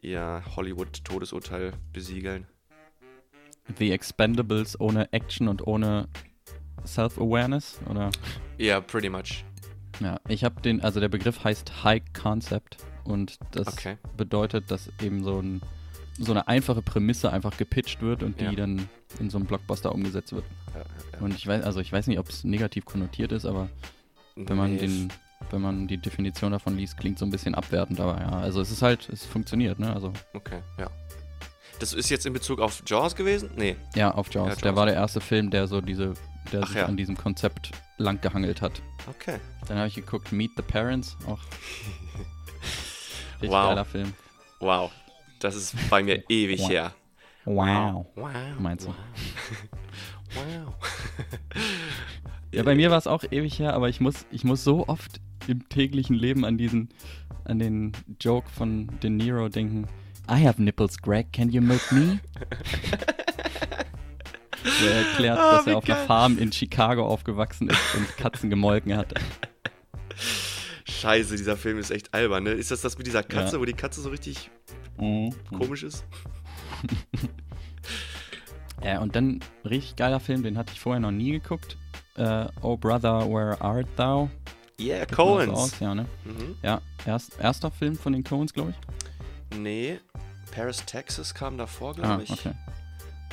ihr 0.00 0.42
Hollywood-Todesurteil 0.56 1.72
besiegeln. 1.92 2.46
The 3.78 3.92
Expendables 3.92 4.80
ohne 4.80 5.12
Action 5.12 5.48
und 5.48 5.66
ohne 5.66 6.08
Self-Awareness, 6.86 7.80
oder? 7.90 8.10
Ja, 8.56 8.80
pretty 8.80 9.08
much. 9.10 9.44
Ja, 10.00 10.20
ich 10.28 10.44
habe 10.44 10.60
den, 10.62 10.80
also 10.80 11.00
der 11.00 11.08
Begriff 11.08 11.42
heißt 11.44 11.84
High 11.84 12.02
Concept 12.12 12.78
und 13.04 13.38
das 13.50 13.66
Okay. 13.68 13.98
bedeutet, 14.16 14.70
dass 14.70 14.90
eben 15.02 15.22
so, 15.24 15.40
ein, 15.40 15.60
so 16.18 16.32
eine 16.32 16.48
einfache 16.48 16.82
Prämisse 16.82 17.32
einfach 17.32 17.56
gepitcht 17.56 18.02
wird 18.02 18.22
und 18.22 18.40
die 18.40 18.44
Ja. 18.44 18.52
dann 18.52 18.88
in 19.20 19.30
so 19.30 19.38
einem 19.38 19.46
Blockbuster 19.46 19.92
umgesetzt 19.94 20.32
wird. 20.32 20.44
Ja. 20.74 21.20
Und 21.20 21.34
ich 21.34 21.46
weiß, 21.46 21.64
also 21.64 21.80
ich 21.80 21.92
weiß 21.92 22.06
nicht, 22.08 22.18
ob 22.18 22.28
es 22.28 22.44
negativ 22.44 22.84
konnotiert 22.84 23.32
ist, 23.32 23.46
aber 23.46 23.68
wenn 24.36 24.56
man 24.56 24.72
Nee, 24.72 24.78
den, 24.80 25.12
wenn 25.50 25.62
man 25.62 25.86
die 25.88 25.98
Definition 25.98 26.52
davon 26.52 26.76
liest, 26.76 26.96
klingt 26.96 27.18
so 27.18 27.24
ein 27.24 27.30
bisschen 27.30 27.54
abwertend, 27.54 28.00
aber 28.00 28.20
ja, 28.20 28.28
also 28.30 28.60
es 28.60 28.70
ist 28.70 28.82
halt, 28.82 29.08
es 29.08 29.24
funktioniert, 29.24 29.78
ne? 29.78 29.92
Also 29.92 30.12
Okay, 30.34 30.60
ja. 30.78 30.88
Das 31.80 31.92
ist 31.92 32.10
jetzt 32.10 32.26
in 32.26 32.32
Bezug 32.32 32.58
auf 32.60 32.82
Jaws 32.86 33.14
gewesen? 33.14 33.50
Nee. 33.56 33.76
ja, 33.94 34.12
auf 34.12 34.32
Jaws. 34.34 34.48
Ja, 34.48 34.54
Der 34.56 34.64
Jaws. 34.70 34.76
war 34.76 34.86
der 34.86 34.94
erste 34.96 35.20
Film, 35.20 35.48
der 35.50 35.68
so 35.68 35.80
diese, 35.80 36.14
der 36.52 36.62
Ach 36.64 36.66
sich 36.66 36.76
ja. 36.76 36.86
an 36.86 36.96
diesem 36.96 37.16
Konzept 37.16 37.70
lang 37.98 38.20
gehangelt 38.20 38.60
hat. 38.62 38.82
Okay. 39.08 39.38
Dann 39.68 39.78
habe 39.78 39.86
ich 39.86 39.94
geguckt, 39.94 40.32
Meet 40.32 40.52
the 40.56 40.62
Parents, 40.62 41.16
auch 41.28 41.38
richtig 43.40 43.50
Wow. 43.50 43.68
geiler 43.68 43.84
Film. 43.84 44.12
Wow. 44.60 44.90
Das 45.40 45.54
ist 45.54 45.74
bei 45.90 46.02
mir 46.02 46.24
ewig 46.28 46.60
Wow. 46.60 46.70
her. 46.70 46.94
Wow. 47.44 48.06
Wow. 48.16 48.32
Meinst 48.58 48.86
du? 48.86 48.90
Wow. 50.34 50.74
Ja, 52.52 52.62
bei 52.62 52.74
mir 52.74 52.90
war 52.90 52.98
es 52.98 53.06
auch 53.06 53.24
ewig 53.30 53.58
her, 53.58 53.72
aber 53.74 53.88
ich 53.88 54.00
muss, 54.00 54.26
ich 54.30 54.44
muss 54.44 54.64
so 54.64 54.86
oft 54.88 55.20
im 55.46 55.68
täglichen 55.68 56.14
Leben 56.16 56.44
an 56.44 56.58
diesen, 56.58 56.90
an 57.44 57.58
den 57.58 57.92
Joke 58.20 58.48
von 58.50 58.88
De 59.02 59.08
Niro 59.10 59.48
denken. 59.48 59.86
I 60.30 60.44
have 60.46 60.60
nipples, 60.62 60.98
Greg. 61.00 61.32
Can 61.32 61.48
you 61.50 61.62
milk 61.62 61.90
me? 61.90 62.20
Wo 64.80 64.86
er 64.86 64.94
erklärt, 65.08 65.38
Ah, 65.38 65.56
dass 65.56 65.66
er 65.66 65.76
auf 65.78 65.84
einer 65.86 65.94
geil. 65.96 66.06
Farm 66.06 66.36
in 66.38 66.52
Chicago 66.52 67.06
aufgewachsen 67.06 67.68
ist 67.70 67.94
und 67.96 68.16
Katzen 68.18 68.50
gemolken 68.50 68.94
hat. 68.96 69.14
Scheiße, 70.84 71.36
dieser 71.36 71.56
Film 71.56 71.78
ist 71.78 71.90
echt 71.90 72.12
albern, 72.12 72.42
ne? 72.44 72.50
Ist 72.50 72.70
das 72.70 72.80
das 72.82 72.98
mit 72.98 73.06
dieser 73.06 73.22
Katze, 73.22 73.56
Ja. 73.56 73.60
wo 73.60 73.64
die 73.64 73.72
Katze 73.72 74.00
so 74.02 74.10
richtig 74.10 74.50
Mhm. 74.98 75.34
komisch 75.56 75.82
ist? 75.84 76.04
Ja, 78.82 79.00
und 79.00 79.16
dann 79.16 79.40
richtig 79.64 79.96
geiler 79.96 80.20
Film, 80.20 80.42
den 80.44 80.56
hatte 80.56 80.72
ich 80.72 80.80
vorher 80.80 81.00
noch 81.00 81.10
nie 81.10 81.32
geguckt. 81.32 81.76
Äh, 82.16 82.46
oh 82.62 82.76
Brother, 82.76 83.28
Where 83.28 83.60
Art 83.60 83.88
Thou? 83.96 84.30
Yeah, 84.80 85.00
Sieht 85.00 85.10
man 85.10 85.16
so 85.18 85.34
Coens. 85.34 85.52
Aus, 85.58 85.80
ja, 85.80 85.94
ne? 85.96 86.06
Mhm. 86.24 86.54
Ja, 86.62 86.80
erst, 87.04 87.40
erster 87.40 87.72
Film 87.72 87.96
von 87.96 88.12
den 88.12 88.22
Coens, 88.22 88.52
glaube 88.52 88.70
ich. 89.50 89.58
Nee, 89.58 89.98
Paris, 90.52 90.84
Texas 90.86 91.34
kam 91.34 91.58
davor, 91.58 91.94
glaube 91.94 92.08
Ah, 92.08 92.20
ich. 92.22 92.30
okay. 92.30 92.52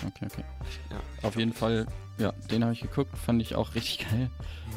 Okay, 0.07 0.25
okay. 0.25 0.43
Ja, 0.89 1.27
Auf 1.27 1.35
jeden 1.35 1.53
Fall, 1.53 1.85
ja, 2.17 2.31
den 2.49 2.63
habe 2.63 2.73
ich 2.73 2.81
geguckt, 2.81 3.15
fand 3.15 3.39
ich 3.41 3.53
auch 3.53 3.75
richtig 3.75 3.99
geil. 4.09 4.31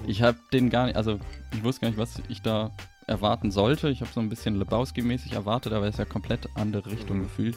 Ich 0.07 0.21
habe 0.23 0.37
den 0.53 0.69
gar 0.69 0.85
nicht, 0.85 0.97
also 0.97 1.19
ich 1.55 1.65
wusste 1.65 1.81
gar 1.81 1.89
nicht, 1.89 1.99
was 1.99 2.21
ich 2.29 2.43
da 2.43 2.71
erwarten 3.09 3.51
sollte. 3.51 3.89
Ich 3.89 4.01
habe 4.01 4.11
so 4.13 4.21
ein 4.21 4.29
bisschen 4.29 4.57
Lebowski-mäßig 4.63 5.33
erwartet, 5.35 5.73
aber 5.73 5.87
es 5.87 5.95
ist 5.95 5.99
ja 5.99 6.05
komplett 6.05 6.49
andere 6.55 6.91
Richtung 6.91 7.19
Mhm. 7.19 7.23
gefühlt. 7.25 7.57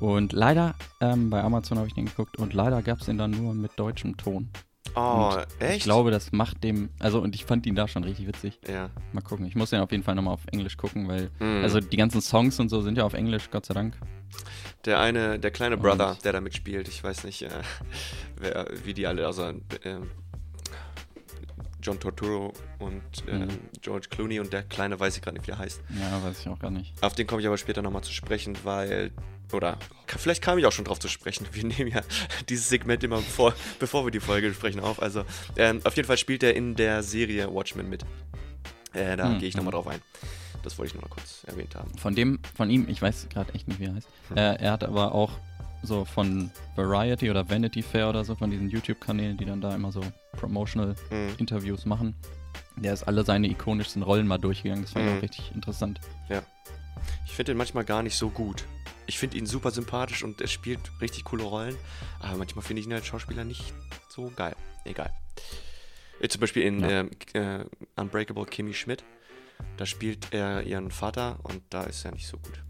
Und 0.00 0.32
leider, 0.32 0.74
ähm, 1.00 1.28
bei 1.30 1.42
Amazon 1.42 1.78
habe 1.78 1.88
ich 1.88 1.94
den 1.94 2.06
geguckt 2.06 2.36
und 2.38 2.54
leider 2.54 2.82
gab 2.82 3.00
es 3.00 3.06
den 3.06 3.18
dann 3.18 3.32
nur 3.32 3.52
mit 3.54 3.72
deutschem 3.76 4.16
Ton. 4.16 4.48
Oh, 4.94 5.32
und 5.34 5.46
echt? 5.62 5.78
Ich 5.78 5.82
glaube, 5.84 6.10
das 6.10 6.32
macht 6.32 6.64
dem, 6.64 6.88
also 6.98 7.20
und 7.20 7.34
ich 7.34 7.44
fand 7.44 7.66
ihn 7.66 7.74
da 7.74 7.88
schon 7.88 8.04
richtig 8.04 8.26
witzig. 8.26 8.58
Ja. 8.68 8.90
Mal 9.12 9.20
gucken. 9.20 9.44
Ich 9.46 9.54
muss 9.54 9.70
den 9.70 9.80
auf 9.80 9.90
jeden 9.90 10.02
Fall 10.02 10.14
nochmal 10.14 10.34
auf 10.34 10.46
Englisch 10.50 10.76
gucken, 10.76 11.08
weil, 11.08 11.30
Mhm. 11.40 11.62
also 11.62 11.80
die 11.80 11.96
ganzen 11.96 12.20
Songs 12.20 12.58
und 12.60 12.68
so 12.68 12.80
sind 12.80 12.96
ja 12.96 13.04
auf 13.04 13.14
Englisch, 13.14 13.50
Gott 13.50 13.66
sei 13.66 13.74
Dank. 13.74 13.94
Der 14.84 15.00
eine, 15.00 15.38
der 15.38 15.50
kleine 15.50 15.76
Und- 15.76 15.82
Brother, 15.82 16.16
der 16.24 16.32
da 16.32 16.40
mitspielt, 16.40 16.88
ich 16.88 17.02
weiß 17.02 17.24
nicht, 17.24 17.42
äh, 17.42 17.50
wer, 18.36 18.66
wie 18.84 18.94
die 18.94 19.06
alle, 19.06 19.26
also 19.26 19.42
äh, 19.42 19.54
John 21.82 22.00
Torturo 22.00 22.52
und 22.78 23.02
äh, 23.28 23.32
Mhm. 23.38 23.48
George 23.80 24.08
Clooney 24.10 24.40
und 24.40 24.52
der 24.52 24.62
kleine 24.64 24.98
weiß 24.98 25.16
ich 25.16 25.22
gerade 25.22 25.36
nicht, 25.36 25.46
wie 25.46 25.52
er 25.52 25.58
heißt. 25.58 25.80
Ja, 25.98 26.22
weiß 26.22 26.40
ich 26.40 26.48
auch 26.48 26.58
gar 26.58 26.70
nicht. 26.70 26.92
Auf 27.02 27.14
den 27.14 27.26
komme 27.26 27.40
ich 27.40 27.46
aber 27.46 27.56
später 27.58 27.82
nochmal 27.82 28.02
zu 28.02 28.12
sprechen, 28.12 28.56
weil, 28.64 29.12
oder 29.52 29.78
vielleicht 30.06 30.42
kam 30.42 30.58
ich 30.58 30.66
auch 30.66 30.72
schon 30.72 30.84
drauf 30.84 30.98
zu 30.98 31.08
sprechen. 31.08 31.46
Wir 31.52 31.64
nehmen 31.64 31.90
ja 31.90 32.00
dieses 32.48 32.68
Segment 32.68 33.04
immer 33.04 33.18
vor, 33.18 33.54
bevor 33.78 34.04
wir 34.04 34.10
die 34.10 34.20
Folge 34.20 34.48
besprechen 34.48 34.80
auf. 34.80 35.00
Also 35.00 35.24
ähm, 35.56 35.80
auf 35.84 35.94
jeden 35.96 36.06
Fall 36.08 36.18
spielt 36.18 36.42
er 36.42 36.54
in 36.56 36.74
der 36.74 37.02
Serie 37.02 37.52
Watchmen 37.52 37.88
mit. 37.88 38.04
Äh, 38.92 39.16
da 39.16 39.28
Hm, 39.30 39.38
gehe 39.38 39.48
ich 39.48 39.56
nochmal 39.56 39.72
hm. 39.74 39.82
drauf 39.82 39.86
ein. 39.88 40.00
Das 40.64 40.76
wollte 40.76 40.88
ich 40.88 40.94
nur 40.94 41.02
mal 41.02 41.08
kurz 41.14 41.44
erwähnt 41.46 41.76
haben. 41.76 41.96
Von 41.98 42.14
dem, 42.16 42.40
von 42.56 42.68
ihm, 42.68 42.88
ich 42.88 43.00
weiß 43.00 43.28
gerade 43.30 43.54
echt 43.54 43.68
nicht, 43.68 43.78
wie 43.78 43.84
er 43.84 43.94
heißt. 43.94 44.08
Hm. 44.30 44.36
Äh, 44.36 44.54
er 44.56 44.72
hat 44.72 44.82
aber 44.84 45.14
auch 45.14 45.30
so 45.82 46.04
von 46.04 46.50
Variety 46.76 47.30
oder 47.30 47.48
Vanity 47.48 47.82
Fair 47.82 48.08
oder 48.08 48.24
so, 48.24 48.34
von 48.34 48.50
diesen 48.50 48.68
YouTube-Kanälen, 48.68 49.36
die 49.36 49.44
dann 49.44 49.60
da 49.60 49.74
immer 49.74 49.92
so 49.92 50.00
promotional 50.32 50.94
Mhm. 51.10 51.34
Interviews 51.38 51.84
machen. 51.86 52.14
Der 52.76 52.92
ist 52.92 53.04
alle 53.04 53.24
seine 53.24 53.48
ikonischsten 53.48 54.02
Rollen 54.02 54.26
mal 54.26 54.38
durchgegangen. 54.38 54.84
Das 54.84 54.92
fand 54.92 55.04
ich 55.06 55.10
Mhm. 55.12 55.18
auch 55.18 55.22
richtig 55.22 55.52
interessant. 55.54 56.00
Ich 57.26 57.32
finde 57.32 57.52
ihn 57.52 57.58
manchmal 57.58 57.84
gar 57.84 58.02
nicht 58.02 58.16
so 58.16 58.28
gut. 58.30 58.64
Ich 59.06 59.18
finde 59.18 59.38
ihn 59.38 59.46
super 59.46 59.70
sympathisch 59.70 60.22
und 60.24 60.40
er 60.40 60.48
spielt 60.48 60.80
richtig 61.00 61.24
coole 61.24 61.44
Rollen. 61.44 61.76
Aber 62.20 62.36
manchmal 62.36 62.64
finde 62.64 62.80
ich 62.80 62.86
ihn 62.86 62.92
als 62.92 63.06
Schauspieler 63.06 63.44
nicht 63.44 63.72
so 64.08 64.30
geil. 64.36 64.54
Egal. 64.84 65.12
Jetzt 66.20 66.32
zum 66.32 66.40
Beispiel 66.40 66.62
in 66.64 66.80
Ja. 66.80 66.88
ähm, 67.00 67.10
äh, 67.34 67.64
Unbreakable 67.96 68.44
Kimmy 68.46 68.74
Schmidt. 68.74 69.04
Da 69.76 69.86
spielt 69.86 70.32
er 70.32 70.62
ihren 70.62 70.90
Vater 70.90 71.38
und 71.44 71.62
da 71.70 71.84
ist 71.84 72.04
er 72.04 72.12
nicht 72.12 72.26
so 72.26 72.36
gut. 72.38 72.60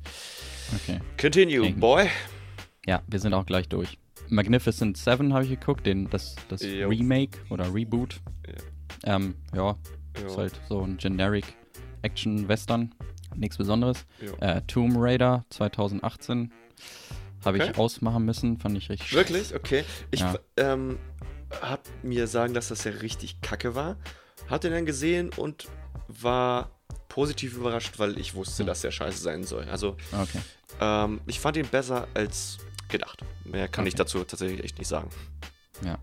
Okay. 0.74 1.00
Continue, 1.20 1.66
Eng. 1.66 1.80
boy. 1.80 2.08
Ja, 2.88 3.02
wir 3.06 3.20
sind 3.20 3.34
auch 3.34 3.44
gleich 3.44 3.68
durch. 3.68 3.98
Magnificent 4.30 4.96
Seven 4.96 5.34
habe 5.34 5.44
ich 5.44 5.50
geguckt, 5.50 5.84
den, 5.84 6.08
das, 6.08 6.36
das 6.48 6.62
Jo. 6.62 6.88
Remake 6.88 7.38
oder 7.50 7.72
Reboot. 7.74 8.20
Ähm, 9.04 9.34
ja, 9.54 9.76
Ja. 10.18 10.26
ist 10.26 10.38
halt 10.38 10.58
so 10.70 10.80
ein 10.82 10.96
generic 10.96 11.44
Action-Western. 12.00 12.94
Nichts 13.36 13.58
Besonderes. 13.58 14.06
Ja. 14.40 14.56
Äh, 14.56 14.62
Tomb 14.62 14.94
Raider 14.96 15.44
2018 15.50 16.50
habe 17.44 17.58
Okay. 17.58 17.70
ich 17.72 17.78
ausmachen 17.78 18.24
müssen, 18.24 18.58
fand 18.58 18.76
ich 18.78 18.88
richtig 18.88 19.12
Wirklich? 19.12 19.54
Okay. 19.54 19.84
Ich 20.10 20.20
Ja. 20.20 20.38
ähm, 20.56 20.98
hab 21.60 21.82
mir 22.02 22.26
sagen, 22.26 22.54
dass 22.54 22.68
das 22.68 22.84
ja 22.84 22.92
richtig 22.92 23.42
kacke 23.42 23.74
war. 23.74 23.96
Hab 24.48 24.62
den 24.62 24.72
dann 24.72 24.86
gesehen 24.86 25.30
und 25.36 25.68
war 26.08 26.70
positiv 27.10 27.54
überrascht, 27.54 27.98
weil 27.98 28.18
ich 28.18 28.34
wusste, 28.34 28.60
Hm. 28.62 28.66
dass 28.68 28.80
der 28.80 28.92
scheiße 28.92 29.18
sein 29.22 29.44
soll. 29.44 29.64
Also, 29.64 29.96
Okay. 30.10 30.40
ähm, 30.80 31.20
ich 31.26 31.38
fand 31.38 31.58
ihn 31.58 31.68
besser 31.68 32.08
als 32.14 32.56
gedacht. 32.88 33.22
Mehr 33.44 33.68
kann 33.68 33.86
ich 33.86 33.94
Okay. 33.94 33.98
dazu 33.98 34.24
tatsächlich 34.24 34.64
echt 34.64 34.78
nicht 34.78 34.88
sagen. 34.88 35.08
Ja. 35.84 35.98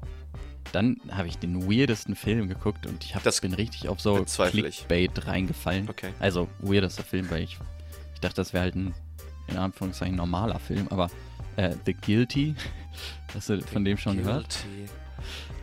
Dann 0.71 0.97
habe 1.11 1.27
ich 1.27 1.37
den 1.37 1.69
weirdesten 1.69 2.15
Film 2.15 2.47
geguckt 2.49 2.85
und 2.85 3.03
ich 3.03 3.15
hab, 3.15 3.23
Das 3.23 3.39
bin 3.41 3.53
richtig 3.53 3.87
auf 3.87 4.01
so 4.01 4.15
bezweifle 4.15 4.67
ich. 4.67 4.85
Clickbait 4.87 5.27
reingefallen. 5.27 5.89
Okay. 5.89 6.13
Also 6.19 6.49
weirderster 6.59 7.03
Film, 7.03 7.29
weil 7.29 7.43
ich, 7.43 7.57
ich 8.13 8.19
dachte, 8.19 8.35
das 8.37 8.51
wäre 8.53 8.63
halt 8.63 8.75
ein, 8.75 8.93
in 9.47 9.57
Anführungszeichen, 9.57 10.15
normaler 10.15 10.59
Film, 10.59 10.87
aber 10.89 11.09
äh, 11.55 11.75
The 11.85 11.93
Guilty, 11.93 12.55
hast 13.33 13.49
du 13.49 13.61
von 13.61 13.85
dem 13.85 13.97
schon 13.97 14.17
gehört? 14.17 14.59
Guilty. 14.63 14.91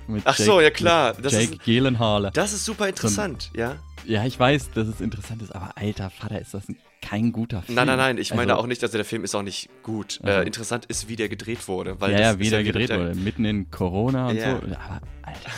Mit 0.08 0.22
Ach 0.26 0.36
so, 0.36 0.60
ja 0.60 0.70
klar. 0.70 1.14
Das 1.14 1.32
Jake 1.32 1.54
ist- 1.54 1.64
Gyllenhaal. 1.64 2.30
Das 2.32 2.52
ist 2.52 2.64
super 2.64 2.88
interessant, 2.88 3.50
ja? 3.54 3.76
Ja, 4.04 4.24
ich 4.24 4.38
weiß, 4.38 4.70
dass 4.72 4.88
es 4.88 5.00
interessant 5.00 5.42
ist, 5.42 5.54
aber 5.54 5.76
alter 5.76 6.10
Vater, 6.10 6.40
ist 6.40 6.54
das 6.54 6.68
ein, 6.68 6.76
kein 7.02 7.32
guter 7.32 7.60
Film. 7.62 7.76
Nein, 7.76 7.86
nein, 7.88 7.98
nein, 7.98 8.18
ich 8.18 8.32
meine 8.32 8.52
Also, 8.52 8.62
auch 8.62 8.66
nicht, 8.66 8.82
also 8.82 8.96
der 8.96 9.04
Film 9.04 9.24
ist 9.24 9.34
auch 9.34 9.42
nicht 9.42 9.68
gut. 9.82 10.20
Also- 10.22 10.40
äh, 10.40 10.46
interessant 10.46 10.86
ist, 10.86 11.08
wie 11.08 11.16
der 11.16 11.28
gedreht 11.28 11.68
wurde. 11.68 12.00
Weil 12.00 12.12
ja, 12.12 12.20
ja, 12.20 12.38
wie 12.38 12.48
der 12.48 12.62
gedreht 12.64 12.90
wurde, 12.90 13.14
mitten 13.14 13.44
in 13.44 13.70
Corona 13.70 14.28
und 14.28 14.36
Ja. 14.36 14.52
so. 14.52 14.66
Aber 14.66 15.00
alter, 15.22 15.50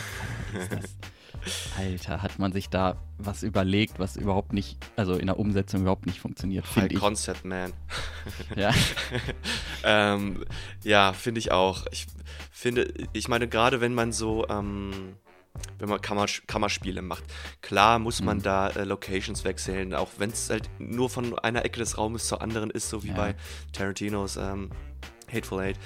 was 0.53 0.63
ist 0.63 0.73
das? 0.73 0.97
Alter, 1.79 2.23
hat 2.23 2.39
man 2.39 2.53
sich 2.53 2.71
da 2.71 2.97
was 3.19 3.43
überlegt, 3.43 3.99
was 3.99 4.17
überhaupt 4.17 4.55
nicht, 4.55 4.79
also 4.97 5.15
in 5.17 5.27
der 5.27 5.39
Umsetzung 5.39 5.83
überhaupt 5.83 6.07
nicht 6.07 6.19
funktioniert, 6.19 6.65
High 6.75 6.91
ich. 6.91 6.99
Concept, 6.99 7.45
man. 7.45 7.73
Ja. 8.57 8.73
ähm, 9.85 10.45
ja, 10.83 11.13
finde 11.13 11.41
ich 11.41 11.53
auch. 11.53 11.85
Ich 11.93 12.07
finde, 12.51 12.93
ich 13.13 13.29
meine, 13.29 13.47
gerade 13.49 13.81
wenn 13.83 13.93
man 13.93 14.13
so, 14.13 14.47
ähm, 14.49 15.17
wenn 15.79 15.89
man 15.89 16.01
Kammer, 16.01 16.27
Kammerspiele 16.47 17.03
macht, 17.03 17.25
klar 17.63 17.99
muss 17.99 18.23
man 18.23 18.39
Mhm. 18.39 18.43
da 18.43 18.69
äh, 18.71 18.85
Locations 18.85 19.45
wechseln, 19.45 19.95
auch 19.95 20.09
wenn 20.19 20.31
es 20.31 20.51
halt 20.51 20.69
nur 20.79 21.09
von 21.11 21.39
einer 21.39 21.65
Ecke 21.65 21.79
des 21.79 21.97
Raumes 21.99 22.27
zur 22.27 22.43
anderen 22.43 22.71
ist, 22.71 22.89
so 22.89 23.03
wie 23.03 23.09
Ja. 23.09 23.15
bei 23.15 23.35
Tarantinos 23.73 24.37
ähm, 24.37 24.71
Hateful 25.33 25.61
Eight. 25.61 25.77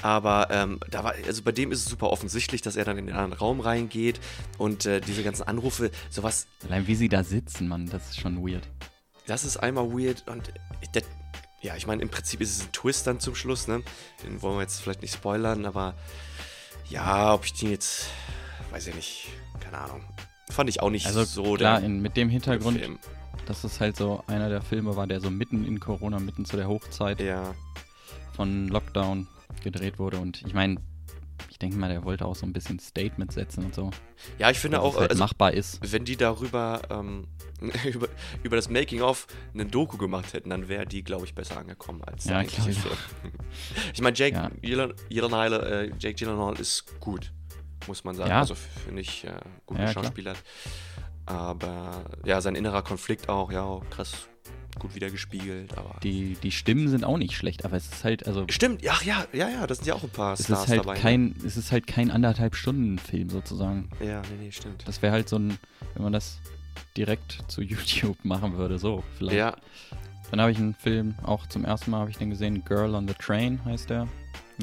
Aber 0.00 0.48
ähm, 0.50 0.80
da 0.90 1.04
war, 1.04 1.14
also 1.26 1.42
bei 1.42 1.52
dem 1.52 1.70
ist 1.70 1.80
es 1.80 1.84
super 1.84 2.10
offensichtlich, 2.10 2.62
dass 2.62 2.76
er 2.76 2.84
dann 2.84 2.96
in 2.98 3.06
den 3.06 3.14
anderen 3.14 3.34
Raum 3.34 3.60
reingeht 3.60 4.20
und 4.58 4.86
äh, 4.86 5.00
diese 5.00 5.22
ganzen 5.22 5.42
Anrufe, 5.44 5.90
sowas, 6.10 6.46
Allein 6.64 6.86
wie 6.86 6.94
sie 6.94 7.08
da 7.08 7.22
sitzen, 7.22 7.68
Mann, 7.68 7.86
das 7.90 8.10
ist 8.10 8.20
schon 8.20 8.38
weird. 8.46 8.66
das 9.26 9.44
ist 9.44 9.58
einmal 9.58 9.90
weird 9.92 10.26
und 10.28 10.52
der, 10.94 11.02
ja, 11.60 11.76
ich 11.76 11.86
meine, 11.86 12.02
im 12.02 12.08
Prinzip 12.08 12.40
ist 12.40 12.56
es 12.56 12.62
ein 12.64 12.72
Twist 12.72 13.06
dann 13.06 13.20
zum 13.20 13.34
Schluss, 13.34 13.68
ne? 13.68 13.82
Den 14.24 14.40
wollen 14.42 14.56
wir 14.56 14.62
jetzt 14.62 14.80
vielleicht 14.80 15.02
nicht 15.02 15.14
spoilern, 15.14 15.66
aber 15.66 15.94
ja, 16.88 17.34
ob 17.34 17.44
ich 17.44 17.52
den 17.52 17.70
jetzt, 17.70 18.06
weiß 18.72 18.86
ich 18.88 18.94
nicht, 18.94 19.28
keine 19.60 19.78
Ahnung. 19.78 20.02
Fand 20.50 20.68
ich 20.68 20.80
auch 20.82 20.90
nicht 20.90 21.06
Also 21.06 21.24
so 21.24 21.54
klar, 21.54 21.78
der 21.78 21.86
in, 21.86 22.00
mit 22.02 22.16
dem 22.16 22.28
Hintergrund, 22.28 22.78
Film. 22.78 22.98
dass 23.46 23.64
es 23.64 23.80
halt 23.80 23.96
so 23.96 24.22
einer 24.26 24.48
der 24.48 24.60
Filme 24.62 24.96
war, 24.96 25.06
der 25.06 25.20
so 25.20 25.30
mitten 25.30 25.64
in 25.64 25.78
Corona, 25.80 26.18
mitten 26.18 26.44
zu 26.44 26.56
der 26.56 26.68
Hochzeit 26.68 27.20
Ja, 27.20 27.54
von 28.34 28.68
Lockdown 28.68 29.28
gedreht 29.62 29.98
wurde. 29.98 30.18
Und 30.18 30.42
ich 30.46 30.54
meine, 30.54 30.76
ich 31.50 31.58
denke 31.58 31.76
mal, 31.76 31.88
der 31.88 32.04
wollte 32.04 32.24
auch 32.26 32.34
so 32.34 32.44
ein 32.46 32.52
bisschen 32.52 32.78
Statement 32.80 33.32
setzen 33.32 33.64
und 33.64 33.74
so. 33.74 33.90
ja, 34.38 34.50
ich 34.50 34.58
finde 34.58 34.80
auch, 34.80 34.94
es 34.94 35.00
halt 35.00 35.10
also, 35.10 35.22
machbar 35.22 35.52
ist. 35.52 35.78
wenn 35.92 36.04
die 36.04 36.16
darüber, 36.16 36.82
ähm, 36.90 37.28
über, 37.84 38.08
über 38.42 38.56
das 38.56 38.68
Making-of 38.68 39.26
eine 39.54 39.64
Doku 39.66 39.96
gemacht 39.96 40.32
hätten, 40.32 40.50
dann 40.50 40.68
wäre 40.68 40.86
die, 40.86 41.02
glaube 41.04 41.24
ich, 41.24 41.34
besser 41.34 41.58
angekommen 41.58 42.02
als 42.04 42.24
der 42.24 42.42
Ja, 42.42 42.42
glaub 42.42 42.68
ich 42.68 42.78
ich 43.94 44.00
meine, 44.02 44.16
Jake 44.16 44.34
Ja. 44.36 44.50
Gyllen- 44.62 44.94
Gyllenhaal, 45.08 45.52
äh, 45.52 45.92
Jake 45.98 46.14
Gyllenhaal 46.14 46.58
ist 46.58 46.98
gut, 47.00 47.32
muss 47.88 48.04
man 48.04 48.14
sagen. 48.14 48.30
Ja. 48.30 48.40
Also 48.40 48.54
finde 48.54 49.00
ich 49.02 49.24
äh, 49.24 49.32
guten 49.66 49.80
Ja, 49.80 49.90
klar. 49.90 50.04
Schauspieler. 50.04 50.34
Aber 51.26 52.04
ja, 52.24 52.40
sein 52.40 52.54
innerer 52.56 52.82
Konflikt 52.82 53.28
auch, 53.28 53.52
ja, 53.52 53.80
krass 53.90 54.28
gut 54.78 54.94
wieder 54.94 55.10
gespiegelt. 55.10 55.76
Aber 55.76 55.98
Die, 56.02 56.36
die 56.42 56.50
Stimmen 56.50 56.88
sind 56.88 57.04
auch 57.04 57.18
nicht 57.18 57.36
schlecht, 57.36 57.64
aber 57.64 57.76
es 57.76 57.86
ist 57.86 58.04
halt, 58.04 58.26
also 58.26 58.46
Stimmt, 58.48 58.82
ja, 58.82 58.94
ja, 59.04 59.26
ja, 59.32 59.48
ja, 59.48 59.66
das 59.66 59.78
sind 59.78 59.86
ja 59.86 59.94
auch 59.94 60.02
ein 60.02 60.10
paar 60.10 60.34
es 60.34 60.44
Stars 60.44 60.64
ist 60.64 60.70
halt 60.70 60.80
dabei. 60.80 60.94
ne? 60.94 61.00
kein, 61.00 61.36
es 61.46 61.56
ist 61.56 61.72
halt 61.72 61.86
kein 61.86 62.10
anderthalb 62.10 62.54
Stunden 62.56 62.98
Film 62.98 63.30
sozusagen. 63.30 63.90
Ja, 64.00 64.22
nee, 64.22 64.44
nee, 64.44 64.52
stimmt. 64.52 64.86
Das 64.86 65.02
wäre 65.02 65.12
halt 65.12 65.28
so 65.28 65.36
ein, 65.36 65.58
wenn 65.94 66.02
man 66.04 66.12
das 66.12 66.38
direkt 66.96 67.44
zu 67.48 67.60
YouTube 67.62 68.24
machen 68.24 68.56
würde, 68.56 68.78
so 68.78 69.02
vielleicht. 69.18 69.36
Ja, 69.38 69.56
Dann 70.30 70.40
habe 70.40 70.50
ich 70.52 70.58
einen 70.58 70.74
Film, 70.74 71.14
auch 71.22 71.46
zum 71.46 71.64
ersten 71.64 71.90
Mal 71.90 72.00
habe 72.00 72.10
ich 72.10 72.16
den 72.18 72.30
gesehen, 72.30 72.64
Girl 72.64 72.94
on 72.94 73.06
the 73.06 73.14
Train 73.14 73.62
heißt 73.64 73.90
der, 73.90 74.08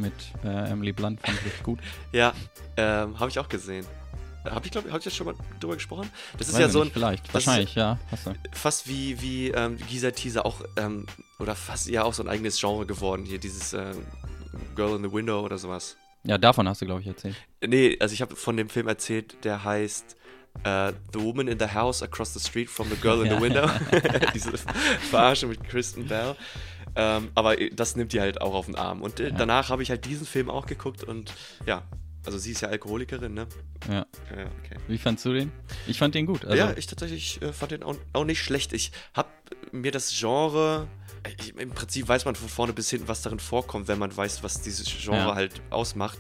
mit 0.02 0.14
äh, 0.43 0.72
Emily 0.72 0.91
Blunt, 0.91 1.20
fand 1.22 1.38
ich 1.45 1.64
gut. 1.64 1.80
ja, 2.12 2.34
ähm, 2.78 3.20
habe 3.20 3.30
ich 3.30 3.39
auch 3.39 3.50
gesehen. 3.50 3.86
Habe 4.45 4.66
ich, 4.66 4.72
glaube 4.72 4.88
habe 4.89 5.00
ich 5.00 5.06
jetzt 5.06 5.18
schon 5.18 5.28
mal 5.28 5.36
drüber 5.60 5.76
gesprochen? 5.76 6.10
Das 6.38 6.47
ist 6.47 6.54
Weiß 6.54 6.62
ja 6.62 6.70
so 6.70 6.80
ein, 6.80 6.86
nicht, 6.86 6.93
vielleicht, 6.93 7.24
das 7.28 7.41
ist- 7.41 7.47
wahrscheinlich, 7.47 7.76
ja, 7.76 8.00
fast 8.54 8.88
wie, 8.88 9.22
wie 9.22 9.50
ähm, 9.50 9.78
Gisa 9.89 10.12
Teaser 10.12 10.45
auch, 10.45 10.62
ähm, 10.78 11.06
oder 11.39 11.56
fast 11.56 11.89
ja 11.89 12.04
auch 12.04 12.14
so 12.14 12.24
ein 12.24 12.30
eigenes 12.30 12.60
Genre 12.60 12.86
geworden 12.86 13.26
hier, 13.26 13.38
dieses 13.38 13.74
ähm, 13.74 14.06
Girl 14.76 14.95
in 14.95 15.04
the 15.04 15.12
Window 15.12 15.41
oder 15.41 15.58
sowas. 15.58 15.97
Ja, 16.24 16.38
davon 16.38 16.68
hast 16.68 16.82
du, 16.82 16.86
glaube 16.86 17.02
ich, 17.02 17.08
erzählt. 17.08 17.36
Nee, 17.66 17.97
also 18.00 18.14
ich 18.14 18.22
habe 18.22 18.36
von 18.36 18.56
dem 18.58 18.70
Film 18.70 18.88
erzählt, 18.88 19.43
der 19.43 19.64
heißt 19.64 20.16
äh, 20.64 20.93
The 21.14 21.22
Woman 21.22 21.47
in 21.47 21.60
the 21.60 21.68
House 21.68 22.02
Across 22.04 22.34
the 22.34 22.39
Street 22.39 22.70
from 22.70 22.89
the 22.89 22.95
Girl 22.95 23.26
in 23.26 23.30
the. 23.30 23.41
Window. 23.41 23.70
Diese 24.34 24.52
Verarsche 25.10 25.47
mit 25.47 25.64
Kristen 25.64 26.08
Bell. 26.08 26.36
Ähm, 26.96 27.30
aber 27.36 27.56
das 27.72 27.96
nimmt 27.96 28.14
die 28.14 28.22
halt 28.22 28.42
auch 28.42 28.54
auf 28.54 28.66
den 28.66 28.76
Arm. 28.76 29.02
Und 29.02 29.20
äh, 29.20 29.30
Ja. 29.30 29.36
danach 29.36 29.70
habe 29.70 29.84
ich 29.84 29.90
halt 29.90 30.06
diesen 30.06 30.26
Film 30.28 30.50
auch 30.50 30.66
geguckt 30.66 31.04
und 31.04 31.34
ja, 31.66 31.84
also 32.26 32.38
sie 32.38 32.52
ist 32.52 32.62
ja 32.62 32.70
Alkoholikerin, 32.70 33.34
ne? 33.34 33.48
Ja. 33.88 33.96
Ja, 33.96 34.06
okay. 34.64 34.78
Wie 34.88 34.98
fandst 34.98 35.24
du 35.26 35.34
den? 35.34 35.52
Ich 35.88 35.98
fand 35.98 36.16
den 36.16 36.26
gut. 36.26 36.44
Also, 36.46 36.58
ja, 36.58 36.74
ich 36.76 36.86
tatsächlich 36.88 37.42
äh, 37.42 37.54
fand 37.54 37.72
den 37.72 37.84
auch, 37.84 37.96
auch 38.14 38.26
nicht 38.26 38.44
schlecht. 38.44 38.74
Ich 38.74 38.92
habe 39.14 39.30
mir 39.72 39.92
das 39.92 40.12
Genre 40.18 40.88
ich, 41.40 41.56
im 41.58 41.72
Prinzip 41.72 42.08
weiß 42.08 42.26
man 42.26 42.36
von 42.36 42.48
vorne 42.48 42.72
bis 42.74 42.90
hinten, 42.90 43.08
was 43.08 43.22
darin 43.22 43.40
vorkommt, 43.40 43.88
wenn 43.90 44.00
man 44.00 44.16
weiß, 44.16 44.42
was 44.44 44.62
dieses 44.62 44.86
Genre 44.88 45.18
Ja. 45.30 45.36
halt 45.36 45.62
ausmacht. 45.70 46.18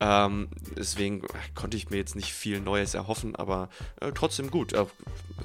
Ähm, 0.00 0.48
deswegen 0.76 1.22
konnte 1.54 1.76
ich 1.76 1.88
mir 1.88 1.96
jetzt 1.96 2.14
nicht 2.14 2.32
viel 2.32 2.60
Neues 2.60 2.94
erhoffen, 2.94 3.34
aber 3.36 3.68
äh, 4.00 4.12
trotzdem 4.12 4.50
gut. 4.50 4.72
Äh, 4.74 4.84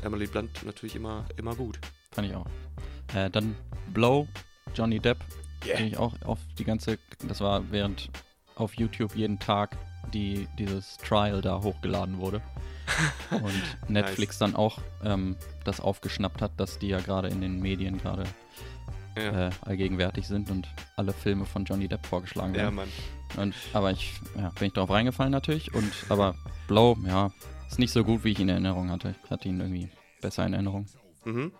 Emily 0.02 0.28
Blunt 0.28 0.66
natürlich 0.66 0.96
immer, 0.96 1.26
immer 1.38 1.56
gut. 1.56 1.80
Fand 2.12 2.28
ich 2.28 2.36
auch. 2.36 2.48
Äh, 3.14 3.30
dann 3.30 3.56
Blow, 3.94 4.28
Johnny 4.74 5.00
Depp. 5.00 5.18
Yeah. 5.66 5.78
Den 5.78 5.88
ich 5.88 5.98
auch 5.98 6.14
auf 6.24 6.40
die 6.58 6.64
ganze, 6.64 6.98
das 7.28 7.42
war 7.42 7.70
während 7.72 8.10
auf 8.56 8.76
YouTube 8.76 9.16
jeden 9.16 9.40
Tag 9.40 9.78
die, 10.14 10.48
dieses 10.58 10.98
Trial 10.98 11.42
da 11.42 11.62
hochgeladen 11.62 12.18
wurde. 12.20 12.42
Und 13.32 13.90
Netflix 13.90 14.38
dann 14.40 14.56
auch 14.56 14.80
ähm, 15.04 15.36
das 15.64 15.80
aufgeschnappt 15.80 16.42
hat, 16.42 16.52
dass 16.58 16.80
die 16.80 16.88
ja 16.88 17.00
gerade 17.00 17.28
in 17.28 17.42
den 17.42 17.60
Medien 17.60 18.00
gerade 18.00 18.24
Ja, 19.16 19.48
äh, 19.48 19.50
allgegenwärtig 19.62 20.28
sind 20.28 20.50
und 20.50 20.68
alle 20.96 21.14
Filme 21.14 21.46
von 21.46 21.66
Johnny 21.66 21.88
Depp 21.88 22.06
vorgeschlagen 22.06 22.54
ja 22.54 22.62
werden. 22.62 22.76
Mann. 22.76 22.90
Und, 23.38 23.54
aber 23.74 23.92
ich 23.92 24.14
ja, 24.36 24.50
bin 24.58 24.70
ich 24.70 24.74
drauf 24.74 24.90
reingefallen 24.90 25.32
natürlich. 25.32 25.74
Und 25.74 25.92
aber 26.10 26.36
Blow, 26.68 26.98
ja, 27.06 27.32
ist 27.68 27.80
nicht 27.80 27.92
so 27.92 28.04
gut, 28.04 28.24
wie 28.24 28.32
ich 28.32 28.40
ihn 28.40 28.50
in 28.50 28.56
Erinnerung 28.56 28.90
hatte. 28.90 29.16
Ich 29.24 29.30
hatte 29.30 29.50
ihn 29.50 29.60
irgendwie 29.60 29.90
besser 30.22 30.46
in 30.46 30.54
Erinnerung. 30.54 30.86
Mhm. 31.26 31.52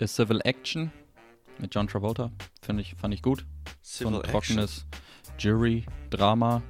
A 0.00 0.06
Civil 0.06 0.40
Action 0.44 0.92
mit 1.58 1.74
John 1.74 1.86
Travolta, 1.88 2.30
finde 2.60 2.82
ich, 2.82 2.94
fand 2.94 3.14
ich 3.14 3.22
gut. 3.22 3.44
So 3.82 4.04
Civil 4.04 4.14
ein 4.14 4.20
Action. 4.24 4.32
trockenes 4.56 4.86
Jury-Drama. 5.38 6.62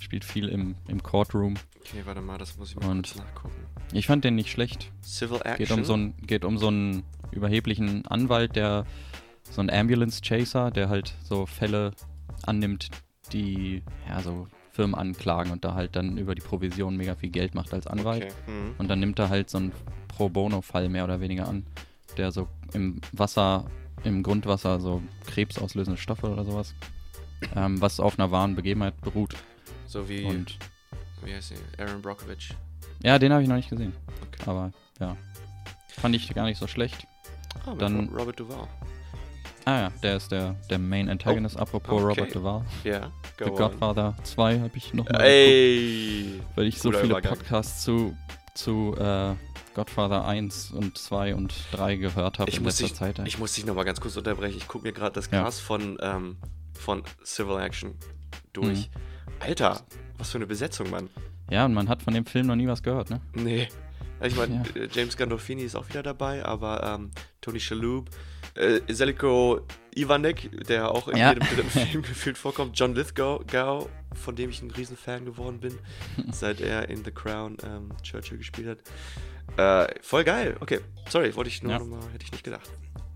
Spielt 0.00 0.24
viel 0.24 0.48
im, 0.48 0.74
im 0.88 1.02
Courtroom. 1.02 1.54
Okay, 1.80 2.02
warte 2.04 2.20
mal, 2.22 2.38
das 2.38 2.56
muss 2.56 2.70
ich 2.70 2.76
mal 2.76 2.88
Und- 2.90 3.12
kurz 3.12 3.16
nachgucken. 3.16 3.54
Ich 3.92 4.06
fand 4.06 4.24
den 4.24 4.34
nicht 4.34 4.50
schlecht. 4.50 4.90
Civil 5.02 5.36
Action. 5.44 5.56
Geht 5.58 5.70
um 5.70 5.84
so 5.84 5.92
einen, 5.94 6.16
geht 6.26 6.44
um 6.44 6.58
so 6.58 6.68
einen 6.68 7.04
überheblichen 7.30 8.04
Anwalt, 8.06 8.56
der 8.56 8.84
so 9.50 9.60
ein 9.60 9.70
Ambulance 9.70 10.22
Chaser, 10.22 10.70
der 10.72 10.88
halt 10.88 11.14
so 11.22 11.46
Fälle 11.46 11.92
annimmt, 12.44 12.90
die 13.32 13.82
ja 14.08 14.20
so 14.22 14.48
Firmen 14.72 14.94
anklagen 14.96 15.52
und 15.52 15.64
da 15.64 15.74
halt 15.74 15.94
dann 15.94 16.18
über 16.18 16.34
die 16.34 16.42
Provision 16.42 16.96
mega 16.96 17.14
viel 17.14 17.30
Geld 17.30 17.54
macht 17.54 17.72
als 17.72 17.86
Anwalt. 17.86 18.24
Okay. 18.24 18.32
Mhm. 18.50 18.74
Und 18.78 18.88
dann 18.88 18.98
nimmt 18.98 19.18
er 19.20 19.28
halt 19.28 19.50
so 19.50 19.58
einen 19.58 19.72
Pro 20.08 20.28
Bono-Fall 20.28 20.88
mehr 20.88 21.04
oder 21.04 21.20
weniger 21.20 21.46
an, 21.46 21.64
der 22.16 22.32
so 22.32 22.48
im 22.72 23.00
Wasser, 23.12 23.66
im 24.04 24.22
Grundwasser 24.22 24.80
so 24.80 25.02
krebsauslösende 25.26 25.98
Stoffe 26.00 26.28
oder 26.30 26.44
sowas, 26.44 26.74
ähm, 27.54 27.80
was 27.80 28.00
auf 28.00 28.18
einer 28.18 28.30
wahren 28.30 28.54
Begebenheit 28.54 29.00
beruht. 29.00 29.34
So 29.86 30.08
wie, 30.08 30.24
Und 30.24 30.58
wie 31.24 31.34
heißt 31.34 31.48
sie? 31.50 31.54
Aaron 31.82 32.02
Brockovich. 32.02 32.50
ja, 33.02 33.18
den 33.18 33.32
habe 33.32 33.42
ich 33.42 33.48
noch 33.48 33.56
nicht 33.56 33.70
gesehen. 33.70 33.92
Okay. 34.28 34.48
Aber 34.50 34.72
ja, 35.00 35.16
fand 35.88 36.14
ich 36.14 36.32
gar 36.34 36.44
nicht 36.46 36.58
so 36.58 36.66
schlecht. 36.66 37.06
Ah, 37.66 37.70
mit 37.72 37.82
Dann- 37.82 38.08
Ro- 38.08 38.18
Robert 38.18 38.38
Duvall. 38.40 38.68
Ah 39.64 39.80
ja, 39.80 39.90
der 40.02 40.16
ist 40.18 40.30
der, 40.30 40.54
der 40.70 40.78
Main 40.78 41.08
Antagonist. 41.08 41.56
Apropos 41.58 41.90
Oh, 42.00 42.04
okay. 42.08 42.20
Robert 42.20 42.34
Duvall. 42.36 42.64
Ja, 42.84 43.10
The 43.38 43.44
go 43.44 43.50
on. 43.50 43.56
Godfather 43.56 44.14
2 44.22 44.60
habe 44.60 44.70
ich 44.76 44.94
noch 44.94 45.04
mal 45.06 45.10
geguckt, 45.12 45.24
Ey! 45.26 46.40
weil 46.54 46.66
ich 46.66 46.78
so 46.78 46.92
viele. 46.92 47.20
Podcasts 47.20 47.82
zu, 47.82 48.16
zu 48.54 48.94
äh, 48.96 49.34
Godfather 49.76 50.24
1 50.26 50.70
und 50.72 50.96
2 50.96 51.34
und 51.34 51.54
3 51.72 51.96
gehört 51.96 52.38
habe 52.38 52.50
Ich 52.50 52.56
in 52.56 52.62
muss, 52.62 52.80
letzter 52.80 52.86
dich, 52.86 52.94
Zeit. 52.98 53.18
ey. 53.18 53.28
ich 53.28 53.38
muss 53.38 53.52
dich 53.52 53.66
nochmal 53.66 53.84
ganz 53.84 54.00
kurz 54.00 54.16
unterbrechen. 54.16 54.56
Ich 54.56 54.66
gucke 54.68 54.86
mir 54.86 54.92
gerade 54.94 55.12
das 55.12 55.30
Ja. 55.30 55.42
Cast 55.44 55.60
von, 55.60 55.98
ähm, 56.00 56.36
von 56.72 57.02
Civil 57.22 57.58
Action 57.60 57.94
durch. 58.54 58.88
Mhm. 58.88 59.40
Alter, 59.40 59.82
was 60.16 60.30
für 60.30 60.38
eine 60.38 60.46
Besetzung, 60.46 60.88
Mann. 60.88 61.10
Ja, 61.50 61.66
und 61.66 61.74
man 61.74 61.90
hat 61.90 62.02
von 62.02 62.14
dem 62.14 62.24
Film 62.24 62.46
noch 62.46 62.56
nie 62.56 62.66
was 62.66 62.82
gehört, 62.82 63.10
ne? 63.10 63.20
Nee. 63.34 63.68
Ich 64.22 64.34
meine, 64.34 64.64
Ja. 64.74 64.80
äh, 64.82 64.88
James 64.90 65.14
Gandolfini 65.14 65.62
ist 65.62 65.76
auch 65.76 65.86
wieder 65.90 66.02
dabei, 66.02 66.42
aber 66.42 66.82
ähm, 66.82 67.10
Tony 67.42 67.60
Shalhoub, 67.60 68.08
äh, 68.54 68.80
Zeliko 68.90 69.60
Ivanek, 69.94 70.66
der 70.66 70.90
auch 70.90 71.08
in 71.08 71.18
Ja. 71.18 71.34
jedem 71.34 71.46
dritten 71.46 71.68
Film 71.90 72.02
gefühlt 72.02 72.38
vorkommt, 72.38 72.78
John 72.78 72.94
Lithgow, 72.94 73.46
Gow, 73.46 73.90
von 74.14 74.34
dem 74.34 74.48
ich 74.48 74.62
ein 74.62 74.70
Riesenfan 74.70 75.26
geworden 75.26 75.60
bin, 75.60 75.78
seit 76.32 76.62
er 76.62 76.88
in 76.88 77.04
The 77.04 77.10
Crown 77.10 77.58
ähm, 77.62 77.90
Churchill 78.02 78.38
gespielt 78.38 78.68
hat. 78.68 78.78
Äh, 79.56 79.86
voll 80.02 80.24
geil. 80.24 80.56
Okay, 80.60 80.80
sorry, 81.08 81.34
wollte 81.34 81.48
ich 81.48 81.62
nur 81.62 81.72
Ja. 81.72 81.78
nochmal, 81.78 82.00
hätte 82.12 82.24
ich 82.24 82.32
nicht 82.32 82.44
gedacht. 82.44 82.68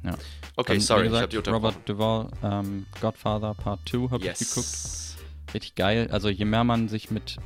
Ja. 0.03 0.15
Okay, 0.57 0.73
Dann, 0.75 0.81
sorry, 0.81 1.03
ich 1.03 1.09
gesagt, 1.09 1.23
habe 1.23 1.31
die 1.31 1.37
unterbrochen. 1.39 1.65
Robert 1.67 1.89
Duvall, 1.89 2.29
ähm, 2.43 2.87
Godfather 3.01 3.55
Part 3.55 3.81
2 3.89 4.11
habe 4.11 4.25
ich 4.25 4.39
geguckt. 4.39 4.57
yes. 4.57 5.17
Richtig 5.53 5.75
geil. 5.75 6.09
Also 6.11 6.29
je 6.29 6.45
mehr 6.45 6.65
man 6.65 6.89
sich 6.89 7.11
mit 7.11 7.37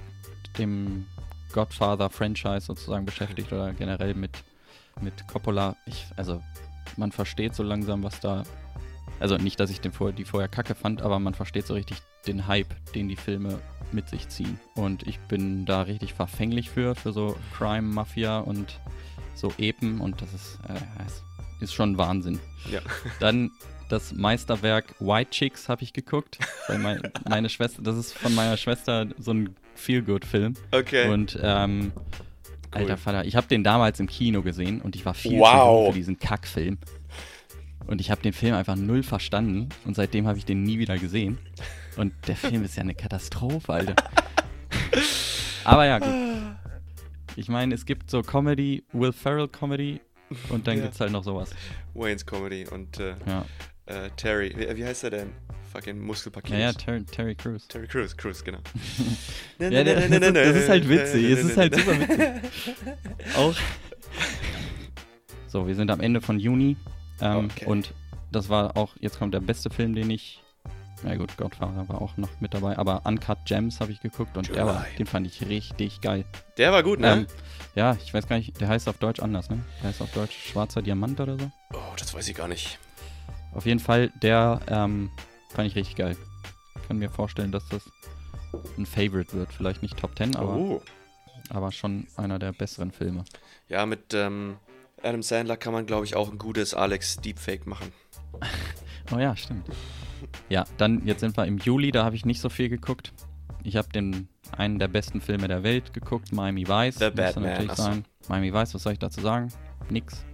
dem 0.58 1.06
Godfather-Franchise 1.52 2.66
sozusagen 2.66 3.04
beschäftigt 3.06 3.52
oder 3.52 3.72
generell 3.72 4.14
mit, 4.14 4.32
mit 5.00 5.26
Coppola, 5.26 5.76
ich, 5.86 6.06
also 6.16 6.42
man 6.96 7.10
versteht 7.12 7.54
so 7.54 7.62
langsam, 7.62 8.02
was 8.04 8.20
da. 8.20 8.44
Also 9.20 9.36
nicht, 9.36 9.60
dass 9.60 9.70
ich 9.70 9.80
den 9.80 9.92
vor, 9.92 10.12
die 10.12 10.24
vorher 10.24 10.48
kacke 10.48 10.74
fand, 10.74 11.02
aber 11.02 11.18
man 11.18 11.34
versteht 11.34 11.66
so 11.66 11.74
richtig 11.74 11.98
den 12.26 12.46
Hype, 12.46 12.74
den 12.94 13.08
die 13.08 13.16
Filme 13.16 13.60
mit 13.92 14.08
sich 14.08 14.28
ziehen. 14.28 14.58
Und 14.74 15.06
ich 15.06 15.18
bin 15.20 15.66
da 15.66 15.82
richtig 15.82 16.14
verfänglich 16.14 16.70
für, 16.70 16.94
für 16.94 17.12
so 17.12 17.36
Crime, 17.56 17.82
Mafia 17.82 18.38
und 18.40 18.80
so 19.34 19.52
Epen 19.58 20.00
und 20.00 20.20
das 20.20 20.32
ist, 20.34 20.58
äh, 20.68 21.62
ist 21.64 21.74
schon 21.74 21.96
Wahnsinn. 21.98 22.40
Ja. 22.70 22.80
Dann 23.20 23.50
das 23.88 24.12
Meisterwerk 24.12 24.94
White 24.98 25.30
Chicks 25.30 25.68
habe 25.68 25.82
ich 25.82 25.92
geguckt. 25.92 26.38
Mein, 26.68 27.00
meine 27.28 27.48
Schwester, 27.48 27.82
das 27.82 27.96
ist 27.96 28.12
von 28.12 28.34
meiner 28.34 28.56
Schwester 28.56 29.06
so 29.18 29.32
ein 29.32 29.54
Feel-Good-Film. 29.74 30.54
Okay. 30.72 31.08
Und 31.10 31.38
ähm, 31.42 31.92
Cool. 32.74 32.80
alter 32.80 32.96
Vater, 32.96 33.24
ich 33.24 33.36
habe 33.36 33.46
den 33.46 33.62
damals 33.62 34.00
im 34.00 34.08
Kino 34.08 34.42
gesehen 34.42 34.80
und 34.80 34.96
ich 34.96 35.06
war 35.06 35.14
viel 35.14 35.38
Wow. 35.38 35.50
zu 35.52 35.56
jung 35.56 35.86
für 35.92 35.98
diesen 35.98 36.18
Kackfilm. 36.18 36.78
Und 37.86 38.00
ich 38.00 38.10
habe 38.10 38.22
den 38.22 38.32
Film 38.32 38.54
einfach 38.54 38.76
null 38.76 39.02
verstanden 39.02 39.68
und 39.84 39.94
seitdem 39.94 40.26
habe 40.26 40.38
ich 40.38 40.44
den 40.44 40.62
nie 40.62 40.78
wieder 40.78 40.96
gesehen. 40.98 41.38
Und 41.96 42.12
der 42.26 42.36
Film 42.36 42.64
ist 42.64 42.76
ja 42.76 42.82
eine 42.82 42.94
Katastrophe, 42.94 43.72
Alter. 43.72 43.94
Aber 45.64 45.86
ja, 45.86 45.98
gut. 45.98 46.08
Ich 47.36 47.48
meine, 47.48 47.74
es 47.74 47.84
gibt 47.84 48.10
so 48.10 48.22
Comedy, 48.22 48.84
Will 48.92 49.12
Ferrell 49.12 49.48
Comedy 49.48 50.00
und 50.48 50.66
dann 50.66 50.78
Ja. 50.78 50.84
gibt's 50.84 51.00
halt 51.00 51.12
noch 51.12 51.24
sowas. 51.24 51.50
Wayne's 51.94 52.24
Comedy 52.24 52.66
und 52.66 52.98
äh, 53.00 53.14
Ja, 53.26 53.44
äh, 53.86 54.10
Terry, 54.16 54.54
wie, 54.56 54.76
wie 54.76 54.84
heißt 54.84 55.04
er 55.04 55.10
denn? 55.10 55.32
Fucking 55.72 55.98
Muskelpaket. 56.00 56.52
ja, 56.52 56.58
ja 56.58 56.72
Terry, 56.72 57.04
Terry 57.04 57.34
Crews. 57.34 57.66
Terry 57.68 57.86
Crews, 57.88 58.16
Crews, 58.16 58.44
genau. 58.44 58.58
Ja, 59.58 59.70
der, 59.70 59.84
das, 59.84 60.04
ist, 60.04 60.36
das 60.36 60.56
ist 60.56 60.68
halt 60.68 60.88
witzig. 60.88 61.24
Es 61.30 61.44
ist 61.44 61.56
halt 61.56 61.74
super 61.74 61.98
witzig. 62.00 62.42
Auch. 63.36 63.54
So, 65.48 65.66
wir 65.66 65.74
sind 65.74 65.90
am 65.90 66.00
Ende 66.00 66.20
von 66.20 66.38
Juni. 66.38 66.76
Ähm, 67.20 67.46
Okay. 67.46 67.66
Und 67.66 67.94
das 68.32 68.48
war 68.48 68.76
auch, 68.76 68.94
jetzt 69.00 69.18
kommt 69.18 69.34
der 69.34 69.40
beste 69.40 69.70
Film, 69.70 69.94
den 69.94 70.10
ich. 70.10 70.40
Na 71.02 71.16
gut, 71.16 71.36
Godfather 71.36 71.86
war 71.88 72.00
auch 72.00 72.16
noch 72.16 72.40
mit 72.40 72.54
dabei, 72.54 72.78
aber 72.78 73.02
Uncut 73.04 73.38
Gems 73.44 73.80
habe 73.80 73.92
ich 73.92 74.00
geguckt 74.00 74.38
und 74.38 74.48
der 74.54 74.64
war, 74.64 74.84
July. 74.84 74.96
den 74.96 75.06
fand 75.06 75.26
ich 75.26 75.46
richtig 75.46 76.00
geil. 76.00 76.24
Der 76.56 76.72
war 76.72 76.82
gut, 76.82 76.98
ne? 76.98 77.12
Ähm, 77.12 77.26
ja, 77.74 77.96
ich 78.02 78.14
weiß 78.14 78.26
gar 78.26 78.36
nicht, 78.36 78.58
der 78.58 78.68
heißt 78.68 78.88
auf 78.88 78.96
Deutsch 78.98 79.20
anders, 79.20 79.50
ne? 79.50 79.60
Der 79.82 79.90
heißt 79.90 80.00
auf 80.00 80.10
Deutsch 80.12 80.34
Schwarzer 80.34 80.80
Diamant 80.80 81.20
oder 81.20 81.38
so. 81.38 81.50
oh, 81.74 81.78
das 81.98 82.14
weiß 82.14 82.26
ich 82.28 82.34
gar 82.34 82.48
nicht. 82.48 82.78
Auf 83.52 83.66
jeden 83.66 83.80
Fall, 83.80 84.10
der 84.22 84.60
ähm, 84.68 85.10
fand 85.50 85.68
ich 85.68 85.76
richtig 85.76 85.96
geil. 85.96 86.16
Kann 86.88 86.98
mir 86.98 87.10
vorstellen, 87.10 87.52
dass 87.52 87.68
das 87.68 87.82
ein 88.78 88.86
Favorite 88.86 89.32
wird. 89.36 89.52
Vielleicht 89.52 89.82
nicht 89.82 89.98
Top 89.98 90.16
10, 90.16 90.36
aber, 90.36 90.54
oh. 90.56 90.82
aber 91.50 91.70
schon 91.70 92.06
einer 92.16 92.38
der 92.38 92.52
besseren 92.52 92.92
Filme. 92.92 93.24
Ja, 93.68 93.84
mit 93.84 94.14
ähm, 94.14 94.56
Adam 95.04 95.22
Sandler 95.22 95.56
kann 95.56 95.72
man, 95.72 95.86
glaube 95.86 96.04
ich, 96.06 96.16
auch 96.16 96.30
ein 96.30 96.38
gutes 96.38 96.74
Alex 96.74 97.16
Deepfake 97.16 97.66
machen. 97.66 97.92
Oh 99.12 99.18
ja, 99.18 99.36
stimmt. 99.36 99.66
Ja, 100.48 100.64
dann, 100.78 101.06
jetzt 101.06 101.20
sind 101.20 101.36
wir 101.36 101.44
im 101.44 101.58
Juli, 101.58 101.92
da 101.92 102.04
habe 102.04 102.16
ich 102.16 102.24
nicht 102.24 102.40
so 102.40 102.48
viel 102.48 102.70
geguckt. 102.70 103.12
Ich 103.62 103.76
habe 103.76 103.88
den 103.90 104.28
einen 104.56 104.78
der 104.78 104.88
besten 104.88 105.20
Filme 105.20 105.46
der 105.46 105.62
Welt 105.62 105.92
geguckt, 105.92 106.32
Miami 106.32 106.66
Vice. 106.66 106.94
The 107.00 107.10
Batman, 107.10 107.50
natürlich 107.50 107.70
ach 107.72 107.76
so. 107.76 107.82
sein. 107.82 108.04
Miami 108.28 108.54
Vice, 108.54 108.72
was 108.74 108.82
soll 108.82 108.94
ich 108.94 108.98
dazu 108.98 109.20
sagen? 109.20 109.48
Nix. 109.90 110.24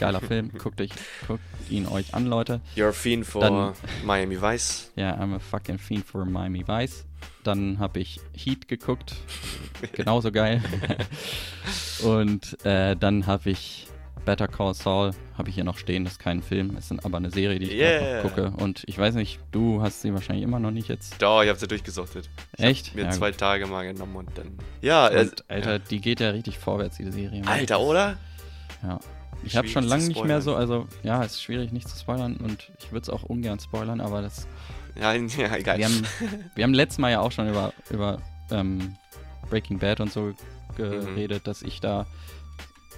Geiler 0.00 0.20
Film, 0.22 0.50
guckt, 0.56 0.80
euch, 0.80 0.92
guckt 1.26 1.42
ihn 1.68 1.86
euch 1.86 2.14
an, 2.14 2.24
Leute. 2.24 2.62
You're 2.76 2.88
a 2.88 2.92
fiend 2.92 3.26
for 3.26 3.42
Dann- 3.42 3.72
Miami 4.06 4.40
Vice. 4.40 4.90
Ja, 4.96 5.14
I'm 5.20 5.34
a 5.34 5.38
fucking 5.38 5.76
fiend 5.76 6.06
for 6.06 6.24
Miami 6.24 6.66
Vice. 6.66 7.04
Dann 7.42 7.78
habe 7.78 8.00
ich 8.00 8.20
Heat 8.32 8.68
geguckt, 8.68 9.16
genauso 9.92 10.32
geil. 10.32 10.62
Und 12.02 12.64
äh, 12.64 12.96
dann 12.96 13.26
habe 13.26 13.50
ich 13.50 13.86
Better 14.24 14.48
Call 14.48 14.72
Saul, 14.74 15.10
habe 15.36 15.48
ich 15.48 15.54
hier 15.54 15.64
noch 15.64 15.76
stehen, 15.78 16.04
das 16.04 16.14
ist 16.14 16.18
kein 16.18 16.42
Film, 16.42 16.76
ist 16.76 16.92
aber 17.04 17.18
eine 17.18 17.30
Serie, 17.30 17.58
die 17.58 17.66
ich 17.66 17.72
Yeah. 17.80 18.22
noch 18.22 18.30
gucke. 18.30 18.50
Und 18.56 18.82
ich 18.86 18.96
weiß 18.98 19.14
nicht, 19.14 19.38
du 19.52 19.82
hast 19.82 20.02
sie 20.02 20.14
wahrscheinlich 20.14 20.42
immer 20.44 20.58
noch 20.58 20.70
nicht 20.70 20.88
jetzt. 20.88 21.20
Doch, 21.20 21.42
ich 21.42 21.48
habe 21.48 21.58
sie 21.58 21.68
durchgesuchtet. 21.68 22.28
Ich 22.56 22.64
Echt? 22.64 22.94
Mir 22.94 23.02
Ja, 23.04 23.10
zwei 23.10 23.30
gut. 23.30 23.38
Tage 23.40 23.66
mal 23.66 23.84
genommen 23.84 24.16
und 24.16 24.30
dann. 24.36 24.56
Ja, 24.80 25.08
äh, 25.08 25.20
Und, 25.22 25.44
Alter, 25.48 25.78
die 25.78 26.00
geht 26.00 26.20
ja 26.20 26.30
richtig 26.30 26.58
vorwärts, 26.58 26.96
diese 26.96 27.12
Serie. 27.12 27.42
Alter, 27.46 27.80
oder? 27.80 28.16
Ja. 28.82 28.98
Ich 29.42 29.56
habe 29.56 29.68
schon 29.68 29.84
lange 29.84 30.06
nicht 30.06 30.24
mehr 30.24 30.40
so, 30.40 30.54
also 30.54 30.86
ja, 31.02 31.22
es 31.22 31.32
ist 31.34 31.42
schwierig 31.42 31.70
nicht 31.70 31.86
zu 31.88 31.98
spoilern 31.98 32.36
und 32.36 32.70
ich 32.78 32.92
würde 32.92 33.02
es 33.02 33.10
auch 33.10 33.24
ungern 33.24 33.58
spoilern, 33.60 34.00
aber 34.00 34.22
das 34.22 34.46
Ja, 34.98 35.12
ja 35.12 35.54
egal. 35.56 35.76
Wir 35.78 35.84
haben, 35.84 36.02
wir 36.54 36.64
haben 36.64 36.72
letztes 36.72 36.98
Mal 36.98 37.10
ja 37.10 37.20
auch 37.20 37.30
schon 37.32 37.48
über, 37.50 37.74
über 37.90 38.22
ähm, 38.50 38.96
Breaking 39.50 39.78
Bad 39.78 40.00
und 40.00 40.12
so 40.12 40.20
Mhm. 40.22 40.34
geredet, 40.76 41.46
dass 41.46 41.62
ich 41.62 41.80
da 41.80 42.04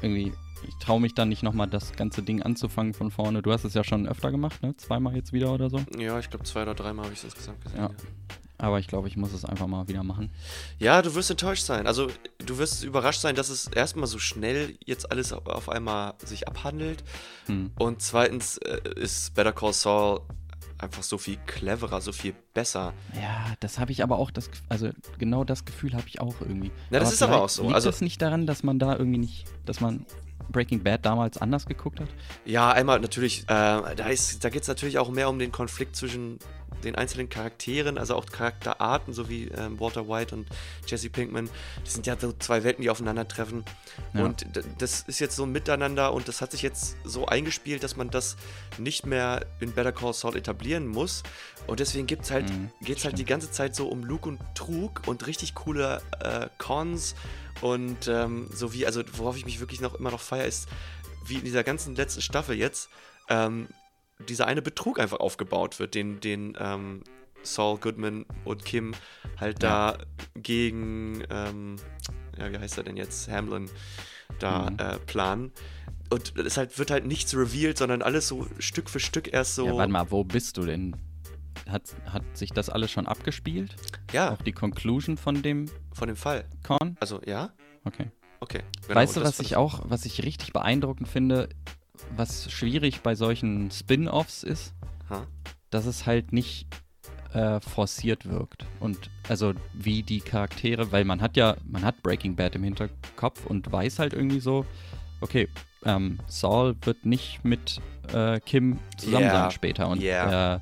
irgendwie 0.01 0.33
ich 0.69 0.75
traue 0.77 1.01
mich 1.01 1.15
dann 1.15 1.29
nicht 1.29 1.43
nochmal 1.43 1.67
das 1.69 1.93
ganze 1.95 2.23
Ding 2.23 2.43
anzufangen 2.43 2.95
von 2.95 3.11
vorne. 3.11 3.43
Du 3.43 3.53
hast 3.53 3.65
es 3.65 3.75
ja 3.75 3.85
schon 3.85 4.07
öfter 4.09 4.31
gemacht, 4.31 4.63
ne? 4.63 4.77
Zweimal 4.77 5.15
jetzt 5.17 5.33
wieder 5.33 5.53
oder 5.53 5.71
so. 5.71 5.81
Ja, 5.99 6.19
ich 6.19 6.31
glaube 6.31 6.45
zwei 6.45 6.63
oder 6.63 6.75
dreimal 6.75 7.05
habe 7.07 7.13
ich 7.13 7.21
es 7.21 7.25
insgesamt 7.25 7.63
gesehen. 7.63 7.79
Ja. 7.81 7.91
Aber 8.59 8.79
ich 8.79 8.87
glaube, 8.87 9.07
ich 9.09 9.19
muss 9.19 9.35
es 9.35 9.45
einfach 9.45 9.67
mal 9.67 9.87
wieder 9.87 10.03
machen. 10.03 10.31
Ja, 10.79 11.03
du 11.03 11.15
wirst 11.15 11.31
enttäuscht 11.31 11.65
sein. 11.67 11.87
Also, 11.87 12.09
du 12.39 12.57
wirst 12.57 12.85
überrascht 12.85 13.21
sein, 13.21 13.35
dass 13.35 13.51
es 13.51 13.67
erstmal 13.67 14.07
so 14.07 14.19
schnell 14.19 14.79
jetzt 14.85 15.11
alles 15.13 15.35
auf- 15.35 15.69
einmal 15.69 16.15
sich 16.25 16.49
abhandelt. 16.49 17.05
Hm. 17.47 17.71
Und 17.79 18.01
zweitens 18.01 18.57
äh, 18.59 18.81
ist 18.97 19.35
Better 19.35 19.53
Call 19.53 19.75
Saul 19.75 20.21
einfach 20.79 21.03
so 21.03 21.19
viel 21.19 21.37
cleverer, 21.47 22.01
so 22.01 22.13
viel 22.13 22.35
besser. 22.55 22.95
Ja, 23.15 23.53
das 23.61 23.79
habe 23.79 23.93
ich 23.93 24.03
aber 24.03 24.19
auch, 24.19 24.31
das, 24.31 24.51
also 24.71 24.89
genau 25.19 25.45
das 25.45 25.67
Gefühl 25.67 25.93
habe 25.93 26.05
ich 26.07 26.21
auch 26.23 26.35
irgendwie. 26.41 26.71
Na, 26.91 26.99
das 26.99 27.13
ist 27.13 27.23
aber 27.23 27.43
auch 27.43 27.49
so. 27.51 27.63
Liegt 27.65 27.75
Also- 27.75 27.91
das 27.91 28.01
nicht 28.01 28.23
daran, 28.23 28.47
dass 28.47 28.63
man 28.63 28.79
da 28.79 28.97
irgendwie 28.97 29.19
nicht, 29.19 29.45
dass 29.67 29.81
man 29.83 30.07
Breaking 30.51 30.83
Bad 30.83 31.05
damals 31.05 31.39
anders 31.39 31.67
geguckt 31.67 32.01
hat? 32.01 32.09
Ja, 32.45 32.71
einmal 32.71 33.01
natürlich, 33.01 33.43
äh, 33.43 33.47
da, 33.47 33.95
da 33.95 34.49
geht 34.51 34.63
es 34.63 34.69
natürlich 34.69 34.99
auch 34.99 35.11
mehr 35.11 35.29
um 35.29 35.39
den 35.39 35.53
Konflikt 35.53 35.97
zwischen 35.97 36.39
den 36.87 36.95
einzelnen 36.95 37.29
Charakteren, 37.29 37.99
also 37.99 38.15
auch 38.15 38.27
Charakterarten, 38.27 39.13
so 39.13 39.29
wie 39.29 39.49
ähm, 39.49 39.79
Walter 39.79 40.09
White 40.09 40.35
und 40.35 40.49
Jesse 40.87 41.11
Pinkman. 41.11 41.51
Das 41.85 41.95
sind 41.95 42.07
ja 42.07 42.17
so 42.19 42.33
zwei 42.33 42.65
Welten, 42.65 42.83
die 42.83 42.91
aufeinandertreffen. 42.91 43.65
Ja. 44.15 44.25
Und 44.25 44.47
das 44.79 45.03
ist 45.03 45.19
jetzt 45.19 45.37
so 45.37 45.45
ein 45.45 45.53
Miteinander 45.53 46.13
und 46.13 46.29
das 46.29 46.41
hat 46.41 46.53
sich 46.53 46.63
jetzt 46.63 46.97
so 47.05 47.27
eingespielt, 47.27 47.83
dass 47.83 47.97
man 47.97 48.11
das 48.11 48.37
nicht 48.79 49.07
mehr 49.07 49.47
in 49.61 49.73
Better 49.73 49.93
Call 49.93 50.15
Saul 50.15 50.37
etablieren 50.37 50.87
muss. 50.87 51.23
Und 51.67 51.81
deswegen 51.81 52.07
gibt's 52.07 52.31
halt, 52.31 52.49
Mhm, 52.51 52.71
geht's 52.83 53.05
halt 53.05 53.19
die 53.19 53.25
ganze 53.25 53.51
Zeit 53.51 53.75
so 53.75 53.89
um 53.89 54.05
Lug 54.05 54.27
und 54.27 54.41
Trug 54.55 55.03
und 55.07 55.27
richtig 55.27 55.55
coole 55.55 56.01
äh, 56.21 56.49
Cons 56.59 57.15
und 57.61 58.09
ähm, 58.09 58.49
so 58.53 58.73
wie, 58.73 58.87
also 58.87 59.03
worauf 59.15 59.37
ich 59.37 59.45
mich 59.45 59.61
wirklich 59.61 59.81
noch 59.81 59.95
immer 59.95 60.11
noch 60.11 60.21
feier, 60.21 60.45
ist, 60.45 60.69
wie 61.25 61.37
in 61.37 61.45
dieser 61.45 61.65
ganzen 61.65 61.97
letzten 61.97 62.21
Staffel 62.23 62.57
jetzt, 62.57 62.89
ähm, 63.29 63.69
dieser 64.29 64.47
eine 64.47 64.63
Betrug 64.63 64.99
einfach 64.99 65.21
aufgebaut 65.21 65.79
wird, 65.79 65.95
den, 65.95 66.21
den 66.21 66.57
ähm, 66.59 67.03
Saul 67.43 67.79
Goodman 67.79 68.25
und 68.45 68.65
Kim 68.65 68.95
halt 69.39 69.63
da 69.63 69.99
gegen, 70.35 71.23
ähm, 71.31 71.77
ja, 72.39 72.51
wie 72.53 72.59
heißt 72.59 72.79
er 72.79 72.85
denn 72.85 72.97
jetzt, 72.97 73.29
Hamlin 73.31 73.71
da 74.39 74.71
Mhm. 74.71 74.79
äh, 74.79 74.99
planen. 75.07 75.53
Und 76.11 76.37
es 76.39 76.57
halt, 76.57 76.79
wird 76.79 76.91
halt 76.91 77.05
nichts 77.07 77.35
revealed, 77.35 77.79
sondern 77.79 78.03
alles 78.03 78.29
so 78.29 78.47
Stück 78.59 78.89
für 78.91 79.01
Stück 79.01 79.33
erst 79.33 79.55
so. 79.57 79.67
Ja, 79.67 79.77
warte 79.77 79.93
mal, 79.93 80.11
wo 80.11 80.25
bist 80.25 80.57
du 80.57 80.63
denn? 80.65 80.95
Hat, 81.69 81.83
hat 82.07 82.23
sich 82.37 82.51
das 82.53 82.69
alles 82.69 82.91
schon 82.93 83.07
abgespielt? 83.07 83.75
Ja, 84.13 84.33
Auch 84.33 84.43
die 84.43 84.53
Conclusion 84.53 85.17
von 85.17 85.43
dem 85.43 85.67
von 85.93 86.07
dem 86.07 86.17
Fall. 86.17 86.45
Korn? 86.63 86.97
Also, 87.01 87.21
ja, 87.27 87.51
Okay. 87.85 88.11
okay. 88.41 88.63
genau, 88.87 89.01
weißt 89.01 89.17
du, 89.17 89.23
was 89.23 89.41
ich 89.41 89.57
auch, 89.57 89.81
was 89.85 90.05
ich 90.05 90.23
richtig 90.23 90.53
beeindruckend 90.53 91.09
finde, 91.09 91.49
was 92.17 92.51
schwierig 92.51 93.01
bei 93.03 93.15
solchen 93.15 93.71
Spin-offs 93.71 94.43
ist, 94.43 94.75
Ha? 95.11 95.27
dass 95.71 95.87
es 95.87 96.07
halt 96.07 96.33
nicht 96.33 96.67
äh, 97.33 97.61
forciert 97.61 98.27
wirkt. 98.29 98.65
Und 98.81 99.11
also 99.29 99.53
wie 99.75 100.03
die 100.03 100.21
Charaktere, 100.21 100.91
weil 100.93 101.05
man 101.05 101.21
hat 101.21 101.37
ja, 101.37 101.57
man 101.65 101.85
hat 101.85 102.03
Breaking 102.03 102.35
Bad 102.37 102.55
im 102.57 102.63
Hinterkopf 102.65 103.47
und 103.47 103.71
weiß 103.71 103.99
halt 103.99 104.15
irgendwie 104.15 104.41
so, 104.41 104.65
okay, 105.21 105.49
ähm, 105.85 106.19
Saul 106.27 106.75
wird 106.83 107.05
nicht 107.07 107.45
mit 107.45 107.81
äh, 108.13 108.41
Kim 108.41 108.79
zusammen 108.97 109.25
Yeah, 109.25 109.43
sein 109.43 109.51
später. 109.51 109.89
Und 109.89 110.03
yeah. 110.03 110.55
äh, 110.57 110.61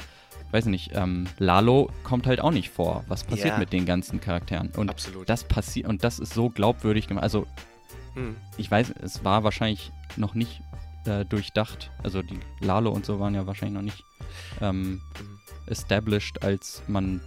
weiß 0.51 0.66
nicht, 0.66 0.91
ähm, 0.95 1.26
Lalo 1.39 1.91
kommt 2.03 2.26
halt 2.26 2.41
auch 2.41 2.51
nicht 2.51 2.70
vor. 2.70 3.05
Was 3.09 3.24
passiert 3.24 3.47
Yeah. 3.51 3.59
mit 3.59 3.72
den 3.72 3.87
ganzen 3.87 4.20
Charakteren? 4.20 4.70
Und 4.76 4.91
Absolut. 4.91 5.28
das 5.28 5.45
passiert 5.45 5.89
und 5.89 6.05
das 6.05 6.18
ist 6.18 6.35
so 6.35 6.51
glaubwürdig 6.51 7.07
gemacht. 7.09 7.22
Also 7.24 7.47
Hm. 8.14 8.37
ich 8.57 8.70
weiß, 8.70 8.95
es 9.03 9.24
war 9.24 9.43
wahrscheinlich 9.45 9.91
noch 10.16 10.35
nicht 10.35 10.61
äh, 11.07 11.24
durchdacht. 11.24 11.90
Also 12.02 12.22
die 12.22 12.40
Lalo 12.61 12.90
und 12.90 13.05
so 13.07 13.20
waren 13.20 13.34
ja 13.34 13.46
wahrscheinlich 13.46 13.74
noch 13.74 13.82
nicht 13.82 14.05
ähm, 14.61 15.00
Mhm. 15.20 15.38
established, 15.66 16.42
als 16.42 16.82
man 16.88 17.20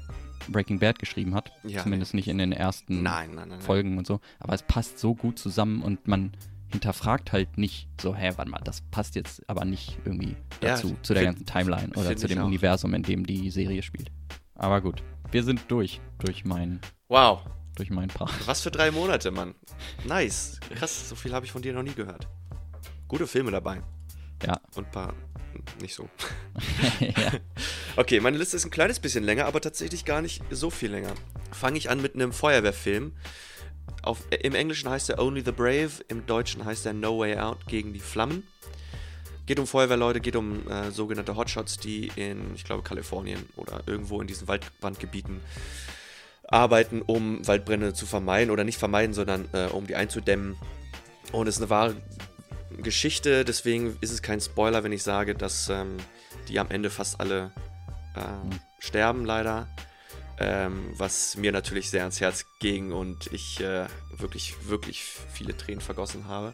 Breaking 0.50 0.80
Bad 0.80 1.00
geschrieben 1.00 1.36
hat. 1.36 1.52
Ja, 1.64 1.84
Zumindest 1.84 2.14
nicht 2.14 2.28
in 2.28 2.38
den 2.38 2.52
ersten 2.52 3.04
Nein, 3.04 3.32
nein, 3.36 3.50
nein. 3.50 3.62
Folgen 3.62 3.98
und 3.98 4.08
so. 4.08 4.20
Aber 4.40 4.54
es 4.54 4.64
passt 4.64 5.00
so 5.00 5.14
gut 5.16 5.38
zusammen 5.40 5.82
und 5.82 6.08
man 6.08 6.32
hinterfragt 6.72 7.32
halt 7.32 7.58
nicht 7.58 7.88
so, 8.02 8.14
hä, 8.16 8.32
warte 8.36 8.52
mal, 8.52 8.60
das 8.64 8.82
passt 8.92 9.16
jetzt 9.16 9.42
aber 9.50 9.64
nicht 9.66 9.98
irgendwie 10.06 10.36
Ja, 10.62 10.70
dazu, 10.76 10.96
zu 11.02 11.14
der 11.14 11.24
find- 11.24 11.38
ganzen 11.38 11.46
Timeline 11.46 11.90
oder 11.96 12.16
zu 12.16 12.28
dem. 12.28 12.44
Universum, 12.44 12.94
in 12.94 13.04
dem 13.04 13.26
die 13.26 13.50
Serie 13.52 13.82
spielt. 13.84 14.12
Aber 14.56 14.82
gut, 14.82 15.02
wir 15.32 15.44
sind 15.44 15.62
durch, 15.70 16.02
durch 16.20 16.44
mein, 16.46 16.80
Wow, 17.10 17.42
durch 17.76 17.90
mein 17.90 18.08
Part. 18.10 18.32
was 18.48 18.62
für 18.62 18.72
drei 18.72 18.92
Monate, 18.92 19.32
Mann. 19.32 19.56
Nice. 20.06 20.60
Krass, 20.76 21.08
so 21.10 21.16
viel 21.16 21.34
habe 21.34 21.46
ich 21.46 21.52
von 21.52 21.62
dir 21.62 21.74
noch 21.74 21.84
nie 21.84 21.94
gehört. 21.94 22.28
Gute 23.08 23.28
Filme 23.28 23.52
dabei. 23.52 23.82
Ja. 24.46 24.60
Und 24.76 24.88
ein 24.88 24.92
paar 24.92 25.14
nicht 25.82 25.96
so. 25.96 26.10
ja. 27.00 27.32
Okay, 27.96 28.20
meine 28.20 28.38
Liste 28.38 28.56
ist 28.56 28.64
ein 28.64 28.70
kleines 28.70 29.00
bisschen 29.00 29.24
länger, 29.24 29.48
aber 29.48 29.60
tatsächlich 29.60 30.06
gar 30.06 30.22
nicht 30.22 30.44
so 30.52 30.70
viel 30.70 30.92
länger. 30.92 31.14
Fange 31.52 31.80
ich 31.80 31.90
an 31.90 32.00
mit 32.00 32.14
einem 32.14 32.32
Feuerwehrfilm. 32.32 33.14
Auf, 34.04 34.20
äh, 34.30 34.36
Im 34.36 34.54
Englischen 34.54 34.88
heißt 34.88 35.10
er 35.10 35.20
Only 35.20 35.42
the 35.42 35.52
Brave, 35.52 35.90
im 36.08 36.28
Deutschen 36.28 36.64
heißt 36.64 36.86
er 36.86 36.94
No 36.94 37.18
Way 37.18 37.38
Out 37.40 37.66
gegen 37.66 37.94
die 37.94 38.00
Flammen. 38.00 38.44
Geht 39.48 39.60
um 39.60 39.66
Feuerwehrleute, 39.66 40.20
geht 40.20 40.36
um 40.36 40.70
äh, 40.70 40.92
sogenannte 40.92 41.36
Hotshots, 41.36 41.78
die 41.78 42.12
in, 42.16 42.54
ich 42.54 42.66
glaube, 42.66 42.84
Kalifornien 42.84 43.50
oder 43.56 43.82
irgendwo 43.88 44.22
in 44.22 44.28
diesen 44.28 44.48
Waldwandgebieten 44.48 45.42
arbeiten, 46.48 47.02
um 47.02 47.46
Waldbrände 47.48 47.96
zu 47.96 48.06
vermeiden 48.06 48.52
oder 48.52 48.64
nicht 48.64 48.78
vermeiden, 48.78 49.14
sondern 49.16 49.50
äh, 49.54 49.70
um 49.72 49.88
die 49.88 49.96
einzudämmen. 49.96 50.56
Und 51.32 51.48
es 51.48 51.56
ist 51.56 51.62
eine 51.62 51.70
wahre 51.72 51.96
Geschichte, 52.70 53.46
deswegen 53.46 53.98
ist 54.02 54.12
es 54.12 54.22
kein 54.22 54.42
Spoiler, 54.42 54.84
wenn 54.84 54.92
ich 54.92 55.04
sage, 55.04 55.36
dass 55.36 55.70
ähm, 55.70 55.98
die 56.48 56.60
am 56.60 56.70
Ende 56.70 56.90
fast 56.90 57.20
alle 57.20 57.52
äh, 58.16 58.56
sterben, 58.80 59.26
leider. 59.26 59.68
Ähm, 60.40 60.94
was 60.96 61.36
mir 61.36 61.52
natürlich 61.52 61.90
sehr 61.90 62.02
ans 62.02 62.22
Herz 62.22 62.46
ging 62.60 62.92
und 62.92 63.34
ich 63.34 63.60
äh, 63.60 63.88
wirklich, 64.16 64.54
wirklich 64.68 65.04
viele 65.04 65.58
Tränen 65.58 65.82
vergossen 65.82 66.28
habe. 66.28 66.54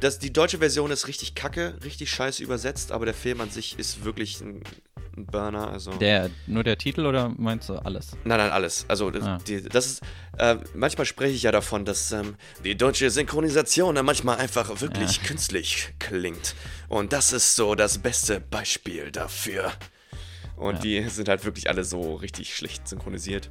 Das, 0.00 0.18
die 0.18 0.32
deutsche 0.32 0.58
Version 0.58 0.90
ist 0.90 1.06
richtig 1.06 1.36
kacke, 1.36 1.78
richtig 1.84 2.10
scheiße 2.10 2.42
übersetzt, 2.42 2.90
aber 2.90 3.04
der 3.04 3.14
Film 3.14 3.40
an 3.40 3.50
sich 3.50 3.78
ist 3.78 4.04
wirklich 4.04 4.40
ein, 4.40 4.64
ein 5.16 5.26
Burner. 5.26 5.68
Also 5.70 5.92
Der, 5.92 6.30
nur 6.46 6.62
der 6.64 6.76
Titel 6.78 7.06
oder 7.06 7.28
meinst 7.36 7.68
du 7.68 7.74
alles? 7.76 8.12
Nein, 8.24 8.38
nein, 8.38 8.50
alles. 8.50 8.84
Also, 8.88 9.10
das, 9.10 9.24
Ah. 9.24 9.38
die, 9.46 9.62
das 9.62 9.86
ist. 9.86 10.02
Äh, 10.38 10.56
manchmal 10.74 11.06
spreche 11.06 11.34
ich 11.34 11.42
ja 11.42 11.52
davon, 11.52 11.84
dass 11.84 12.12
ähm, 12.12 12.36
die 12.64 12.76
deutsche 12.76 13.10
Synchronisation 13.10 13.94
dann 13.94 14.04
manchmal 14.06 14.36
einfach 14.36 14.80
wirklich 14.80 15.22
künstlich 15.22 15.94
klingt. 15.98 16.54
Und 16.88 17.12
das 17.12 17.32
ist 17.32 17.56
so 17.56 17.74
das 17.74 17.98
beste 17.98 18.40
Beispiel 18.40 19.10
dafür. 19.10 19.72
Und 20.56 20.76
Ja. 20.76 20.80
die 21.02 21.08
sind 21.08 21.28
halt 21.28 21.44
wirklich 21.44 21.68
alle 21.68 21.84
so 21.84 22.14
richtig 22.16 22.54
schlicht 22.54 22.86
synchronisiert. 22.88 23.50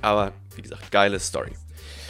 Aber, 0.00 0.32
wie 0.56 0.62
gesagt, 0.62 0.90
geile 0.90 1.20
Story. 1.20 1.52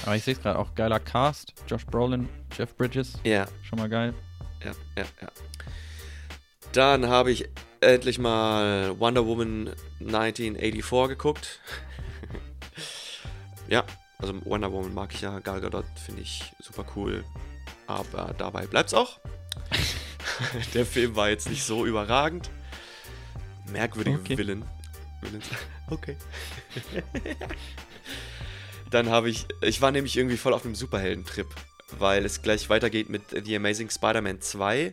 Aber 0.05 0.17
ich 0.17 0.25
sehe 0.25 0.35
es 0.35 0.41
gerade 0.43 0.59
auch 0.59 0.75
geiler 0.75 0.99
Cast. 0.99 1.53
Josh 1.69 1.85
Brolin, 1.87 2.29
Jeff 2.57 2.75
Bridges, 2.77 3.15
Ja, 3.25 3.47
schon 3.63 3.79
mal 3.79 3.89
geil. 3.89 4.15
ja, 4.65 4.73
ja, 4.97 5.05
ja. 5.21 5.29
Dann 6.73 7.07
habe 7.09 7.31
ich 7.31 7.49
endlich 7.83 8.19
mal 8.19 8.99
Wonder 8.99 9.27
Woman 9.27 9.71
1984 10.01 11.09
geguckt. 11.09 11.61
ja, 13.69 13.85
also 14.19 14.35
Wonder 14.45 14.73
Woman 14.73 14.95
mag 14.95 15.13
ich 15.13 15.21
ja, 15.21 15.39
Gal 15.41 15.61
Gadot 15.61 15.85
finde 16.05 16.23
ich 16.23 16.45
super 16.61 16.87
cool, 16.97 17.25
aber 17.87 18.35
dabei 18.39 18.67
bleibt's 18.67 18.95
auch. 18.95 19.19
Der 20.75 20.87
Film 20.87 21.17
war 21.17 21.29
jetzt 21.29 21.49
nicht 21.51 21.65
so 21.65 21.85
überragend. 21.87 22.51
Merkwürdige 23.71 24.19
Okay. 24.19 24.39
Villain. 24.39 24.65
Villains. 25.21 25.47
Okay. 25.91 26.17
Dann 28.91 29.09
habe 29.09 29.31
ich, 29.31 29.47
ich 29.63 29.81
war 29.81 29.91
nämlich 29.91 30.17
irgendwie 30.17 30.37
voll 30.37 30.53
auf 30.53 30.65
einem 30.65 30.75
Superhelden-Trip, 30.75 31.47
weil 31.99 32.25
es 32.27 32.43
gleich 32.43 32.69
weitergeht 32.69 33.09
mit 33.09 33.23
The 33.45 33.57
Amazing 33.57 33.91
Spider-Man 33.91 34.41
2. 34.41 34.93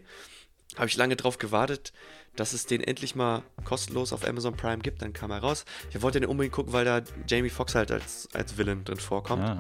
Habe 0.78 0.88
ich 0.88 0.96
lange 0.96 1.16
drauf 1.16 1.38
gewartet, 1.38 1.92
dass 2.40 2.54
es 2.54 2.66
den 2.66 2.82
endlich 2.82 3.16
mal 3.16 3.44
kostenlos 3.66 4.14
auf 4.14 4.26
Amazon 4.28 4.56
Prime 4.56 4.80
gibt. 4.80 5.02
Dann 5.02 5.14
kam 5.14 5.32
er 5.32 5.40
raus. 5.40 5.66
Ich 5.92 6.02
wollte 6.02 6.20
den 6.20 6.30
unbedingt 6.30 6.54
gucken, 6.56 6.72
weil 6.74 6.86
da 6.86 7.02
Jamie 7.28 7.50
Foxx 7.50 7.76
halt 7.76 7.92
als, 7.92 8.30
als 8.34 8.58
Villain 8.58 8.84
drin 8.86 8.98
vorkommt. 8.98 9.44
Ah, 9.44 9.60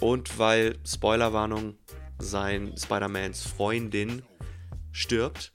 Und 0.00 0.38
weil, 0.38 0.78
Spoilerwarnung, 0.86 1.74
sein 2.18 2.74
Spider-Mans 2.76 3.42
Freundin 3.42 4.22
stirbt. 4.92 5.52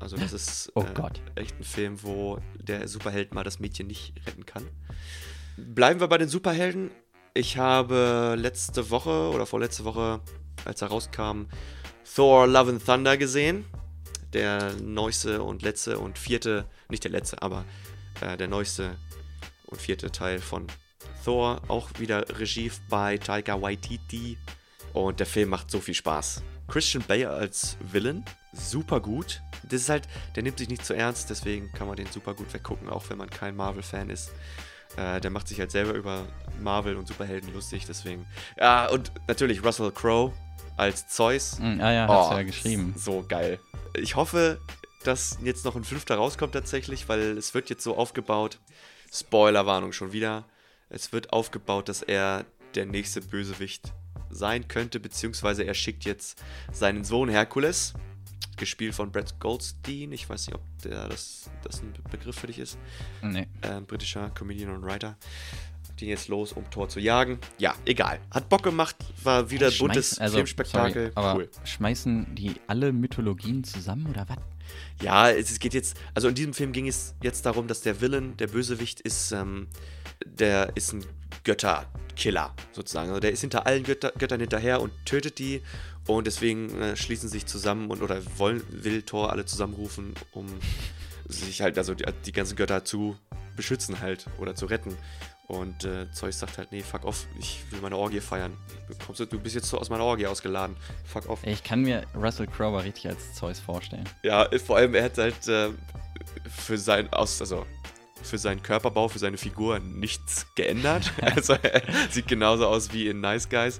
Also 0.00 0.16
das 0.16 0.32
ist 0.32 0.72
Oh 0.74 0.84
Gott. 0.94 1.20
echt 1.36 1.58
ein 1.60 1.64
Film, 1.64 2.02
wo 2.02 2.38
der 2.56 2.88
Superheld 2.88 3.32
mal 3.34 3.44
das 3.44 3.60
Mädchen 3.60 3.86
nicht 3.86 4.14
retten 4.26 4.44
kann. 4.44 4.66
Bleiben 5.56 6.00
wir 6.00 6.08
bei 6.08 6.18
den 6.18 6.28
Superhelden. 6.28 6.90
Ich 7.34 7.56
habe 7.56 8.34
letzte 8.36 8.90
Woche 8.90 9.30
oder 9.32 9.46
vorletzte 9.46 9.84
Woche, 9.84 10.20
als 10.64 10.82
er 10.82 10.88
rauskam, 10.88 11.44
Thor 12.16 12.48
Love 12.48 12.72
and 12.72 12.84
Thunder 12.84 13.16
gesehen. 13.16 13.64
Der 14.32 14.74
neueste 14.74 15.42
und 15.42 15.62
letzte 15.62 15.98
und 15.98 16.18
vierte, 16.18 16.66
nicht 16.88 17.04
der 17.04 17.10
letzte, 17.10 17.42
aber 17.42 17.64
äh, 18.20 18.36
der 18.36 18.48
neueste 18.48 18.96
und 19.66 19.80
vierte 19.80 20.10
Teil 20.10 20.38
von 20.38 20.66
Thor. 21.24 21.60
Auch 21.68 21.90
wieder 21.98 22.38
Regie 22.38 22.70
bei 22.88 23.18
Taika 23.18 23.60
Waititi. 23.60 24.38
Und 24.92 25.20
der 25.20 25.26
Film 25.26 25.50
macht 25.50 25.70
so 25.70 25.80
viel 25.80 25.94
Spaß. 25.94 26.42
Christian 26.68 27.04
Bale 27.06 27.28
als 27.28 27.76
Villain, 27.80 28.24
super 28.52 29.00
gut. 29.00 29.42
Das 29.64 29.82
ist 29.82 29.88
halt, 29.88 30.08
der 30.36 30.42
nimmt 30.42 30.58
sich 30.58 30.68
nicht 30.68 30.84
zu 30.84 30.94
ernst, 30.94 31.30
deswegen 31.30 31.70
kann 31.72 31.86
man 31.86 31.96
den 31.96 32.06
super 32.06 32.34
gut 32.34 32.52
weggucken, 32.52 32.88
auch 32.88 33.08
wenn 33.08 33.18
man 33.18 33.30
kein 33.30 33.56
Marvel-Fan 33.56 34.10
ist. 34.10 34.32
Äh, 34.96 35.20
der 35.20 35.30
macht 35.30 35.48
sich 35.48 35.58
halt 35.58 35.70
selber 35.70 35.94
über 35.94 36.26
Marvel 36.60 36.96
und 36.96 37.08
Superhelden 37.08 37.52
lustig, 37.52 37.84
deswegen. 37.86 38.26
Ja, 38.58 38.88
und 38.88 39.12
natürlich 39.28 39.64
Russell 39.64 39.90
Crowe 39.92 40.32
als 40.76 41.08
Zeus. 41.08 41.58
Mm, 41.58 41.80
ah 41.80 41.92
ja, 41.92 42.08
hast 42.08 42.30
du 42.30 42.36
ja 42.36 42.42
geschrieben. 42.42 42.94
So 42.96 43.24
geil. 43.26 43.58
Ich 43.94 44.16
hoffe, 44.16 44.60
dass 45.04 45.38
jetzt 45.42 45.64
noch 45.64 45.76
ein 45.76 45.84
fünfter 45.84 46.16
rauskommt 46.16 46.52
tatsächlich, 46.52 47.08
weil 47.08 47.36
es 47.36 47.54
wird 47.54 47.70
jetzt 47.70 47.84
so 47.84 47.96
aufgebaut. 47.96 48.58
Spoilerwarnung 49.12 49.92
schon 49.92 50.12
wieder. 50.12 50.44
Es 50.88 51.12
wird 51.12 51.32
aufgebaut, 51.32 51.88
dass 51.88 52.02
er 52.02 52.44
der 52.74 52.86
nächste 52.86 53.20
Bösewicht 53.20 53.92
sein 54.30 54.68
könnte, 54.68 55.00
beziehungsweise 55.00 55.64
er 55.64 55.74
schickt 55.74 56.04
jetzt 56.04 56.42
seinen 56.72 57.04
Sohn 57.04 57.28
Herkules, 57.28 57.94
gespielt 58.56 58.94
von 58.94 59.12
Brett 59.12 59.38
Goldstein. 59.40 60.12
Ich 60.12 60.28
weiß 60.28 60.46
nicht, 60.46 60.54
ob 60.54 60.62
der, 60.82 61.08
das, 61.08 61.50
das 61.62 61.82
ein 61.82 61.92
Begriff 62.10 62.36
für 62.36 62.46
dich 62.46 62.58
ist. 62.58 62.78
Nee. 63.22 63.46
Ähm, 63.62 63.84
britischer 63.86 64.30
Comedian 64.30 64.70
und 64.70 64.84
Writer. 64.84 65.16
Den 66.02 66.08
jetzt 66.08 66.26
los, 66.26 66.52
um 66.52 66.68
Tor 66.68 66.88
zu 66.88 66.98
jagen. 66.98 67.38
Ja, 67.58 67.76
egal. 67.84 68.18
Hat 68.32 68.48
Bock 68.48 68.64
gemacht, 68.64 68.96
war 69.22 69.50
wieder 69.50 69.68
Schmeiß- 69.68 69.78
buntes 69.78 70.18
also, 70.18 70.38
Filmspektakel. 70.38 71.12
sorry, 71.12 71.12
aber 71.14 71.38
cool. 71.38 71.50
schmeißen 71.62 72.34
die 72.34 72.56
alle 72.66 72.92
Mythologien 72.92 73.62
zusammen 73.62 74.08
oder 74.08 74.28
was? 74.28 74.38
Ja, 75.00 75.30
es 75.30 75.52
es 75.52 75.60
geht 75.60 75.74
jetzt, 75.74 75.96
also 76.12 76.26
in 76.26 76.34
diesem 76.34 76.54
Film 76.54 76.72
ging 76.72 76.88
es 76.88 77.14
jetzt 77.22 77.46
darum, 77.46 77.68
dass 77.68 77.82
der 77.82 78.00
Villain, 78.00 78.36
der 78.38 78.48
Bösewicht 78.48 79.00
ist, 79.00 79.30
ähm, 79.30 79.68
der 80.26 80.72
ist 80.74 80.92
ein 80.92 81.04
Götterkiller 81.44 82.52
sozusagen. 82.72 83.10
Also 83.10 83.20
der 83.20 83.30
ist 83.30 83.42
hinter 83.42 83.64
allen 83.64 83.84
Götter, 83.84 84.12
Göttern 84.18 84.40
hinterher 84.40 84.80
und 84.80 84.90
tötet 85.04 85.38
die 85.38 85.62
und 86.08 86.26
deswegen 86.26 86.82
äh, 86.82 86.96
schließen 86.96 87.28
sich 87.28 87.46
zusammen 87.46 87.92
und 87.92 88.02
oder 88.02 88.20
wollen, 88.38 88.64
will 88.70 89.02
Thor 89.02 89.30
alle 89.30 89.44
zusammenrufen, 89.44 90.14
um 90.32 90.46
sich 91.28 91.62
halt, 91.62 91.78
also 91.78 91.94
die, 91.94 92.04
die 92.26 92.32
ganzen 92.32 92.56
Götter 92.56 92.84
zu 92.84 93.16
beschützen 93.54 94.00
halt 94.00 94.26
oder 94.38 94.54
zu 94.54 94.66
retten. 94.66 94.96
Und 95.52 95.84
äh, 95.84 96.10
Zeus 96.12 96.38
sagt 96.38 96.56
halt, 96.56 96.72
nee, 96.72 96.80
fuck 96.80 97.04
off, 97.04 97.26
ich 97.38 97.60
will 97.70 97.82
meine 97.82 97.98
Orgie 97.98 98.20
feiern. 98.20 98.56
Du, 98.88 99.26
du 99.26 99.38
bist 99.38 99.54
jetzt 99.54 99.68
so 99.68 99.78
aus 99.78 99.90
meiner 99.90 100.02
Orgie 100.02 100.26
ausgeladen. 100.26 100.74
Fuck 101.04 101.28
off. 101.28 101.40
Ich 101.44 101.62
kann 101.62 101.82
mir 101.82 102.06
Russell 102.14 102.46
Crowe 102.46 102.82
richtig 102.82 103.08
als 103.08 103.34
Zeus 103.34 103.60
vorstellen. 103.60 104.08
Ja, 104.22 104.48
vor 104.64 104.78
allem, 104.78 104.94
er 104.94 105.04
hat 105.04 105.18
halt 105.18 105.46
äh, 105.48 105.68
für 106.48 106.78
sein 106.78 107.12
aus, 107.12 107.38
also 107.42 107.66
für 108.22 108.38
seinen 108.38 108.62
Körperbau, 108.62 109.08
für 109.08 109.18
seine 109.18 109.36
Figur 109.36 109.78
nichts 109.78 110.46
geändert. 110.54 111.12
also 111.20 111.52
er 111.52 111.82
sieht 112.08 112.28
genauso 112.28 112.66
aus 112.66 112.94
wie 112.94 113.08
in 113.08 113.20
Nice 113.20 113.50
Guys. 113.50 113.78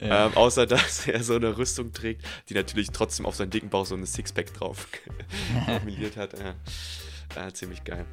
Ja. 0.00 0.26
Ähm, 0.26 0.36
außer 0.36 0.66
dass 0.66 1.08
er 1.08 1.22
so 1.22 1.36
eine 1.36 1.56
Rüstung 1.56 1.94
trägt, 1.94 2.22
die 2.50 2.54
natürlich 2.54 2.90
trotzdem 2.90 3.24
auf 3.24 3.34
seinen 3.34 3.50
dicken 3.50 3.70
Bauch 3.70 3.86
so 3.86 3.94
eine 3.94 4.04
Sixpack 4.04 4.52
drauf 4.52 4.88
formuliert 5.64 6.18
hat. 6.18 6.34
Ja. 6.38 7.46
Äh, 7.46 7.52
ziemlich 7.54 7.82
geil. 7.82 8.04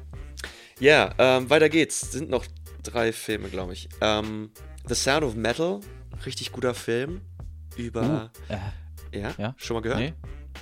Ja, 0.80 1.14
ähm, 1.18 1.50
weiter 1.50 1.68
geht's. 1.68 2.00
Sind 2.00 2.30
noch 2.30 2.46
drei 2.82 3.12
Filme, 3.12 3.48
glaube 3.48 3.72
ich. 3.72 3.88
Ähm, 4.00 4.50
The 4.86 4.94
Sound 4.94 5.24
of 5.24 5.34
Metal, 5.34 5.80
richtig 6.26 6.52
guter 6.52 6.74
Film. 6.74 7.20
Über. 7.76 8.30
Äh, 8.48 9.18
ja? 9.18 9.34
ja? 9.38 9.54
Schon 9.56 9.76
mal 9.76 9.80
gehört? 9.80 10.00
nee. 10.00 10.14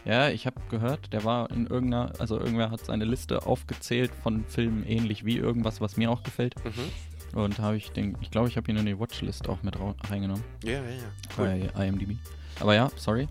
Ja, 0.04 0.30
ich 0.30 0.46
habe 0.46 0.60
gehört, 0.70 1.12
der 1.12 1.24
war 1.24 1.50
in 1.50 1.66
irgendeiner, 1.66 2.12
also 2.18 2.38
irgendwer 2.38 2.70
hat 2.70 2.84
seine 2.84 3.04
Liste 3.04 3.44
aufgezählt 3.46 4.12
von 4.22 4.44
Filmen 4.44 4.86
ähnlich 4.86 5.24
wie 5.24 5.36
irgendwas, 5.36 5.80
was 5.80 5.96
mir 5.96 6.10
auch 6.10 6.22
gefällt. 6.22 6.54
Mhm. 6.64 7.38
Und 7.38 7.58
habe 7.58 7.76
ich 7.76 7.90
den, 7.90 8.16
ich 8.20 8.30
glaube, 8.30 8.48
ich 8.48 8.56
habe 8.56 8.70
ihn 8.70 8.76
in 8.76 8.86
die 8.86 8.98
Watchlist 8.98 9.48
auch 9.48 9.62
mit 9.62 9.76
reingenommen 10.08 10.42
Ja, 10.64 10.72
ja, 10.72 10.78
ja. 10.78 11.36
Cool. 11.36 11.70
bei 11.74 11.86
IMDb. 11.86 12.16
Aber 12.58 12.74
ja, 12.74 12.90
sorry. 12.96 13.28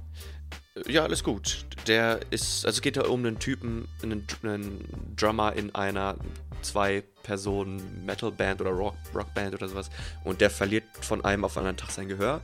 Ja, 0.88 1.04
alles 1.04 1.24
gut. 1.24 1.66
Der 1.88 2.20
ist, 2.30 2.66
also 2.66 2.78
es 2.78 2.82
geht 2.82 2.98
da 2.98 3.02
um 3.02 3.26
einen 3.26 3.40
Typen, 3.40 3.88
einen, 4.02 4.26
einen 4.44 5.16
Drummer 5.18 5.54
in 5.54 5.74
einer 5.76 6.16
Zwei-Personen-Metal-Band 6.62 8.62
oder 8.62 8.72
Rock- 8.72 8.96
Rockband 9.14 9.56
oder 9.56 9.68
sowas. 9.68 9.90
Und 10.24 10.42
der 10.42 10.50
verliert 10.50 10.86
von 11.02 11.24
einem 11.24 11.46
auf 11.46 11.58
anderen 11.58 11.78
Tag 11.78 11.92
sein 11.92 12.08
Gehör. 12.08 12.42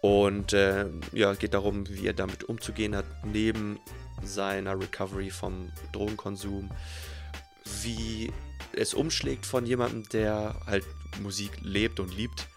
Und 0.00 0.52
äh, 0.52 0.86
ja, 1.12 1.34
geht 1.34 1.54
darum, 1.54 1.88
wie 1.88 2.06
er 2.06 2.12
damit 2.12 2.44
umzugehen 2.44 2.96
hat, 2.96 3.04
neben 3.24 3.78
seiner 4.22 4.78
Recovery 4.78 5.30
vom 5.30 5.70
Drogenkonsum. 5.92 6.70
Wie 7.82 8.32
es 8.72 8.94
umschlägt 8.94 9.46
von 9.46 9.66
jemandem, 9.66 10.08
der 10.10 10.60
halt 10.66 10.84
Musik 11.20 11.52
lebt 11.62 12.00
und 12.00 12.14
liebt, 12.14 12.48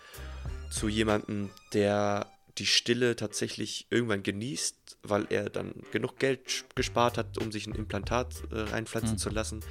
zu 0.69 0.87
jemandem, 0.87 1.49
der 1.73 2.27
die 2.57 2.65
Stille 2.65 3.15
tatsächlich 3.15 3.87
irgendwann 3.89 4.23
genießt, 4.23 4.97
weil 5.03 5.25
er 5.29 5.49
dann 5.49 5.73
genug 5.91 6.19
Geld 6.19 6.65
gespart 6.75 7.17
hat, 7.17 7.37
um 7.37 7.51
sich 7.51 7.67
ein 7.67 7.75
Implantat 7.75 8.43
äh, 8.51 8.59
reinpflanzen 8.59 9.13
Hm. 9.13 9.17
zu 9.17 9.29
lassen, 9.29 9.61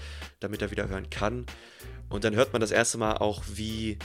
damit 0.40 0.62
er 0.62 0.70
wieder 0.70 0.88
hören 0.88 1.08
kann. 1.08 1.46
Und 2.08 2.24
dann 2.24 2.34
hört 2.34 2.52
man 2.52 2.60
das 2.60 2.72
erste 2.72 2.98
Mal 2.98 3.18
auch, 3.18 3.42
wie, 3.54 3.98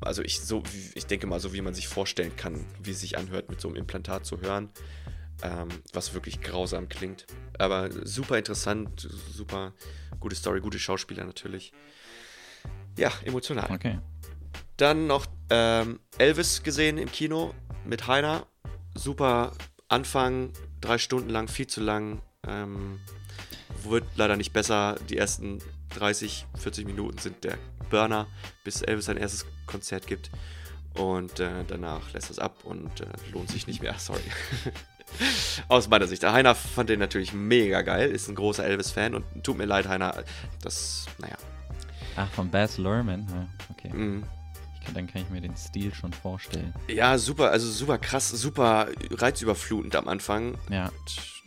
also 0.00 0.22
ich 0.22 0.40
so, 0.40 0.62
wie, 0.72 0.90
ich 0.94 1.06
denke 1.06 1.26
mal, 1.26 1.40
so 1.40 1.52
wie 1.52 1.62
man 1.62 1.74
sich 1.74 1.88
vorstellen 1.88 2.36
kann, 2.36 2.64
wie 2.82 2.90
es 2.90 3.00
sich 3.00 3.16
anhört, 3.16 3.48
mit 3.48 3.60
so 3.60 3.68
einem 3.68 3.76
Implantat 3.78 4.26
zu 4.26 4.40
hören, 4.40 4.68
ähm, 5.42 5.68
was 5.92 6.12
wirklich 6.12 6.42
grausam 6.42 6.88
klingt. 6.88 7.26
Aber 7.58 7.90
super 8.06 8.36
interessant, 8.36 9.08
super 9.32 9.72
gute 10.20 10.36
Story, 10.36 10.60
gute 10.60 10.78
Schauspieler 10.78 11.24
natürlich. 11.24 11.72
Ja, 12.98 13.10
emotional. 13.24 13.70
Okay. 13.72 13.98
Dann 14.76 15.06
noch 15.06 15.26
ähm, 15.48 16.00
Elvis 16.18 16.62
gesehen 16.62 16.98
im 16.98 17.10
Kino 17.10 17.54
mit 17.84 18.06
Heiner. 18.06 18.46
Super 18.94 19.52
Anfang, 19.88 20.52
drei 20.80 20.98
Stunden 20.98 21.30
lang, 21.30 21.48
viel 21.48 21.66
zu 21.66 21.80
lang. 21.80 22.22
Ähm, 22.46 23.00
wird 23.82 24.04
leider 24.16 24.36
nicht 24.36 24.52
besser. 24.52 24.96
Die 25.08 25.16
ersten 25.16 25.60
30, 25.90 26.46
40 26.58 26.86
Minuten 26.86 27.18
sind 27.18 27.44
der 27.44 27.58
Burner, 27.90 28.26
bis 28.64 28.82
Elvis 28.82 29.06
sein 29.06 29.16
erstes 29.16 29.46
Konzert 29.66 30.06
gibt. 30.06 30.30
Und 30.94 31.40
äh, 31.40 31.64
danach 31.66 32.12
lässt 32.12 32.30
es 32.30 32.38
ab 32.38 32.64
und 32.64 33.00
äh, 33.00 33.06
lohnt 33.32 33.50
sich 33.50 33.66
nicht 33.66 33.82
mehr. 33.82 33.94
Sorry. 33.98 34.22
Aus 35.68 35.88
meiner 35.88 36.06
Sicht. 36.06 36.22
Der 36.22 36.32
Heiner 36.32 36.54
fand 36.54 36.88
den 36.88 37.00
natürlich 37.00 37.32
mega 37.32 37.82
geil, 37.82 38.10
ist 38.10 38.28
ein 38.28 38.36
großer 38.36 38.64
Elvis-Fan 38.64 39.14
und 39.14 39.24
tut 39.42 39.58
mir 39.58 39.64
leid, 39.66 39.88
Heiner. 39.88 40.22
Das, 40.62 41.06
naja. 41.18 41.36
Ach, 42.16 42.30
von 42.30 42.50
Baz 42.50 42.78
Luhrmann. 42.78 43.26
Ja, 43.28 43.48
okay. 43.70 43.92
mm. 43.92 44.24
Kann, 44.84 44.94
dann 44.94 45.06
kann 45.06 45.22
ich 45.22 45.30
mir 45.30 45.40
den 45.40 45.56
Stil 45.56 45.94
schon 45.94 46.12
vorstellen. 46.12 46.74
Ja, 46.88 47.18
super, 47.18 47.50
also 47.50 47.70
super 47.70 47.98
krass, 47.98 48.28
super 48.30 48.88
reizüberflutend 49.10 49.94
am 49.96 50.08
Anfang. 50.08 50.56
Ja. 50.70 50.90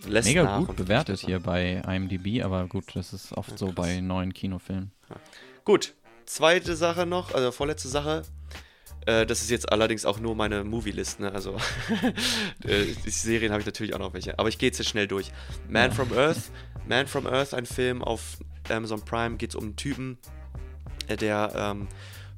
Lässt 0.06 0.28
Mega 0.28 0.60
gut 0.60 0.76
bewertet 0.76 1.20
hier 1.22 1.40
bei 1.40 1.82
IMDb, 1.88 2.44
aber 2.44 2.68
gut, 2.68 2.86
das 2.94 3.14
ist 3.14 3.32
oft 3.34 3.52
Ja, 3.52 3.58
so 3.58 3.72
bei 3.72 4.02
neuen 4.02 4.34
Kinofilmen. 4.34 4.92
Gut, 5.64 5.94
zweite 6.26 6.76
Sache 6.76 7.06
noch, 7.06 7.34
also 7.34 7.52
vorletzte 7.52 7.88
Sache. 7.88 8.24
Äh, 9.06 9.26
das 9.26 9.42
ist 9.42 9.50
jetzt 9.50 9.72
allerdings 9.72 10.06
auch 10.06 10.20
nur 10.20 10.36
meine 10.36 10.64
Movie-List, 10.64 11.20
ne? 11.22 11.32
Also, 11.32 11.56
äh, 12.66 12.86
die 13.06 13.10
Serien 13.10 13.52
habe 13.52 13.62
ich 13.62 13.66
natürlich 13.66 13.94
auch 13.94 14.00
noch 14.00 14.14
welche. 14.14 14.38
Aber 14.40 14.50
ich 14.50 14.58
gehe 14.58 14.70
jetzt 14.70 14.78
hier 14.78 14.86
schnell 14.86 15.08
durch. 15.08 15.32
Man 15.70 15.90
Ja. 15.90 15.96
from 15.96 16.12
Earth. 16.14 16.52
Man 16.88 17.08
from 17.08 17.26
Earth, 17.28 17.54
ein 17.54 17.66
Film 17.66 18.02
auf 18.02 18.38
Amazon 18.70 19.04
Prime, 19.04 19.38
geht 19.38 19.52
es 19.52 19.56
um 19.56 19.64
einen 19.66 19.76
Typen, 19.76 20.18
äh, 21.08 21.16
der 21.18 21.52
ähm, 21.56 21.88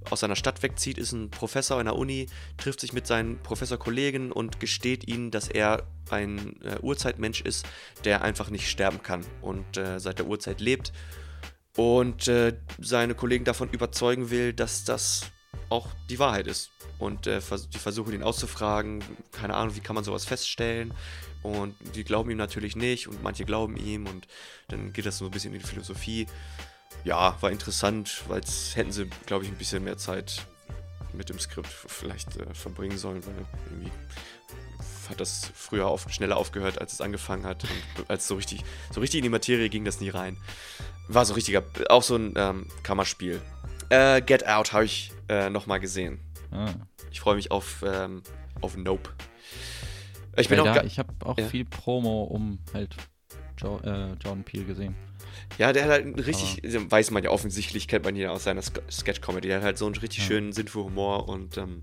aus 0.10 0.22
seiner 0.22 0.36
Stadt 0.36 0.64
wegzieht, 0.64 0.98
ist 0.98 1.12
ein 1.12 1.30
Professor 1.30 1.80
in 1.80 1.86
der 1.86 1.96
Uni, 1.96 2.28
trifft 2.58 2.80
sich 2.80 2.94
mit 2.94 3.08
seinen 3.08 3.42
Professorkollegen 3.42 4.32
und 4.32 4.60
gesteht 4.60 5.08
ihnen, 5.08 5.32
dass 5.32 5.48
er 5.48 5.84
ein 6.10 6.62
äh, 6.62 6.78
Urzeitmensch 6.82 7.42
ist, 7.42 7.66
der 8.04 8.22
einfach 8.22 8.50
nicht 8.50 8.70
sterben 8.70 9.02
kann 9.02 9.26
und 9.42 9.78
äh, 9.78 10.00
seit 10.00 10.20
der 10.20 10.28
Urzeit 10.28 10.62
lebt 10.62 10.92
und 11.76 12.28
äh, 12.28 12.56
seine 12.80 13.16
Kollegen 13.16 13.46
davon 13.46 13.70
überzeugen 13.70 14.30
will, 14.30 14.54
dass 14.54 14.84
das 14.84 15.32
auch 15.70 15.90
die 16.10 16.20
Wahrheit 16.20 16.48
ist. 16.48 16.72
Und 17.00 17.28
äh, 17.28 17.42
vers 17.42 17.70
die 17.70 17.78
versuchen 17.78 18.14
ihn 18.14 18.24
auszufragen, 18.24 19.04
keine 19.32 19.56
Ahnung, 19.56 19.76
wie 19.76 19.82
kann 19.82 19.96
man 19.96 20.04
sowas 20.04 20.26
feststellen. 20.26 20.94
Und 21.44 21.76
die 21.94 22.04
glauben 22.04 22.32
ihm 22.32 22.38
natürlich 22.38 22.76
nicht 22.76 23.08
und 23.08 23.22
manche 23.22 23.46
glauben 23.46 23.78
ihm 23.78 24.08
und 24.08 24.26
dann 24.68 24.94
geht 24.94 25.06
das 25.06 25.20
so 25.20 25.26
ein 25.26 25.32
bisschen 25.32 25.54
in 25.54 25.60
die 25.60 25.68
Philosophie. 25.68 26.26
Ja, 27.06 27.38
war 27.42 27.52
interessant, 27.52 28.24
weil 28.28 28.42
es 28.42 28.76
hätten 28.76 28.92
sie, 28.92 29.06
glaube 29.26 29.46
ich, 29.46 29.52
ein 29.52 29.58
bisschen 29.58 29.84
mehr 29.84 29.98
Zeit 29.98 30.46
mit 31.14 31.30
dem 31.30 31.40
Skript 31.40 31.68
vielleicht 31.70 32.36
äh, 32.38 32.54
verbringen 32.54 32.98
sollen, 32.98 33.26
weil 33.26 33.34
irgendwie 33.70 33.92
hat 35.10 35.22
das 35.22 35.52
früher 35.56 35.88
auf, 35.88 36.08
schneller 36.12 36.36
aufgehört, 36.36 36.82
als 36.82 36.94
es 36.94 37.00
angefangen 37.02 37.46
hat. 37.46 37.64
Und 37.98 38.10
als 38.10 38.28
so 38.28 38.36
richtig, 38.36 38.64
so 38.92 39.00
richtig 39.02 39.20
in 39.20 39.24
die 39.24 39.30
Materie 39.30 39.70
ging 39.70 39.86
das 39.86 40.02
nie 40.02 40.10
rein. 40.10 40.36
War 41.08 41.24
so 41.26 41.36
richtiger, 41.36 41.64
auch 41.90 42.02
so 42.04 42.16
ein 42.16 42.34
ähm, 42.36 42.68
Kammerspiel. 42.82 43.40
Äh, 43.90 44.22
Get 44.24 44.48
Out 44.48 44.74
habe 44.74 44.86
ich 44.86 45.12
äh, 45.30 45.50
nochmal 45.52 45.80
gesehen. 45.80 46.20
Ah. 46.52 46.72
Ich 47.12 47.20
freue 47.22 47.36
mich 47.36 47.52
auf, 47.52 47.84
ähm, 47.88 48.24
auf 48.62 48.76
Nope. 48.76 49.12
Ich 50.38 50.50
bin 50.50 50.58
Weil 50.60 50.70
auch 50.70 50.74
da, 50.74 50.82
ga- 50.82 50.88
ich 50.88 50.98
habe 50.98 51.14
auch 51.24 51.38
Ja. 51.38 51.48
viel 51.48 51.66
Promo 51.66 52.24
um 52.24 52.58
halt 52.74 52.96
jo 53.60 53.78
äh, 53.84 54.14
Jordan 54.14 54.44
Peele 54.44 54.66
gesehen. 54.66 54.96
Ja, 55.58 55.72
der 55.72 55.84
hat 55.86 55.92
halt 55.92 56.06
einen 56.06 56.20
richtig, 56.20 56.62
weiß 56.64 57.12
man 57.12 57.24
ja 57.24 57.30
offensichtlich, 57.30 57.88
kennt 57.88 58.04
man 58.06 58.16
ihn 58.16 58.24
ja 58.24 58.32
aus 58.32 58.44
seiner 58.44 58.62
Sk 58.62 58.82
Sketch-Comedy. 58.92 59.48
Der 59.48 59.58
hat 59.58 59.64
halt 59.64 59.78
so 59.78 59.86
einen 59.86 59.96
richtig 59.96 60.20
Ja. 60.20 60.26
schönen 60.26 60.52
Sinn 60.54 60.68
für 60.68 60.84
Humor 60.84 61.30
und 61.30 61.58
ähm, 61.58 61.80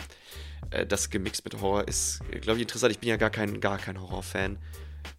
äh, 0.71 0.87
das 0.87 1.11
gemixt 1.11 1.45
mit 1.45 1.61
Horror 1.61 1.89
ist, 1.89 2.21
glaube 2.41 2.59
ich, 2.59 2.63
interessant. 2.63 2.93
Ich 2.93 2.99
bin 2.99 3.09
ja 3.09 3.17
gar 3.17 3.31
kein, 3.31 3.61
gar 3.61 3.79
kein 3.79 4.01
Horrorfan. 4.01 4.59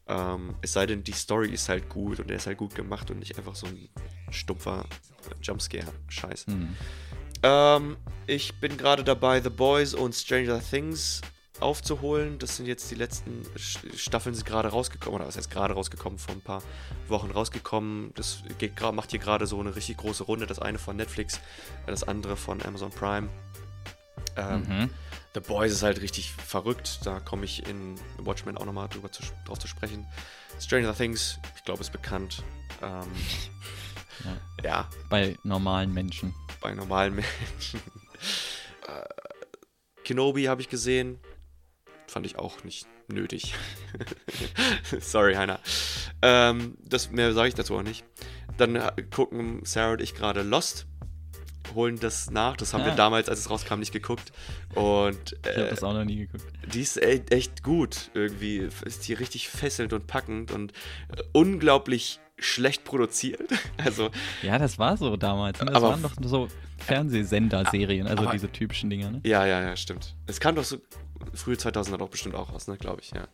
Ähm, 0.08 0.56
es 0.62 0.74
sei 0.74 0.86
denn, 0.86 1.04
die 1.04 1.14
Story 1.14 1.50
ist 1.50 1.68
halt 1.70 1.90
gut 1.90 2.20
und 2.20 2.30
er 2.30 2.38
ist 2.38 2.46
halt 2.48 2.58
gut 2.58 2.76
gemacht 2.76 3.10
und 3.10 3.20
nicht 3.20 3.38
einfach 3.38 3.56
so 3.56 3.68
ein 3.68 3.90
stumpfer 4.32 4.86
Jumpscare-Scheiß. 5.42 6.46
Hm. 6.48 6.76
Ähm, 7.44 7.98
ich 8.28 8.54
bin 8.60 8.78
gerade 8.78 9.04
dabei, 9.04 9.42
The 9.42 9.50
Boys 9.50 9.94
und 9.94 10.14
Stranger 10.14 10.62
Things 10.62 11.22
aufzuholen. 11.64 12.38
Das 12.40 12.58
sind 12.58 12.66
jetzt 12.68 12.92
die 12.92 12.96
letzten 12.96 13.46
Staffeln 13.96 14.36
sind 14.36 14.46
gerade 14.46 14.70
rausgekommen, 14.70 15.16
oder 15.20 15.28
was 15.28 15.38
heißt 15.38 15.50
gerade 15.50 15.74
rausgekommen, 15.74 16.20
vor 16.20 16.36
ein 16.36 16.42
paar 16.42 16.62
Wochen 17.08 17.32
rausgekommen. 17.32 18.14
Das 18.16 18.44
geht, 18.60 18.80
macht 18.82 19.12
hier 19.12 19.20
gerade 19.20 19.48
so 19.48 19.60
eine 19.60 19.76
richtig 19.76 19.98
große 19.98 20.24
Runde. 20.24 20.46
Das 20.46 20.60
eine 20.60 20.78
von 20.80 20.96
Netflix, 20.96 21.40
das 21.88 22.04
andere 22.04 22.38
von 22.38 22.62
Amazon 22.64 22.92
Prime. 22.92 23.30
Ähm, 24.36 24.62
Mhm. 24.68 24.90
The 25.36 25.40
Boys 25.40 25.72
ist 25.72 25.82
halt 25.82 26.00
richtig 26.02 26.32
verrückt. 26.32 27.00
Da 27.06 27.20
komme 27.20 27.46
ich 27.46 27.68
in 27.68 27.96
Watchmen 28.20 28.56
auch 28.56 28.66
nochmal 28.66 28.88
drüber 28.88 29.12
zu, 29.12 29.24
drauf 29.46 29.58
zu 29.58 29.68
sprechen. 29.68 30.06
Stranger 30.60 30.96
Things, 30.96 31.40
ich 31.56 31.64
glaube, 31.64 31.82
ist 31.82 31.92
bekannt. 31.92 32.44
Ähm, 32.84 33.08
ja, 34.64 34.88
Bei 35.10 35.36
normalen 35.44 35.92
Menschen. 35.92 36.36
bei 36.62 36.76
normalen 36.76 37.16
Menschen. 37.52 37.82
äh, 38.88 40.04
Kenobi 40.04 40.44
habe 40.46 40.62
ich 40.62 40.70
gesehen. 40.70 41.20
Fand 42.08 42.26
ich 42.26 42.38
auch 42.38 42.64
nicht 42.64 42.86
nötig. 43.08 43.54
Sorry, 45.00 45.36
Heiner. 45.36 45.60
Ähm, 46.22 46.78
das, 46.84 47.12
mehr 47.12 47.34
sage 47.34 47.50
ich 47.50 47.56
dazu 47.56 47.76
auch 47.76 47.84
nicht. 47.84 48.04
Dann 48.58 48.76
äh, 48.76 48.92
gucken 49.14 49.62
Sarah 49.64 49.94
und 49.94 50.02
ich 50.02 50.14
gerade 50.16 50.42
Lost. 50.44 50.86
Holen 51.74 51.98
das 52.00 52.30
nach. 52.30 52.58
Das 52.58 52.74
haben 52.74 52.84
wir 52.86 52.92
Ah. 52.92 52.96
damals, 52.96 53.30
als 53.30 53.40
es 53.40 53.50
rauskam, 53.50 53.80
nicht 53.80 53.94
geguckt. 53.94 54.32
Und 54.76 55.36
Ich 55.44 55.50
habe 55.56 55.68
äh, 55.68 55.70
das 55.70 55.82
auch 55.84 55.94
noch 55.94 56.04
nie 56.04 56.18
geguckt. 56.28 56.44
die 56.72 56.82
ist 56.82 56.98
e- 56.98 57.24
echt 57.30 57.64
gut. 57.64 58.12
Irgendwie 58.14 58.68
ist 58.86 59.08
die 59.08 59.14
richtig 59.14 59.48
fesselnd 59.50 59.94
und 59.94 60.06
packend 60.06 60.52
und 60.52 60.72
äh, 61.16 61.24
unglaublich 61.32 62.20
schlecht 62.38 62.84
produziert. 62.84 63.40
Also, 63.78 64.12
Ja, 64.44 64.60
das 64.60 64.78
war 64.78 64.98
so 64.98 65.16
damals. 65.18 65.60
Ne? 65.60 65.68
Das 65.68 65.76
Aber- 65.76 65.90
waren 65.92 66.04
doch 66.04 66.12
so 66.24 66.48
Fernsehsender-Serien, 66.80 68.08
also 68.08 68.24
aber- 68.24 68.34
diese 68.34 68.52
typischen 68.52 68.90
Dinger, 68.90 69.10
ne? 69.12 69.22
ja, 69.24 69.46
ja, 69.46 69.62
ja, 69.62 69.76
stimmt. 69.76 70.16
Es 70.28 70.40
kam 70.40 70.56
doch 70.56 70.64
so 70.66 70.78
frühe 71.34 71.56
2000er 71.56 71.98
doch 71.98 72.10
bestimmt 72.10 72.36
auch 72.36 72.52
raus, 72.52 72.68
ne, 72.68 72.78
glaube 72.78 73.02
ich, 73.02 73.12
ja. 73.12 73.28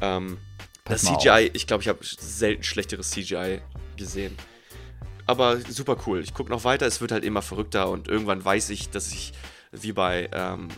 Ähm, 0.00 0.38
das 0.84 1.02
CGI, 1.02 1.50
ich 1.54 1.66
glaube, 1.66 1.82
ich 1.82 1.88
habe 1.88 1.98
selten 2.02 2.62
schlechteres 2.62 3.10
CGI 3.10 3.60
gesehen. 3.96 4.36
Aber 5.26 5.58
super 5.60 5.96
cool. 6.06 6.20
Ich 6.20 6.34
gucke 6.34 6.50
noch 6.50 6.64
weiter, 6.64 6.86
es 6.86 7.00
wird 7.00 7.10
halt 7.10 7.24
immer 7.24 7.40
verrückter 7.40 7.88
und 7.88 8.08
irgendwann 8.08 8.44
weiß 8.44 8.68
ich, 8.70 8.90
dass 8.90 9.10
ich, 9.10 9.32
wie 9.72 9.92
bei 9.92 10.28
ähm, 10.32 10.68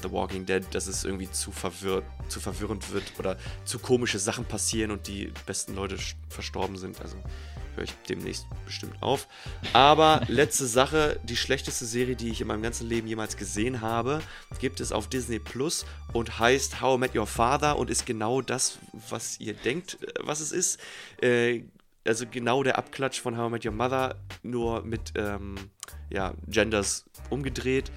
The 0.00 0.12
Walking 0.12 0.46
Dead, 0.46 0.62
dass 0.70 0.86
es 0.86 1.04
irgendwie 1.04 1.30
zu, 1.30 1.50
verwirrt, 1.50 2.04
zu 2.28 2.38
verwirrend 2.38 2.92
wird 2.92 3.04
oder 3.18 3.36
zu 3.64 3.80
komische 3.80 4.20
Sachen 4.20 4.44
passieren 4.44 4.92
und 4.92 5.08
die 5.08 5.32
besten 5.46 5.74
Leute 5.74 5.96
verstorben 6.28 6.76
sind. 6.76 7.00
Also 7.00 7.16
höre 7.78 7.84
ich 7.84 7.94
demnächst 8.08 8.46
bestimmt 8.66 9.00
auf. 9.00 9.28
Aber 9.72 10.22
letzte 10.28 10.66
Sache, 10.66 11.18
die 11.22 11.36
schlechteste 11.36 11.86
Serie, 11.86 12.16
die 12.16 12.30
ich 12.30 12.40
in 12.40 12.48
meinem 12.48 12.62
ganzen 12.62 12.88
Leben 12.88 13.06
jemals 13.06 13.36
gesehen 13.36 13.80
habe, 13.80 14.20
gibt 14.60 14.80
es 14.80 14.92
auf 14.92 15.08
Disney 15.08 15.38
Plus 15.38 15.86
und 16.12 16.38
heißt 16.38 16.80
How 16.80 16.96
I 16.96 17.00
Met 17.00 17.16
Your 17.16 17.26
Father 17.26 17.78
und 17.78 17.88
ist 17.88 18.04
genau 18.04 18.42
das, 18.42 18.78
was 19.08 19.38
ihr 19.40 19.54
denkt, 19.54 19.98
äh, 20.02 20.12
was 20.20 20.40
es 20.40 20.52
ist. 20.52 20.80
Äh, 21.22 21.62
also 22.04 22.26
genau 22.28 22.62
der 22.62 22.78
Abklatsch 22.78 23.20
von 23.20 23.36
How 23.36 23.48
I 23.48 23.52
Met 23.52 23.66
Your 23.66 23.72
Mother, 23.72 24.16
nur 24.42 24.82
mit 24.82 25.12
ähm, 25.14 25.56
ja, 26.10 26.34
Genders 26.48 27.04
umgedreht. 27.30 27.92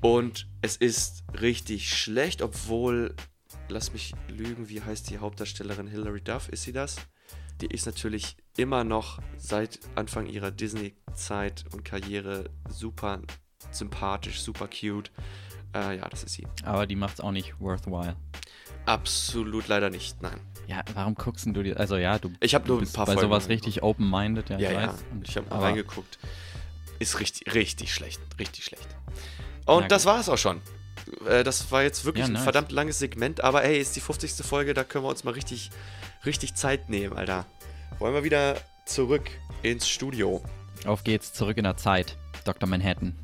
Und 0.00 0.46
es 0.60 0.76
ist 0.76 1.24
richtig 1.40 1.96
schlecht, 1.96 2.42
obwohl, 2.42 3.16
lass 3.68 3.92
mich 3.92 4.14
lügen, 4.28 4.68
wie 4.68 4.82
heißt 4.82 5.10
die 5.10 5.18
Hauptdarstellerin 5.18 5.88
Hilary 5.88 6.20
Duff? 6.20 6.48
Ist 6.50 6.64
sie 6.64 6.72
das? 6.72 6.96
Die 7.60 7.66
ist 7.66 7.86
natürlich 7.86 8.36
immer 8.56 8.84
noch 8.84 9.18
seit 9.36 9.80
Anfang 9.94 10.26
ihrer 10.26 10.50
Disney-Zeit 10.50 11.64
und 11.72 11.84
Karriere 11.84 12.50
super 12.68 13.20
sympathisch, 13.70 14.40
super 14.40 14.68
cute. 14.68 15.10
Äh, 15.74 15.98
ja, 15.98 16.08
das 16.08 16.24
ist 16.24 16.34
sie. 16.34 16.46
Aber 16.64 16.86
die 16.86 16.96
macht's 16.96 17.20
auch 17.20 17.32
nicht 17.32 17.60
worthwhile. 17.60 18.16
Absolut 18.86 19.68
leider 19.68 19.90
nicht, 19.90 20.22
nein. 20.22 20.40
Ja, 20.66 20.82
warum 20.94 21.14
guckst 21.14 21.46
denn 21.46 21.54
du 21.54 21.62
dir. 21.62 21.78
Also 21.78 21.96
ja, 21.96 22.18
du, 22.18 22.30
Ich 22.40 22.54
habe 22.54 22.66
nur 22.68 22.78
ein 22.78 22.80
bist 22.80 22.94
paar 22.94 23.06
bei 23.06 23.14
Folgen 23.14 23.28
sowas 23.28 23.48
richtig 23.48 23.82
open-minded, 23.82 24.50
ja, 24.50 24.58
Ja, 24.58 24.70
ich 24.70 24.76
ja. 24.76 24.94
Und- 25.10 25.28
Ich 25.28 25.36
habe 25.36 25.50
reingeguckt. 25.50 26.18
Ist 26.98 27.20
richtig, 27.20 27.54
richtig 27.54 27.92
schlecht. 27.94 28.20
Richtig 28.38 28.64
schlecht. 28.64 28.86
Und 29.66 29.82
Na 29.82 29.88
das 29.88 30.04
gut. 30.04 30.12
war 30.12 30.20
es 30.20 30.28
auch 30.28 30.38
schon. 30.38 30.60
Äh, 31.26 31.44
Das 31.44 31.70
war 31.70 31.82
jetzt 31.82 32.04
wirklich 32.04 32.22
Ja, 32.22 32.26
ein 32.28 32.32
nice. 32.34 32.42
verdammt 32.42 32.72
langes 32.72 32.98
Segment, 32.98 33.42
aber 33.42 33.62
ey, 33.64 33.78
ist 33.78 33.94
die 33.96 34.00
50. 34.00 34.44
Folge, 34.44 34.74
da 34.74 34.84
können 34.84 35.04
wir 35.04 35.08
uns 35.10 35.24
mal 35.24 35.32
richtig, 35.34 35.70
richtig 36.24 36.54
Zeit 36.54 36.88
nehmen, 36.88 37.16
Alter. 37.16 37.46
Wollen 37.98 38.14
wir 38.14 38.24
wieder 38.24 38.56
zurück 38.84 39.30
ins 39.62 39.88
Studio. 39.88 40.42
Auf 40.86 41.04
geht's, 41.04 41.32
zurück 41.32 41.56
in 41.56 41.64
der 41.64 41.76
Zeit. 41.76 42.16
Dr. 42.44 42.68
Manhattan. 42.68 43.16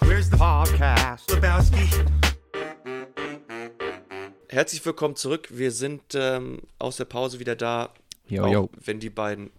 Where's 0.00 0.30
the 0.30 0.36
podcast? 0.36 1.30
Lebowski. 1.30 1.88
Herzlich 4.48 4.86
willkommen 4.86 5.16
zurück. 5.16 5.48
Wir 5.50 5.72
sind 5.72 6.02
ähm, 6.14 6.62
aus 6.78 6.96
der 6.96 7.04
Pause 7.04 7.40
wieder 7.40 7.56
da. 7.56 7.92
Yo, 8.28 8.44
auch 8.44 8.52
yo. 8.52 8.70
wenn 8.84 9.00
die 9.00 9.10
beiden 9.10 9.50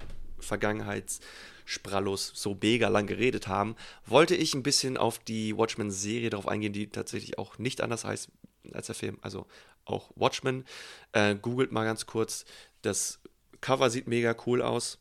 Vergangenheitssprallos 1.68 2.32
so 2.34 2.57
mega 2.61 2.88
lang 2.88 3.07
geredet 3.07 3.47
haben, 3.47 3.76
wollte 4.05 4.36
ich 4.36 4.53
ein 4.53 4.63
bisschen 4.63 4.97
auf 4.97 5.20
die 5.20 5.55
Watchmen-Serie 5.55 6.30
darauf 6.30 6.47
eingehen, 6.47 6.74
die 6.74 6.89
tatsächlich 6.89 7.38
auch 7.38 7.57
nicht 7.57 7.82
anders 7.82 8.05
heißt 8.05 8.30
als 8.74 8.88
der 8.88 8.95
Film, 8.95 9.18
also 9.22 9.47
auch 9.86 10.11
Watchmen. 10.15 10.65
Äh, 11.11 11.36
googelt 11.36 11.72
mal 11.72 11.86
ganz 11.86 12.05
kurz. 12.05 12.45
Das 12.82 13.20
Cover 13.61 13.89
sieht 13.89 14.07
mega 14.07 14.36
cool 14.45 14.61
aus, 14.61 14.99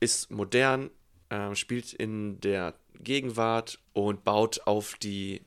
ist 0.00 0.30
modern, 0.30 0.90
äh, 1.28 1.54
spielt 1.54 1.92
in 1.92 2.40
der 2.40 2.74
Gegenwart 2.98 3.78
und 3.92 4.24
baut 4.24 4.66
auf 4.66 4.96
die, 4.96 5.42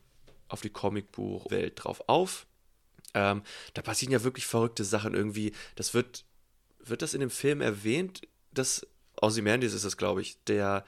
auf 0.47 0.61
die 0.61 0.69
Comicbuchwelt 0.69 1.83
drauf 1.83 2.03
auf. 2.07 2.47
Ähm, 3.15 3.41
da 3.73 3.81
passieren 3.81 4.11
ja 4.11 4.23
wirklich 4.23 4.45
verrückte 4.45 4.83
Sachen 4.83 5.15
irgendwie. 5.15 5.53
Das 5.75 5.93
wird, 5.93 6.25
wird 6.79 7.01
das 7.01 7.13
in 7.13 7.21
dem 7.21 7.31
Film 7.31 7.61
erwähnt, 7.61 8.21
dass 8.51 8.85
Ozymandias 9.21 9.73
ist 9.73 9.83
es, 9.83 9.97
glaube 9.97 10.21
ich, 10.21 10.43
der 10.45 10.83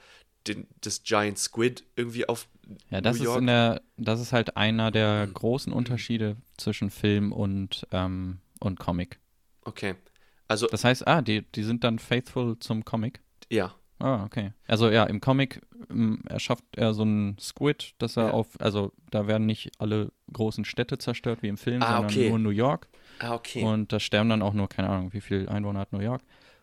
den, 0.46 0.66
das 0.80 1.02
Giant 1.04 1.38
Squid 1.38 1.84
irgendwie 1.94 2.28
auf 2.28 2.48
Ja, 2.90 3.00
das 3.00 3.16
New 3.18 3.22
ist 3.22 3.26
York. 3.28 3.40
in 3.40 3.46
der, 3.46 3.82
das 3.96 4.20
ist 4.20 4.32
halt 4.32 4.56
einer 4.56 4.90
der 4.90 5.26
großen 5.26 5.72
Unterschiede 5.72 6.36
zwischen 6.56 6.90
Film 6.90 7.32
und, 7.32 7.86
ähm, 7.92 8.38
und 8.58 8.78
Comic. 8.80 9.20
Okay. 9.64 9.94
Also, 10.48 10.66
Das 10.66 10.84
heißt, 10.84 11.06
ah, 11.06 11.22
die, 11.22 11.42
die 11.52 11.62
sind 11.62 11.84
dann 11.84 11.98
faithful 11.98 12.58
zum 12.58 12.84
Comic. 12.84 13.20
ja. 13.50 13.74
Ah, 13.98 14.24
okay. 14.24 14.52
Also 14.66 14.90
ja, 14.90 15.04
im 15.04 15.20
Comic 15.20 15.60
ähm, 15.88 16.24
erschafft 16.28 16.64
er 16.74 16.92
so 16.92 17.02
einen 17.02 17.38
Squid, 17.38 17.94
dass 17.98 18.16
er 18.16 18.24
Ja. 18.26 18.30
auf, 18.32 18.48
also 18.60 18.90
da 19.12 19.28
werden 19.28 19.46
nicht 19.46 19.70
alle 19.78 20.10
großen 20.32 20.64
Städte 20.64 20.98
zerstört 20.98 21.40
wie 21.42 21.46
im 21.46 21.56
Film, 21.56 21.80
Ah, 21.84 21.92
sondern 21.92 22.04
okay. 22.06 22.28
nur 22.28 22.40
New 22.40 22.50
York. 22.50 22.88
Ah, 23.20 23.32
okay. 23.34 23.62
Und 23.62 23.92
da 23.92 24.00
sterben 24.00 24.28
dann 24.28 24.42
auch 24.42 24.54
nur, 24.54 24.68
keine 24.68 24.88
Ahnung, 24.88 25.12
wie 25.12 25.20
viel 25.20 25.48
Einwohner 25.48 25.78
hat 25.78 25.92
New 25.92 26.00
York. 26.00 26.20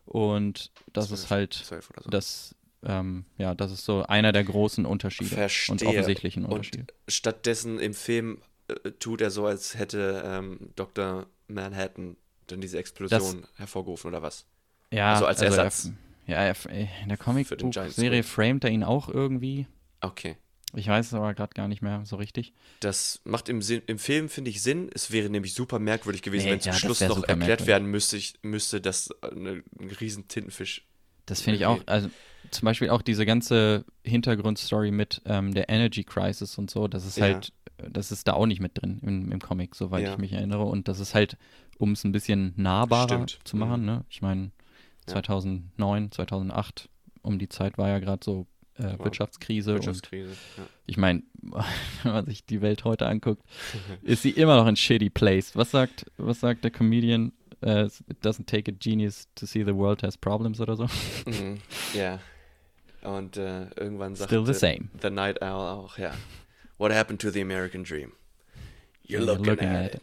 Und 0.09 0.71
das 0.91 1.07
Zwölf- 1.09 1.19
ist 1.19 1.31
halt, 1.31 1.53
so. 1.53 2.09
das, 2.09 2.55
ähm, 2.83 3.25
ja, 3.37 3.53
das 3.53 3.71
ist 3.71 3.85
so 3.85 4.01
einer 4.03 4.31
der 4.31 4.43
großen 4.43 4.83
Unterschiede 4.87 5.29
Verstehe. 5.35 5.73
und 5.73 5.83
offensichtlichen 5.83 6.45
Und 6.45 6.51
Unterschiede. 6.53 6.87
stattdessen 7.07 7.77
im 7.79 7.93
Film 7.93 8.41
äh, 8.69 8.89
tut 8.93 9.21
er 9.21 9.29
so, 9.29 9.45
als 9.45 9.77
hätte 9.77 10.23
ähm, 10.25 10.71
Dr. 10.75 11.27
Manhattan 11.47 12.17
dann 12.47 12.59
diese 12.59 12.79
Explosion 12.79 13.45
hervorgerufen 13.57 14.07
oder 14.07 14.23
was? 14.23 14.47
Ja, 14.91 15.13
also 15.13 15.27
als 15.27 15.41
Ersatz. 15.43 15.91
Er, 16.25 16.33
ja, 16.47 16.53
er, 16.71 16.91
in 17.03 17.09
der 17.09 17.17
Comic-Serie 17.17 18.23
framet 18.23 18.63
er 18.63 18.71
ihn 18.71 18.83
auch 18.83 19.09
irgendwie. 19.09 19.67
Okay. 20.01 20.37
Ich 20.75 20.87
weiß 20.87 21.07
es 21.07 21.13
aber 21.15 21.33
gerade 21.33 21.53
gar 21.55 21.67
nicht 21.67 21.81
mehr 21.81 22.03
so 22.05 22.15
richtig. 22.17 22.53
Das 22.79 23.21
macht 23.23 23.49
im, 23.49 23.61
Sinn, 23.61 23.81
im 23.87 23.97
Film, 23.97 24.29
finde 24.29 24.51
ich, 24.51 24.61
Sinn. 24.61 24.89
Es 24.93 25.09
wäre 25.11 25.29
nämlich 25.29 25.53
super 25.55 25.79
merkwürdig 25.79 26.21
gewesen, 26.21 26.45
Nee, 26.45 26.51
wenn 26.51 26.61
zum 26.61 26.69
ja, 26.69 26.73
das 26.73 26.79
Schluss 26.81 26.99
noch 27.01 27.17
erklärt 27.17 27.37
merkwürdig. 27.39 27.67
werden 27.67 27.87
müsste, 27.89 28.17
ich, 28.17 28.35
müsste 28.43 28.79
dass 28.79 29.09
eine, 29.23 29.63
ein 29.79 29.89
riesen 29.99 30.27
Tintenfisch. 30.27 30.85
Das 31.25 31.41
finde 31.41 31.57
ich 31.57 31.65
auch, 31.65 31.79
also 31.87 32.09
zum 32.51 32.65
Beispiel 32.65 32.89
auch 32.89 33.01
diese 33.01 33.25
ganze 33.25 33.83
Hintergrundstory 34.03 34.91
mit 34.91 35.21
ähm, 35.25 35.53
der 35.53 35.69
Energy 35.69 36.03
Crisis 36.03 36.57
und 36.57 36.69
so, 36.69 36.87
das 36.87 37.05
ist 37.05 37.17
Ja. 37.17 37.25
halt, 37.25 37.51
das 37.89 38.11
ist 38.11 38.27
da 38.27 38.33
auch 38.33 38.45
nicht 38.45 38.61
mit 38.61 38.79
drin 38.81 38.99
im, 39.03 39.31
im 39.31 39.39
Comic, 39.39 39.75
soweit 39.75 40.03
Ja. 40.03 40.11
ich 40.13 40.17
mich 40.17 40.33
erinnere. 40.33 40.63
Und 40.65 40.87
das 40.87 40.99
ist 40.99 41.15
halt, 41.15 41.37
um 41.77 41.93
es 41.93 42.03
ein 42.03 42.11
bisschen 42.11 42.53
nahbarer 42.57 43.27
Stimmt. 43.27 43.39
zu 43.43 43.57
machen, 43.57 43.81
Mhm. 43.81 43.85
ne? 43.87 44.05
Ich 44.09 44.21
meine, 44.21 44.51
Ja. 45.07 45.13
2009, 45.13 46.11
2008, 46.11 46.89
um 47.21 47.39
die 47.39 47.49
Zeit 47.49 47.77
war 47.77 47.89
ja 47.89 47.99
gerade 47.99 48.23
so 48.23 48.45
äh, 48.79 48.83
War 48.83 49.05
Wirtschaftskrise. 49.05 49.71
Und 49.71 49.77
Wirtschaftskrise. 49.77 50.31
Ja. 50.57 50.63
ich 50.87 50.97
meine, 50.97 51.23
wenn 52.03 52.11
man 52.11 52.25
sich 52.25 52.45
die 52.45 52.61
Welt 52.61 52.83
heute 52.83 53.05
anguckt, 53.07 53.43
ist 54.01 54.23
sie 54.23 54.31
immer 54.31 54.55
noch 54.55 54.65
ein 54.65 54.75
shitty 54.75 55.09
place. 55.09 55.55
Was 55.55 55.71
sagt, 55.71 56.05
was 56.17 56.39
sagt 56.39 56.63
der 56.63 56.71
Comedian? 56.71 57.31
Äh, 57.61 57.85
it 58.07 58.23
doesn't 58.23 58.45
take 58.47 58.71
a 58.71 58.73
genius 58.77 59.27
to 59.35 59.45
see 59.45 59.63
the 59.63 59.75
world 59.75 60.01
has 60.01 60.17
problems 60.17 60.61
oder 60.61 60.75
so. 60.77 60.87
Mhm. 61.25 61.59
Ja. 61.93 62.19
Und 63.01 63.37
äh, 63.37 63.69
irgendwann 63.75 64.15
sagt 64.15 64.29
Still 64.29 64.45
the 64.45 64.53
same. 64.53 64.89
The 65.01 65.09
Night 65.09 65.41
Owl 65.41 65.67
auch, 65.67 65.97
ja. 65.97 66.13
What 66.77 66.91
happened 66.93 67.21
to 67.21 67.29
the 67.29 67.41
American 67.41 67.83
dream? 67.83 68.13
You're 69.05 69.19
You're 69.19 69.25
looking, 69.25 69.45
looking 69.45 69.69
at, 69.69 69.85
at 69.85 69.95
it. 69.95 70.01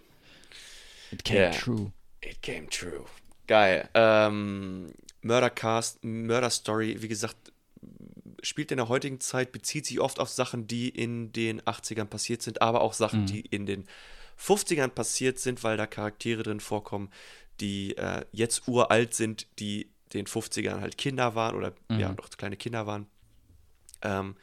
It 1.13 1.25
came 1.25 1.39
Yeah. 1.39 1.51
true. 1.53 1.93
It 2.21 2.43
came 2.43 2.67
true. 2.69 3.05
Geil. 3.47 3.89
Ähm, 3.95 4.89
Murdercast, 5.23 6.05
Murder 6.05 6.51
Story, 6.51 6.97
wie 7.01 7.09
gesagt, 7.09 7.37
spielt 8.43 8.71
in 8.71 8.77
der 8.79 8.89
heutigen 8.89 9.21
Zeit, 9.21 9.53
bezieht 9.53 9.87
sich 9.87 10.01
oft 10.01 10.19
auf 10.21 10.29
Sachen, 10.29 10.67
die 10.67 10.89
in 10.89 11.33
den 11.33 11.61
80ern 11.63 12.09
passiert 12.09 12.43
sind, 12.43 12.63
aber 12.63 12.81
auch 12.81 12.93
Sachen, 12.93 13.23
Mhm. 13.23 13.27
die 13.27 13.41
in 13.41 13.67
den 13.67 13.87
50ern 14.37 14.91
passiert 14.91 15.39
sind, 15.39 15.63
weil 15.65 15.77
da 15.77 15.87
Charaktere 15.87 16.43
drin 16.43 16.61
vorkommen, 16.61 17.11
die 17.61 17.97
äh, 17.97 18.25
jetzt 18.33 18.69
uralt 18.69 19.15
sind, 19.15 19.47
die 19.59 19.91
den 20.13 20.27
50ern 20.27 20.81
halt 20.81 20.99
Kinder 20.99 21.35
waren 21.35 21.57
oder 21.57 21.73
ja, 21.99 22.11
Mhm. 22.11 22.17
noch 22.17 22.31
kleine 22.31 22.57
Kinder 22.57 22.87
waren. 22.87 23.07
Ähm, 24.03 24.37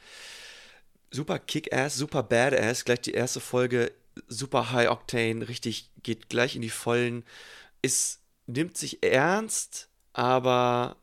super 1.10 1.38
Kick-Ass, 1.38 1.96
super 1.96 2.22
Badass, 2.22 2.84
gleich 2.84 3.00
die 3.02 3.12
erste 3.12 3.40
Folge, 3.40 3.92
super 4.28 4.72
High 4.72 4.90
Octane, 4.90 5.48
richtig, 5.48 5.90
geht 6.02 6.28
gleich 6.28 6.56
in 6.56 6.62
die 6.62 6.70
Vollen, 6.70 7.24
ist, 7.82 8.20
nimmt 8.46 8.76
sich 8.76 9.02
ernst, 9.02 9.88
aber 10.12 10.96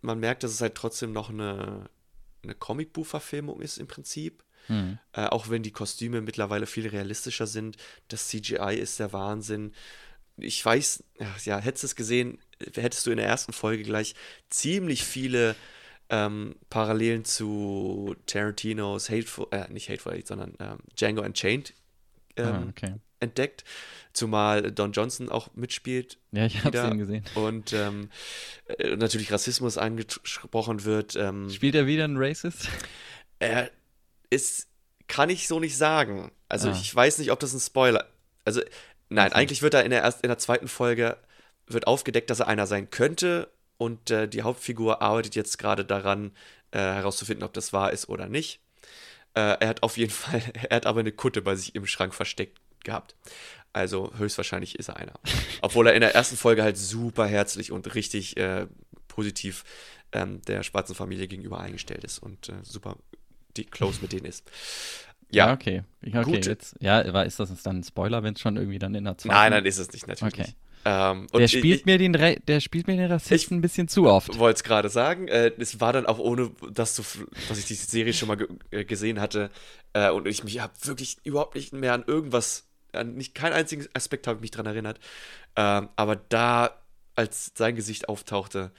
man 0.00 0.20
merkt, 0.20 0.42
dass 0.44 0.52
es 0.52 0.60
halt 0.60 0.74
trotzdem 0.74 1.12
noch 1.12 1.28
eine, 1.30 1.90
eine 2.48 2.54
Comicbuch-Verfilmung 2.54 3.60
ist 3.60 3.78
im 3.78 3.86
Prinzip. 3.86 4.42
Hm. 4.66 4.98
Äh, 5.12 5.26
auch 5.26 5.48
wenn 5.48 5.62
die 5.62 5.70
Kostüme 5.70 6.20
mittlerweile 6.20 6.66
viel 6.66 6.86
realistischer 6.86 7.46
sind. 7.46 7.76
Das 8.08 8.28
CGI 8.28 8.76
ist 8.78 8.98
der 8.98 9.12
Wahnsinn. 9.12 9.72
Ich 10.36 10.64
weiß, 10.64 11.04
ja, 11.18 11.34
ja 11.44 11.58
hättest 11.58 11.84
du 11.84 11.86
es 11.86 11.96
gesehen, 11.96 12.38
hättest 12.74 13.06
du 13.06 13.10
in 13.10 13.16
der 13.16 13.26
ersten 13.26 13.52
Folge 13.52 13.82
gleich 13.82 14.14
ziemlich 14.50 15.04
viele 15.04 15.56
ähm, 16.10 16.56
Parallelen 16.70 17.24
zu 17.24 18.14
Tarantinos 18.26 19.10
Hateful, 19.10 19.48
äh, 19.50 19.70
nicht 19.70 19.88
Hateful 19.88 20.12
Eight, 20.12 20.26
sondern 20.26 20.54
ähm, 20.58 20.78
Django 20.96 21.22
Unchained 21.22 21.74
ähm, 22.38 22.46
ah, 22.46 22.66
okay. 22.68 22.94
Entdeckt. 23.20 23.64
Zumal 24.12 24.72
Don 24.72 24.92
Johnson 24.92 25.28
auch 25.28 25.48
mitspielt. 25.54 26.18
Ja, 26.32 26.46
ich 26.46 26.56
hab's 26.64 26.66
wieder. 26.66 26.90
ihn 26.90 26.98
gesehen. 26.98 27.24
Und 27.34 27.72
ähm, 27.72 28.10
äh, 28.78 28.96
natürlich 28.96 29.30
Rassismus 29.30 29.78
angesprochen 29.78 30.84
wird. 30.84 31.14
Ähm, 31.16 31.50
Spielt 31.50 31.74
er 31.74 31.86
wieder 31.86 32.04
einen 32.04 32.16
Racist? 32.16 32.68
er 33.38 33.70
ist, 34.30 34.68
kann 35.06 35.30
ich 35.30 35.46
so 35.48 35.60
nicht 35.60 35.76
sagen. 35.76 36.30
Also 36.48 36.70
Ah. 36.70 36.78
ich 36.80 36.94
weiß 36.94 37.18
nicht, 37.18 37.30
ob 37.30 37.38
das 37.40 37.52
ein 37.54 37.60
Spoiler. 37.60 38.06
Also 38.44 38.60
nein, 39.08 39.26
Also. 39.26 39.36
eigentlich 39.36 39.62
wird 39.62 39.74
er 39.74 39.84
in 39.84 39.90
der 39.90 40.02
erst, 40.02 40.22
in 40.24 40.28
der 40.28 40.38
zweiten 40.38 40.68
Folge 40.68 41.16
wird 41.66 41.86
aufgedeckt, 41.86 42.30
dass 42.30 42.40
er 42.40 42.48
einer 42.48 42.66
sein 42.66 42.90
könnte 42.90 43.48
und 43.76 44.10
äh, 44.10 44.26
die 44.26 44.42
Hauptfigur 44.42 45.00
arbeitet 45.02 45.34
jetzt 45.36 45.58
gerade 45.58 45.84
daran 45.84 46.32
äh, 46.72 46.78
herauszufinden, 46.78 47.44
ob 47.44 47.52
das 47.52 47.72
wahr 47.72 47.92
ist 47.92 48.08
oder 48.08 48.28
nicht. 48.28 48.60
Äh, 49.34 49.40
er 49.60 49.68
hat 49.68 49.82
auf 49.82 49.96
jeden 49.96 50.10
Fall, 50.22 50.42
er 50.68 50.76
hat 50.76 50.86
aber 50.86 51.00
eine 51.00 51.12
Kutte 51.12 51.42
bei 51.42 51.54
sich 51.54 51.74
im 51.74 51.86
Schrank 51.86 52.14
versteckt 52.14 52.58
gehabt. 52.88 53.14
Also 53.72 54.10
höchstwahrscheinlich 54.16 54.78
ist 54.78 54.88
er 54.88 54.96
einer. 54.96 55.12
Obwohl 55.62 55.86
er 55.86 55.94
in 55.94 56.00
der 56.00 56.14
ersten 56.14 56.36
Folge 56.36 56.62
halt 56.62 56.76
super 56.76 57.26
herzlich 57.26 57.70
und 57.70 57.94
richtig 57.94 58.36
äh, 58.36 58.66
positiv 59.08 59.64
ähm, 60.12 60.40
der 60.48 60.62
schwarzen 60.62 60.94
Familie 60.94 61.28
gegenüber 61.28 61.60
eingestellt 61.60 62.02
ist 62.02 62.18
und 62.18 62.48
äh, 62.48 62.54
super 62.62 62.96
die 63.56 63.64
close 63.64 64.00
mit 64.00 64.12
denen 64.12 64.24
ist. 64.24 64.50
Ja, 65.30 65.52
okay. 65.52 65.82
Okay, 66.04 66.22
Gut. 66.24 66.46
jetzt. 66.46 66.76
Ja, 66.80 67.00
ist 67.00 67.38
das 67.38 67.50
jetzt 67.50 67.66
dann 67.66 67.80
ein 67.80 67.84
Spoiler, 67.84 68.22
wenn 68.22 68.34
es 68.34 68.40
schon 68.40 68.56
irgendwie 68.56 68.78
dann 68.78 68.94
in 68.94 69.04
der 69.04 69.18
zweiten. 69.18 69.34
nein, 69.34 69.50
nein, 69.52 69.66
ist 69.66 69.78
es 69.78 69.92
nicht, 69.92 70.06
natürlich 70.06 70.32
Okay. 70.34 70.42
nicht. 70.42 70.56
Ähm, 70.84 71.26
Der 71.34 71.48
spielt 71.48 71.80
ich, 71.80 71.86
mir 71.86 71.98
den, 71.98 72.14
Re 72.14 72.36
der 72.46 72.60
spielt 72.60 72.86
mir 72.86 72.96
den 72.96 73.10
Rassisten 73.10 73.58
ein 73.58 73.60
bisschen 73.60 73.88
zu 73.88 74.06
oft. 74.06 74.30
ich 74.32 74.38
wollte 74.38 74.56
es 74.58 74.64
gerade 74.64 74.88
sagen. 74.88 75.28
Äh, 75.28 75.52
es 75.58 75.80
war 75.80 75.92
dann 75.92 76.06
auch 76.06 76.18
ohne, 76.18 76.50
dass, 76.70 76.96
du, 76.96 77.02
dass 77.48 77.58
ich 77.58 77.66
die 77.66 77.74
Serie 77.74 78.14
schon 78.14 78.28
mal 78.28 78.36
ge 78.36 78.46
äh, 78.70 78.84
gesehen 78.84 79.20
hatte 79.20 79.50
äh, 79.92 80.08
und 80.10 80.26
ich 80.26 80.44
mich 80.44 80.60
habe 80.60 80.72
wirklich 80.82 81.18
überhaupt 81.24 81.56
nicht 81.56 81.74
mehr 81.74 81.92
an 81.92 82.04
irgendwas, 82.06 82.67
an 82.92 83.14
nicht 83.14 83.34
keinen 83.34 83.52
einzigen 83.52 83.86
Aspekt 83.94 84.26
habe 84.26 84.36
ich 84.36 84.42
mich 84.42 84.50
dran 84.50 84.66
erinnert. 84.66 84.98
Ähm, 85.56 85.88
aber 85.96 86.16
da, 86.16 86.80
als 87.14 87.52
sein 87.54 87.76
Gesicht 87.76 88.08
auftauchte, 88.08 88.72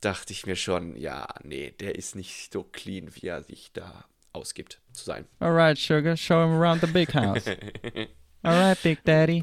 dachte 0.00 0.32
ich 0.32 0.46
mir 0.46 0.56
schon, 0.56 0.96
ja, 0.96 1.26
nee, 1.42 1.70
der 1.80 1.94
ist 1.94 2.14
nicht 2.14 2.52
so 2.52 2.62
clean, 2.62 3.14
wie 3.14 3.26
er 3.26 3.42
sich 3.42 3.72
da 3.72 4.04
ausgibt 4.32 4.80
zu 4.92 5.04
sein. 5.04 5.26
Alright, 5.40 5.78
Sugar, 5.78 6.16
show 6.16 6.42
him 6.42 6.52
around 6.52 6.80
the 6.80 6.86
big 6.86 7.14
house. 7.14 7.44
Alright, 8.44 8.82
Big 8.82 9.02
Daddy. 9.04 9.42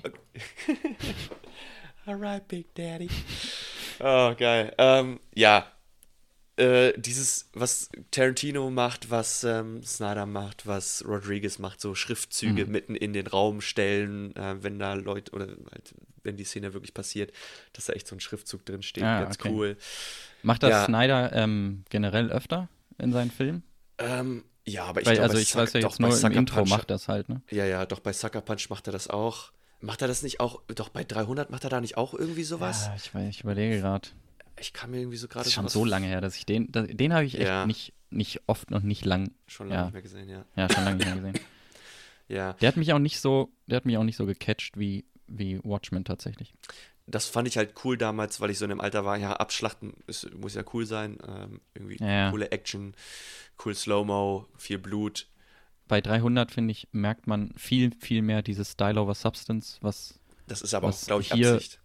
Alright, 2.05 2.47
Big 2.47 2.73
Daddy. 2.75 3.09
Oh, 3.99 4.35
geil. 4.37 4.73
Ähm, 4.77 5.19
ja. 5.33 5.65
Äh, 6.57 6.93
dieses, 6.99 7.49
was 7.53 7.89
Tarantino 8.11 8.69
macht, 8.69 9.09
was 9.09 9.43
ähm, 9.45 9.83
Snyder 9.83 10.25
macht, 10.25 10.67
was 10.67 11.03
Rodriguez 11.07 11.59
macht, 11.59 11.79
so 11.81 11.95
Schriftzüge 11.95 12.65
Mhm. 12.65 12.71
mitten 12.71 12.95
in 12.95 13.13
den 13.13 13.25
Raum 13.27 13.61
stellen, 13.61 14.35
äh, 14.35 14.61
wenn 14.61 14.77
da 14.77 14.93
Leute, 14.93 15.31
oder 15.31 15.47
halt, 15.71 15.93
wenn 16.23 16.35
die 16.37 16.43
Szene 16.43 16.73
wirklich 16.73 16.93
passiert, 16.93 17.31
dass 17.73 17.85
da 17.85 17.93
echt 17.93 18.05
so 18.07 18.15
ein 18.15 18.19
Schriftzug 18.19 18.65
drin 18.65 18.83
steht. 18.83 19.03
Ah, 19.03 19.21
Ganz 19.23 19.35
okay. 19.39 19.49
cool. 19.49 19.77
Macht 20.43 20.63
das 20.63 20.71
Ja. 20.71 20.85
Snyder 20.85 21.31
ähm, 21.33 21.83
generell 21.89 22.29
öfter 22.31 22.67
in 22.97 23.11
seinen 23.13 23.31
Filmen? 23.31 23.63
Ähm, 23.97 24.43
ja, 24.65 24.83
aber 24.83 25.01
ich 25.01 25.05
glaube, 25.07 25.21
also 25.23 25.37
ich 25.37 25.55
weiß 25.55 25.73
ja 25.73 25.79
jetzt 25.79 25.97
bei 25.99 26.05
nur 26.07 26.15
im 26.15 26.21
Sucker 26.21 26.35
Intro 26.35 26.55
Punch- 26.57 26.69
macht 26.69 26.89
das 26.91 27.07
halt, 27.07 27.29
ne? 27.29 27.41
Ja, 27.49 27.65
ja, 27.65 27.85
doch 27.85 28.01
bei 28.01 28.11
Sucker 28.13 28.41
Punch 28.41 28.69
macht 28.69 28.87
er 28.87 28.93
das 28.93 29.07
auch. 29.09 29.51
Macht 29.79 30.01
er 30.03 30.07
das 30.07 30.21
nicht 30.21 30.39
auch, 30.39 30.61
doch 30.75 30.89
bei 30.89 31.03
300 31.03 31.49
macht 31.49 31.63
er 31.63 31.71
da 31.71 31.81
nicht 31.81 31.97
auch 31.97 32.13
irgendwie 32.13 32.43
sowas? 32.43 32.87
Ja, 32.87 32.95
ich, 33.21 33.29
ich 33.29 33.41
überlege 33.41 33.79
gerade. 33.79 34.09
Ich 34.59 34.73
kann 34.73 34.91
mir 34.91 34.99
irgendwie 34.99 35.17
so 35.17 35.27
gerade 35.27 35.39
Das 35.39 35.47
ist 35.47 35.53
schon 35.53 35.67
so 35.69 35.85
lange 35.85 36.07
her, 36.07 36.21
dass 36.21 36.35
ich 36.35 36.45
den, 36.45 36.71
den 36.71 37.13
habe 37.13 37.25
ich 37.25 37.35
echt 37.35 37.47
Ja. 37.47 37.65
nicht, 37.65 37.93
nicht 38.09 38.41
oft 38.47 38.71
und 38.71 38.83
nicht 38.85 39.05
lang. 39.05 39.31
Schon 39.47 39.67
lange 39.69 39.79
ja. 39.79 39.83
nicht 39.85 39.93
mehr 39.93 40.01
gesehen, 40.01 40.29
ja. 40.29 40.45
Ja, 40.55 40.69
schon 40.71 40.83
lange 40.83 40.97
nicht 40.97 41.05
mehr 41.05 41.15
gesehen. 41.15 41.39
Ja, 42.27 42.53
Der 42.61 42.69
hat 42.69 42.77
mich 42.77 42.93
auch 42.93 42.99
nicht 42.99 43.19
so, 43.19 43.51
der 43.67 43.75
hat 43.75 43.85
mich 43.85 43.97
auch 43.97 44.05
nicht 44.05 44.15
so 44.15 44.25
gecatcht 44.25 44.79
wie, 44.79 45.03
wie 45.27 45.59
Watchmen 45.65 46.05
tatsächlich. 46.05 46.53
das 47.05 47.25
fand 47.25 47.45
ich 47.49 47.57
halt 47.57 47.73
cool 47.83 47.97
damals, 47.97 48.39
weil 48.39 48.49
ich 48.51 48.57
so 48.57 48.63
in 48.63 48.69
dem 48.69 48.79
Alter 48.79 49.03
war, 49.03 49.17
ja, 49.17 49.33
abschlachten 49.33 49.95
ist, 50.07 50.33
muss 50.35 50.55
ja 50.55 50.63
cool 50.73 50.85
sein. 50.85 51.17
Ähm, 51.27 51.59
irgendwie 51.73 51.97
Ja, 52.01 52.31
coole 52.31 52.49
Action, 52.51 52.95
cool 53.65 53.75
Slow-Mo, 53.75 54.47
viel 54.57 54.77
Blut. 54.77 55.27
Bei 55.89 55.99
300, 55.99 56.51
finde 56.53 56.71
ich, 56.71 56.87
merkt 56.93 57.27
man 57.27 57.51
viel, 57.57 57.91
viel 57.99 58.21
mehr 58.21 58.41
dieses 58.41 58.71
Style 58.71 59.01
over 59.01 59.13
Substance, 59.13 59.77
was, 59.81 60.17
Das 60.47 60.61
ist 60.61 60.73
aber 60.73 60.87
auch, 60.87 61.01
glaube 61.05 61.23
ich, 61.23 61.33
hier- 61.33 61.55
Absicht. 61.55 61.81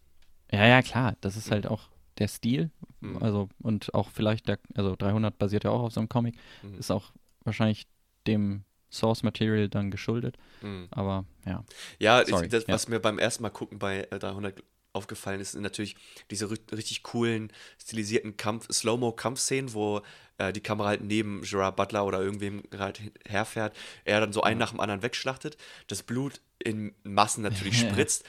ja, 0.53 0.65
ja, 0.65 0.81
klar, 0.83 1.17
das 1.23 1.37
ist 1.37 1.51
halt 1.51 1.67
auch 1.67 1.89
der 2.19 2.29
Stil, 2.29 2.71
Mhm. 3.01 3.23
also, 3.23 3.49
und 3.63 3.93
auch 3.95 4.11
vielleicht 4.11 4.49
der, 4.49 4.59
also 4.75 4.97
300 4.97 5.37
basiert 5.39 5.65
ja 5.65 5.71
auch 5.71 5.83
auf 5.83 5.93
so 5.93 6.01
einem 6.01 6.09
Comic, 6.09 6.35
Mhm. 6.63 6.79
ist 6.79 6.91
auch 6.91 7.13
wahrscheinlich 7.45 7.87
dem 8.27 8.65
Source 8.91 9.23
Material 9.23 9.69
dann 9.69 9.91
geschuldet, 9.91 10.37
Mhm. 10.63 10.89
aber 10.91 11.25
ja. 11.45 11.65
Ja, 11.99 12.25
Sorry, 12.25 12.47
ich, 12.47 12.51
das, 12.51 12.67
ja. 12.67 12.75
was 12.75 12.89
mir 12.89 12.99
beim 13.01 13.19
ersten 13.19 13.43
Mal 13.43 13.51
gucken 13.51 13.79
bei 13.79 14.01
äh, 14.11 14.19
300 14.19 14.63
aufgefallen 14.95 15.41
ist, 15.43 15.53
sind 15.53 15.61
natürlich 15.63 15.95
diese 16.31 16.47
ri- 16.47 16.75
richtig 16.75 17.03
coolen, 17.03 17.53
stilisierten 17.79 18.39
Kampf, 18.39 18.67
Slow-Mo-Kampfszenen, 18.73 19.75
wo 19.75 20.01
äh, 20.39 20.55
die 20.55 20.63
Kamera 20.63 20.89
halt 20.89 21.03
neben 21.03 21.43
Gerard 21.43 21.77
Butler 21.77 22.07
oder 22.07 22.23
irgendwem 22.23 22.63
gerade 22.71 23.01
herfährt, 23.27 23.77
er 24.07 24.21
dann 24.21 24.33
so 24.33 24.43
einen 24.43 24.59
nach 24.59 24.71
dem 24.71 24.81
anderen 24.81 25.03
wegschlachtet, 25.03 25.59
das 25.89 26.03
Blut 26.03 26.41
in 26.65 26.95
Massen 27.03 27.43
natürlich 27.43 27.79
spritzt, 27.81 28.25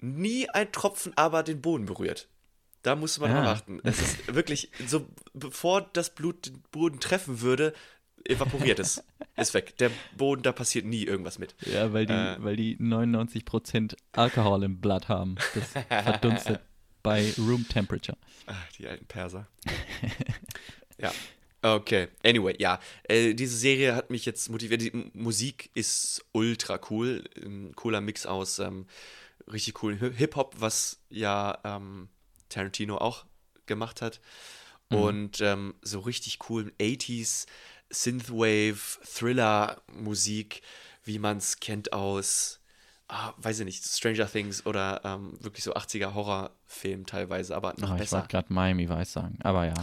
nie 0.00 0.48
ein 0.50 0.72
Tropfen 0.72 1.12
aber 1.16 1.42
den 1.42 1.60
Boden 1.60 1.86
berührt. 1.86 2.28
Da 2.86 2.94
musste 2.94 3.20
man 3.20 3.32
Ah. 3.32 3.42
drauf 3.42 3.56
achten. 3.58 3.80
Es 3.82 4.00
ist 4.00 4.32
wirklich 4.34 4.70
so, 4.86 5.06
bevor 5.34 5.80
das 5.92 6.14
Blut 6.14 6.46
den 6.46 6.62
Boden 6.70 7.00
treffen 7.00 7.40
würde, 7.40 7.72
evaporiert 8.24 8.78
es. 8.78 9.02
Ist 9.36 9.54
weg. 9.54 9.76
Der 9.78 9.90
Boden, 10.16 10.42
da 10.42 10.52
passiert 10.52 10.84
nie 10.86 11.02
irgendwas 11.04 11.38
mit. 11.38 11.54
Ja, 11.62 11.92
weil 11.92 12.06
die, 12.06 12.12
Äh. 12.12 12.36
weil 12.38 12.56
die 12.56 12.76
99% 12.78 13.96
Alkohol 14.12 14.62
im 14.62 14.80
Blut 14.80 15.08
haben. 15.08 15.34
Das 15.54 15.84
verdunstet 16.04 16.60
bei 17.02 17.32
Room 17.38 17.66
Temperature. 17.68 18.16
Ah, 18.46 18.54
die 18.78 18.86
alten 18.86 19.04
Perser. 19.06 19.46
ja. 20.98 21.12
Okay. 21.62 22.08
Anyway, 22.24 22.54
ja. 22.58 22.78
Äh, 23.08 23.34
diese 23.34 23.56
Serie 23.56 23.94
hat 23.96 24.10
mich 24.10 24.24
jetzt 24.24 24.48
motiviert. 24.48 24.80
Die 24.80 24.92
M 24.92 25.10
Musik 25.14 25.70
ist 25.74 26.24
ultra 26.32 26.78
cool. 26.90 27.24
Ein 27.44 27.72
cooler 27.74 28.00
Mix 28.00 28.26
aus 28.26 28.58
ähm, 28.60 28.86
richtig 29.50 29.74
coolen 29.74 30.00
Hi- 30.00 30.12
Hip-Hop, 30.14 30.54
was 30.58 31.00
ja 31.10 31.58
ähm, 31.64 32.08
Tarantino 32.48 32.98
auch 32.98 33.24
gemacht 33.66 34.02
hat. 34.02 34.20
Und 34.88 35.40
ähm, 35.40 35.74
so 35.82 35.98
richtig 36.00 36.38
coolen 36.38 36.70
80s 36.78 37.46
Synthwave, 37.90 38.98
Thriller-Musik, 39.04 40.62
wie 41.04 41.18
man 41.18 41.38
es 41.38 41.58
kennt 41.60 41.92
aus, 41.92 42.60
ah, 43.08 43.32
weiß 43.38 43.60
ich 43.60 43.64
nicht, 43.64 43.84
Stranger 43.84 44.30
Things 44.30 44.64
oder 44.66 45.00
ähm, 45.04 45.36
wirklich 45.40 45.64
so 45.64 45.74
80er 45.74 46.14
Horrorfilm 46.14 47.06
teilweise, 47.06 47.56
aber 47.56 47.74
noch 47.78 47.90
Oh, 47.90 47.94
ich 47.94 48.00
besser. 48.00 48.18
wollte 48.18 48.28
gerade 48.28 48.52
Miami 48.52 48.88
Vice 48.88 49.12
sagen, 49.12 49.38
aber 49.42 49.66
ja. 49.66 49.74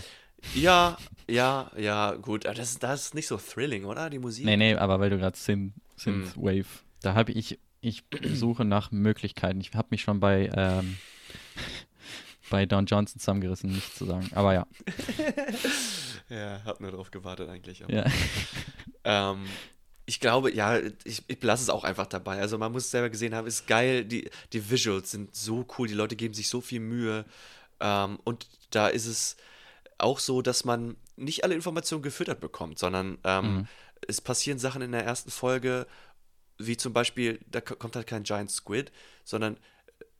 Ja, 0.53 0.97
ja, 1.29 1.71
ja, 1.77 2.13
gut. 2.15 2.45
Aber 2.45 2.55
das, 2.55 2.77
das 2.79 3.05
ist 3.07 3.13
nicht 3.15 3.27
so 3.27 3.37
thrilling, 3.37 3.85
oder? 3.85 4.09
Die 4.09 4.19
Musik? 4.19 4.45
Nee, 4.45 4.57
nee, 4.57 4.75
aber 4.75 4.99
weil 4.99 5.09
du 5.09 5.17
gerade 5.17 5.37
Synth. 5.37 5.73
Synthwave, 5.95 6.65
da 7.01 7.13
habe 7.13 7.31
ich, 7.31 7.59
ich 7.79 8.03
suche 8.33 8.65
nach 8.65 8.91
Möglichkeiten. 8.91 9.61
Ich 9.61 9.73
habe 9.73 9.87
mich 9.91 10.01
schon 10.01 10.19
bei, 10.19 10.49
ähm, 10.55 10.97
bei 12.53 12.67
Don 12.67 12.85
Johnson 12.85 13.19
zusammengerissen, 13.19 13.71
nichts 13.71 13.95
zu 13.95 14.05
sagen. 14.05 14.29
Aber 14.35 14.53
ja. 14.53 14.67
ja, 16.29 16.61
hab 16.65 16.79
nur 16.81 16.91
drauf 16.91 17.09
gewartet 17.09 17.49
eigentlich. 17.49 17.79
ja. 17.79 18.05
Ähm, 19.03 19.45
ich 20.05 20.19
glaube, 20.19 20.53
ja, 20.53 20.77
ich, 21.03 21.23
ich 21.27 21.41
lasse 21.41 21.63
es 21.63 21.69
auch 21.69 21.83
einfach 21.83 22.05
dabei. 22.05 22.39
Also 22.39 22.57
man 22.59 22.71
muss 22.71 22.85
es 22.85 22.91
selber 22.91 23.09
gesehen 23.09 23.33
haben, 23.33 23.47
ist 23.47 23.65
geil. 23.67 24.05
Die, 24.05 24.29
die 24.51 24.69
Visuals 24.69 25.09
sind 25.11 25.33
so 25.35 25.65
cool, 25.77 25.87
die 25.87 25.93
Leute 25.95 26.15
geben 26.15 26.33
sich 26.35 26.47
so 26.47 26.61
viel 26.61 26.79
Mühe. 26.79 27.25
Ähm, 27.79 28.19
und 28.23 28.45
da 28.69 28.87
ist 28.87 29.07
es 29.07 29.35
auch 29.97 30.19
so, 30.19 30.41
dass 30.43 30.63
man 30.63 30.95
nicht 31.15 31.43
alle 31.43 31.55
Informationen 31.55 32.03
gefüttert 32.03 32.39
bekommt, 32.39 32.77
sondern 32.77 33.17
ähm, 33.23 33.55
Mhm. 33.55 33.67
es 34.07 34.21
passieren 34.21 34.59
Sachen 34.59 34.81
in 34.83 34.91
der 34.91 35.05
ersten 35.05 35.31
Folge, 35.31 35.87
wie 36.59 36.77
zum 36.77 36.93
Beispiel, 36.93 37.39
da 37.49 37.61
ko- 37.61 37.75
kommt 37.77 37.95
halt 37.95 38.05
kein 38.07 38.23
Giant 38.23 38.51
Squid, 38.51 38.91
sondern 39.23 39.57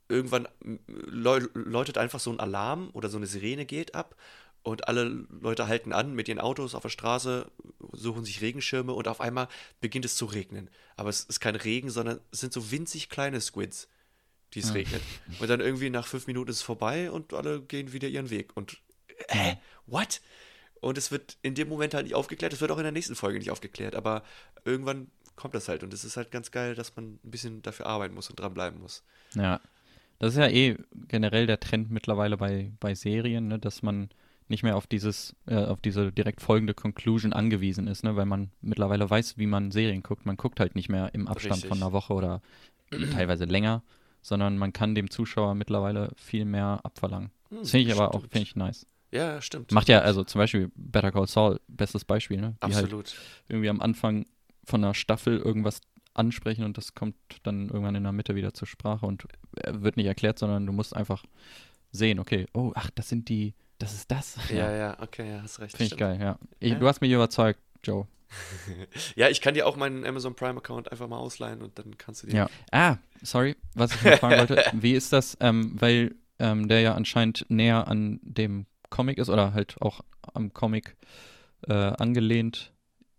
irgendwann 0.08 0.48
läu- 0.86 1.48
läutet 1.54 1.98
einfach 1.98 2.20
so 2.20 2.30
ein 2.30 2.40
Alarm 2.40 2.90
oder 2.92 3.08
so 3.08 3.16
eine 3.16 3.26
Sirene 3.26 3.64
geht 3.66 3.94
ab 3.94 4.14
und 4.62 4.88
alle 4.88 5.04
Leute 5.40 5.66
halten 5.66 5.92
an 5.92 6.14
mit 6.14 6.28
ihren 6.28 6.38
Autos 6.40 6.74
auf 6.74 6.82
der 6.82 6.88
Straße, 6.88 7.50
suchen 7.92 8.24
sich 8.24 8.40
Regenschirme 8.40 8.92
und 8.92 9.08
auf 9.08 9.20
einmal 9.20 9.48
beginnt 9.80 10.04
es 10.04 10.16
zu 10.16 10.24
regnen. 10.26 10.70
Aber 10.96 11.08
es 11.10 11.24
ist 11.24 11.40
kein 11.40 11.56
Regen, 11.56 11.90
sondern 11.90 12.20
es 12.32 12.40
sind 12.40 12.52
so 12.52 12.70
winzig 12.70 13.08
kleine 13.08 13.40
Squids, 13.40 13.88
die 14.54 14.60
es 14.60 14.70
Ah. 14.70 14.74
regnet. 14.74 15.02
Und 15.40 15.48
dann 15.48 15.60
irgendwie 15.60 15.90
nach 15.90 16.06
fünf 16.06 16.26
Minuten 16.26 16.50
ist 16.50 16.56
es 16.56 16.62
vorbei 16.62 17.10
und 17.10 17.34
alle 17.34 17.60
gehen 17.62 17.92
wieder 17.92 18.08
ihren 18.08 18.30
Weg. 18.30 18.56
Und 18.56 18.78
äh, 19.28 19.56
what? 19.86 20.20
Und 20.80 20.98
es 20.98 21.10
wird 21.10 21.36
in 21.42 21.54
dem 21.54 21.68
Moment 21.68 21.94
halt 21.94 22.04
nicht 22.04 22.14
aufgeklärt, 22.14 22.52
es 22.52 22.60
wird 22.60 22.70
auch 22.70 22.76
in 22.78 22.82
der 22.84 22.92
nächsten 22.92 23.14
Folge 23.16 23.38
nicht 23.38 23.50
aufgeklärt, 23.50 23.94
aber 23.94 24.22
irgendwann 24.64 25.10
kommt 25.36 25.54
das 25.54 25.68
halt 25.68 25.82
und 25.82 25.92
es 25.92 26.04
ist 26.04 26.16
halt 26.16 26.30
ganz 26.30 26.50
geil, 26.50 26.74
dass 26.74 26.94
man 26.94 27.18
ein 27.24 27.30
bisschen 27.30 27.60
dafür 27.62 27.86
arbeiten 27.86 28.14
muss 28.14 28.30
und 28.30 28.38
dranbleiben 28.38 28.80
muss. 28.80 29.02
Ja. 29.34 29.60
Das 30.18 30.34
ist 30.34 30.38
ja 30.38 30.48
eh 30.48 30.76
generell 31.08 31.46
der 31.46 31.60
Trend 31.60 31.90
mittlerweile 31.90 32.36
bei, 32.36 32.72
bei 32.80 32.94
Serien, 32.94 33.48
ne, 33.48 33.58
dass 33.58 33.82
man 33.82 34.08
nicht 34.48 34.62
mehr 34.62 34.76
auf 34.76 34.86
dieses, 34.86 35.34
äh, 35.46 35.56
auf 35.56 35.80
diese 35.80 36.12
direkt 36.12 36.40
folgende 36.40 36.74
Conclusion 36.74 37.32
angewiesen 37.32 37.86
ist, 37.86 38.04
ne, 38.04 38.14
weil 38.16 38.26
man 38.26 38.50
mittlerweile 38.60 39.08
weiß, 39.08 39.38
wie 39.38 39.46
man 39.46 39.70
Serien 39.70 40.02
guckt. 40.02 40.26
Man 40.26 40.36
guckt 40.36 40.60
halt 40.60 40.74
nicht 40.74 40.88
mehr 40.88 41.12
im 41.14 41.26
Abstand 41.28 41.62
von 41.62 41.70
Richtig. 41.70 41.82
einer 41.82 41.92
Woche 41.92 42.12
oder 42.12 42.42
teilweise 43.12 43.44
länger, 43.44 43.82
sondern 44.22 44.56
man 44.56 44.72
kann 44.72 44.94
dem 44.94 45.10
Zuschauer 45.10 45.54
mittlerweile 45.54 46.12
viel 46.16 46.44
mehr 46.44 46.80
abverlangen. 46.82 47.30
Das 47.50 47.70
finde 47.70 47.88
ich 47.90 47.92
aber 47.98 48.14
auch, 48.14 48.22
Hm, 48.22 48.30
finde 48.30 48.42
ich 48.48 48.56
nice. 48.56 48.86
Ja, 49.12 49.40
stimmt. 49.40 49.72
Macht 49.72 49.88
ja, 49.88 50.00
also 50.00 50.24
zum 50.24 50.40
Beispiel 50.40 50.70
Better 50.74 51.12
Call 51.12 51.26
Saul, 51.26 51.60
bestes 51.68 52.04
Beispiel, 52.04 52.40
ne? 52.40 52.56
Die 52.66 52.74
halt 52.74 52.84
Absolut. 52.84 53.14
irgendwie 53.48 53.68
am 53.68 53.80
Anfang 53.80 54.26
von 54.64 54.82
einer 54.82 54.94
Staffel 54.94 55.38
irgendwas 55.38 55.80
ansprechen 56.14 56.64
und 56.64 56.76
das 56.78 56.94
kommt 56.94 57.16
dann 57.42 57.68
irgendwann 57.68 57.94
in 57.94 58.04
der 58.04 58.12
Mitte 58.12 58.34
wieder 58.34 58.54
zur 58.54 58.68
Sprache 58.68 59.04
und 59.06 59.26
äh, 59.56 59.72
wird 59.74 59.96
nicht 59.96 60.06
erklärt, 60.06 60.38
sondern 60.38 60.66
du 60.66 60.72
musst 60.72 60.94
einfach 60.94 61.24
sehen, 61.90 62.18
okay, 62.18 62.46
oh, 62.54 62.72
ach, 62.74 62.90
das 62.94 63.08
sind 63.08 63.28
die, 63.28 63.54
das 63.78 63.92
ist 63.92 64.10
das. 64.10 64.38
Ja, 64.50 64.72
ja, 64.74 64.96
okay, 65.00 65.28
ja, 65.28 65.42
hast 65.42 65.60
recht. 65.60 65.76
Finde 65.76 65.92
ich 65.94 65.98
geil, 65.98 66.18
ja. 66.20 66.38
Ich, 66.60 66.72
Ja. 66.72 66.78
Du 66.78 66.86
hast 66.86 67.00
mich 67.00 67.10
überzeugt, 67.10 67.60
Joe. 67.82 68.06
Ja, 69.16 69.28
ich 69.28 69.40
kann 69.40 69.54
dir 69.54 69.66
auch 69.66 69.76
meinen 69.76 70.04
Amazon 70.04 70.34
Prime-Account 70.34 70.90
einfach 70.90 71.06
mal 71.08 71.18
ausleihen 71.18 71.62
und 71.62 71.78
dann 71.78 71.96
kannst 71.98 72.22
du 72.22 72.26
dir. 72.28 72.34
Ja. 72.36 72.50
Ah, 72.72 72.96
sorry, 73.22 73.56
was 73.74 73.94
ich 73.94 74.02
noch 74.02 74.18
fragen 74.18 74.38
wollte, 74.38 74.64
wie 74.72 74.92
ist 74.92 75.12
das, 75.12 75.36
ähm, 75.40 75.72
weil 75.80 76.14
ähm, 76.38 76.68
der 76.68 76.80
ja 76.80 76.94
anscheinend 76.94 77.46
näher 77.48 77.86
an 77.86 78.20
dem 78.22 78.66
Comic 78.90 79.18
ist 79.18 79.28
oder 79.28 79.52
halt 79.52 79.76
auch 79.80 80.00
am 80.32 80.52
Comic 80.52 80.96
äh, 81.68 81.72
angelehnt 81.72 82.72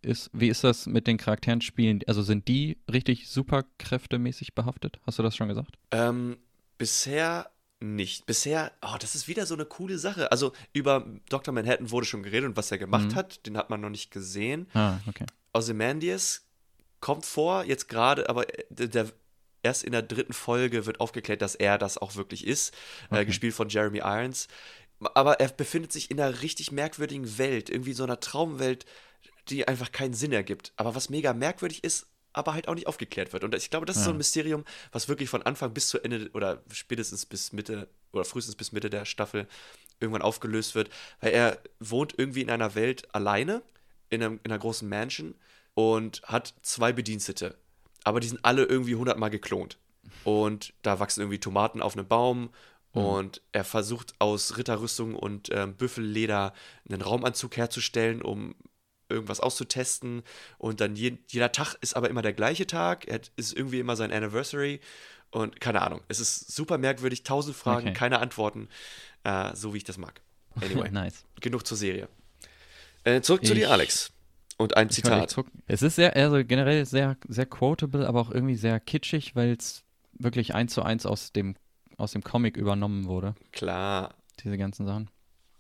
ist. 0.06 0.30
Wie 0.34 0.48
ist 0.50 0.64
das 0.64 0.86
mit 0.86 1.08
den 1.08 1.18
Charakteren 1.18 1.62
spielen? 1.62 2.02
Also 2.08 2.22
sind 2.22 2.48
die 2.48 2.78
richtig 2.92 3.28
superkräftemäßig 3.30 4.54
behaftet? 4.56 5.00
Hast 5.06 5.20
du 5.20 5.24
das 5.24 5.36
schon 5.36 5.48
gesagt? 5.48 5.78
Ähm, 5.92 6.38
bisher 6.78 7.50
nicht. 7.82 8.26
Bisher, 8.26 8.72
oh, 8.82 8.96
das 9.00 9.16
ist 9.16 9.28
wieder 9.28 9.46
so 9.46 9.54
eine 9.54 9.66
coole 9.66 9.98
Sache. 9.98 10.32
Also 10.32 10.54
über 10.74 11.06
Dr. 11.30 11.54
Manhattan 11.54 11.92
wurde 11.92 12.06
schon 12.06 12.24
geredet 12.24 12.50
und 12.50 12.58
was 12.58 12.72
er 12.72 12.78
gemacht 12.78 13.10
Mhm. 13.10 13.16
hat, 13.16 13.46
den 13.46 13.58
hat 13.58 13.70
man 13.70 13.82
noch 13.82 13.90
nicht 13.90 14.12
gesehen. 14.12 14.68
Ah, 14.74 15.00
okay. 15.08 15.26
Ozymandias 15.54 16.46
kommt 17.00 17.26
vor, 17.26 17.64
jetzt 17.66 17.90
gerade, 17.90 18.30
aber 18.30 18.48
äh, 18.58 18.64
der, 18.70 18.88
der, 18.88 19.12
erst 19.64 19.84
in 19.84 19.92
der 19.92 20.02
dritten 20.02 20.34
Folge 20.34 20.86
wird 20.86 21.00
aufgeklärt, 21.00 21.42
dass 21.42 21.56
er 21.56 21.78
das 21.78 21.98
auch 21.98 22.16
wirklich 22.16 22.46
ist, 22.48 22.74
äh, 23.10 23.16
Okay. 23.16 23.26
gespielt 23.26 23.54
von 23.54 23.70
Jeremy 23.70 24.00
Irons. 24.00 24.48
Aber 25.14 25.40
er 25.40 25.50
befindet 25.50 25.92
sich 25.92 26.10
in 26.10 26.20
einer 26.20 26.42
richtig 26.42 26.72
merkwürdigen 26.72 27.38
Welt, 27.38 27.70
irgendwie 27.70 27.94
so 27.94 28.04
einer 28.04 28.20
Traumwelt, 28.22 28.86
die 29.50 29.68
einfach 29.68 29.92
keinen 29.92 30.14
Sinn 30.14 30.32
ergibt. 30.32 30.74
Aber 30.76 30.96
was 30.96 31.10
mega 31.10 31.34
merkwürdig 31.34 31.84
ist, 31.84 32.08
aber 32.34 32.54
halt 32.54 32.68
auch 32.68 32.76
nicht 32.76 32.88
aufgeklärt 32.88 33.32
wird. 33.32 33.44
Und 33.44 33.56
ich 33.56 33.70
glaube, 33.70 33.86
das 33.86 33.98
ist 33.98 34.04
so 34.04 34.10
ein 34.10 34.16
Ja. 34.16 34.18
Mysterium, 34.18 34.66
was 34.92 35.08
wirklich 35.08 35.30
von 35.30 35.44
Anfang 35.44 35.74
bis 35.74 35.88
zu 35.88 36.04
Ende 36.04 36.30
oder 36.34 36.62
spätestens 36.72 37.26
bis 37.26 37.54
Mitte 37.54 37.88
oder 38.12 38.26
frühestens 38.26 38.56
bis 38.56 38.72
Mitte 38.74 38.90
der 38.90 39.06
Staffel 39.06 39.48
irgendwann 40.02 40.22
aufgelöst 40.22 40.76
wird, 40.76 40.90
weil 41.22 41.32
er 41.32 41.60
wohnt 41.80 42.14
irgendwie 42.18 42.42
in 42.42 42.50
einer 42.50 42.76
Welt 42.76 43.14
alleine, 43.16 43.62
in, 44.10 44.22
einem, 44.22 44.40
in 44.44 44.52
einer 44.52 44.60
großen 44.60 44.88
Mansion 44.88 45.36
und 45.74 46.22
hat 46.24 46.54
zwei 46.62 46.92
Bedienstete. 46.92 47.56
Aber 48.04 48.20
die 48.20 48.28
sind 48.28 48.44
alle 48.44 48.64
irgendwie 48.66 48.96
hundertmal 48.96 49.30
geklont. 49.30 49.78
Und 50.24 50.74
da 50.82 51.00
wachsen 51.00 51.22
irgendwie 51.22 51.40
Tomaten 51.40 51.82
auf 51.82 51.98
einem 51.98 52.08
Baum 52.08 52.50
und 52.92 53.42
er 53.52 53.66
versucht 53.66 54.14
aus 54.20 54.58
Ritterrüstung 54.58 55.16
und 55.16 55.50
ähm, 55.52 55.76
Büffelleder 55.76 56.54
einen 56.90 57.02
Raumanzug 57.02 57.58
herzustellen, 57.58 58.22
um 58.22 58.56
irgendwas 59.10 59.40
auszutesten. 59.40 60.24
Und 60.58 60.82
dann 60.82 60.96
je, 60.96 61.18
jeder 61.28 61.52
Tag 61.52 61.76
ist 61.82 61.96
aber 61.96 62.10
immer 62.10 62.22
der 62.22 62.34
gleiche 62.34 62.68
Tag. 62.68 63.08
Er 63.08 63.20
ist 63.36 63.54
irgendwie 63.56 63.80
immer 63.80 63.96
sein 63.96 64.12
Anniversary. 64.12 64.80
Und 65.32 65.60
keine 65.60 65.82
Ahnung. 65.82 66.02
Es 66.08 66.20
ist 66.20 66.56
super 66.56 66.78
merkwürdig. 66.78 67.24
Tausend 67.24 67.56
Fragen, 67.56 67.88
Okay. 67.90 67.94
keine 67.98 68.20
Antworten. 68.20 68.70
Äh, 69.24 69.56
so 69.56 69.74
wie 69.74 69.78
ich 69.78 69.84
das 69.84 69.98
mag. 69.98 70.22
Anyway, 70.62 70.90
nice. 70.92 71.26
genug 71.42 71.66
zur 71.68 71.78
Serie. 71.78 72.08
Äh, 73.04 73.22
zurück 73.22 73.46
zu 73.46 73.54
Ich- 73.54 73.60
dir, 73.60 73.72
Alex. 73.72 74.12
Und 74.58 74.78
ein 74.78 74.90
Zitat. 74.90 75.36
Es 75.68 75.82
ist 75.82 75.96
sehr, 75.98 76.16
also 76.16 76.38
generell 76.46 76.86
sehr, 76.86 77.18
sehr 77.28 77.46
quotable, 77.46 78.08
aber 78.08 78.22
auch 78.22 78.32
irgendwie 78.32 78.56
sehr 78.56 78.80
kitschig, 78.80 79.36
weil 79.36 79.52
es 79.52 79.84
wirklich 80.14 80.56
eins 80.56 80.74
zu 80.74 80.82
eins 80.82 81.06
aus 81.06 81.34
dem, 81.34 81.56
aus 81.98 82.14
dem 82.14 82.24
Comic 82.24 82.56
übernommen 82.56 83.04
wurde, 83.06 83.36
Klar. 83.52 84.16
diese 84.46 84.58
ganzen 84.58 84.86
Sachen. 84.86 85.10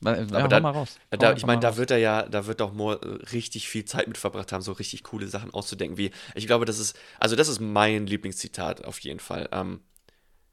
Ja, 0.02 0.12
Aber 0.14 0.44
hau 0.44 0.48
da- 0.48 0.60
mal 0.60 0.72
raus. 0.72 0.98
Da, 1.10 1.34
ich 1.34 1.46
meine, 1.46 1.62
da 1.62 1.78
wird 1.78 1.90
er 1.92 1.98
ja, 1.98 2.24
da 2.24 2.46
wird 2.46 2.60
doch 2.60 2.74
Moore 2.74 3.00
äh, 3.02 3.26
richtig 3.32 3.68
viel 3.70 3.86
Zeit 3.86 4.08
mit 4.08 4.18
verbracht 4.18 4.52
haben, 4.52 4.62
so 4.62 4.72
richtig 4.74 5.04
coole 5.04 5.28
Sachen 5.28 5.52
auszudenken. 5.54 5.98
Wie, 5.98 6.12
ich 6.36 6.48
glaube, 6.48 6.66
das 6.66 6.80
ist, 6.80 6.98
also 7.20 7.36
das 7.36 7.48
ist 7.48 7.60
mein 7.60 8.06
Lieblingszitat 8.06 8.84
auf 8.86 9.00
jeden 9.00 9.20
Fall. 9.20 9.48
Ähm, 9.52 9.82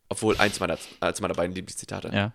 obwohl 0.09 0.37
eins 0.39 0.61
meiner, 0.61 0.79
eins 1.01 1.21
meiner 1.21 1.35
beiden 1.35 1.55
Lieblingszitate. 1.55 2.11
Ja. 2.15 2.33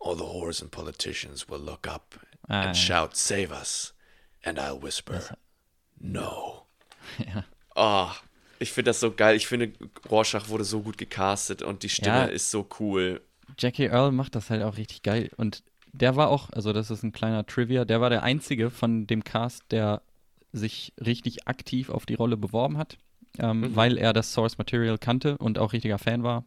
All 0.00 0.16
the 0.16 0.22
whores 0.24 0.62
and 0.62 0.70
politicians 0.70 1.48
will 1.48 1.60
look 1.60 1.86
up 1.86 2.18
Ah, 2.48 2.62
and 2.62 2.76
ja. 2.76 3.04
shout, 3.04 3.14
Save 3.16 3.50
us. 3.52 3.94
And 4.42 4.58
I'll 4.58 4.82
whisper, 4.82 5.20
No. 5.98 6.66
ja. 7.18 7.44
Oh, 7.74 8.10
ich 8.58 8.72
finde 8.72 8.90
das 8.90 9.00
so 9.00 9.12
geil. 9.12 9.36
Ich 9.36 9.46
finde, 9.46 9.72
Rorschach 10.10 10.48
wurde 10.48 10.64
so 10.64 10.82
gut 10.82 10.98
gecastet 10.98 11.62
und 11.62 11.82
die 11.84 11.88
Stimme 11.88 12.16
Ja. 12.16 12.24
ist 12.24 12.50
so 12.50 12.68
cool. 12.80 13.20
Jackie 13.58 13.84
Earl 13.86 14.12
macht 14.12 14.34
das 14.34 14.50
halt 14.50 14.62
auch 14.62 14.76
richtig 14.76 15.02
geil. 15.02 15.30
Und 15.36 15.62
der 15.92 16.16
war 16.16 16.28
auch, 16.28 16.50
also 16.50 16.72
das 16.72 16.90
ist 16.90 17.02
ein 17.02 17.12
kleiner 17.12 17.46
Trivia, 17.46 17.84
der 17.84 18.00
war 18.00 18.10
der 18.10 18.22
einzige 18.22 18.70
von 18.70 19.06
dem 19.06 19.24
Cast, 19.24 19.64
der 19.70 20.02
sich 20.52 20.92
richtig 21.00 21.46
aktiv 21.48 21.90
auf 21.90 22.06
die 22.06 22.14
Rolle 22.14 22.36
beworben 22.36 22.76
hat, 22.78 22.98
ähm, 23.38 23.60
Mhm. 23.60 23.76
weil 23.76 23.98
er 23.98 24.12
das 24.12 24.32
Source 24.32 24.58
Material 24.58 24.98
kannte 24.98 25.38
und 25.38 25.58
auch 25.58 25.72
richtiger 25.72 25.98
Fan 25.98 26.22
war. 26.22 26.44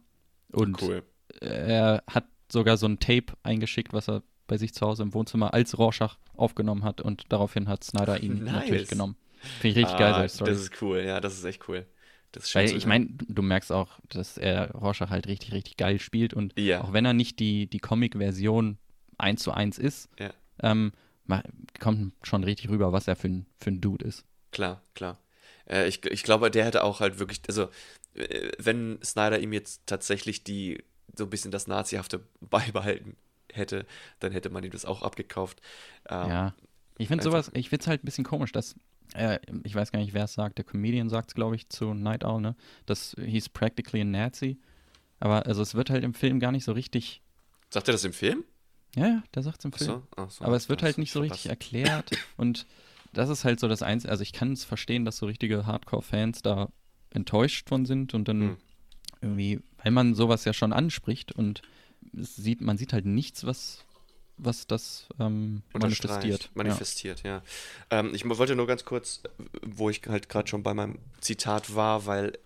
Und 0.52 0.80
Cool. 0.82 1.02
er 1.40 2.02
hat 2.08 2.24
sogar 2.50 2.76
so 2.76 2.86
ein 2.86 2.98
Tape 3.00 3.34
eingeschickt, 3.42 3.92
was 3.92 4.08
er 4.08 4.22
bei 4.46 4.56
sich 4.58 4.72
zu 4.74 4.86
Hause 4.86 5.02
im 5.02 5.12
Wohnzimmer 5.12 5.52
als 5.54 5.76
Rorschach 5.78 6.18
aufgenommen 6.36 6.84
hat 6.84 7.00
und 7.00 7.24
daraufhin 7.30 7.68
hat 7.68 7.82
Snyder 7.82 8.22
ihn 8.22 8.38
Nice. 8.44 8.52
natürlich 8.52 8.88
genommen. 8.88 9.16
Finde 9.60 9.68
ich 9.68 9.76
richtig 9.76 9.98
geil, 9.98 10.12
Ah, 10.12 10.14
solche 10.28 10.34
Story. 10.36 10.50
Das 10.52 10.60
ist 10.62 10.82
cool, 10.82 11.00
ja, 11.00 11.20
das 11.20 11.34
ist 11.34 11.44
echt 11.44 11.68
cool. 11.68 11.86
Das 12.32 12.44
ist 12.44 12.50
schön 12.50 12.62
Weil 12.68 12.76
ich 12.76 12.86
meine, 12.86 13.08
du 13.28 13.42
merkst 13.42 13.72
auch, 13.72 13.98
dass 14.08 14.36
er 14.38 14.70
Rorschach 14.72 15.10
halt 15.10 15.26
richtig, 15.26 15.52
richtig 15.52 15.76
geil 15.76 15.98
spielt 15.98 16.34
und 16.34 16.58
Ja. 16.58 16.80
auch 16.82 16.92
wenn 16.92 17.04
er 17.04 17.12
nicht 17.12 17.40
die, 17.40 17.66
die 17.68 17.78
Comic-Version 17.80 18.78
eins 19.18 19.42
zu 19.42 19.52
eins 19.52 19.78
ist, 19.78 20.08
Ja. 20.18 20.30
ähm, 20.62 20.92
kommt 21.80 22.12
schon 22.22 22.44
richtig 22.44 22.68
rüber, 22.70 22.92
was 22.92 23.08
er 23.08 23.16
für 23.16 23.28
ein, 23.28 23.46
für 23.58 23.70
ein 23.70 23.80
Dude 23.80 24.04
ist. 24.04 24.24
Klar, 24.52 24.82
klar. 24.94 25.18
Äh, 25.68 25.88
ich, 25.88 26.04
ich 26.06 26.22
glaube, 26.22 26.50
der 26.50 26.64
hätte 26.64 26.84
auch 26.84 27.00
halt 27.00 27.18
wirklich, 27.18 27.40
also 27.48 27.68
äh, 28.14 28.50
wenn 28.58 28.98
Snyder 29.02 29.40
ihm 29.40 29.52
jetzt 29.52 29.82
tatsächlich 29.86 30.44
die 30.44 30.82
so 31.16 31.24
ein 31.24 31.30
bisschen 31.30 31.50
das 31.50 31.66
Nazihafte 31.66 32.20
beibehalten 32.40 33.16
hätte, 33.52 33.86
dann 34.20 34.32
hätte 34.32 34.50
man 34.50 34.62
ihm 34.64 34.70
das 34.70 34.84
auch 34.84 35.02
abgekauft. 35.02 35.60
Ähm, 36.08 36.28
Ja. 36.28 36.54
Ich 36.98 37.08
finde 37.08 37.24
sowas, 37.24 37.50
ich 37.52 37.68
finde 37.68 37.82
es 37.82 37.86
halt 37.88 38.02
ein 38.02 38.06
bisschen 38.06 38.24
komisch, 38.24 38.52
dass, 38.52 38.74
äh, 39.14 39.38
ich 39.64 39.74
weiß 39.74 39.92
gar 39.92 39.98
nicht, 39.98 40.14
wer 40.14 40.24
es 40.24 40.32
sagt, 40.32 40.56
der 40.56 40.64
Comedian 40.64 41.10
sagt 41.10 41.30
es, 41.30 41.34
glaube 41.34 41.54
ich, 41.54 41.68
zu 41.68 41.92
Night 41.92 42.24
Owl, 42.24 42.40
ne? 42.40 42.56
Das 42.86 43.14
hieß 43.22 43.50
practically 43.50 44.00
a 44.00 44.04
Nazi. 44.06 44.56
Aber 45.20 45.44
also 45.44 45.60
es 45.60 45.74
wird 45.74 45.90
halt 45.90 46.04
im 46.04 46.14
Film 46.14 46.40
gar 46.40 46.52
nicht 46.52 46.64
so 46.64 46.72
richtig, 46.72 47.20
Sagt 47.68 47.88
er 47.88 47.92
das 47.92 48.04
im 48.04 48.14
Film? 48.14 48.44
Ja, 48.96 49.06
ja, 49.06 49.22
der 49.34 49.42
sagt 49.42 49.60
es 49.60 49.64
im 49.66 49.72
Film. 49.72 49.90
so, 49.90 50.02
ach 50.16 50.30
so, 50.30 50.44
Aber 50.44 50.56
es 50.56 50.68
wird 50.68 50.82
halt 50.82 50.98
nicht 50.98 51.12
so 51.12 51.20
richtig 51.20 51.46
erklärt 51.46 52.10
und 52.36 52.66
das 53.12 53.28
ist 53.28 53.44
halt 53.44 53.60
so 53.60 53.68
das 53.68 53.82
Einzige, 53.82 54.10
also 54.10 54.22
ich 54.22 54.32
kann 54.32 54.52
es 54.52 54.64
verstehen, 54.64 55.04
dass 55.04 55.18
so 55.18 55.26
richtige 55.26 55.66
Hardcore-Fans 55.66 56.42
da 56.42 56.68
enttäuscht 57.10 57.68
von 57.68 57.86
sind 57.86 58.14
und 58.14 58.28
dann 58.28 58.40
Hm. 58.40 58.56
irgendwie, 59.22 59.60
weil 59.82 59.92
man 59.92 60.14
sowas 60.14 60.44
ja 60.44 60.52
schon 60.52 60.72
anspricht 60.72 61.32
und 61.32 61.62
sieht, 62.12 62.60
man 62.60 62.76
sieht 62.76 62.92
halt 62.92 63.06
nichts, 63.06 63.44
was, 63.46 63.84
was 64.36 64.66
das 64.66 65.06
ähm, 65.18 65.62
manifestiert. 65.72 66.50
Manifestiert, 66.54 67.22
ja. 67.22 67.42
Ähm, 67.90 68.14
ich 68.14 68.24
wollte 68.28 68.56
nur 68.56 68.66
ganz 68.66 68.84
kurz, 68.84 69.22
wo 69.62 69.88
ich 69.88 70.02
halt 70.06 70.28
gerade 70.28 70.48
schon 70.48 70.62
bei 70.62 70.74
meinem 70.74 70.98
Zitat 71.20 71.74
war, 71.74 72.06
weil 72.06 72.38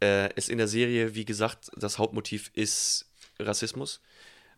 äh, 0.00 0.30
es 0.36 0.48
in 0.48 0.58
der 0.58 0.68
Serie, 0.68 1.14
wie 1.14 1.24
gesagt, 1.24 1.70
das 1.76 1.98
Hauptmotiv 1.98 2.50
ist 2.54 3.06
Rassismus. 3.38 4.00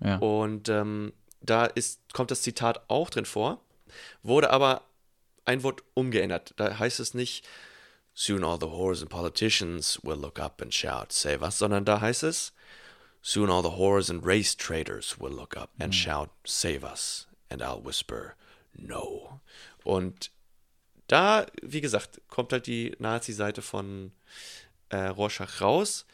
Ja. 0.00 0.16
Und 0.18 0.68
ähm, 0.68 1.12
da 1.46 1.66
ist, 1.66 2.00
kommt 2.12 2.30
das 2.30 2.42
Zitat 2.42 2.88
auch 2.88 3.10
drin 3.10 3.24
vor, 3.24 3.60
wurde 4.22 4.50
aber 4.50 4.82
ein 5.44 5.62
Wort 5.62 5.82
umgeändert. 5.94 6.54
Da 6.56 6.78
heißt 6.78 7.00
es 7.00 7.14
nicht, 7.14 7.46
Soon 8.16 8.44
all 8.44 8.58
the 8.60 8.66
whores 8.66 9.00
and 9.00 9.10
politicians 9.10 9.98
will 10.04 10.16
look 10.16 10.38
up 10.38 10.62
and 10.62 10.72
shout, 10.72 11.12
save 11.12 11.42
us, 11.42 11.58
sondern 11.58 11.84
da 11.84 12.00
heißt 12.00 12.22
es, 12.22 12.52
Soon 13.22 13.50
all 13.50 13.62
the 13.62 13.76
whores 13.76 14.08
and 14.08 14.24
race 14.24 14.54
traders 14.54 15.18
will 15.18 15.32
look 15.32 15.56
up 15.56 15.70
and 15.80 15.92
shout, 15.92 16.30
save 16.44 16.84
us, 16.84 17.26
and 17.50 17.60
I'll 17.60 17.84
whisper, 17.84 18.36
no. 18.72 19.40
Und 19.82 20.30
da, 21.08 21.46
wie 21.62 21.80
gesagt, 21.80 22.20
kommt 22.28 22.52
halt 22.52 22.66
die 22.66 22.94
Nazi-Seite 22.98 23.62
von 23.62 24.12
äh, 24.90 25.06
Rorschach 25.08 25.60
raus. 25.60 26.06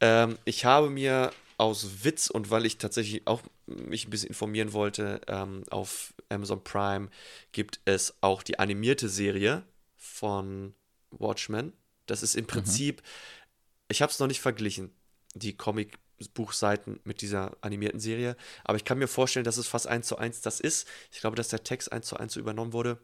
Ähm, 0.00 0.38
ich 0.44 0.64
habe 0.64 0.90
mir 0.90 1.30
aus 1.58 2.04
Witz 2.04 2.28
und 2.28 2.50
weil 2.50 2.66
ich 2.66 2.78
tatsächlich 2.78 3.26
auch 3.26 3.42
mich 3.66 4.06
ein 4.06 4.10
bisschen 4.10 4.28
informieren 4.28 4.72
wollte, 4.72 5.20
ähm, 5.28 5.64
auf 5.70 6.14
Amazon 6.28 6.62
Prime 6.62 7.08
gibt 7.52 7.80
es 7.84 8.14
auch 8.20 8.42
die 8.42 8.58
animierte 8.58 9.08
Serie 9.08 9.62
von 9.96 10.74
Watchmen. 11.10 11.72
Das 12.06 12.22
ist 12.22 12.36
im 12.36 12.46
Prinzip, 12.46 13.02
ich 13.88 14.02
habe 14.02 14.12
es 14.12 14.18
noch 14.18 14.26
nicht 14.26 14.40
verglichen, 14.40 14.92
die 15.34 15.56
Comic-Buchseiten 15.56 17.00
mit 17.04 17.20
dieser 17.22 17.56
animierten 17.62 18.00
Serie, 18.00 18.36
aber 18.64 18.76
ich 18.76 18.84
kann 18.84 18.98
mir 18.98 19.08
vorstellen, 19.08 19.44
dass 19.44 19.56
es 19.56 19.68
fast 19.68 19.86
eins 19.86 20.08
zu 20.08 20.18
eins 20.18 20.40
das 20.40 20.60
ist. 20.60 20.88
Ich 21.12 21.20
glaube, 21.20 21.36
dass 21.36 21.48
der 21.48 21.64
Text 21.64 21.92
eins 21.92 22.06
zu 22.06 22.16
eins 22.16 22.34
so 22.34 22.40
übernommen 22.40 22.72
wurde. 22.72 22.98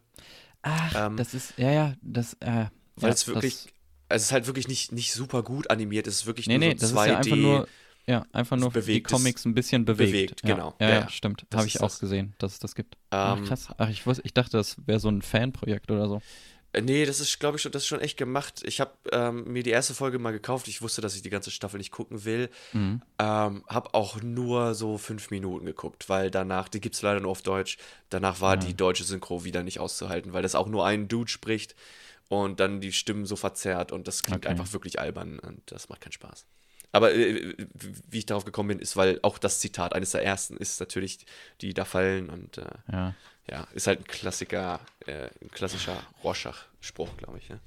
Ach, 0.61 0.93
Ähm, 0.93 1.15
das 1.15 1.33
ist, 1.33 1.53
ja, 1.57 1.71
ja, 1.71 1.95
das, 2.01 2.33
äh, 2.39 2.67
Weil 2.95 3.09
ja, 3.09 3.13
es 3.13 3.27
wirklich, 3.27 3.65
Das, 3.65 3.73
es 4.09 4.23
ist 4.23 4.31
halt 4.31 4.47
wirklich 4.47 4.67
nicht, 4.67 4.91
nicht 4.91 5.13
super 5.13 5.43
gut 5.43 5.69
animiert, 5.69 6.07
es 6.07 6.15
ist 6.21 6.25
wirklich 6.25 6.47
nee, 6.47 6.57
nur 6.57 6.59
nee, 6.59 6.71
so 6.77 6.77
das 6.77 6.91
2D. 6.93 7.01
ist 7.01 7.05
ja 7.05 7.17
einfach 7.17 7.37
nur, 7.37 7.67
ja, 8.07 8.25
einfach 8.33 8.57
nur 8.57 8.71
die 8.71 9.01
Comics 9.03 9.45
ein 9.45 9.53
bisschen 9.53 9.85
bewegt. 9.85 10.11
bewegt, 10.11 10.41
ja. 10.43 10.55
genau. 10.55 10.75
Ja, 10.79 10.87
Ja, 10.87 10.93
ja, 10.95 10.99
ja. 11.01 11.09
stimmt. 11.09 11.45
Habe 11.53 11.67
ich 11.67 11.79
auch 11.79 11.83
das. 11.87 11.99
gesehen, 11.99 12.33
dass 12.37 12.53
es 12.53 12.59
das 12.59 12.75
gibt. 12.75 12.97
Ach, 13.11 13.37
Ähm, 13.37 13.45
krass. 13.45 13.67
Ach, 13.77 13.89
ich, 13.89 14.05
wusste, 14.05 14.23
ich 14.25 14.33
dachte, 14.33 14.57
das 14.57 14.75
wäre 14.85 14.99
so 14.99 15.09
ein 15.09 15.21
Fanprojekt 15.21 15.89
oder 15.91 16.07
so. 16.07 16.15
Äh, 16.73 16.81
Nee, 16.81 17.05
das 17.05 17.19
ist, 17.19 17.39
glaube 17.39 17.57
ich, 17.57 17.61
schon, 17.61 17.71
das 17.71 17.83
ist 17.83 17.87
schon 17.87 18.01
echt 18.01 18.17
gemacht. 18.17 18.63
Ich 18.65 18.81
habe 18.81 18.91
ähm, 19.11 19.43
mir 19.45 19.61
die 19.61 19.69
erste 19.69 19.93
Folge 19.93 20.17
mal 20.17 20.31
gekauft. 20.31 20.67
Ich 20.67 20.81
wusste, 20.81 21.01
dass 21.01 21.15
ich 21.15 21.21
die 21.21 21.29
ganze 21.29 21.51
Staffel 21.51 21.77
nicht 21.77 21.91
gucken 21.91 22.25
will. 22.25 22.49
Mhm. 22.73 23.01
Ähm, 23.19 23.63
habe 23.67 23.93
auch 23.93 24.21
nur 24.23 24.73
so 24.73 24.97
fünf 24.97 25.29
Minuten 25.29 25.65
geguckt, 25.67 26.09
weil 26.09 26.31
danach, 26.31 26.67
die 26.69 26.81
gibt 26.81 26.95
es 26.95 27.03
leider 27.03 27.19
nur 27.19 27.29
auf 27.29 27.43
Deutsch, 27.43 27.77
danach 28.09 28.41
war 28.41 28.57
die 28.57 28.73
deutsche 28.75 29.03
Synchro 29.03 29.43
wieder 29.43 29.61
nicht 29.61 29.79
auszuhalten, 29.79 30.33
weil 30.33 30.41
das 30.41 30.55
auch 30.55 30.67
nur 30.67 30.83
ein 30.85 31.07
Dude 31.07 31.29
spricht 31.29 31.75
und 32.27 32.59
dann 32.59 32.81
die 32.81 32.91
Stimmen 32.91 33.27
so 33.27 33.35
verzerrt 33.35 33.91
und 33.91 34.07
das 34.07 34.23
klingt 34.23 34.39
Okay. 34.45 34.49
einfach 34.49 34.73
wirklich 34.73 34.99
albern 34.99 35.37
und 35.39 35.61
das 35.67 35.89
macht 35.89 36.01
keinen 36.01 36.13
Spaß. 36.13 36.47
Aber 36.93 37.13
äh, 37.13 37.55
wie 38.09 38.19
ich 38.19 38.25
darauf 38.25 38.45
gekommen 38.45 38.69
bin, 38.69 38.79
ist, 38.79 38.95
weil 38.95 39.19
auch 39.23 39.37
das 39.37 39.59
Zitat 39.59 39.93
eines 39.93 40.11
der 40.11 40.23
ersten 40.23 40.55
ist 40.55 40.79
natürlich, 40.79 41.25
die 41.59 41.73
da 41.73 41.83
fallen 41.85 42.29
und 42.29 42.59
äh, 42.59 42.65
Ja. 42.91 43.15
ja, 43.49 43.67
ist 43.73 43.87
halt 43.87 43.99
ein 43.99 44.05
Klassiker, 44.07 44.79
äh, 45.05 45.27
ein 45.41 45.51
klassischer 45.51 46.01
Rorschach-Spruch, 46.23 47.17
glaube 47.17 47.39
ich. 47.39 47.49
Ja. 47.49 47.59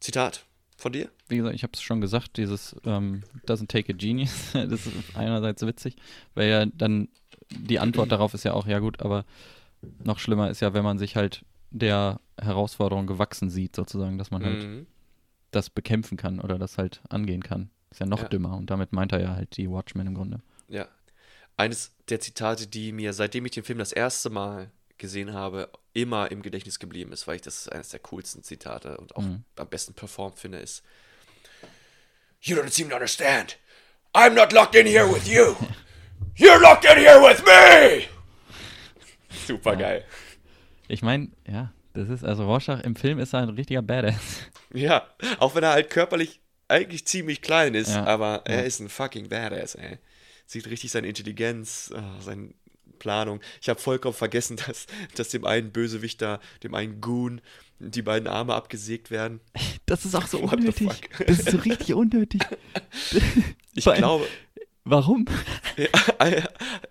Zitat 0.00 0.44
von 0.76 0.92
dir? 0.92 1.10
Wie 1.28 1.36
gesagt, 1.36 1.54
ich 1.54 1.62
habe 1.62 1.72
es 1.74 1.82
schon 1.82 2.00
gesagt, 2.00 2.36
dieses 2.36 2.74
ähm, 2.84 3.22
doesn't 3.46 3.68
take 3.68 3.92
a 3.92 3.96
genius, 3.96 4.30
das 4.52 4.86
ist 4.86 5.16
einerseits 5.16 5.64
witzig, 5.66 5.96
weil 6.34 6.48
ja 6.48 6.66
dann 6.66 7.08
die 7.50 7.78
Antwort 7.78 8.10
darauf 8.10 8.34
ist 8.34 8.44
ja 8.44 8.52
auch, 8.54 8.66
ja 8.66 8.78
gut, 8.78 9.00
aber 9.02 9.24
noch 10.02 10.18
schlimmer 10.18 10.48
ist 10.50 10.60
ja, 10.60 10.74
wenn 10.74 10.84
man 10.84 10.98
sich 10.98 11.16
halt 11.16 11.44
der 11.70 12.20
Herausforderung 12.40 13.06
gewachsen 13.06 13.50
sieht, 13.50 13.74
sozusagen, 13.76 14.16
dass 14.18 14.30
man 14.30 14.44
halt 14.44 14.62
Mhm. 14.62 14.86
das 15.50 15.70
bekämpfen 15.70 16.16
kann 16.16 16.40
oder 16.40 16.58
das 16.58 16.78
halt 16.78 17.00
angehen 17.08 17.42
kann. 17.42 17.70
Ist 17.92 18.00
ja 18.00 18.06
noch 18.06 18.22
Ja. 18.22 18.28
dümmer 18.28 18.56
und 18.56 18.70
damit 18.70 18.92
meint 18.92 19.12
er 19.12 19.20
ja 19.20 19.34
halt 19.36 19.56
die 19.56 19.70
Watchmen 19.70 20.06
im 20.08 20.14
Grunde. 20.14 20.40
Ja. 20.68 20.88
Eines 21.56 21.92
der 22.08 22.18
Zitate, 22.20 22.66
die 22.66 22.90
mir, 22.92 23.12
seitdem 23.12 23.44
ich 23.46 23.52
den 23.52 23.62
Film 23.62 23.78
das 23.78 23.92
erste 23.92 24.30
Mal 24.30 24.70
gesehen 24.98 25.32
habe, 25.34 25.70
immer 25.92 26.30
im 26.30 26.42
Gedächtnis 26.42 26.78
geblieben 26.78 27.12
ist, 27.12 27.26
weil 27.26 27.36
ich 27.36 27.42
das 27.42 27.68
eines 27.68 27.90
der 27.90 28.00
coolsten 28.00 28.42
Zitate 28.42 28.96
und 28.96 29.14
auch 29.16 29.22
Mhm. 29.22 29.44
am 29.56 29.68
besten 29.68 29.94
performt 29.94 30.38
finde, 30.38 30.58
ist 30.58 30.82
You 32.40 32.56
don't 32.56 32.70
seem 32.70 32.88
to 32.88 32.96
understand. 32.96 33.58
I'm 34.14 34.30
not 34.34 34.52
locked 34.52 34.74
in 34.74 34.86
here 34.86 35.06
with 35.08 35.28
you. 35.28 35.54
You're 36.36 36.60
locked 36.60 36.84
in 36.84 36.96
here 36.98 37.20
with 37.20 37.42
me. 37.44 38.04
Super 39.46 39.76
geil. 39.76 40.04
Ich 40.88 41.02
meine, 41.02 41.30
ja, 41.46 41.72
das 41.94 42.08
ist, 42.08 42.24
also 42.24 42.44
Rorschach 42.46 42.80
im 42.80 42.96
Film 42.96 43.18
ist 43.18 43.32
er 43.34 43.40
ein 43.40 43.48
richtiger 43.50 43.82
Badass. 43.82 44.14
Ja, 44.74 45.06
auch 45.38 45.54
wenn 45.54 45.62
er 45.62 45.70
halt 45.72 45.90
körperlich 45.90 46.40
eigentlich 46.72 47.06
ziemlich 47.06 47.40
klein 47.42 47.74
ist, 47.74 47.90
Ja, 47.90 48.04
aber 48.04 48.42
er 48.46 48.60
ja. 48.60 48.62
ist 48.62 48.80
ein 48.80 48.88
fucking 48.88 49.28
Badass, 49.28 49.74
ey. 49.76 49.98
Sieht 50.46 50.66
richtig 50.68 50.90
seine 50.90 51.06
Intelligenz, 51.06 51.92
ah, 51.94 52.20
seine 52.20 52.50
Planung. 52.98 53.40
Ich 53.60 53.68
habe 53.68 53.80
vollkommen 53.80 54.14
vergessen, 54.14 54.56
dass, 54.66 54.86
dass 55.14 55.28
dem 55.28 55.44
einen 55.44 55.70
Bösewicht 55.70 56.20
da, 56.22 56.40
dem 56.62 56.74
einen 56.74 57.00
Goon, 57.00 57.40
die 57.78 58.02
beiden 58.02 58.28
Arme 58.28 58.54
abgesägt 58.54 59.10
werden. 59.10 59.40
Das 59.86 60.04
ist 60.04 60.14
auch 60.14 60.26
so 60.26 60.40
What 60.42 60.54
unnötig. 60.54 61.10
Das 61.26 61.38
ist 61.40 61.50
so 61.50 61.58
richtig 61.58 61.92
unnötig. 61.94 62.40
Ich 63.74 63.86
allem- 63.86 63.98
glaube, 63.98 64.26
Warum? 64.84 65.26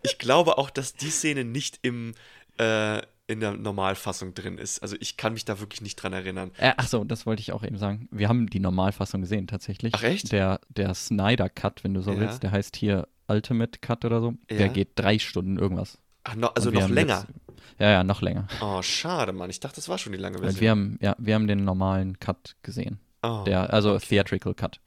ich 0.04 0.18
glaube 0.18 0.58
auch, 0.58 0.70
dass 0.70 0.94
die 0.94 1.10
Szene 1.10 1.44
nicht 1.44 1.80
im, 1.82 2.14
äh, 2.58 3.02
in 3.32 3.40
der 3.40 3.54
Normalfassung 3.54 4.34
drin 4.34 4.58
ist. 4.58 4.80
Also 4.84 4.96
ich 5.00 5.18
kann 5.18 5.34
mich 5.34 5.46
da 5.46 5.60
wirklich 5.60 5.82
nicht 5.82 5.96
dran 5.96 6.14
erinnern. 6.14 6.52
Äh, 6.58 6.74
ach 6.78 6.88
so, 6.88 7.04
das 7.04 7.26
wollte 7.26 7.42
ich 7.42 7.52
auch 7.54 7.64
eben 7.64 7.78
sagen. 7.78 8.08
Wir 8.12 8.28
haben 8.30 8.48
die 8.48 8.60
Normalfassung 8.60 9.22
gesehen, 9.22 9.48
tatsächlich. 9.48 9.94
Ach, 9.96 10.04
echt? 10.04 10.32
Der, 10.32 10.60
der 10.70 10.94
Snyder 10.94 11.50
Cut, 11.50 11.84
wenn 11.84 11.94
du 11.94 12.02
so 12.02 12.12
Ja. 12.12 12.20
willst, 12.20 12.44
der 12.44 12.52
heißt 12.52 12.76
hier 12.76 13.08
Ultimate 13.28 13.80
Cut 13.80 14.04
oder 14.06 14.20
so. 14.22 14.34
Ja. 14.50 14.58
Der 14.58 14.70
geht 14.70 14.90
drei 14.96 15.18
Stunden 15.18 15.58
irgendwas. 15.58 15.98
Ach, 16.24 16.36
no, 16.36 16.48
also 16.48 16.70
noch 16.70 16.90
länger. 16.90 17.26
Jetzt, 17.28 17.80
ja, 17.80 17.90
ja, 17.90 18.04
noch 18.04 18.22
länger. 18.22 18.48
Oh, 18.62 18.82
schade, 18.82 19.32
Mann. 19.34 19.50
Ich 19.50 19.60
dachte, 19.60 19.78
das 19.78 19.90
war 19.90 19.98
schon 19.98 20.12
die 20.12 20.20
lange 20.20 20.38
Version. 20.40 20.62
wir 20.62 20.70
haben, 20.72 20.98
ja, 21.02 21.16
wir 21.18 21.34
haben 21.36 21.48
den 21.48 21.64
normalen 21.64 22.20
Cut 22.20 22.56
gesehen. 22.62 23.00
oh. 23.24 23.44
Der, 23.46 23.74
also 23.74 23.98
Theatrical 23.98 24.54
Cut. 24.54 24.80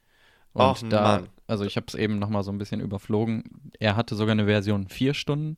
Und 0.53 0.61
Och, 0.63 0.83
da, 0.89 1.01
Mann. 1.01 1.29
also 1.47 1.65
ich 1.65 1.75
habe 1.75 1.87
es 1.89 1.95
eben 1.95 2.19
nochmal 2.19 2.43
so 2.43 2.51
ein 2.51 2.57
bisschen 2.57 2.79
überflogen. 2.79 3.71
Er 3.79 3.97
hatte 3.97 4.15
sogar 4.15 4.31
eine 4.31 4.45
Version 4.45 4.87
vier 4.87 5.13
Stunden. 5.13 5.57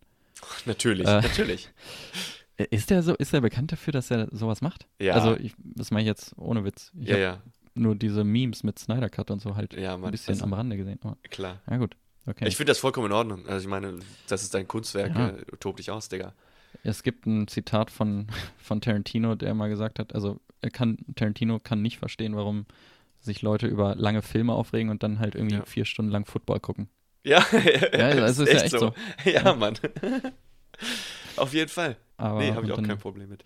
Natürlich, 0.65 1.07
Äh, 1.07 1.22
natürlich. 1.22 1.69
Ist 2.57 2.89
der 2.89 3.03
so, 3.03 3.13
ist 3.15 3.34
er 3.34 3.41
bekannt 3.41 3.71
dafür, 3.71 3.93
dass 3.93 4.09
er 4.09 4.27
sowas 4.31 4.61
macht? 4.61 4.88
Ja. 4.99 5.13
Also 5.13 5.38
ich, 5.38 5.53
das 5.59 5.91
meine 5.91 6.01
ich 6.03 6.07
jetzt 6.07 6.34
ohne 6.38 6.63
Witz. 6.65 6.91
Ich 6.99 7.07
Ja, 7.09 7.17
ja, 7.17 7.41
nur 7.75 7.95
diese 7.95 8.23
Memes 8.23 8.63
mit 8.63 8.79
Snyder 8.79 9.09
Cut 9.09 9.29
und 9.29 9.39
so 9.41 9.55
halt 9.55 9.73
Ja, 9.75 9.95
Mann, 9.97 10.05
ein 10.09 10.11
bisschen 10.11 10.34
also- 10.34 10.43
am 10.45 10.53
Rande 10.53 10.75
gesehen. 10.77 10.99
Aber, 11.03 11.17
klar. 11.29 11.61
ja 11.69 11.77
gut, 11.77 11.95
okay. 12.25 12.47
Ich 12.47 12.55
finde 12.57 12.71
das 12.71 12.79
vollkommen 12.79 13.07
in 13.07 13.11
Ordnung. 13.13 13.45
Also 13.47 13.61
ich 13.61 13.69
meine, 13.69 13.99
das 14.27 14.41
ist 14.41 14.53
dein 14.55 14.67
Kunstwerk, 14.67 15.15
Ja. 15.15 15.29
äh, 15.29 15.43
tob 15.59 15.77
dich 15.77 15.91
aus, 15.91 16.09
Digga. 16.09 16.34
Es 16.84 17.03
gibt 17.03 17.27
ein 17.27 17.47
Zitat 17.47 17.91
von, 17.91 18.27
von 18.57 18.81
Tarantino, 18.81 19.35
der 19.35 19.53
mal 19.53 19.69
gesagt 19.69 19.99
hat, 19.99 20.15
also 20.15 20.39
kann, 20.73 20.97
Tarantino 21.15 21.59
kann 21.59 21.84
nicht 21.84 21.99
verstehen, 21.99 22.35
warum 22.35 22.65
sich 23.19 23.43
Leute 23.43 23.67
über 23.67 23.93
lange 23.95 24.21
Filme 24.23 24.53
aufregen 24.53 24.89
und 24.89 25.03
dann 25.03 25.19
halt 25.19 25.35
irgendwie 25.35 25.57
Ja. 25.57 25.65
vier 25.65 25.85
Stunden 25.85 26.11
lang 26.11 26.25
Football 26.25 26.59
gucken. 26.59 26.89
Ja, 27.23 27.39
also 27.91 28.43
ist 28.43 28.53
ja 28.53 28.61
echt 28.61 28.79
so. 28.79 28.93
Ja, 29.25 29.53
Mann. 29.53 29.75
Auf 31.37 31.53
jeden 31.53 31.69
Fall. 31.69 31.97
Aber 32.17 32.39
nee, 32.39 32.51
habe 32.51 32.65
ich 32.65 32.71
auch 32.71 32.77
dann- 32.77 32.87
kein 32.87 32.97
Problem 32.97 33.29
mit. 33.29 33.43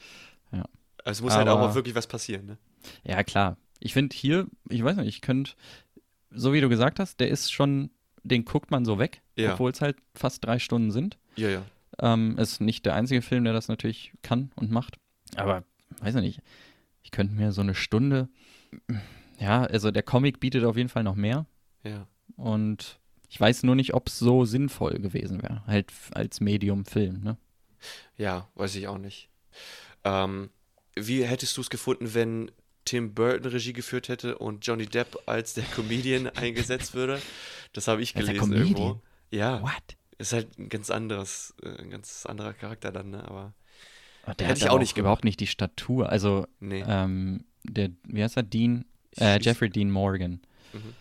Ja. 0.52 0.64
Also 1.04 1.20
es 1.20 1.22
muss 1.22 1.34
halt 1.34 1.48
auch 1.48 1.58
Aber- 1.58 1.68
mal 1.70 1.76
wirklich 1.76 1.96
was 1.96 2.08
passieren, 2.08 2.46
ne? 2.46 2.58
Ja, 3.04 3.24
klar. 3.24 3.58
Ich 3.80 3.94
finde 3.94 4.16
hier, 4.16 4.48
ich 4.70 4.84
weiß 4.84 4.98
nicht, 4.98 5.08
ich 5.08 5.22
könnte, 5.22 5.52
so 6.30 6.54
wie 6.54 6.62
du 6.62 6.70
gesagt 6.70 7.00
hast, 7.00 7.20
der 7.20 7.30
ist 7.30 7.52
schon, 7.52 7.90
den 8.24 8.46
guckt 8.46 8.72
man 8.72 8.86
so 8.86 9.00
weg, 9.00 9.22
Ja. 9.36 9.54
obwohl 9.54 9.72
es 9.72 9.82
halt 9.82 9.98
fast 10.16 10.46
drei 10.46 10.60
Stunden 10.60 10.92
sind. 10.92 11.18
Ja, 11.36 11.50
ja. 11.50 11.64
Ähm, 12.00 12.38
ist 12.38 12.62
nicht 12.62 12.86
der 12.86 12.94
einzige 12.96 13.22
Film, 13.22 13.44
der 13.44 13.54
das 13.54 13.68
natürlich 13.68 14.14
kann 14.22 14.52
und 14.56 14.72
macht. 14.72 14.98
Aber, 15.36 15.64
weiß 16.00 16.16
ich 16.16 16.22
nicht, 16.22 16.42
ich 17.04 17.12
könnte 17.12 17.34
mir 17.34 17.52
so 17.52 17.62
eine 17.62 17.76
Stunde, 17.76 18.30
ja, 19.40 19.64
also 19.64 19.92
der 19.92 20.04
Comic 20.04 20.40
bietet 20.40 20.64
auf 20.64 20.78
jeden 20.78 20.90
Fall 20.90 21.04
noch 21.04 21.16
mehr. 21.16 21.46
Ja. 21.84 22.08
Und 22.38 23.00
ich 23.32 23.40
weiß 23.40 23.64
nur 23.64 23.76
nicht, 23.76 23.94
ob 23.94 24.10
es 24.10 24.20
so 24.20 24.44
sinnvoll 24.44 25.00
gewesen 25.00 25.42
wäre. 25.42 25.64
Halt 25.66 25.90
als 26.12 26.42
Medium-Film, 26.42 27.24
ne? 27.24 27.38
Ja, 28.18 28.50
weiß 28.56 28.76
ich 28.76 28.90
auch 28.90 28.98
nicht. 28.98 29.30
Ähm, 30.04 30.50
wie 30.96 31.24
hättest 31.24 31.56
du 31.56 31.62
es 31.62 31.70
gefunden, 31.70 32.14
wenn 32.14 32.52
Tim 32.84 33.14
Burton 33.14 33.50
Regie 33.50 33.72
geführt 33.72 34.10
hätte 34.10 34.38
und 34.38 34.68
Johnny 34.68 34.86
Depp 34.86 35.18
als 35.28 35.54
der 35.54 35.64
Comedian 35.64 36.28
eingesetzt 36.36 36.94
würde? 36.94 37.22
Das 37.72 37.88
habe 37.88 38.02
ich 38.02 38.14
gelesen 38.14 38.52
irgendwo. 38.52 39.00
Ja. 39.32 39.62
What? 39.62 39.98
Ist 40.18 40.34
halt 40.34 40.60
ein 40.60 40.68
ganz 40.68 40.90
anderes, 40.90 41.56
äh, 41.64 41.82
ein 41.82 41.90
ganz 41.90 42.26
anderer 42.26 42.52
Charakter 42.52 42.92
dann, 42.92 43.12
ne? 43.12 43.24
Aber 43.24 43.54
Oh, 44.28 44.34
der 44.38 44.50
Hätte 44.50 44.60
ich 44.60 44.66
aber 44.66 44.76
auch 44.76 44.80
nicht 44.80 44.98
überhaupt 44.98 45.24
nicht 45.24 45.40
die 45.40 45.48
Statur. 45.48 46.10
Also, 46.10 46.46
nee. 46.60 46.84
ähm, 46.86 47.46
der, 47.64 47.92
wie 48.04 48.22
heißt 48.22 48.38
er? 48.38 48.44
Dean, 48.44 48.86
äh, 49.18 49.40
Jeffrey 49.42 49.70
Dean 49.70 49.90
Morgan. 49.90 50.42
Mhm. 50.74 50.94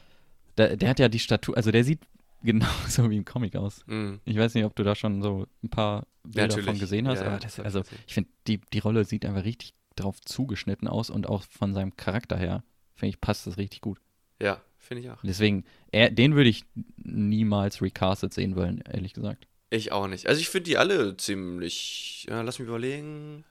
Der, 0.57 0.77
der 0.77 0.89
hat 0.89 0.99
ja 1.01 1.09
die 1.09 1.19
Statur, 1.19 1.57
also 1.57 1.71
der 1.71 1.85
sieht 1.85 2.01
genauso 2.43 3.11
wie 3.11 3.17
im 3.17 3.25
Comic 3.25 3.57
aus. 3.57 3.83
Mhm. 3.87 4.21
Ich 4.25 4.37
weiß 4.37 4.55
nicht, 4.55 4.65
ob 4.65 4.75
du 4.77 4.83
da 4.85 4.95
schon 4.95 5.23
so 5.23 5.47
ein 5.63 5.69
paar 5.71 6.07
Bilder 6.25 6.49
natürlich. 6.49 6.67
von 6.67 6.79
gesehen 6.79 7.09
hast, 7.09 7.21
Ja, 7.21 7.27
aber 7.29 7.39
das 7.39 7.59
also 7.61 7.83
ich 8.07 8.15
finde, 8.15 8.31
die, 8.47 8.61
die 8.73 8.79
Rolle 8.79 9.05
sieht 9.05 9.25
einfach 9.25 9.45
richtig 9.45 9.75
drauf 9.97 10.21
zugeschnitten 10.21 10.89
aus 10.89 11.11
und 11.11 11.29
auch 11.29 11.43
von 11.43 11.75
seinem 11.75 11.97
Charakter 11.97 12.37
her, 12.37 12.63
finde 12.95 13.11
ich, 13.11 13.21
passt 13.21 13.47
das 13.47 13.57
richtig 13.59 13.81
gut. 13.81 13.99
Ja, 14.41 14.61
finde 14.79 15.03
ich 15.03 15.11
auch. 15.11 15.19
Deswegen, 15.23 15.65
er, 15.93 16.11
den 16.11 16.35
würde 16.35 16.49
ich 16.51 16.65
niemals 16.97 17.83
recastet 17.83 18.33
sehen 18.33 18.57
wollen, 18.57 18.81
ehrlich 18.91 19.13
gesagt. 19.15 19.47
Ich 19.71 19.93
auch 19.93 20.07
nicht. 20.09 20.27
Also 20.27 20.41
ich 20.41 20.49
finde 20.49 20.65
die 20.71 20.79
alle 20.79 21.17
ziemlich. 21.17 22.27
Ja, 22.29 22.41
lass 22.43 22.59
mich 22.59 22.69
überlegen. 22.69 23.45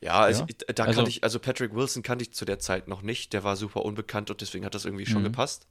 Ja, 0.00 0.20
also 0.20 0.42
Ja? 0.42 0.46
ich- 0.50 0.74
da 0.76 0.84
Also- 0.84 0.96
kannte 0.98 1.10
ich, 1.10 1.24
also 1.24 1.38
Patrick 1.40 1.74
Wilson 1.74 2.02
kannte 2.02 2.22
ich 2.22 2.32
zu 2.32 2.44
der 2.44 2.58
Zeit 2.58 2.86
noch 2.88 3.02
nicht. 3.02 3.32
Der 3.32 3.42
war 3.44 3.56
super 3.56 3.84
unbekannt 3.84 4.30
und 4.30 4.40
deswegen 4.40 4.64
hat 4.64 4.74
das 4.74 4.84
irgendwie 4.84 5.06
schon 5.06 5.22
Mhm. 5.22 5.26
gepasst. 5.26 5.66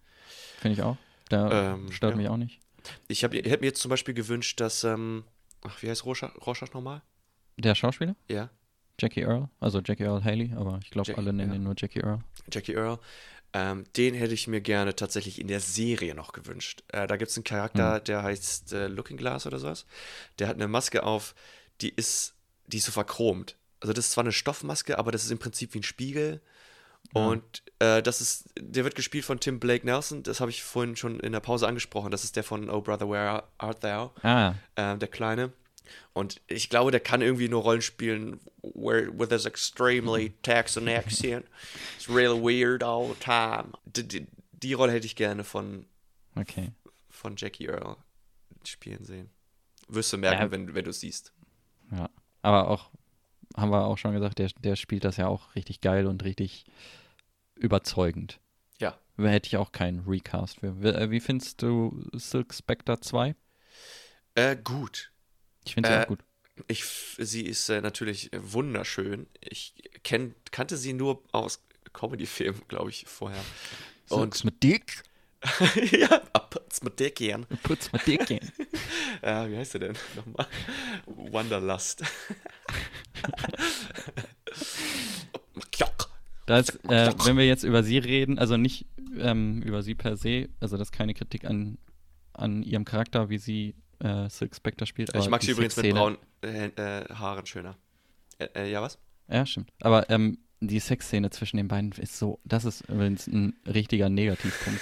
Finde 0.60 0.74
ich 0.76 0.82
auch. 0.82 0.98
Da 1.30 1.73
Ähm, 1.73 1.91
stört 1.91 2.14
ja. 2.14 2.18
mich 2.18 2.30
auch 2.30 2.38
nicht. 2.38 2.60
Ich, 3.07 3.23
hab, 3.23 3.34
ich 3.34 3.45
hätte 3.45 3.61
mir 3.61 3.68
jetzt 3.68 3.81
zum 3.81 3.89
Beispiel 3.89 4.14
gewünscht, 4.14 4.60
dass, 4.60 4.84
ähm, 4.84 5.23
ach, 5.61 5.81
wie 5.81 5.89
heißt 5.89 6.06
Rorschach, 6.06 6.35
Rorschach 6.45 6.72
nochmal? 6.73 7.02
Der 7.57 7.73
Schauspieler? 7.73 8.15
Ja, 8.30 8.49
Jackie 8.99 9.22
Earl, 9.22 9.49
also 9.60 9.81
Jackie 9.84 10.03
Earl 10.03 10.23
Haley, 10.23 10.53
aber 10.56 10.80
ich 10.84 10.89
glaube, 10.89 11.18
alle 11.18 11.34
nennen 11.34 11.52
ja. 11.52 11.56
ihn 11.57 11.64
nur 11.64 11.76
Jackie 11.77 11.99
Earl. 11.99 12.19
Jackie 12.52 12.73
Earl. 12.73 12.99
Ähm, 13.53 13.85
den 13.95 14.14
hätte 14.14 14.34
ich 14.34 14.47
mir 14.47 14.60
gerne 14.60 14.95
tatsächlich 14.95 15.39
in 15.39 15.47
der 15.47 15.61
Serie 15.61 16.14
noch 16.14 16.34
gewünscht. 16.34 16.84
Äh, 16.89 17.07
da 17.07 17.15
gibt 17.15 17.31
es 17.31 17.38
einen 17.38 17.45
Charakter, 17.45 17.99
der 18.02 18.22
heißt 18.23 18.73
äh, 18.73 18.88
Looking 18.88 19.18
Glass 19.18 19.45
oder 19.47 19.60
sowas. 19.60 19.85
Der 20.39 20.47
hat 20.47 20.56
eine 20.56 20.68
Maske 20.68 21.03
auf, 21.03 21.35
die 21.81 21.89
ist, 21.89 22.35
die 22.68 22.77
ist 22.77 22.85
so 22.85 22.91
verchromt. 22.91 23.56
Also 23.80 23.93
das 23.93 24.06
ist 24.07 24.11
zwar 24.11 24.23
eine 24.23 24.34
Stoffmaske, 24.34 24.97
aber 24.97 25.11
das 25.11 25.23
ist 25.23 25.31
im 25.31 25.39
Prinzip 25.39 25.73
wie 25.73 25.80
ein 25.80 25.84
Spiegel. 25.84 26.41
Und 27.22 27.64
äh, 27.80 28.02
das 28.02 28.20
ist, 28.20 28.50
der 28.60 28.84
wird 28.84 28.96
gespielt 28.96 29.24
von 29.26 29.40
Tim 29.40 29.60
Blake 29.60 29.86
Nelson. 29.86 30.24
Das 30.24 30.42
habe 30.42 30.52
ich 30.52 30.64
vorhin 30.64 30.96
schon 30.96 31.20
in 31.22 31.32
der 31.32 31.40
Pause 31.40 31.68
angesprochen. 31.68 32.12
Das 32.12 32.24
ist 32.24 32.36
der 32.36 32.44
von 32.44 32.70
Oh 32.70 32.82
Brother, 32.82 33.10
Where 33.10 33.44
Art 33.58 33.84
Thou? 33.84 34.12
Ah, 34.22 34.56
ähm, 34.76 35.00
der 35.00 35.08
Kleine. 35.08 35.54
Und 36.14 36.42
ich 36.48 36.70
glaube, 36.70 36.92
der 36.92 37.00
kann 37.00 37.22
irgendwie 37.22 37.48
nur 37.48 37.62
Rollen 37.62 37.82
spielen, 37.82 38.40
where, 38.62 39.08
with 39.18 39.30
his 39.30 39.46
extremely 39.46 40.34
Texan 40.42 40.88
accent. 40.90 41.46
It's 41.96 42.10
really 42.10 42.40
weird 42.42 42.84
all 42.84 43.08
the 43.08 43.20
time. 43.20 43.74
Die, 43.86 44.08
die, 44.08 44.28
die 44.52 44.74
Rolle 44.74 44.92
hätte 44.92 45.06
ich 45.06 45.16
gerne 45.16 45.44
von, 45.44 45.86
okay. 46.36 46.72
von 47.10 47.36
Jackie 47.38 47.68
Earl 47.68 47.98
spielen 48.66 49.06
sehen. 49.06 49.30
Wirst 49.88 50.12
du 50.12 50.18
merken, 50.18 50.42
Ja. 50.42 50.52
wenn, 50.52 50.74
wenn 50.74 50.84
du 50.84 50.90
es 50.90 51.00
siehst. 51.00 51.32
Ja. 51.92 52.10
Aber 52.42 52.70
auch, 52.70 52.90
haben 53.56 53.70
wir 53.72 53.86
auch 53.86 53.98
schon 53.98 54.14
gesagt, 54.14 54.40
der, 54.40 54.50
der 54.60 54.76
spielt 54.76 55.04
das 55.06 55.18
ja 55.18 55.28
auch 55.28 55.54
richtig 55.56 55.82
geil 55.82 56.08
und 56.08 56.24
richtig 56.24 56.66
überzeugend. 57.56 58.40
Ja. 58.80 58.98
Hätte 59.18 59.48
ich 59.48 59.57
auch 59.57 59.72
keinen 59.72 60.02
Recast 60.07 60.60
für. 60.60 60.82
Wie, 60.82 60.88
äh, 60.88 61.10
wie 61.10 61.19
findest 61.19 61.61
du 61.61 62.03
Silk 62.14 62.53
Spectre 62.53 62.99
2? 62.99 63.36
Äh, 64.36 64.57
gut. 64.57 65.11
Ich 65.65 65.73
finde 65.73 65.90
sie 65.90 65.95
Äh, 65.95 66.03
auch 66.03 66.07
gut. 66.07 66.19
Ich, 66.68 66.86
sie 67.18 67.45
ist 67.45 67.69
äh, 67.69 67.82
natürlich 67.82 68.32
äh, 68.34 68.40
wunderschön. 68.53 69.27
Ich 69.41 69.73
kenn, 70.03 70.36
kannte 70.52 70.77
sie 70.77 70.94
nur 70.94 71.23
aus 71.32 71.61
Comedy-Filmen, 71.94 72.61
glaube 72.68 72.90
ich, 72.90 73.06
vorher. 73.07 73.44
Und 74.10 74.44
mit 74.44 74.61
Dick? 74.64 75.03
ja, 75.91 76.19
putz 76.49 76.82
mit 76.82 76.99
dir 76.99 77.11
gern. 77.11 77.45
Putz 77.64 77.91
mit 77.91 78.06
Dick 78.07 78.30
in. 78.30 78.40
Äh, 79.22 79.49
wie 79.49 79.57
heißt 79.57 79.73
der 79.76 79.80
denn 79.80 79.98
nochmal? 80.15 80.45
Wanderlust. 81.06 82.03
Das, 86.46 86.70
äh, 86.70 87.14
wenn 87.26 87.38
wir 87.38 87.46
jetzt 87.46 87.64
über 87.64 87.84
sie 87.84 87.98
reden, 87.98 88.38
also 88.38 88.58
nicht 88.58 88.86
ähm, 89.18 89.62
über 89.64 89.82
sie 89.82 89.96
per 89.96 90.16
se, 90.16 90.50
also 90.60 90.78
das 90.78 90.90
ist 90.90 90.92
keine 90.92 91.14
Kritik 91.14 91.46
an, 91.46 91.78
an 92.34 92.62
ihrem 92.64 92.86
Charakter, 92.86 93.30
wie 93.30 93.38
sie 93.38 93.76
äh, 94.00 94.30
Silk 94.30 94.56
Spectre 94.56 94.86
spielt. 94.86 95.16
ich 95.16 95.30
mag 95.30 95.42
sie 95.42 95.52
übrigens 95.52 95.78
mit 95.78 95.94
braunen 95.94 96.18
äh, 96.44 96.68
äh, 96.68 97.06
Haaren 97.14 97.46
schöner. 97.46 97.78
Äh, 98.38 98.70
ja, 98.70 98.82
was? 98.82 99.00
Ja, 99.28 99.46
stimmt. 99.46 99.72
Aber 99.82 100.10
ähm, 100.10 100.38
die 100.60 100.80
Sexszene 100.80 101.30
zwischen 101.30 101.58
den 101.58 101.68
beiden 101.68 101.92
ist 101.94 102.18
so, 102.18 102.40
das 102.44 102.66
ist 102.66 102.82
übrigens 102.90 103.28
ein 103.28 103.56
richtiger 103.66 104.10
Negativpunkt. 104.10 104.82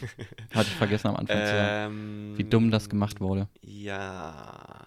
Hatte 0.54 0.68
ich 0.68 0.76
vergessen 0.76 1.08
am 1.08 1.16
Anfang 1.16 1.38
zu 1.38 1.46
sagen. 1.46 1.94
Ähm, 1.94 2.38
Wie 2.38 2.44
dumm 2.44 2.70
das 2.70 2.88
gemacht 2.88 3.20
wurde. 3.20 3.48
Ja. 3.62 4.86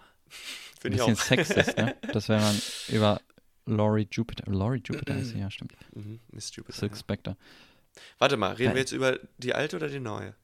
Ein 0.84 0.92
Finde 0.92 0.98
ich 0.98 1.06
bisschen 1.06 1.14
auch. 1.14 1.46
sexist, 1.46 1.78
ne? 1.78 1.94
Das 2.12 2.28
wäre 2.28 2.42
man 2.42 2.60
über 2.88 3.20
Laurie 3.66 4.06
Jupiter. 4.10 4.44
Laurie 4.50 4.82
Jupiter 4.84 5.16
ist 5.18 5.30
sie, 5.30 5.38
ja, 5.38 5.50
stimmt. 5.50 5.74
Mhm, 5.94 6.20
Miss 6.32 6.54
Jupiter, 6.54 6.78
Silk 6.78 6.92
ja. 6.92 6.98
Spectre. 6.98 7.36
Warte 8.18 8.36
mal, 8.36 8.52
reden 8.52 8.66
Nein. 8.66 8.74
wir 8.74 8.80
jetzt 8.80 8.92
über 8.92 9.18
die 9.38 9.54
alte 9.54 9.76
oder 9.76 9.88
die 9.88 10.00
neue? 10.00 10.34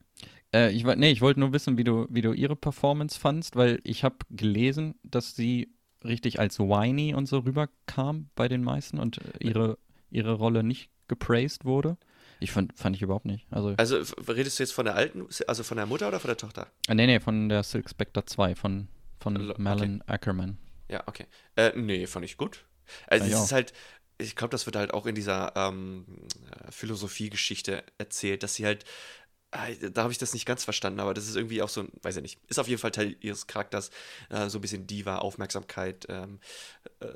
Äh, 0.53 0.71
ich, 0.71 0.83
nee, 0.83 1.11
ich 1.11 1.21
wollte 1.21 1.39
nur 1.39 1.53
wissen, 1.53 1.77
wie 1.77 1.83
du, 1.83 2.07
wie 2.09 2.21
du 2.21 2.33
ihre 2.33 2.55
Performance 2.55 3.19
fandst, 3.19 3.55
weil 3.55 3.79
ich 3.83 4.03
habe 4.03 4.17
gelesen, 4.29 4.95
dass 5.03 5.35
sie 5.35 5.73
richtig 6.03 6.39
als 6.39 6.59
whiny 6.59 7.13
und 7.13 7.27
so 7.27 7.39
rüberkam 7.39 8.29
bei 8.35 8.47
den 8.47 8.63
meisten 8.63 8.97
und 8.99 9.17
äh, 9.19 9.21
ihre, 9.47 9.77
ihre 10.09 10.33
Rolle 10.33 10.63
nicht 10.63 10.89
gepraised 11.07 11.65
wurde. 11.65 11.97
Ich 12.39 12.51
fand, 12.51 12.77
fand 12.77 12.95
ich 12.95 13.01
überhaupt 13.03 13.25
nicht. 13.25 13.45
Also, 13.51 13.75
Also 13.77 13.97
redest 14.27 14.57
du 14.57 14.63
jetzt 14.63 14.71
von 14.73 14.85
der 14.85 14.95
alten, 14.95 15.27
also 15.47 15.63
von 15.63 15.77
der 15.77 15.85
Mutter 15.85 16.07
oder 16.07 16.19
von 16.19 16.29
der 16.29 16.37
Tochter? 16.37 16.67
äh, 16.87 16.95
nee, 16.95 17.05
nee, 17.05 17.19
von 17.19 17.49
der 17.49 17.61
Silk 17.63 17.89
Spectre 17.89 18.25
2, 18.25 18.55
von, 18.55 18.87
von 19.19 19.35
Lo- 19.35 19.53
okay. 19.53 19.99
Ackerman. 20.07 20.57
Ja, 20.89 21.03
okay. 21.05 21.25
Äh, 21.55 21.71
nee, 21.79 22.07
fand 22.07 22.25
ich 22.25 22.35
gut. 22.37 22.65
Also 23.07 23.27
ich 23.27 23.33
es 23.33 23.43
ist 23.43 23.51
halt, 23.51 23.73
ich 24.17 24.35
glaube, 24.35 24.51
das 24.51 24.65
wird 24.65 24.75
halt 24.75 24.93
auch 24.93 25.05
in 25.05 25.15
dieser 25.15 25.53
ähm, 25.55 26.05
äh, 26.51 26.71
Philosophiegeschichte 26.71 27.83
erzählt, 27.97 28.43
dass 28.43 28.55
sie 28.55 28.65
halt, 28.65 28.83
äh, 29.51 29.89
da 29.91 30.03
habe 30.03 30.11
ich 30.11 30.19
das 30.19 30.33
nicht 30.33 30.45
ganz 30.45 30.63
verstanden, 30.63 30.99
aber 30.99 31.13
das 31.13 31.27
ist 31.27 31.35
irgendwie 31.35 31.61
auch 31.61 31.69
so 31.69 31.81
ein, 31.81 31.89
weiß 32.01 32.15
ich 32.17 32.21
nicht, 32.21 32.39
ist 32.47 32.59
auf 32.59 32.67
jeden 32.67 32.79
Fall 32.79 32.91
Teil 32.91 33.15
ihres 33.21 33.47
Charakters, 33.47 33.89
äh, 34.29 34.49
so 34.49 34.59
ein 34.59 34.61
bisschen 34.61 34.87
Diva, 34.87 35.17
Aufmerksamkeit, 35.17 36.05
ähm, 36.09 36.39
äh, 36.99 37.07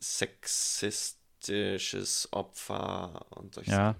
sexistisches 0.00 2.28
Opfer 2.32 3.26
und 3.30 3.54
solche 3.54 3.70
Ja, 3.70 3.96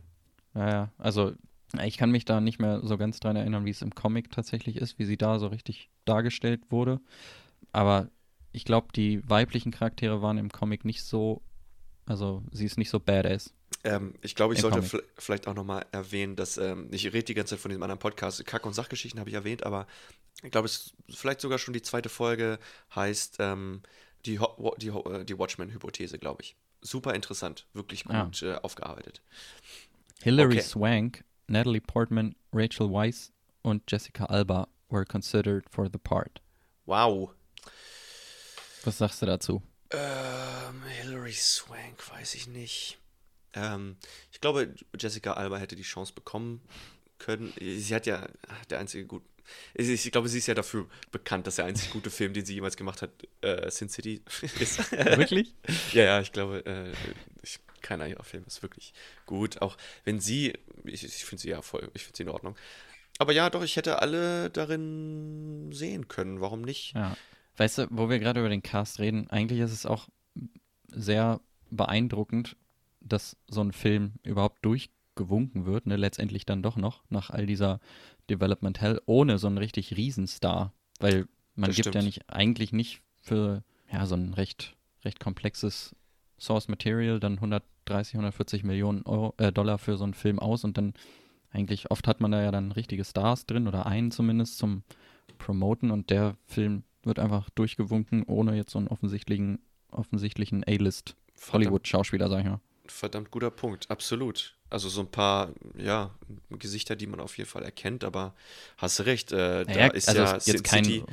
ja, 0.55 0.71
ja. 0.71 0.91
Also 0.99 1.35
ich 1.83 1.99
kann 1.99 2.11
mich 2.11 2.25
da 2.25 2.41
nicht 2.41 2.61
mehr 2.61 2.81
so 2.85 2.97
ganz 2.97 3.21
dran 3.21 3.37
erinnern, 3.37 3.65
wie 3.65 3.71
es 3.71 3.83
im 3.83 3.95
Comic 3.95 4.31
tatsächlich 4.31 4.77
ist, 4.77 4.99
wie 4.99 5.05
sie 5.05 5.17
da 5.17 5.39
so 5.39 5.49
richtig 5.49 5.91
dargestellt 6.05 6.61
wurde. 6.71 7.01
Aber 7.73 8.09
ich 8.55 8.65
glaube, 8.65 8.89
die 8.95 9.29
weiblichen 9.29 9.73
Charaktere 9.73 10.23
waren 10.23 10.39
im 10.39 10.51
Comic 10.51 10.85
nicht 10.85 11.03
so, 11.03 11.43
also 12.07 12.43
sie 12.53 12.65
ist 12.65 12.79
nicht 12.79 12.91
so 12.91 13.01
badass. 13.01 13.53
Ähm, 13.83 14.15
ich 14.23 14.35
glaube, 14.35 14.55
ich 14.55 14.61
Im 14.61 14.71
sollte 14.71 14.89
Comic. 14.89 15.05
vielleicht 15.19 15.47
auch 15.49 15.55
nochmal 15.55 15.85
erwähnen, 15.93 16.37
dass 16.37 16.57
ähm, 16.57 16.89
ich 16.91 17.07
rede 17.07 17.25
die 17.25 17.35
ganze 17.35 17.57
Zeit 17.57 17.61
von 17.61 17.69
diesem 17.71 17.83
anderen 17.83 17.99
Podcast, 17.99 18.45
Kack- 18.47 18.65
und 18.67 18.73
Sachgeschichten 18.75 19.21
habe 19.21 19.29
ich 19.29 19.35
erwähnt, 19.35 19.65
aber 19.67 19.87
ich 20.43 20.51
glaube, 20.51 20.67
es 20.67 20.95
ist 21.09 21.19
vielleicht 21.19 21.41
sogar 21.41 21.59
schon 21.59 21.75
die 21.75 21.83
zweite 21.83 22.09
Folge 22.09 22.59
heißt 22.95 23.37
ähm, 23.41 23.83
die, 24.27 24.39
Ho 24.39 24.75
die, 24.79 24.91
Ho 24.91 25.03
äh, 25.11 25.25
die 25.25 25.39
Watchmen-Hypothese, 25.39 26.19
glaube 26.19 26.43
ich. 26.43 26.57
Super 26.81 27.15
interessant, 27.15 27.67
wirklich 27.73 28.07
Ah. 28.09 28.25
gut 28.25 28.43
äh, 28.43 28.55
aufgearbeitet. 28.57 29.21
Hilary 30.23 30.55
Okay. 30.55 30.61
Swank, 30.63 31.25
Natalie 31.49 31.81
Portman, 31.81 32.35
Rachel 32.53 32.91
Weisz 32.91 33.33
und 33.63 33.83
Jessica 33.91 34.27
Alba 34.27 34.69
were 34.89 35.05
considered 35.05 35.65
for 35.71 35.89
the 35.93 35.99
part. 35.99 36.41
Wow. 36.87 37.31
Was 38.85 38.99
sagst 38.99 39.23
du 39.23 39.27
dazu? 39.27 39.63
Ähm, 39.91 40.83
Hilary 41.01 41.33
Swank, 41.33 42.11
weiß 42.11 42.35
ich 42.35 42.47
nicht. 42.47 42.99
Ähm, 43.55 43.97
ich 44.33 44.41
glaube, 44.41 44.75
Jessica 44.99 45.35
Alba 45.35 45.59
hätte 45.59 45.77
die 45.77 45.83
Chance 45.83 46.13
bekommen 46.13 46.61
können. 47.19 47.53
Sie 47.59 47.95
hat 47.95 48.07
ja 48.07 48.27
der 48.71 48.79
einzige 48.79 49.07
gut. 49.07 49.23
Ich, 49.75 50.11
glaube, 50.11 50.29
sie 50.29 50.39
ist 50.39 50.47
ja 50.47 50.55
dafür 50.55 50.89
bekannt, 51.13 51.47
dass 51.47 51.57
der 51.57 51.67
einzige 51.67 51.93
gute 51.93 52.11
Film, 52.11 52.33
den 52.33 52.47
sie 52.47 52.55
jemals 52.55 52.77
gemacht 52.77 53.03
hat, 53.03 53.11
äh, 53.43 53.71
Sin 53.71 53.89
City 53.89 54.23
ist. 54.59 54.91
Wirklich? 54.93 55.55
ja, 55.93 56.05
ja, 56.05 56.21
ich 56.21 56.33
glaube, 56.33 56.65
äh, 56.65 56.93
ich, 57.43 57.61
keiner 57.83 58.09
ihrer 58.09 58.25
Filme 58.25 58.47
ist 58.47 58.63
wirklich 58.63 58.95
gut. 59.27 59.61
Auch 59.61 59.77
wenn 60.05 60.19
sie, 60.19 60.55
ich, 60.85 61.05
ich 61.05 61.25
finde 61.25 61.43
sie 61.43 61.51
ja 61.51 61.61
voll, 61.61 61.91
ich 61.93 62.05
finde 62.05 62.17
sie 62.17 62.23
in 62.23 62.31
Ordnung. 62.31 62.57
Aber 63.19 63.33
ja, 63.33 63.51
doch, 63.51 63.63
ich 63.63 63.77
hätte 63.77 64.01
alle 64.01 64.51
darin 64.51 65.71
sehen 65.73 66.09
können. 66.09 66.41
Warum 66.41 66.63
nicht? 66.63 66.95
Ja. 66.95 67.17
Weißt 67.57 67.79
du, 67.79 67.87
wo 67.91 68.09
wir 68.09 68.19
gerade 68.19 68.41
über 68.41 68.49
den 68.49 68.63
Cast 68.63 68.99
reden, 68.99 69.29
eigentlich 69.31 69.61
ist 69.61 69.73
es 69.73 69.87
auch 69.87 70.09
sehr 70.89 71.41
beeindruckend, 71.71 72.57
dass 73.01 73.37
so 73.49 73.61
ein 73.61 73.73
Film 73.73 74.13
überhaupt 74.23 74.65
durchgewunken 74.65 75.67
wird, 75.67 75.87
ne, 75.87 75.97
letztendlich 75.97 76.47
dann 76.47 76.63
doch 76.63 76.77
noch, 76.77 77.05
nach 77.11 77.31
all 77.31 77.47
dieser 77.47 77.81
Development 78.31 78.81
Hell, 78.81 79.01
ohne 79.07 79.39
so 79.39 79.47
einen 79.47 79.59
richtig 79.59 79.97
Riesenstar. 79.97 80.73
Weil 81.01 81.27
man 81.55 81.69
Das 81.71 81.77
gibt 81.77 81.87
ja 81.87 81.93
stimmt. 81.93 82.05
nicht, 82.07 82.31
eigentlich 82.31 82.73
nicht 82.73 83.03
für 83.21 83.63
ja, 83.93 84.07
so 84.07 84.15
ein 84.17 84.35
recht, 84.35 84.77
recht 85.05 85.21
komplexes 85.21 85.95
Source 86.39 86.69
Material 86.69 87.21
dann 87.21 87.35
130, 87.35 88.15
140 88.15 88.65
Millionen 88.65 89.03
Euro, 89.03 89.35
äh, 89.39 89.53
Dollar 89.53 89.79
für 89.79 89.97
so 89.97 90.05
einen 90.05 90.15
Film 90.15 90.39
aus 90.39 90.65
und 90.65 90.77
dann 90.77 90.95
eigentlich 91.51 91.91
oft 91.93 92.09
hat 92.09 92.21
man 92.21 92.33
da 92.33 92.43
ja 92.43 92.51
dann 92.51 92.73
richtige 92.73 93.05
Stars 93.05 93.47
drin 93.47 93.69
oder 93.69 93.87
einen 93.87 94.11
zumindest 94.11 94.59
zum 94.59 94.83
Promoten 95.39 95.93
und 95.93 96.11
der 96.11 96.37
Film 96.47 96.83
wird 97.07 97.19
einfach 97.19 97.51
durchgewunken, 97.51 98.23
ohne 98.25 98.57
jetzt 98.57 98.71
so 98.73 98.79
einen 98.79 98.89
offensichtlichen, 98.89 99.59
offensichtlichen 99.91 100.65
A-List 100.67 101.17
Hollywood-Schauspieler, 101.53 102.29
sag 102.29 102.41
ich 102.41 102.47
mal. 102.47 102.61
verdammt 102.87 103.31
guter 103.31 103.51
Punkt. 103.51 103.91
Absolut. 103.91 104.57
Also 104.71 104.89
so 104.89 105.01
ein 105.03 105.11
paar, 105.11 105.51
ja, 105.77 106.11
Gesichter, 106.51 106.97
die 106.97 107.07
man 107.07 107.21
auf 107.21 107.39
jeden 107.39 107.49
Fall 107.49 107.63
erkennt, 107.63 108.03
aber 108.05 108.35
hast 108.79 108.99
du 108.99 109.05
recht, 109.05 109.31
äh, 109.33 109.65
da 109.65 109.73
Naja, 109.73 109.87
ist 109.89 110.09
also 110.09 110.21
ja 110.23 110.35
jetzt 110.35 110.65
kein- 110.65 110.85
City 110.85 111.05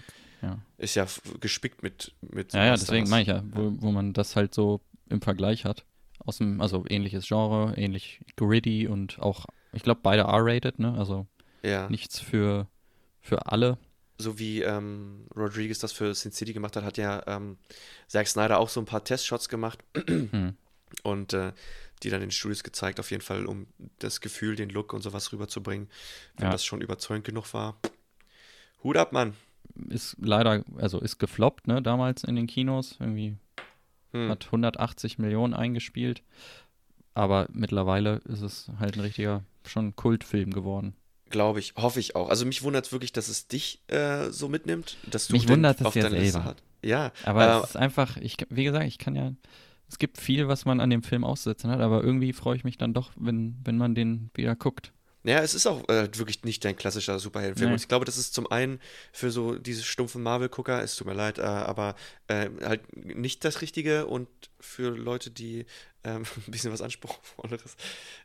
ja. 0.41 0.57
ist 0.77 0.95
ja 0.95 1.05
gespickt 1.39 1.83
mit, 1.83 2.13
mit 2.21 2.53
Ja, 2.53 2.65
ja, 2.65 2.71
deswegen 2.75 3.07
meine 3.09 3.21
ich 3.21 3.27
ja, 3.27 3.43
wo, 3.51 3.73
wo 3.81 3.91
man 3.91 4.13
das 4.13 4.35
halt 4.35 4.53
so 4.53 4.81
im 5.09 5.21
Vergleich 5.21 5.65
hat. 5.65 5.85
Aus 6.19 6.37
dem, 6.37 6.61
also 6.61 6.85
ähnliches 6.87 7.27
Genre, 7.27 7.73
ähnlich 7.77 8.21
gritty 8.35 8.87
und 8.87 9.19
auch, 9.19 9.45
ich 9.73 9.83
glaube, 9.83 9.99
beide 10.03 10.23
R-rated, 10.23 10.79
ne? 10.79 10.93
Also 10.97 11.27
Ja, 11.63 11.89
nichts 11.89 12.19
für, 12.19 12.67
für 13.19 13.47
alle. 13.47 13.77
So 14.21 14.39
wie 14.39 14.61
ähm, 14.61 15.25
Rodriguez 15.35 15.79
das 15.79 15.91
für 15.91 16.13
Sin 16.15 16.31
City 16.31 16.53
gemacht 16.53 16.75
hat, 16.75 16.83
hat 16.83 16.97
ja 16.97 17.23
ähm, 17.27 17.57
Zack 18.07 18.27
Snyder 18.27 18.59
auch 18.59 18.69
so 18.69 18.79
ein 18.79 18.85
paar 18.85 19.03
Testshots 19.03 19.49
gemacht 19.49 19.79
Hm. 20.07 20.55
und 21.03 21.33
äh, 21.33 21.51
die 22.03 22.09
dann 22.09 22.21
in 22.21 22.27
den 22.27 22.31
Studios 22.31 22.63
gezeigt, 22.63 22.99
auf 22.99 23.11
jeden 23.11 23.21
Fall, 23.21 23.45
um 23.45 23.67
das 23.99 24.21
Gefühl, 24.21 24.55
den 24.55 24.69
Look 24.69 24.93
und 24.93 25.01
sowas 25.01 25.31
rüberzubringen. 25.31 25.87
Wenn 26.37 26.45
Ja. 26.47 26.51
das 26.51 26.65
schon 26.65 26.81
überzeugend 26.81 27.25
genug 27.25 27.53
war. 27.53 27.77
Hut 28.83 28.97
ab, 28.97 29.11
Mann. 29.11 29.35
Ist 29.89 30.15
leider, 30.19 30.63
also 30.77 30.99
ist 30.99 31.19
gefloppt, 31.19 31.67
ne, 31.67 31.81
damals 31.81 32.23
in 32.23 32.35
den 32.35 32.47
Kinos. 32.47 32.97
Irgendwie 32.99 33.37
Hm. 34.13 34.29
hat 34.29 34.45
180 34.47 35.19
Millionen 35.19 35.53
eingespielt. 35.53 36.23
Aber 37.13 37.47
mittlerweile 37.53 38.17
ist 38.25 38.41
es 38.41 38.69
halt 38.79 38.95
ein 38.95 39.01
richtiger, 39.01 39.43
schon 39.65 39.95
Kultfilm 39.95 40.51
geworden. 40.51 40.95
Glaube 41.31 41.59
ich, 41.59 41.73
hoffe 41.75 41.99
ich 41.99 42.15
auch. 42.15 42.29
Also 42.29 42.45
mich 42.45 42.63
wundert 42.63 42.85
es 42.85 42.91
wirklich, 42.91 43.11
dass 43.13 43.27
es 43.27 43.47
dich 43.47 43.81
äh, 43.87 44.29
so 44.29 44.49
mitnimmt, 44.49 44.97
dass 45.09 45.27
du 45.27 45.33
Mich 45.33 45.47
wundert 45.47 45.81
es 45.81 45.95
Liste 45.95 46.09
selber. 46.09 46.43
hast. 46.45 46.63
Ja, 46.83 47.11
Aber 47.23 47.47
äh, 47.47 47.59
es 47.59 47.69
ist 47.71 47.77
einfach, 47.77 48.17
ich, 48.17 48.37
wie 48.49 48.63
gesagt, 48.63 48.85
ich 48.85 48.97
kann 48.97 49.15
ja, 49.15 49.33
es 49.89 49.97
gibt 49.97 50.17
viel, 50.17 50.47
was 50.47 50.65
man 50.65 50.79
an 50.79 50.89
dem 50.89 51.03
Film 51.03 51.23
auszusetzen 51.23 51.69
hat, 51.69 51.79
aber 51.79 52.03
irgendwie 52.03 52.33
freue 52.33 52.55
ich 52.55 52.63
mich 52.63 52.77
dann 52.77 52.93
doch, 52.93 53.11
wenn, 53.15 53.57
wenn 53.63 53.77
man 53.77 53.95
den 53.95 54.31
wieder 54.33 54.55
guckt. 54.55 54.91
Ja, 55.23 55.39
es 55.39 55.53
ist 55.53 55.67
auch 55.67 55.87
äh, 55.87 56.09
wirklich 56.17 56.43
nicht 56.43 56.65
dein 56.65 56.75
klassischer 56.75 57.19
Superheldenfilm. 57.19 57.69
Nee. 57.69 57.73
Und 57.75 57.81
ich 57.81 57.87
glaube, 57.87 58.05
das 58.05 58.17
ist 58.17 58.33
zum 58.33 58.51
einen 58.51 58.79
für 59.11 59.29
so 59.29 59.55
diese 59.55 59.83
stumpfen 59.83 60.23
Marvel-Gucker, 60.23 60.81
es 60.81 60.95
tut 60.95 61.05
mir 61.05 61.13
leid, 61.13 61.37
äh, 61.37 61.43
aber 61.43 61.95
äh, 62.27 62.49
halt 62.63 62.81
nicht 62.95 63.45
das 63.45 63.61
Richtige 63.61 64.07
und 64.07 64.27
für 64.59 64.89
Leute, 64.97 65.29
die 65.29 65.65
ähm, 66.03 66.23
ein 66.47 66.51
bisschen 66.51 66.71
was 66.71 66.81
Anspruchsvolleres 66.81 67.75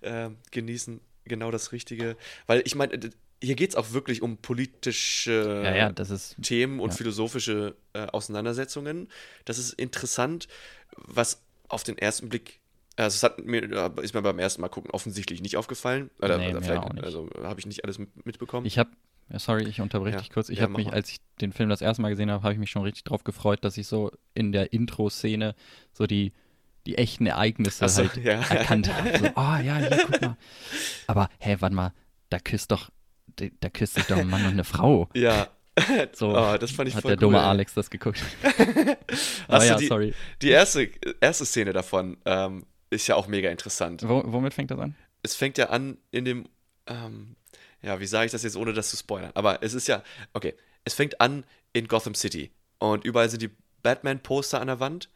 äh, 0.00 0.30
genießen, 0.52 1.00
genau 1.26 1.50
das 1.50 1.72
Richtige. 1.72 2.16
Weil 2.46 2.62
ich 2.64 2.74
meine, 2.74 2.94
äh, 2.94 3.10
hier 3.42 3.54
geht 3.54 3.70
es 3.70 3.76
auch 3.76 3.92
wirklich 3.92 4.22
um 4.22 4.38
politische 4.38 5.62
ja, 5.64 5.74
ja, 5.74 5.88
ist, 5.88 6.36
Themen 6.42 6.80
und 6.80 6.90
ja. 6.90 6.96
philosophische 6.96 7.76
äh, 7.92 8.06
Auseinandersetzungen. 8.06 9.08
Das 9.44 9.58
ist 9.58 9.74
interessant, 9.74 10.48
was 10.96 11.42
auf 11.68 11.82
den 11.82 11.98
ersten 11.98 12.28
Blick, 12.28 12.60
also 12.96 13.14
es 13.14 13.22
hat 13.22 13.44
mir, 13.44 13.62
äh, 13.70 13.90
ist 14.02 14.14
mir 14.14 14.22
beim 14.22 14.38
ersten 14.38 14.62
Mal 14.62 14.68
gucken 14.68 14.90
offensichtlich 14.90 15.42
nicht 15.42 15.56
aufgefallen. 15.56 16.10
Oder, 16.20 16.38
Nee, 16.38 16.50
oder 16.50 16.62
vielleicht, 16.62 17.04
also 17.04 17.28
habe 17.42 17.60
ich 17.60 17.66
nicht 17.66 17.84
alles 17.84 17.98
mit, 17.98 18.24
mitbekommen. 18.24 18.66
ich 18.66 18.78
habe, 18.78 18.90
sorry, 19.36 19.64
ich 19.64 19.80
unterbreche 19.82 20.16
Ja, 20.16 20.18
dich 20.18 20.30
kurz, 20.30 20.48
ich 20.48 20.58
ja, 20.58 20.62
habe 20.62 20.74
mich, 20.74 20.92
als 20.92 21.10
ich 21.10 21.18
den 21.40 21.52
Film 21.52 21.68
das 21.68 21.82
erste 21.82 22.00
Mal 22.02 22.10
gesehen 22.10 22.30
habe, 22.30 22.42
habe 22.42 22.54
ich 22.54 22.58
mich 22.58 22.70
schon 22.70 22.82
richtig 22.82 23.04
drauf 23.04 23.22
gefreut, 23.24 23.64
dass 23.64 23.76
ich 23.76 23.86
so 23.86 24.12
in 24.32 24.52
der 24.52 24.72
Intro-Szene 24.72 25.54
so 25.92 26.06
die, 26.06 26.32
die 26.86 26.98
echten 26.98 27.26
Ereignisse 27.26 27.88
so, 27.88 28.02
halt 28.02 28.16
ja. 28.16 28.40
erkannt 28.40 28.92
habe. 28.92 29.18
So, 29.18 29.26
oh 29.36 29.56
ja, 29.62 29.78
hier, 29.78 29.98
guck 30.06 30.20
mal. 30.20 30.36
Aber, 31.06 31.28
hä, 31.38 31.56
warte 31.60 31.74
mal, 31.74 31.92
da 32.30 32.38
küsst 32.38 32.70
doch, 32.70 32.90
da, 33.36 33.68
küsst 33.68 33.94
sich 33.94 34.04
doch 34.04 34.16
ein 34.16 34.28
Mann 34.28 34.44
und 34.44 34.52
eine 34.52 34.64
Frau. 34.64 35.08
ja. 35.14 35.48
So 36.14 36.28
Oh, 36.34 36.56
das 36.56 36.70
fand 36.70 36.88
ich 36.88 36.94
hat 36.94 37.02
voll 37.02 37.10
der 37.10 37.16
dumme 37.18 37.36
cool. 37.36 37.44
Alex 37.44 37.74
das 37.74 37.90
geguckt. 37.90 38.22
Hast 39.48 39.68
ja, 39.68 39.76
die, 39.76 39.86
sorry. 39.86 40.14
die 40.40 40.48
erste, 40.48 40.88
erste 41.20 41.44
Szene 41.44 41.74
davon 41.74 42.16
ähm, 42.24 42.64
ist 42.88 43.06
ja 43.08 43.14
auch 43.14 43.26
mega 43.26 43.50
interessant. 43.50 44.02
Wo, 44.08 44.22
womit 44.24 44.54
fängt 44.54 44.70
das 44.70 44.78
an? 44.78 44.94
es 45.26 45.34
fängt 45.34 45.58
ja 45.58 45.68
an 45.70 45.98
in 46.10 46.24
dem, 46.24 46.48
ähm, 46.86 47.36
ja, 47.82 48.00
wie 48.00 48.06
sage 48.06 48.26
ich 48.26 48.32
das 48.32 48.42
jetzt, 48.42 48.56
ohne 48.56 48.72
das 48.72 48.90
zu 48.90 48.96
spoilern? 48.96 49.32
Aber 49.34 49.62
es 49.62 49.74
ist 49.74 49.88
ja, 49.88 50.02
okay, 50.32 50.54
es 50.84 50.94
fängt 50.94 51.20
an 51.20 51.44
in 51.72 51.88
Gotham 51.88 52.14
City 52.14 52.50
und 52.78 53.04
überall 53.04 53.28
sind 53.28 53.42
die 53.42 53.50
Batman-Poster 53.82 54.60
an 54.60 54.68
der 54.68 54.80
Wand 54.80 55.10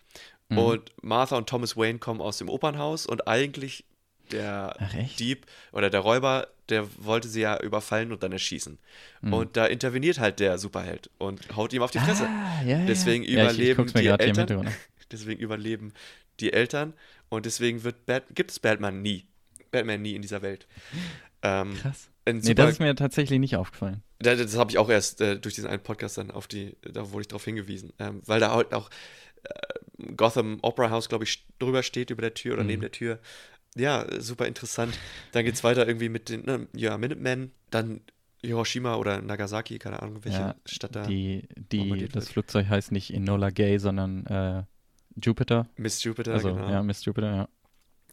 Mhm. 0.51 0.59
und 0.59 0.93
Martha 1.03 1.37
und 1.37 1.49
Thomas 1.49 1.77
Wayne 1.77 1.99
kommen 1.99 2.21
aus 2.21 2.39
dem 2.39 2.49
Opernhaus 2.49 3.07
und 3.07 3.27
eigentlich 3.27 3.85
der 4.31 4.77
Ach? 4.79 4.95
Dieb 5.19 5.47
oder 5.73 5.91
der 5.91 6.01
Räuber, 6.01 6.49
der 6.69 6.87
wollte 6.99 7.29
sie 7.29 7.41
ja 7.41 7.61
überfallen 7.61 8.13
und 8.13 8.23
dann 8.23 8.33
erschießen. 8.33 8.79
Mhm. 9.23 9.33
Und 9.33 9.57
da 9.57 9.67
interveniert 9.67 10.19
halt 10.19 10.39
der 10.39 10.59
Superheld 10.59 11.11
und 11.19 11.57
haut 11.57 11.73
ihm 11.73 11.83
auf 11.83 11.91
die 11.91 11.99
Fresse. 11.99 12.27
Ah, 12.27 12.63
ja, 12.63 12.79
ja. 12.79 12.87
Deswegen 12.87 13.25
ja, 13.25 13.29
ich, 13.29 13.35
ich 13.35 13.43
überleben 13.43 13.77
guck's 13.79 13.95
mir 13.95 14.03
die 14.03 14.25
Eltern. 14.25 14.69
Deswegen 15.13 15.41
überleben 15.41 15.93
die 16.39 16.53
Eltern 16.53 16.95
und 17.29 17.45
deswegen 17.45 17.83
wird 17.83 18.07
Bat 18.07 18.25
gibt 18.35 18.53
es 18.53 18.61
Batman 18.61 19.03
nie. 19.03 19.27
Batman 19.73 20.03
nie 20.03 20.15
in 20.15 20.23
dieser 20.23 20.41
Welt. 20.41 20.69
Ähm, 21.43 21.75
Krass. 21.75 22.11
Nee, 22.27 22.55
das 22.55 22.73
ist 22.73 22.81
mir 22.81 22.95
tatsächlich 22.95 23.41
nicht 23.41 23.57
aufgefallen. 23.57 24.03
das, 24.21 24.39
das 24.39 24.57
habe 24.57 24.71
ich 24.71 24.79
auch 24.79 24.89
erst 24.89 25.21
äh, 25.21 25.39
durch 25.39 25.55
diesen 25.55 25.69
einen 25.69 25.83
Podcast 25.83 26.19
dann 26.19 26.31
auf 26.31 26.47
die, 26.47 26.77
da 26.83 27.11
wurde 27.11 27.23
ich 27.23 27.29
darauf 27.29 27.45
hingewiesen, 27.45 27.93
ähm, 27.99 28.23
weil 28.25 28.39
da 28.39 28.53
halt 28.53 28.73
auch 28.73 28.89
äh, 29.43 29.51
Gotham 30.17 30.59
Opera 30.63 30.91
House, 30.91 31.09
glaube 31.09 31.25
ich, 31.25 31.47
drüber 31.59 31.83
steht 31.83 32.11
über 32.11 32.23
der 32.23 32.35
Tür 32.35 32.55
oder 32.55 32.63
Mhm. 32.63 32.69
neben 32.69 32.81
der 32.83 32.93
Tür. 32.93 33.19
Ja, 33.77 34.05
super 34.21 34.47
interessant. 34.47 34.99
Dann 35.33 35.45
geht 35.45 35.55
es 35.55 35.63
weiter 35.65 35.87
irgendwie 35.87 36.09
mit 36.09 36.29
den, 36.29 36.45
ne, 36.45 36.67
ja, 36.75 36.99
Minutemen, 36.99 37.53
dann 37.71 38.01
Hiroshima 38.43 38.97
oder 38.97 39.21
Nagasaki, 39.21 39.79
keine 39.79 40.03
Ahnung, 40.03 40.25
welche 40.25 40.39
Ja, 40.39 40.55
Stadt 40.67 40.97
da. 40.97 41.07
Die, 41.07 41.47
die, 41.57 42.09
das 42.09 42.25
wird. 42.25 42.33
Flugzeug 42.33 42.69
heißt 42.69 42.91
nicht 42.91 43.13
Enola 43.13 43.51
Gay, 43.51 43.79
sondern 43.79 44.27
äh, 44.27 44.63
Jupiter. 45.23 45.69
Miss 45.77 46.03
Jupiter, 46.03 46.33
Also, 46.33 46.55
genau. 46.55 46.71
ja, 46.71 46.83
Miss 46.83 47.05
Jupiter, 47.05 47.35
ja. 47.35 47.49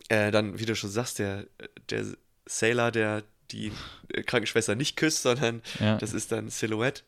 Äh, 0.09 0.31
dann, 0.31 0.59
wie 0.59 0.65
du 0.65 0.75
schon 0.75 0.89
sagst, 0.89 1.19
der, 1.19 1.47
der 1.89 2.05
Sailor, 2.45 2.91
der 2.91 3.23
die 3.51 3.71
äh, 4.13 4.21
Krankenschwester 4.23 4.75
nicht 4.75 4.95
küsst, 4.97 5.23
sondern 5.23 5.61
ja. 5.79 5.97
das 5.97 6.13
ist 6.13 6.31
dann 6.31 6.49
Silhouette. 6.49 7.03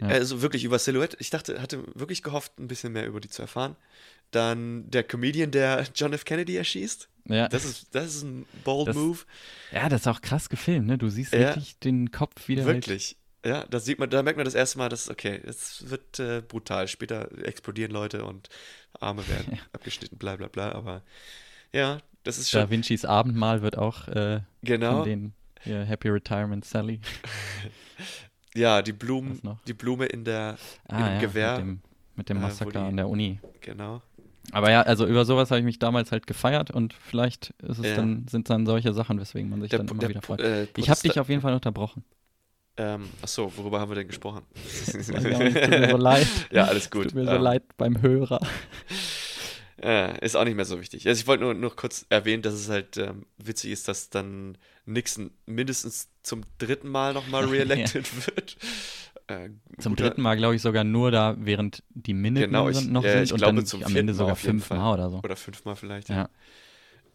Ja. 0.00 0.06
Also 0.06 0.40
wirklich 0.40 0.64
über 0.64 0.78
Silhouette. 0.78 1.16
Ich 1.20 1.30
dachte, 1.30 1.60
hatte 1.60 1.82
wirklich 1.94 2.22
gehofft, 2.22 2.58
ein 2.58 2.68
bisschen 2.68 2.92
mehr 2.92 3.06
über 3.06 3.20
die 3.20 3.28
zu 3.28 3.42
erfahren. 3.42 3.76
Dann 4.30 4.88
der 4.90 5.02
Comedian, 5.04 5.50
der 5.50 5.86
John 5.94 6.12
F. 6.12 6.24
Kennedy 6.24 6.56
erschießt. 6.56 7.08
ja. 7.26 7.48
Das 7.48 7.64
ist, 7.64 7.94
das 7.94 8.06
ist 8.14 8.22
ein 8.22 8.46
bold 8.64 8.88
Das- 8.88 8.96
Move. 8.96 9.18
ja, 9.72 9.88
das 9.88 10.02
ist 10.02 10.06
auch 10.06 10.20
krass 10.20 10.48
gefilmt, 10.48 10.86
ne? 10.86 10.98
Du 10.98 11.08
siehst 11.08 11.32
Ja. 11.32 11.40
wirklich 11.40 11.78
den 11.80 12.10
Kopf 12.12 12.46
wieder. 12.48 12.64
Wirklich. 12.64 13.16
Ja, 13.44 13.64
das 13.70 13.86
sieht 13.86 13.98
man, 13.98 14.10
da 14.10 14.22
merkt 14.22 14.36
man 14.36 14.44
das 14.44 14.54
erste 14.54 14.76
Mal, 14.78 14.88
dass, 14.90 15.08
okay, 15.08 15.40
es 15.46 15.88
wird 15.88 16.18
äh, 16.18 16.42
brutal. 16.46 16.88
Später 16.88 17.28
explodieren 17.42 17.90
Leute 17.90 18.24
und 18.24 18.48
Arme 19.00 19.26
werden 19.28 19.58
abgeschnitten, 19.72 20.18
bla 20.18 20.36
bla 20.36 20.48
bla. 20.48 20.72
Aber 20.72 21.02
ja, 21.72 21.98
das 22.22 22.38
ist 22.38 22.50
schon. 22.50 22.60
Da 22.60 22.70
Vinci's 22.70 23.04
Abendmahl 23.06 23.62
wird 23.62 23.78
auch 23.78 24.06
äh, 24.08 24.40
genau. 24.62 24.98
von 24.98 25.08
den 25.08 25.32
hier, 25.62 25.84
Happy 25.84 26.08
Retirement 26.08 26.64
Sally. 26.64 27.00
Ja, 28.54 28.82
die 28.82 28.92
Blumen, 28.92 29.40
die 29.68 29.74
Blume 29.74 30.06
in 30.06 30.24
der, 30.24 30.58
Ah, 30.88 30.96
dem 30.96 31.14
ja, 31.14 31.20
Gewehr. 31.20 31.52
Mit 31.52 31.60
dem, 31.60 31.80
mit 32.16 32.28
dem 32.30 32.36
äh, 32.38 32.40
Massaker 32.40 32.70
die- 32.72 32.78
an 32.78 32.96
der 32.96 33.08
Uni. 33.08 33.38
Genau. 33.60 34.02
Aber 34.52 34.70
ja, 34.70 34.82
also 34.82 35.06
über 35.06 35.24
sowas 35.24 35.50
habe 35.50 35.60
ich 35.60 35.64
mich 35.64 35.78
damals 35.78 36.12
halt 36.12 36.26
gefeiert 36.26 36.70
und 36.70 36.92
vielleicht 36.94 37.50
ist 37.62 37.78
es 37.78 37.88
Ja. 37.88 37.96
dann, 37.96 38.26
sind 38.28 38.50
dann 38.50 38.66
solche 38.66 38.92
Sachen, 38.92 39.20
weswegen 39.20 39.48
man 39.50 39.60
sich 39.60 39.70
Der, 39.70 39.78
dann 39.78 39.88
immer 39.88 40.02
der, 40.02 40.08
wieder 40.10 40.22
freut. 40.22 40.40
äh, 40.40 40.66
Ich 40.76 40.90
habe 40.90 41.00
dich 41.00 41.18
auf 41.20 41.28
jeden 41.28 41.40
Fall 41.40 41.54
unterbrochen. 41.54 42.04
Ähm, 42.76 43.08
achso, 43.20 43.52
worüber 43.56 43.80
haben 43.80 43.90
wir 43.90 43.96
denn 43.96 44.06
gesprochen? 44.08 44.42
Nicht, 44.54 45.64
tut 45.64 45.78
mir 45.78 45.88
so 45.90 45.96
leid. 45.96 46.26
Ja, 46.52 46.64
alles 46.64 46.90
gut. 46.90 47.04
Tut 47.04 47.14
mir 47.14 47.26
so 47.26 47.36
Ähm, 47.36 47.42
leid 47.42 47.62
beim 47.76 48.00
Hörer. 48.00 48.40
Äh, 49.82 50.22
ist 50.24 50.36
auch 50.36 50.44
nicht 50.44 50.56
mehr 50.56 50.66
so 50.66 50.78
wichtig. 50.80 51.06
Also 51.08 51.20
ich 51.20 51.26
wollte 51.26 51.42
nur, 51.42 51.54
nur 51.54 51.74
kurz 51.74 52.04
erwähnen, 52.10 52.42
dass 52.42 52.52
es 52.54 52.68
halt 52.68 52.98
ähm, 52.98 53.24
witzig 53.38 53.72
ist, 53.72 53.88
dass 53.88 54.10
dann 54.10 54.58
Nixon 54.84 55.30
mindestens 55.46 56.08
zum 56.22 56.42
dritten 56.58 56.88
Mal 56.88 57.14
nochmal 57.14 57.44
reelected 57.48 58.26
wird. 58.26 58.56
Äh, 59.30 59.50
Zum 59.78 59.92
guter- 59.92 60.08
dritten 60.08 60.22
Mal, 60.22 60.36
glaube 60.36 60.56
ich, 60.56 60.62
sogar 60.62 60.82
nur 60.82 61.10
da, 61.10 61.36
während 61.38 61.82
die 61.90 62.14
Minutemen 62.14 62.52
Genau, 62.52 62.68
ich- 62.68 62.88
noch 62.88 63.04
ja, 63.04 63.12
sind 63.12 63.22
ich 63.24 63.32
und 63.32 63.38
glaube, 63.38 63.56
dann 63.56 63.66
zum 63.66 63.84
am 63.84 63.94
Ende 63.94 64.12
sogar 64.14 64.34
fünfmal 64.36 64.94
oder 64.94 65.08
so. 65.10 65.18
Oder 65.18 65.36
fünfmal 65.36 65.76
vielleicht, 65.76 66.08
Ja. 66.08 66.16
ja. 66.16 66.28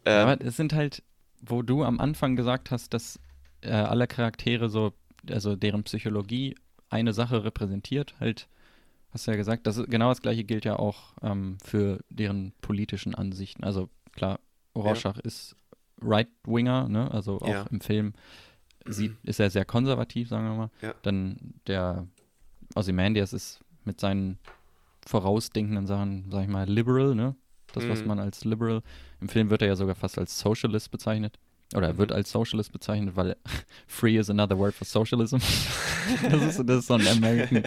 Ähm, 0.06 0.28
Aber 0.28 0.40
es 0.44 0.56
sind 0.56 0.72
halt, 0.72 1.02
wo 1.42 1.62
du 1.62 1.84
am 1.84 2.00
Anfang 2.00 2.34
gesagt 2.36 2.70
hast, 2.70 2.94
dass 2.94 3.18
äh, 3.60 3.70
alle 3.70 4.06
Charaktere 4.06 4.68
so, 4.68 4.92
also 5.30 5.56
deren 5.56 5.82
Psychologie 5.84 6.54
eine 6.88 7.12
Sache 7.12 7.44
repräsentiert, 7.44 8.14
halt, 8.20 8.48
hast 9.10 9.26
du 9.26 9.32
ja 9.32 9.36
gesagt, 9.36 9.66
das 9.66 9.76
ist, 9.76 9.90
genau 9.90 10.08
das 10.10 10.22
gleiche 10.22 10.44
gilt 10.44 10.64
ja 10.64 10.78
auch 10.78 11.14
ähm, 11.22 11.58
für 11.64 12.00
deren 12.08 12.52
politischen 12.62 13.14
Ansichten. 13.14 13.64
Also 13.64 13.90
klar, 14.12 14.38
Rorschach 14.74 15.18
ist 15.18 15.56
Right-Winger, 16.00 16.88
ne? 16.88 17.10
Also 17.10 17.40
auch 17.40 17.48
Ja. 17.48 17.64
im 17.70 17.80
Film 17.80 18.12
sieht, 18.92 19.14
ist 19.24 19.40
er 19.40 19.50
sehr 19.50 19.64
konservativ, 19.64 20.28
sagen 20.28 20.48
wir 20.48 20.54
mal. 20.56 20.70
Ja. 20.82 20.94
Dann 21.02 21.54
der 21.66 22.06
Ozymandias 22.74 23.32
ist 23.32 23.60
mit 23.84 24.00
seinen 24.00 24.38
vorausdenkenden 25.06 25.86
Sachen, 25.86 26.26
sag 26.30 26.42
ich 26.42 26.48
mal, 26.48 26.68
liberal, 26.68 27.14
ne? 27.14 27.34
Das, 27.72 27.88
was 27.88 28.00
Mhm. 28.00 28.06
man 28.08 28.18
als 28.20 28.44
liberal, 28.44 28.82
im 29.20 29.28
Film 29.28 29.50
wird 29.50 29.62
er 29.62 29.68
ja 29.68 29.76
sogar 29.76 29.94
fast 29.94 30.18
als 30.18 30.38
Socialist 30.38 30.90
bezeichnet. 30.90 31.38
Oder 31.74 31.88
er 31.88 31.94
Mhm. 31.94 31.98
wird 31.98 32.12
als 32.12 32.30
Socialist 32.30 32.72
bezeichnet, 32.72 33.16
weil 33.16 33.36
free 33.86 34.16
is 34.16 34.30
another 34.30 34.56
word 34.58 34.74
for 34.74 34.86
socialism. 34.86 35.36
das, 36.30 36.42
ist, 36.42 36.68
das 36.68 36.78
ist 36.78 36.86
so 36.86 36.94
ein 36.94 37.06
American, 37.08 37.62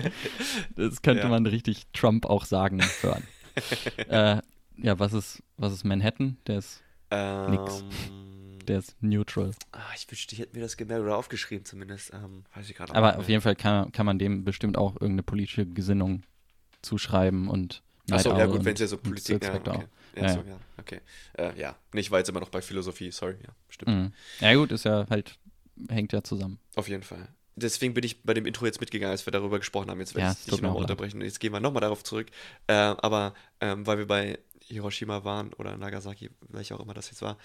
das 0.75 1.01
könnte 1.01 1.23
Ja. 1.23 1.29
man 1.29 1.45
richtig 1.45 1.83
Trump 1.93 2.25
auch 2.25 2.45
sagen 2.45 2.81
hören. 3.01 3.23
äh, 4.09 4.41
ja, 4.81 4.97
was 4.99 5.13
ist, 5.13 5.43
was 5.57 5.73
ist 5.73 5.83
Manhattan? 5.83 6.37
Der 6.47 6.59
ist 6.59 6.81
ähm, 7.11 7.51
Nix. 7.51 7.83
Der 8.69 8.79
ist 8.79 8.95
neutral. 9.01 9.51
Ah, 9.71 9.79
ich 9.95 10.09
wünschte, 10.09 10.33
ich 10.33 10.39
hätte 10.41 10.55
mir 10.55 10.61
das 10.61 10.77
gemerkt 10.77 11.03
oder 11.03 11.17
aufgeschrieben 11.17 11.65
zumindest. 11.65 12.13
Ähm, 12.13 12.43
weiß 12.55 12.69
ich 12.69 12.75
gerade 12.75 12.93
Aber 12.95 13.17
auf 13.17 13.27
jeden 13.27 13.41
Fall 13.41 13.55
kann, 13.55 13.91
kann 13.91 14.05
man 14.05 14.19
dem 14.19 14.43
bestimmt 14.45 14.77
auch 14.77 14.93
irgendeine 14.93 15.23
politische 15.23 15.65
Gesinnung 15.65 16.23
zuschreiben 16.81 17.49
und 17.49 17.81
Achso, 18.11 18.35
ja 18.35 18.45
gut, 18.47 18.65
wenn 18.65 18.73
es 18.73 18.79
ja 18.79 18.87
so 18.87 18.97
Politik 18.97 19.43
ja, 19.43 19.53
okay. 19.53 19.69
auch. 19.69 19.83
Ja, 20.15 20.23
Ja, 20.23 20.33
so, 20.33 20.39
ja, 20.39 20.59
okay. 20.77 21.01
Äh, 21.33 21.59
ja, 21.59 21.75
ich 21.93 22.09
war 22.09 22.19
jetzt 22.19 22.29
immer 22.29 22.39
noch 22.39 22.49
bei 22.49 22.61
Philosophie, 22.61 23.11
sorry, 23.11 23.35
ja, 23.45 23.53
stimmt. 23.69 23.95
Mhm. 23.95 24.13
Ja 24.39 24.53
gut, 24.55 24.71
ist 24.71 24.85
ja 24.85 25.05
halt, 25.09 25.37
hängt 25.89 26.11
ja 26.13 26.23
zusammen. 26.23 26.59
Auf 26.75 26.87
jeden 26.87 27.03
Fall. 27.03 27.27
Deswegen 27.55 27.93
bin 27.93 28.03
ich 28.03 28.23
bei 28.23 28.33
dem 28.33 28.45
Intro 28.45 28.65
jetzt 28.65 28.79
mitgegangen, 28.79 29.11
als 29.11 29.27
wir 29.27 29.31
darüber 29.31 29.59
gesprochen 29.59 29.91
haben. 29.91 29.99
Jetzt 29.99 30.15
werde 30.15 30.27
Ja, 30.27 30.31
ich 30.31 30.45
dich 30.45 30.61
nochmal 30.61 30.81
unterbrechen. 30.81 31.21
Jetzt 31.21 31.39
gehen 31.39 31.51
wir 31.51 31.59
nochmal 31.59 31.81
darauf 31.81 32.03
zurück. 32.03 32.27
Äh, 32.67 32.73
aber 32.73 33.33
ähm, 33.59 33.85
weil 33.85 33.97
wir 33.97 34.07
bei 34.07 34.39
Hiroshima 34.69 35.23
waren 35.23 35.51
oder 35.53 35.75
Nagasaki, 35.77 36.29
welcher 36.47 36.75
auch 36.75 36.83
immer 36.83 36.93
das 36.93 37.09
jetzt 37.09 37.21
war. 37.21 37.37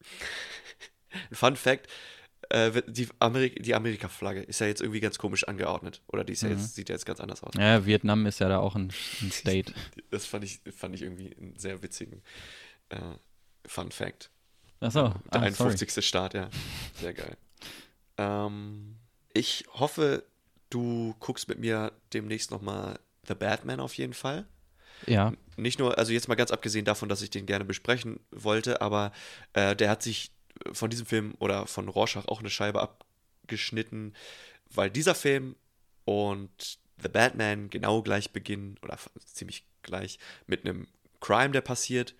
Fun 1.32 1.56
Fact: 1.56 1.88
äh, 2.50 2.82
die, 2.86 3.08
Amerik 3.18 3.62
die 3.62 3.74
Amerika-Flagge 3.74 4.42
ist 4.42 4.60
ja 4.60 4.66
jetzt 4.66 4.80
irgendwie 4.80 5.00
ganz 5.00 5.18
komisch 5.18 5.44
angeordnet. 5.44 6.02
Oder 6.08 6.24
die 6.24 6.34
ja 6.34 6.48
Mhm. 6.48 6.56
jetzt, 6.58 6.74
sieht 6.74 6.88
ja 6.88 6.94
jetzt 6.94 7.06
ganz 7.06 7.20
anders 7.20 7.42
aus. 7.42 7.54
Ja, 7.56 7.84
Vietnam 7.86 8.26
ist 8.26 8.40
ja 8.40 8.48
da 8.48 8.58
auch 8.58 8.74
ein, 8.74 8.92
ein 9.22 9.32
State. 9.32 9.72
Das 10.10 10.26
fand 10.26 10.44
ich, 10.44 10.60
fand 10.74 10.94
ich 10.94 11.02
irgendwie 11.02 11.36
einen 11.36 11.58
sehr 11.58 11.82
witzigen 11.82 12.22
äh, 12.90 12.98
Fun 13.66 13.90
Fact. 13.90 14.30
Achso, 14.80 15.08
Der 15.32 15.42
ah, 15.42 15.50
sorry. 15.50 15.72
51. 15.72 16.06
Start, 16.06 16.34
ja. 16.34 16.48
Sehr 16.94 17.12
geil. 17.12 17.36
Ähm, 18.16 18.96
ich 19.34 19.64
hoffe, 19.72 20.24
du 20.70 21.14
guckst 21.18 21.48
mit 21.48 21.58
mir 21.58 21.92
demnächst 22.12 22.50
nochmal 22.50 22.98
The 23.26 23.34
Batman 23.34 23.80
auf 23.80 23.94
jeden 23.94 24.14
Fall. 24.14 24.46
Ja, 25.06 25.32
Nicht 25.56 25.78
nur, 25.78 25.98
also 25.98 26.12
jetzt 26.12 26.28
mal 26.28 26.34
ganz 26.34 26.50
abgesehen 26.50 26.84
davon, 26.84 27.08
dass 27.08 27.22
ich 27.22 27.30
den 27.30 27.46
gerne 27.46 27.64
besprechen 27.64 28.20
wollte, 28.30 28.80
aber 28.80 29.12
äh, 29.52 29.74
der 29.74 29.90
hat 29.90 30.02
sich 30.02 30.30
von 30.72 30.90
diesem 30.90 31.06
Film 31.06 31.34
oder 31.38 31.66
von 31.66 31.88
Rorschach 31.88 32.26
auch 32.26 32.40
eine 32.40 32.50
Scheibe 32.50 32.80
abgeschnitten, 32.80 34.14
weil 34.70 34.90
dieser 34.90 35.14
Film 35.14 35.56
und 36.04 36.78
The 37.00 37.08
Batman 37.08 37.70
genau 37.70 38.02
gleich 38.02 38.32
beginnen 38.32 38.76
oder 38.82 38.98
ziemlich 39.24 39.64
gleich 39.82 40.18
mit 40.46 40.64
einem 40.64 40.88
Crime, 41.20 41.50
der 41.50 41.60
passiert 41.60 42.14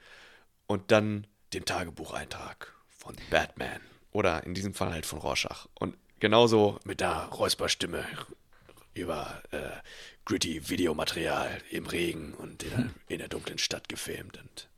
und 0.66 0.90
dann 0.90 1.26
dem 1.52 1.64
Tagebucheintrag 1.64 2.74
von 2.88 3.16
Batman 3.30 3.80
oder 4.12 4.44
in 4.44 4.54
diesem 4.54 4.74
Fall 4.74 4.92
halt 4.92 5.06
von 5.06 5.18
Rorschach. 5.18 5.66
Und 5.74 5.96
genauso 6.20 6.78
mit 6.84 7.00
der 7.00 7.24
Räusperstimme 7.26 8.04
über 8.98 9.42
äh, 9.50 9.58
gritty 10.24 10.68
Videomaterial 10.68 11.50
im 11.70 11.86
Regen 11.86 12.34
und 12.34 12.62
in 12.62 12.70
der, 12.70 12.90
in 13.08 13.18
der 13.18 13.28
dunklen 13.28 13.58
Stadt 13.58 13.88
gefilmt 13.88 14.38
und 14.38 14.68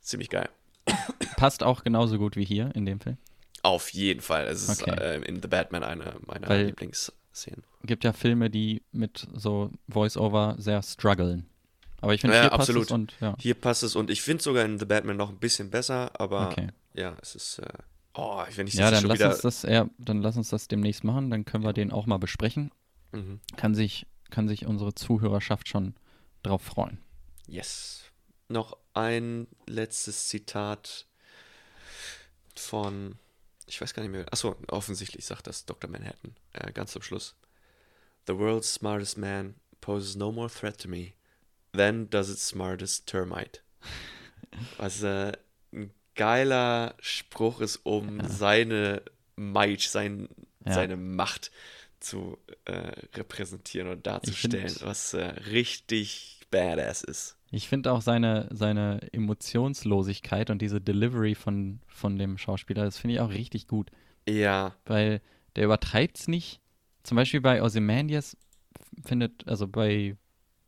ziemlich 0.00 0.30
geil. 0.30 0.48
passt 1.36 1.62
auch 1.62 1.82
genauso 1.84 2.18
gut 2.18 2.36
wie 2.36 2.44
hier 2.44 2.70
in 2.74 2.86
dem 2.86 3.00
Film. 3.00 3.16
Auf 3.62 3.90
jeden 3.90 4.20
Fall. 4.22 4.46
Es 4.46 4.66
ist 4.68 4.82
Okay. 4.82 4.98
äh, 5.00 5.22
in 5.24 5.42
The 5.42 5.48
Batman 5.48 5.82
eine 5.82 6.14
meiner 6.26 6.48
Weil- 6.48 6.66
Lieblingsszenen. 6.66 7.62
Gibt 7.84 8.04
ja 8.04 8.12
Filme, 8.12 8.50
die 8.50 8.82
mit 8.92 9.26
so 9.34 9.70
Voice-Over 9.88 10.56
sehr 10.58 10.82
strugglen. 10.82 11.46
Aber 12.02 12.14
ich 12.14 12.20
finde, 12.22 12.36
Ja, 12.36 12.42
hier 12.42 12.50
passt 12.50 12.60
absolut. 12.70 12.84
es 12.86 12.90
und 12.92 13.14
ja. 13.20 13.34
Hier 13.38 13.54
passt 13.54 13.82
es 13.82 13.94
und 13.96 14.10
ich 14.10 14.22
finde 14.22 14.42
sogar 14.42 14.64
in 14.64 14.78
The 14.78 14.84
Batman 14.86 15.16
noch 15.16 15.30
ein 15.30 15.38
bisschen 15.38 15.70
besser, 15.70 16.10
aber 16.20 16.48
Okay. 16.48 16.68
ja, 16.94 17.14
es 17.22 17.34
ist. 17.34 17.58
Äh, 17.58 17.68
oh, 18.14 18.42
wenn 18.54 18.66
ich 18.66 18.74
Ja, 18.74 18.90
dann 18.90 19.04
lass 19.04 19.18
wieder. 19.18 19.30
uns 19.30 19.40
das 19.40 19.64
eher, 19.64 19.88
dann 19.98 20.20
lass 20.22 20.36
uns 20.36 20.48
das 20.50 20.68
demnächst 20.68 21.04
machen, 21.04 21.30
dann 21.30 21.44
können 21.44 21.64
wir 21.64 21.72
den 21.74 21.90
auch 21.92 22.06
mal 22.06 22.18
besprechen. 22.18 22.70
Mhm. 23.12 23.40
Kann 23.56 23.74
sich, 23.74 24.06
kann 24.30 24.48
sich 24.48 24.66
unsere 24.66 24.94
Zuhörerschaft 24.94 25.68
schon 25.68 25.94
drauf 26.42 26.62
freuen. 26.62 26.98
Yes. 27.46 28.04
Noch 28.48 28.76
ein 28.94 29.46
letztes 29.66 30.28
Zitat 30.28 31.06
von, 32.56 33.16
ich 33.66 33.80
weiß 33.80 33.94
gar 33.94 34.02
nicht 34.02 34.12
mehr, 34.12 34.26
achso, 34.32 34.56
offensichtlich 34.68 35.24
sagt 35.24 35.46
das 35.46 35.64
Dr. 35.66 35.88
Manhattan, 35.90 36.34
äh, 36.52 36.72
ganz 36.72 36.92
zum 36.92 37.02
Schluss. 37.02 37.34
The 38.26 38.36
world's 38.36 38.74
smartest 38.74 39.18
man 39.18 39.54
poses 39.80 40.14
no 40.16 40.30
more 40.30 40.50
threat 40.50 40.78
to 40.82 40.88
me 40.88 41.12
than 41.72 42.10
does 42.10 42.28
its 42.30 42.48
smartest 42.48 43.06
termite. 43.06 43.60
Was 44.78 45.02
äh, 45.02 45.32
ein 45.72 45.90
geiler 46.16 46.94
Spruch 47.00 47.60
ist, 47.60 47.76
um 47.84 48.26
seine 48.28 49.02
Might, 49.36 49.80
sein, 49.80 50.28
Ja. 50.66 50.74
seine 50.74 50.96
Macht 50.96 51.50
zu 52.00 52.38
äh, 52.64 52.92
repräsentieren 53.14 53.88
und 53.88 54.06
darzustellen, 54.06 54.68
find- 54.68 54.82
was 54.84 55.14
äh, 55.14 55.22
richtig 55.50 56.40
badass 56.50 57.02
ist. 57.04 57.36
Ich 57.52 57.68
finde 57.68 57.92
auch 57.92 58.00
seine, 58.00 58.48
seine 58.52 59.00
Emotionslosigkeit 59.12 60.50
und 60.50 60.62
diese 60.62 60.80
Delivery 60.80 61.34
von, 61.34 61.80
von 61.86 62.16
dem 62.18 62.38
Schauspieler, 62.38 62.84
das 62.84 62.98
finde 62.98 63.14
ich 63.14 63.20
auch 63.20 63.30
richtig 63.30 63.66
gut. 63.66 63.90
Ja, 64.28 64.74
Weil 64.86 65.20
der 65.56 65.64
übertreibt 65.64 66.18
es 66.18 66.28
nicht. 66.28 66.60
Zum 67.02 67.16
Beispiel 67.16 67.40
bei 67.40 67.62
Ozymandias 67.62 68.36
findet, 69.04 69.46
also 69.48 69.66
bei, 69.66 70.16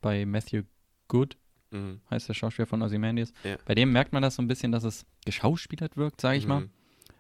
bei 0.00 0.24
Matthew 0.26 0.62
Good, 1.08 1.36
mhm. 1.70 2.00
heißt 2.10 2.28
der 2.28 2.34
Schauspieler 2.34 2.66
von 2.66 2.82
Ozymandias, 2.82 3.32
Ja. 3.44 3.56
bei 3.64 3.74
dem 3.74 3.92
merkt 3.92 4.12
man 4.12 4.22
das 4.22 4.36
so 4.36 4.42
ein 4.42 4.48
bisschen, 4.48 4.72
dass 4.72 4.84
es 4.84 5.04
geschauspielert 5.24 5.96
wirkt, 5.96 6.20
sage 6.20 6.38
ich 6.38 6.46
mal. 6.46 6.62
Mhm. 6.62 6.70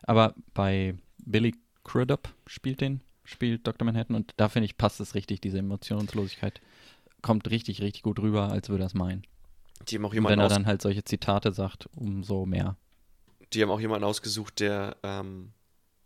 Aber 0.02 0.34
bei 0.54 0.94
Billy 1.24 1.54
Crudup 1.84 2.34
spielt 2.46 2.80
den, 2.80 3.00
spielt 3.32 3.66
Dr. 3.66 3.84
Manhattan 3.84 4.16
und 4.16 4.32
da 4.36 4.48
finde 4.48 4.66
ich, 4.66 4.76
passt 4.76 5.00
es 5.00 5.14
richtig, 5.14 5.40
diese 5.40 5.58
Emotionslosigkeit. 5.58 6.60
Kommt 7.22 7.50
richtig, 7.50 7.80
richtig 7.82 8.02
gut 8.02 8.18
rüber, 8.20 8.50
als 8.50 8.68
würde 8.68 8.84
er 8.84 8.86
es 8.86 8.94
meinen. 8.94 9.24
Die 9.88 9.96
haben 9.96 10.04
auch 10.04 10.14
Und 10.14 10.14
jemanden, 10.14 10.38
wenn 10.38 10.44
er 10.44 10.48
dann 10.48 10.66
halt 10.66 10.82
solche 10.82 11.04
Zitate 11.04 11.52
sagt, 11.52 11.88
umso 11.96 12.46
mehr. 12.46 12.76
die 13.52 13.62
haben 13.62 13.70
auch 13.70 13.80
jemanden 13.80 14.04
ausgesucht, 14.04 14.60
der 14.60 14.96
ähm, 15.02 15.52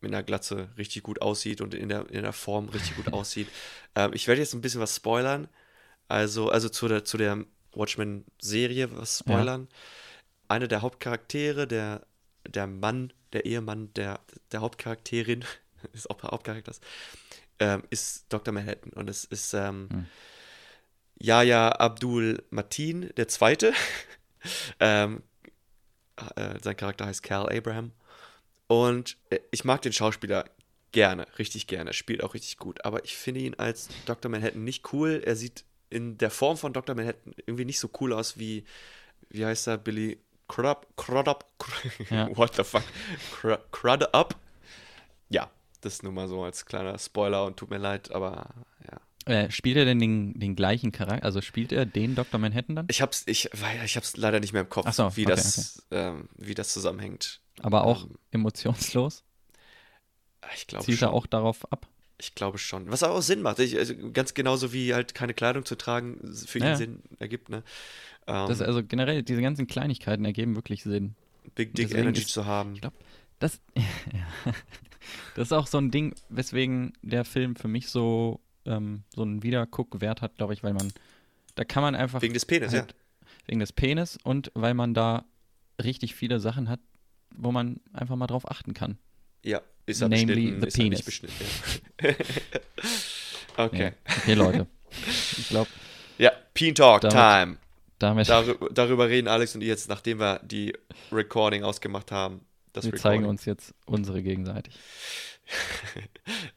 mit 0.01 0.13
einer 0.13 0.23
Glatze 0.23 0.69
richtig 0.79 1.03
gut 1.03 1.23
aussieht 1.23 1.61
und 1.61 1.75
in 1.75 1.89
der, 1.89 2.09
in 2.11 2.23
der 2.23 2.33
Form 2.33 2.69
richtig 2.69 2.97
gut 2.97 3.09
aussieht. 3.13 3.49
Ähm, 3.95 4.13
ich 4.15 4.27
werde 4.29 4.41
jetzt 4.41 4.55
ein 4.55 4.61
bisschen 4.61 4.81
was 4.81 4.97
spoilern. 4.97 5.49
Also, 6.09 6.51
also 6.51 6.69
zu 6.69 6.89
der, 6.89 7.05
zu 7.05 7.17
der 7.19 7.45
Watchmen-Serie 7.73 8.97
was 8.97 9.19
spoilern. 9.21 9.69
Einer 10.49 10.69
der 10.69 10.83
Hauptcharaktere, 10.83 11.67
der, 11.67 12.07
der 12.47 12.67
Mann, 12.67 13.13
der 13.33 13.45
Ehemann 13.47 13.93
der, 13.95 14.21
der 14.53 14.61
Hauptcharakterin, 14.61 15.45
ist 15.93 16.11
auch 16.11 16.23
Hauptcharakters, 16.23 16.81
ähm, 17.59 17.83
ist 17.91 18.27
Dr. 18.29 18.53
Manhattan. 18.53 18.93
Und 18.93 19.09
es 19.11 19.25
ist 19.25 19.55
ähm, 19.55 19.89
Hm. 19.91 20.07
Yahya 21.19 21.71
Abdul 21.73 22.43
Matin, 22.51 23.11
der 23.17 23.29
Zweite. 23.29 23.73
ähm, 24.81 25.23
äh, 26.37 26.59
sein 26.63 26.77
Charakter 26.77 27.07
heißt 27.07 27.23
Cal 27.23 27.49
Abraham. 27.51 27.93
Und 28.67 29.17
äh, 29.31 29.39
ich 29.51 29.65
mag 29.65 29.83
den 29.83 29.93
Schauspieler 29.93 30.45
gerne, 30.93 31.27
richtig 31.39 31.67
gerne. 31.67 31.91
Er 31.91 31.95
spielt 31.95 32.23
auch 32.23 32.35
richtig 32.35 32.59
gut. 32.59 32.85
Aber 32.85 33.05
ich 33.05 33.17
finde 33.17 33.41
ihn 33.41 33.55
als 33.55 33.89
Dr. 34.07 34.31
Manhattan 34.31 34.65
nicht 34.65 34.93
cool. 34.93 35.23
Er 35.25 35.37
sieht 35.37 35.65
in 35.89 36.19
der 36.19 36.31
Form 36.31 36.57
von 36.57 36.73
Dr. 36.73 36.95
Manhattan 36.95 37.35
irgendwie 37.47 37.65
nicht 37.65 37.79
so 37.79 37.89
cool 38.01 38.13
aus 38.13 38.39
wie, 38.39 38.65
wie 39.31 39.45
heißt 39.47 39.69
er, 39.69 39.79
Billy 39.79 40.19
Crudup? 40.49 40.87
Crudup? 40.97 41.45
Ja. 42.11 42.29
What 42.37 42.55
the 42.57 42.65
fuck? 42.65 42.83
Cru- 43.41 43.59
Crudup? 43.73 44.37
Ja, 45.29 45.51
das 45.81 46.03
nur 46.03 46.13
mal 46.13 46.29
so 46.29 46.43
als 46.43 46.67
kleiner 46.67 46.99
Spoiler 46.99 47.45
und 47.47 47.57
tut 47.57 47.71
mir 47.71 47.79
leid, 47.79 48.11
aber 48.13 48.55
ja. 48.91 49.01
Äh, 49.33 49.51
spielt 49.51 49.77
er 49.77 49.85
denn 49.85 49.99
den, 49.99 50.39
den 50.39 50.55
gleichen 50.55 50.93
Charakter? 50.93 51.25
Also 51.25 51.41
spielt 51.41 51.73
er 51.73 51.85
den 51.85 52.15
Dr. 52.15 52.39
Manhattan 52.39 52.77
dann? 52.77 52.87
Ich 52.89 53.03
hab's, 53.03 53.25
ich, 53.27 53.51
ich 53.85 53.97
hab's 53.97 54.17
leider 54.17 54.39
nicht 54.41 54.53
mehr 54.53 54.63
im 54.63 54.69
Kopf, 54.69 54.91
so, 54.93 55.17
wie, 55.17 55.25
okay, 55.27 55.35
das, 55.35 55.85
Ähm, 55.91 56.29
wie 56.37 56.55
das 56.55 56.73
zusammenhängt. 56.73 57.41
Aber 57.61 57.85
auch 57.85 58.05
Ähm, 58.05 58.17
emotionslos? 58.31 59.25
Ich 60.55 60.67
glaube 60.69 60.85
Zielt 60.85 60.99
schon. 60.99 61.09
er 61.09 61.13
auch 61.13 61.27
darauf 61.27 61.71
ab? 61.73 61.89
Ich 62.19 62.35
glaube 62.35 62.59
schon. 62.59 62.91
Was 62.91 63.03
auch 63.03 63.21
Sinn 63.21 63.43
macht. 63.43 63.59
Ich, 63.59 63.77
also 63.77 63.95
ganz 64.13 64.33
genauso 64.35 64.73
wie 64.73 64.95
halt 64.95 65.15
keine 65.15 65.35
Kleidung 65.35 65.65
zu 65.67 65.75
tragen 65.77 66.21
für 66.47 66.59
ihn 66.59 66.65
Ja. 66.65 66.77
Sinn 66.77 67.03
ergibt, 67.19 67.49
ne? 67.49 67.63
Ähm, 68.29 68.49
Das, 68.49 68.61
also 68.63 68.83
generell, 68.85 69.23
diese 69.25 69.43
ganzen 69.43 69.67
Kleinigkeiten 69.67 70.25
ergeben 70.25 70.55
wirklich 70.55 70.83
Sinn. 70.85 71.15
Big 71.57 71.75
Dick 71.75 71.89
deswegen 71.89 72.03
Energy 72.05 72.23
ist- 72.23 72.31
zu 72.31 72.47
haben. 72.47 72.75
Ich 72.75 72.81
glaube, 72.81 72.97
das, 73.41 73.61
ja. 73.77 74.53
Das 75.35 75.49
ist 75.49 75.53
auch 75.53 75.67
so 75.67 75.79
ein 75.79 75.91
Ding, 75.91 76.15
weswegen 76.29 76.93
der 77.03 77.25
Film 77.25 77.57
für 77.57 77.69
mich 77.69 77.89
so, 77.89 78.41
ähm, 78.65 79.03
so 79.15 79.23
einen 79.23 79.43
Wiederguckwert 79.43 80.23
hat, 80.23 80.37
glaube 80.37 80.55
ich, 80.55 80.63
weil 80.63 80.73
man, 80.75 80.93
da 81.55 81.65
kann 81.65 81.83
man 81.83 81.95
einfach. 81.95 82.23
Wegen 82.23 82.35
des 82.35 82.47
Penis, 82.47 82.73
halt, 82.73 82.95
Wegen 83.47 83.61
des 83.61 83.73
Penis 83.73 84.19
und 84.25 84.51
weil 84.55 84.75
man 84.75 84.95
da 84.95 85.25
richtig 85.83 86.15
viele 86.15 86.41
Sachen 86.41 86.69
hat, 86.69 86.81
wo 87.35 87.53
man 87.53 87.81
einfach 87.93 88.17
mal 88.17 88.27
drauf 88.27 88.51
achten 88.51 88.75
kann. 88.75 88.99
ja. 89.43 89.59
Ja, 89.59 89.63
ist 89.93 90.01
er 90.01 90.09
Namely 90.09 90.27
beschnitten, 90.51 90.61
the 90.63 90.67
ist 90.67 90.79
nicht 90.79 90.85
penis. 90.91 91.03
beschnitten. 91.05 91.45
Ja. 92.03 92.11
okay. 93.65 93.85
Ja. 94.07 94.15
Okay, 94.23 94.35
Leute. 94.35 94.67
Ich 95.39 95.49
glaube, 95.49 95.71
Ja, 96.19 96.33
Peen 96.55 96.75
Talk 96.75 97.03
Damit- 97.03 97.13
Time. 97.17 97.57
damit 97.99 98.29
Darüber, 98.29 98.69
darüber 98.71 99.09
reden 99.09 99.29
Alex 99.29 99.55
und 99.55 99.61
ich 99.61 99.69
jetzt, 99.69 99.89
nachdem 99.89 100.19
wir 100.19 100.41
die 100.43 100.75
Recording 101.13 101.63
ausgemacht 101.63 102.11
haben. 102.11 102.41
Das 102.77 102.85
wir 102.85 102.93
Recording. 102.93 103.21
zeigen 103.21 103.25
uns 103.27 103.45
jetzt 103.45 103.75
unsere 103.87 104.23
gegenseitig. 104.23 104.75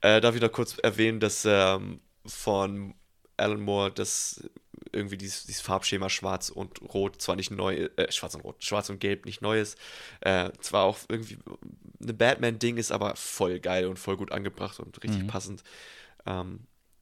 Äh, 0.02 0.20
darf 0.22 0.34
ich 0.34 0.41
noch 0.41 0.52
kurz 0.52 0.78
erwähnen, 0.82 1.20
dass 1.20 1.46
ähm, 1.46 2.00
von 2.26 2.96
Alan 3.38 3.60
Moore 3.62 3.91
das 3.91 4.50
irgendwie 4.91 5.18
dieses, 5.18 5.46
dieses 5.46 5.62
Farbschema 5.62 6.10
Schwarz 6.10 6.50
und 6.50 6.82
Rot 6.94 7.22
zwar 7.22 7.36
nicht 7.36 7.52
neu, 7.52 7.90
äh, 7.98 8.12
Schwarz 8.12 8.34
und 8.34 8.41
Rot, 8.41 8.64
Schwarz 8.64 8.90
und 8.90 9.00
Gelb 9.00 9.26
nicht 9.26 9.41
neu 9.41 9.60
ist, 9.62 9.78
äh, 10.22 10.50
zwar 10.62 10.86
auch 10.86 10.98
irgendwie 11.10 11.38
eine 12.02 12.14
Batman-Ding 12.14 12.78
ist 12.78 12.91
aber 12.91 13.16
voll 13.16 13.60
geil 13.60 13.86
und 13.86 14.00
voll 14.00 14.18
gut 14.18 14.32
angebracht 14.32 14.80
und 14.80 15.04
richtig 15.04 15.24
Mhm. 15.24 15.28
passend 15.28 15.64
ähm, 16.26 16.62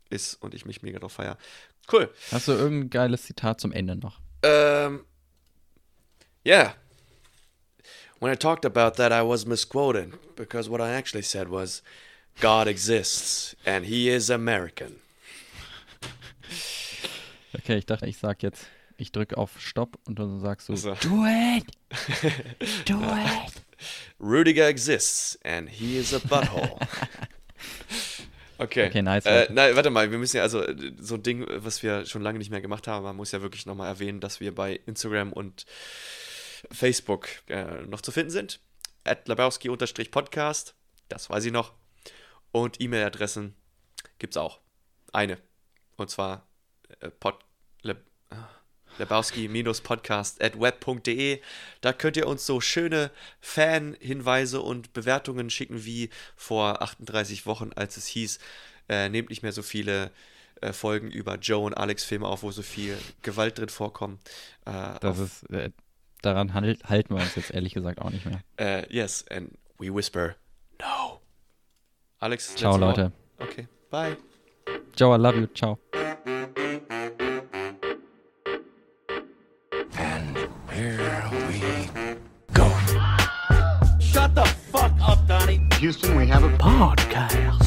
ist 0.09 0.33
und 0.41 0.53
ich 0.53 0.65
mich 0.65 0.81
mega 0.81 0.99
drauf 0.99 1.13
feier. 1.13 1.37
Cool. 1.91 2.11
Hast 2.31 2.47
du 2.49 2.51
irgendein 2.51 2.89
geiles 2.89 3.23
Zitat 3.23 3.61
zum 3.61 3.71
Ende 3.71 3.95
noch? 3.95 4.19
Um, 4.43 5.05
yeah. 6.45 6.73
When 8.19 8.31
I 8.31 8.35
talked 8.35 8.65
about 8.65 8.95
that, 8.97 9.11
I 9.11 9.21
was 9.21 9.45
misquoted 9.45 10.13
because 10.35 10.69
what 10.69 10.81
I 10.81 10.89
actually 10.93 11.21
said 11.23 11.49
was, 11.49 11.81
God 12.39 12.67
exists 12.67 13.55
and 13.65 13.85
he 13.85 14.09
is 14.09 14.29
American. 14.29 14.95
Okay, 17.55 17.77
ich 17.77 17.85
dachte, 17.85 18.05
ich 18.07 18.17
sag 18.17 18.43
jetzt, 18.43 18.65
ich 18.97 19.11
drücke 19.11 19.37
auf 19.37 19.59
Stopp 19.59 19.97
und 20.05 20.19
dann 20.19 20.39
sagst 20.39 20.69
du, 20.69 20.75
So. 20.75 20.95
do 21.01 21.25
it! 21.25 21.65
Do 22.85 22.99
it! 23.01 23.53
Rudiger 24.19 24.67
exists 24.67 25.37
and 25.43 25.69
he 25.69 25.97
is 25.97 26.13
a 26.13 26.19
butthole. 26.19 26.79
Okay. 28.59 28.87
Okay, 28.87 29.03
nice, 29.03 29.23
Äh, 29.27 29.45
nein, 29.51 29.75
warte 29.75 29.91
mal, 29.91 30.09
wir 30.09 30.17
müssen 30.17 30.37
ja 30.37 30.41
also 30.41 30.63
so 30.99 31.13
ein 31.13 31.21
Ding, 31.21 31.45
was 31.47 31.83
wir 31.83 32.07
schon 32.07 32.23
lange 32.23 32.39
nicht 32.39 32.49
mehr 32.49 32.59
gemacht 32.59 32.87
haben, 32.87 33.03
man 33.03 33.15
muss 33.15 33.31
ja 33.31 33.43
wirklich 33.43 33.67
nochmal 33.67 33.87
erwähnen, 33.87 34.19
dass 34.19 34.39
wir 34.39 34.53
bei 34.55 34.79
Instagram 34.87 35.31
und 35.31 35.67
Facebook 36.71 37.27
äh, 37.47 37.81
noch 37.87 38.01
zu 38.01 38.11
finden 38.11 38.31
sind. 38.31 38.59
At 39.03 39.27
Labowski-Podcast, 39.27 40.75
das 41.09 41.29
weiß 41.29 41.45
ich 41.45 41.51
noch. 41.51 41.73
Und 42.51 42.81
E-Mail-Adressen 42.81 43.55
gibt 44.19 44.33
es 44.33 44.37
auch. 44.37 44.59
Eine. 45.13 45.37
Und 45.95 46.09
zwar 46.09 46.47
äh, 46.99 47.09
pod, 47.09 47.39
le, 47.81 47.97
ah, 48.29 48.47
lebowski-podcast 48.97 50.41
at 50.43 50.59
web.de. 50.59 51.41
Da 51.81 51.93
könnt 51.93 52.17
ihr 52.17 52.27
uns 52.27 52.45
so 52.45 52.59
schöne 52.61 53.11
Fan-Hinweise 53.39 54.61
und 54.61 54.93
Bewertungen 54.93 55.49
schicken 55.49 55.85
wie 55.85 56.09
vor 56.35 56.81
38 56.81 57.45
Wochen, 57.45 57.71
als 57.75 57.97
es 57.97 58.07
hieß, 58.07 58.39
äh, 58.89 59.09
nehmt 59.09 59.29
nicht 59.29 59.43
mehr 59.43 59.53
so 59.53 59.61
viele 59.61 60.11
äh, 60.61 60.73
Folgen 60.73 61.11
über 61.11 61.35
Joe 61.35 61.65
und 61.65 61.75
Alex 61.75 62.03
Filme 62.03 62.27
auf, 62.27 62.43
wo 62.43 62.51
so 62.51 62.61
viel 62.61 62.97
Gewalt 63.21 63.57
drin 63.57 63.69
vorkommt. 63.69 64.21
Äh, 64.65 64.99
Das 64.99 65.19
auf, 65.19 65.19
ist, 65.19 65.49
äh, 65.51 65.71
daran 66.21 66.53
handelt, 66.53 66.83
halten 66.85 67.15
wir 67.15 67.21
uns 67.21 67.35
jetzt 67.35 67.51
ehrlich 67.53 67.73
gesagt 67.73 68.01
auch 68.01 68.09
nicht 68.09 68.25
mehr. 68.25 68.39
äh, 68.57 68.85
yes, 68.93 69.25
and 69.29 69.51
we 69.77 69.93
whisper, 69.93 70.35
no. 70.81 71.21
Alex, 72.19 72.55
Ciao, 72.55 72.71
letzte 72.77 72.85
Wort? 72.87 72.97
Leute. 72.97 73.11
Okay, 73.39 73.67
bye. 73.91 74.17
Joe, 74.95 75.15
I 75.15 75.19
love 75.19 75.37
you. 75.37 75.47
Ciao. 75.53 75.77
And 79.99 80.37
here 80.71 81.23
we 81.49 81.89
go. 82.53 82.67
Shut 83.99 84.33
the 84.35 84.45
fuck 84.71 84.91
up, 85.01 85.27
Donnie. 85.27 85.61
Houston, 85.79 86.15
we 86.17 86.25
have 86.27 86.43
a 86.43 86.49
Podcast. 86.57 87.66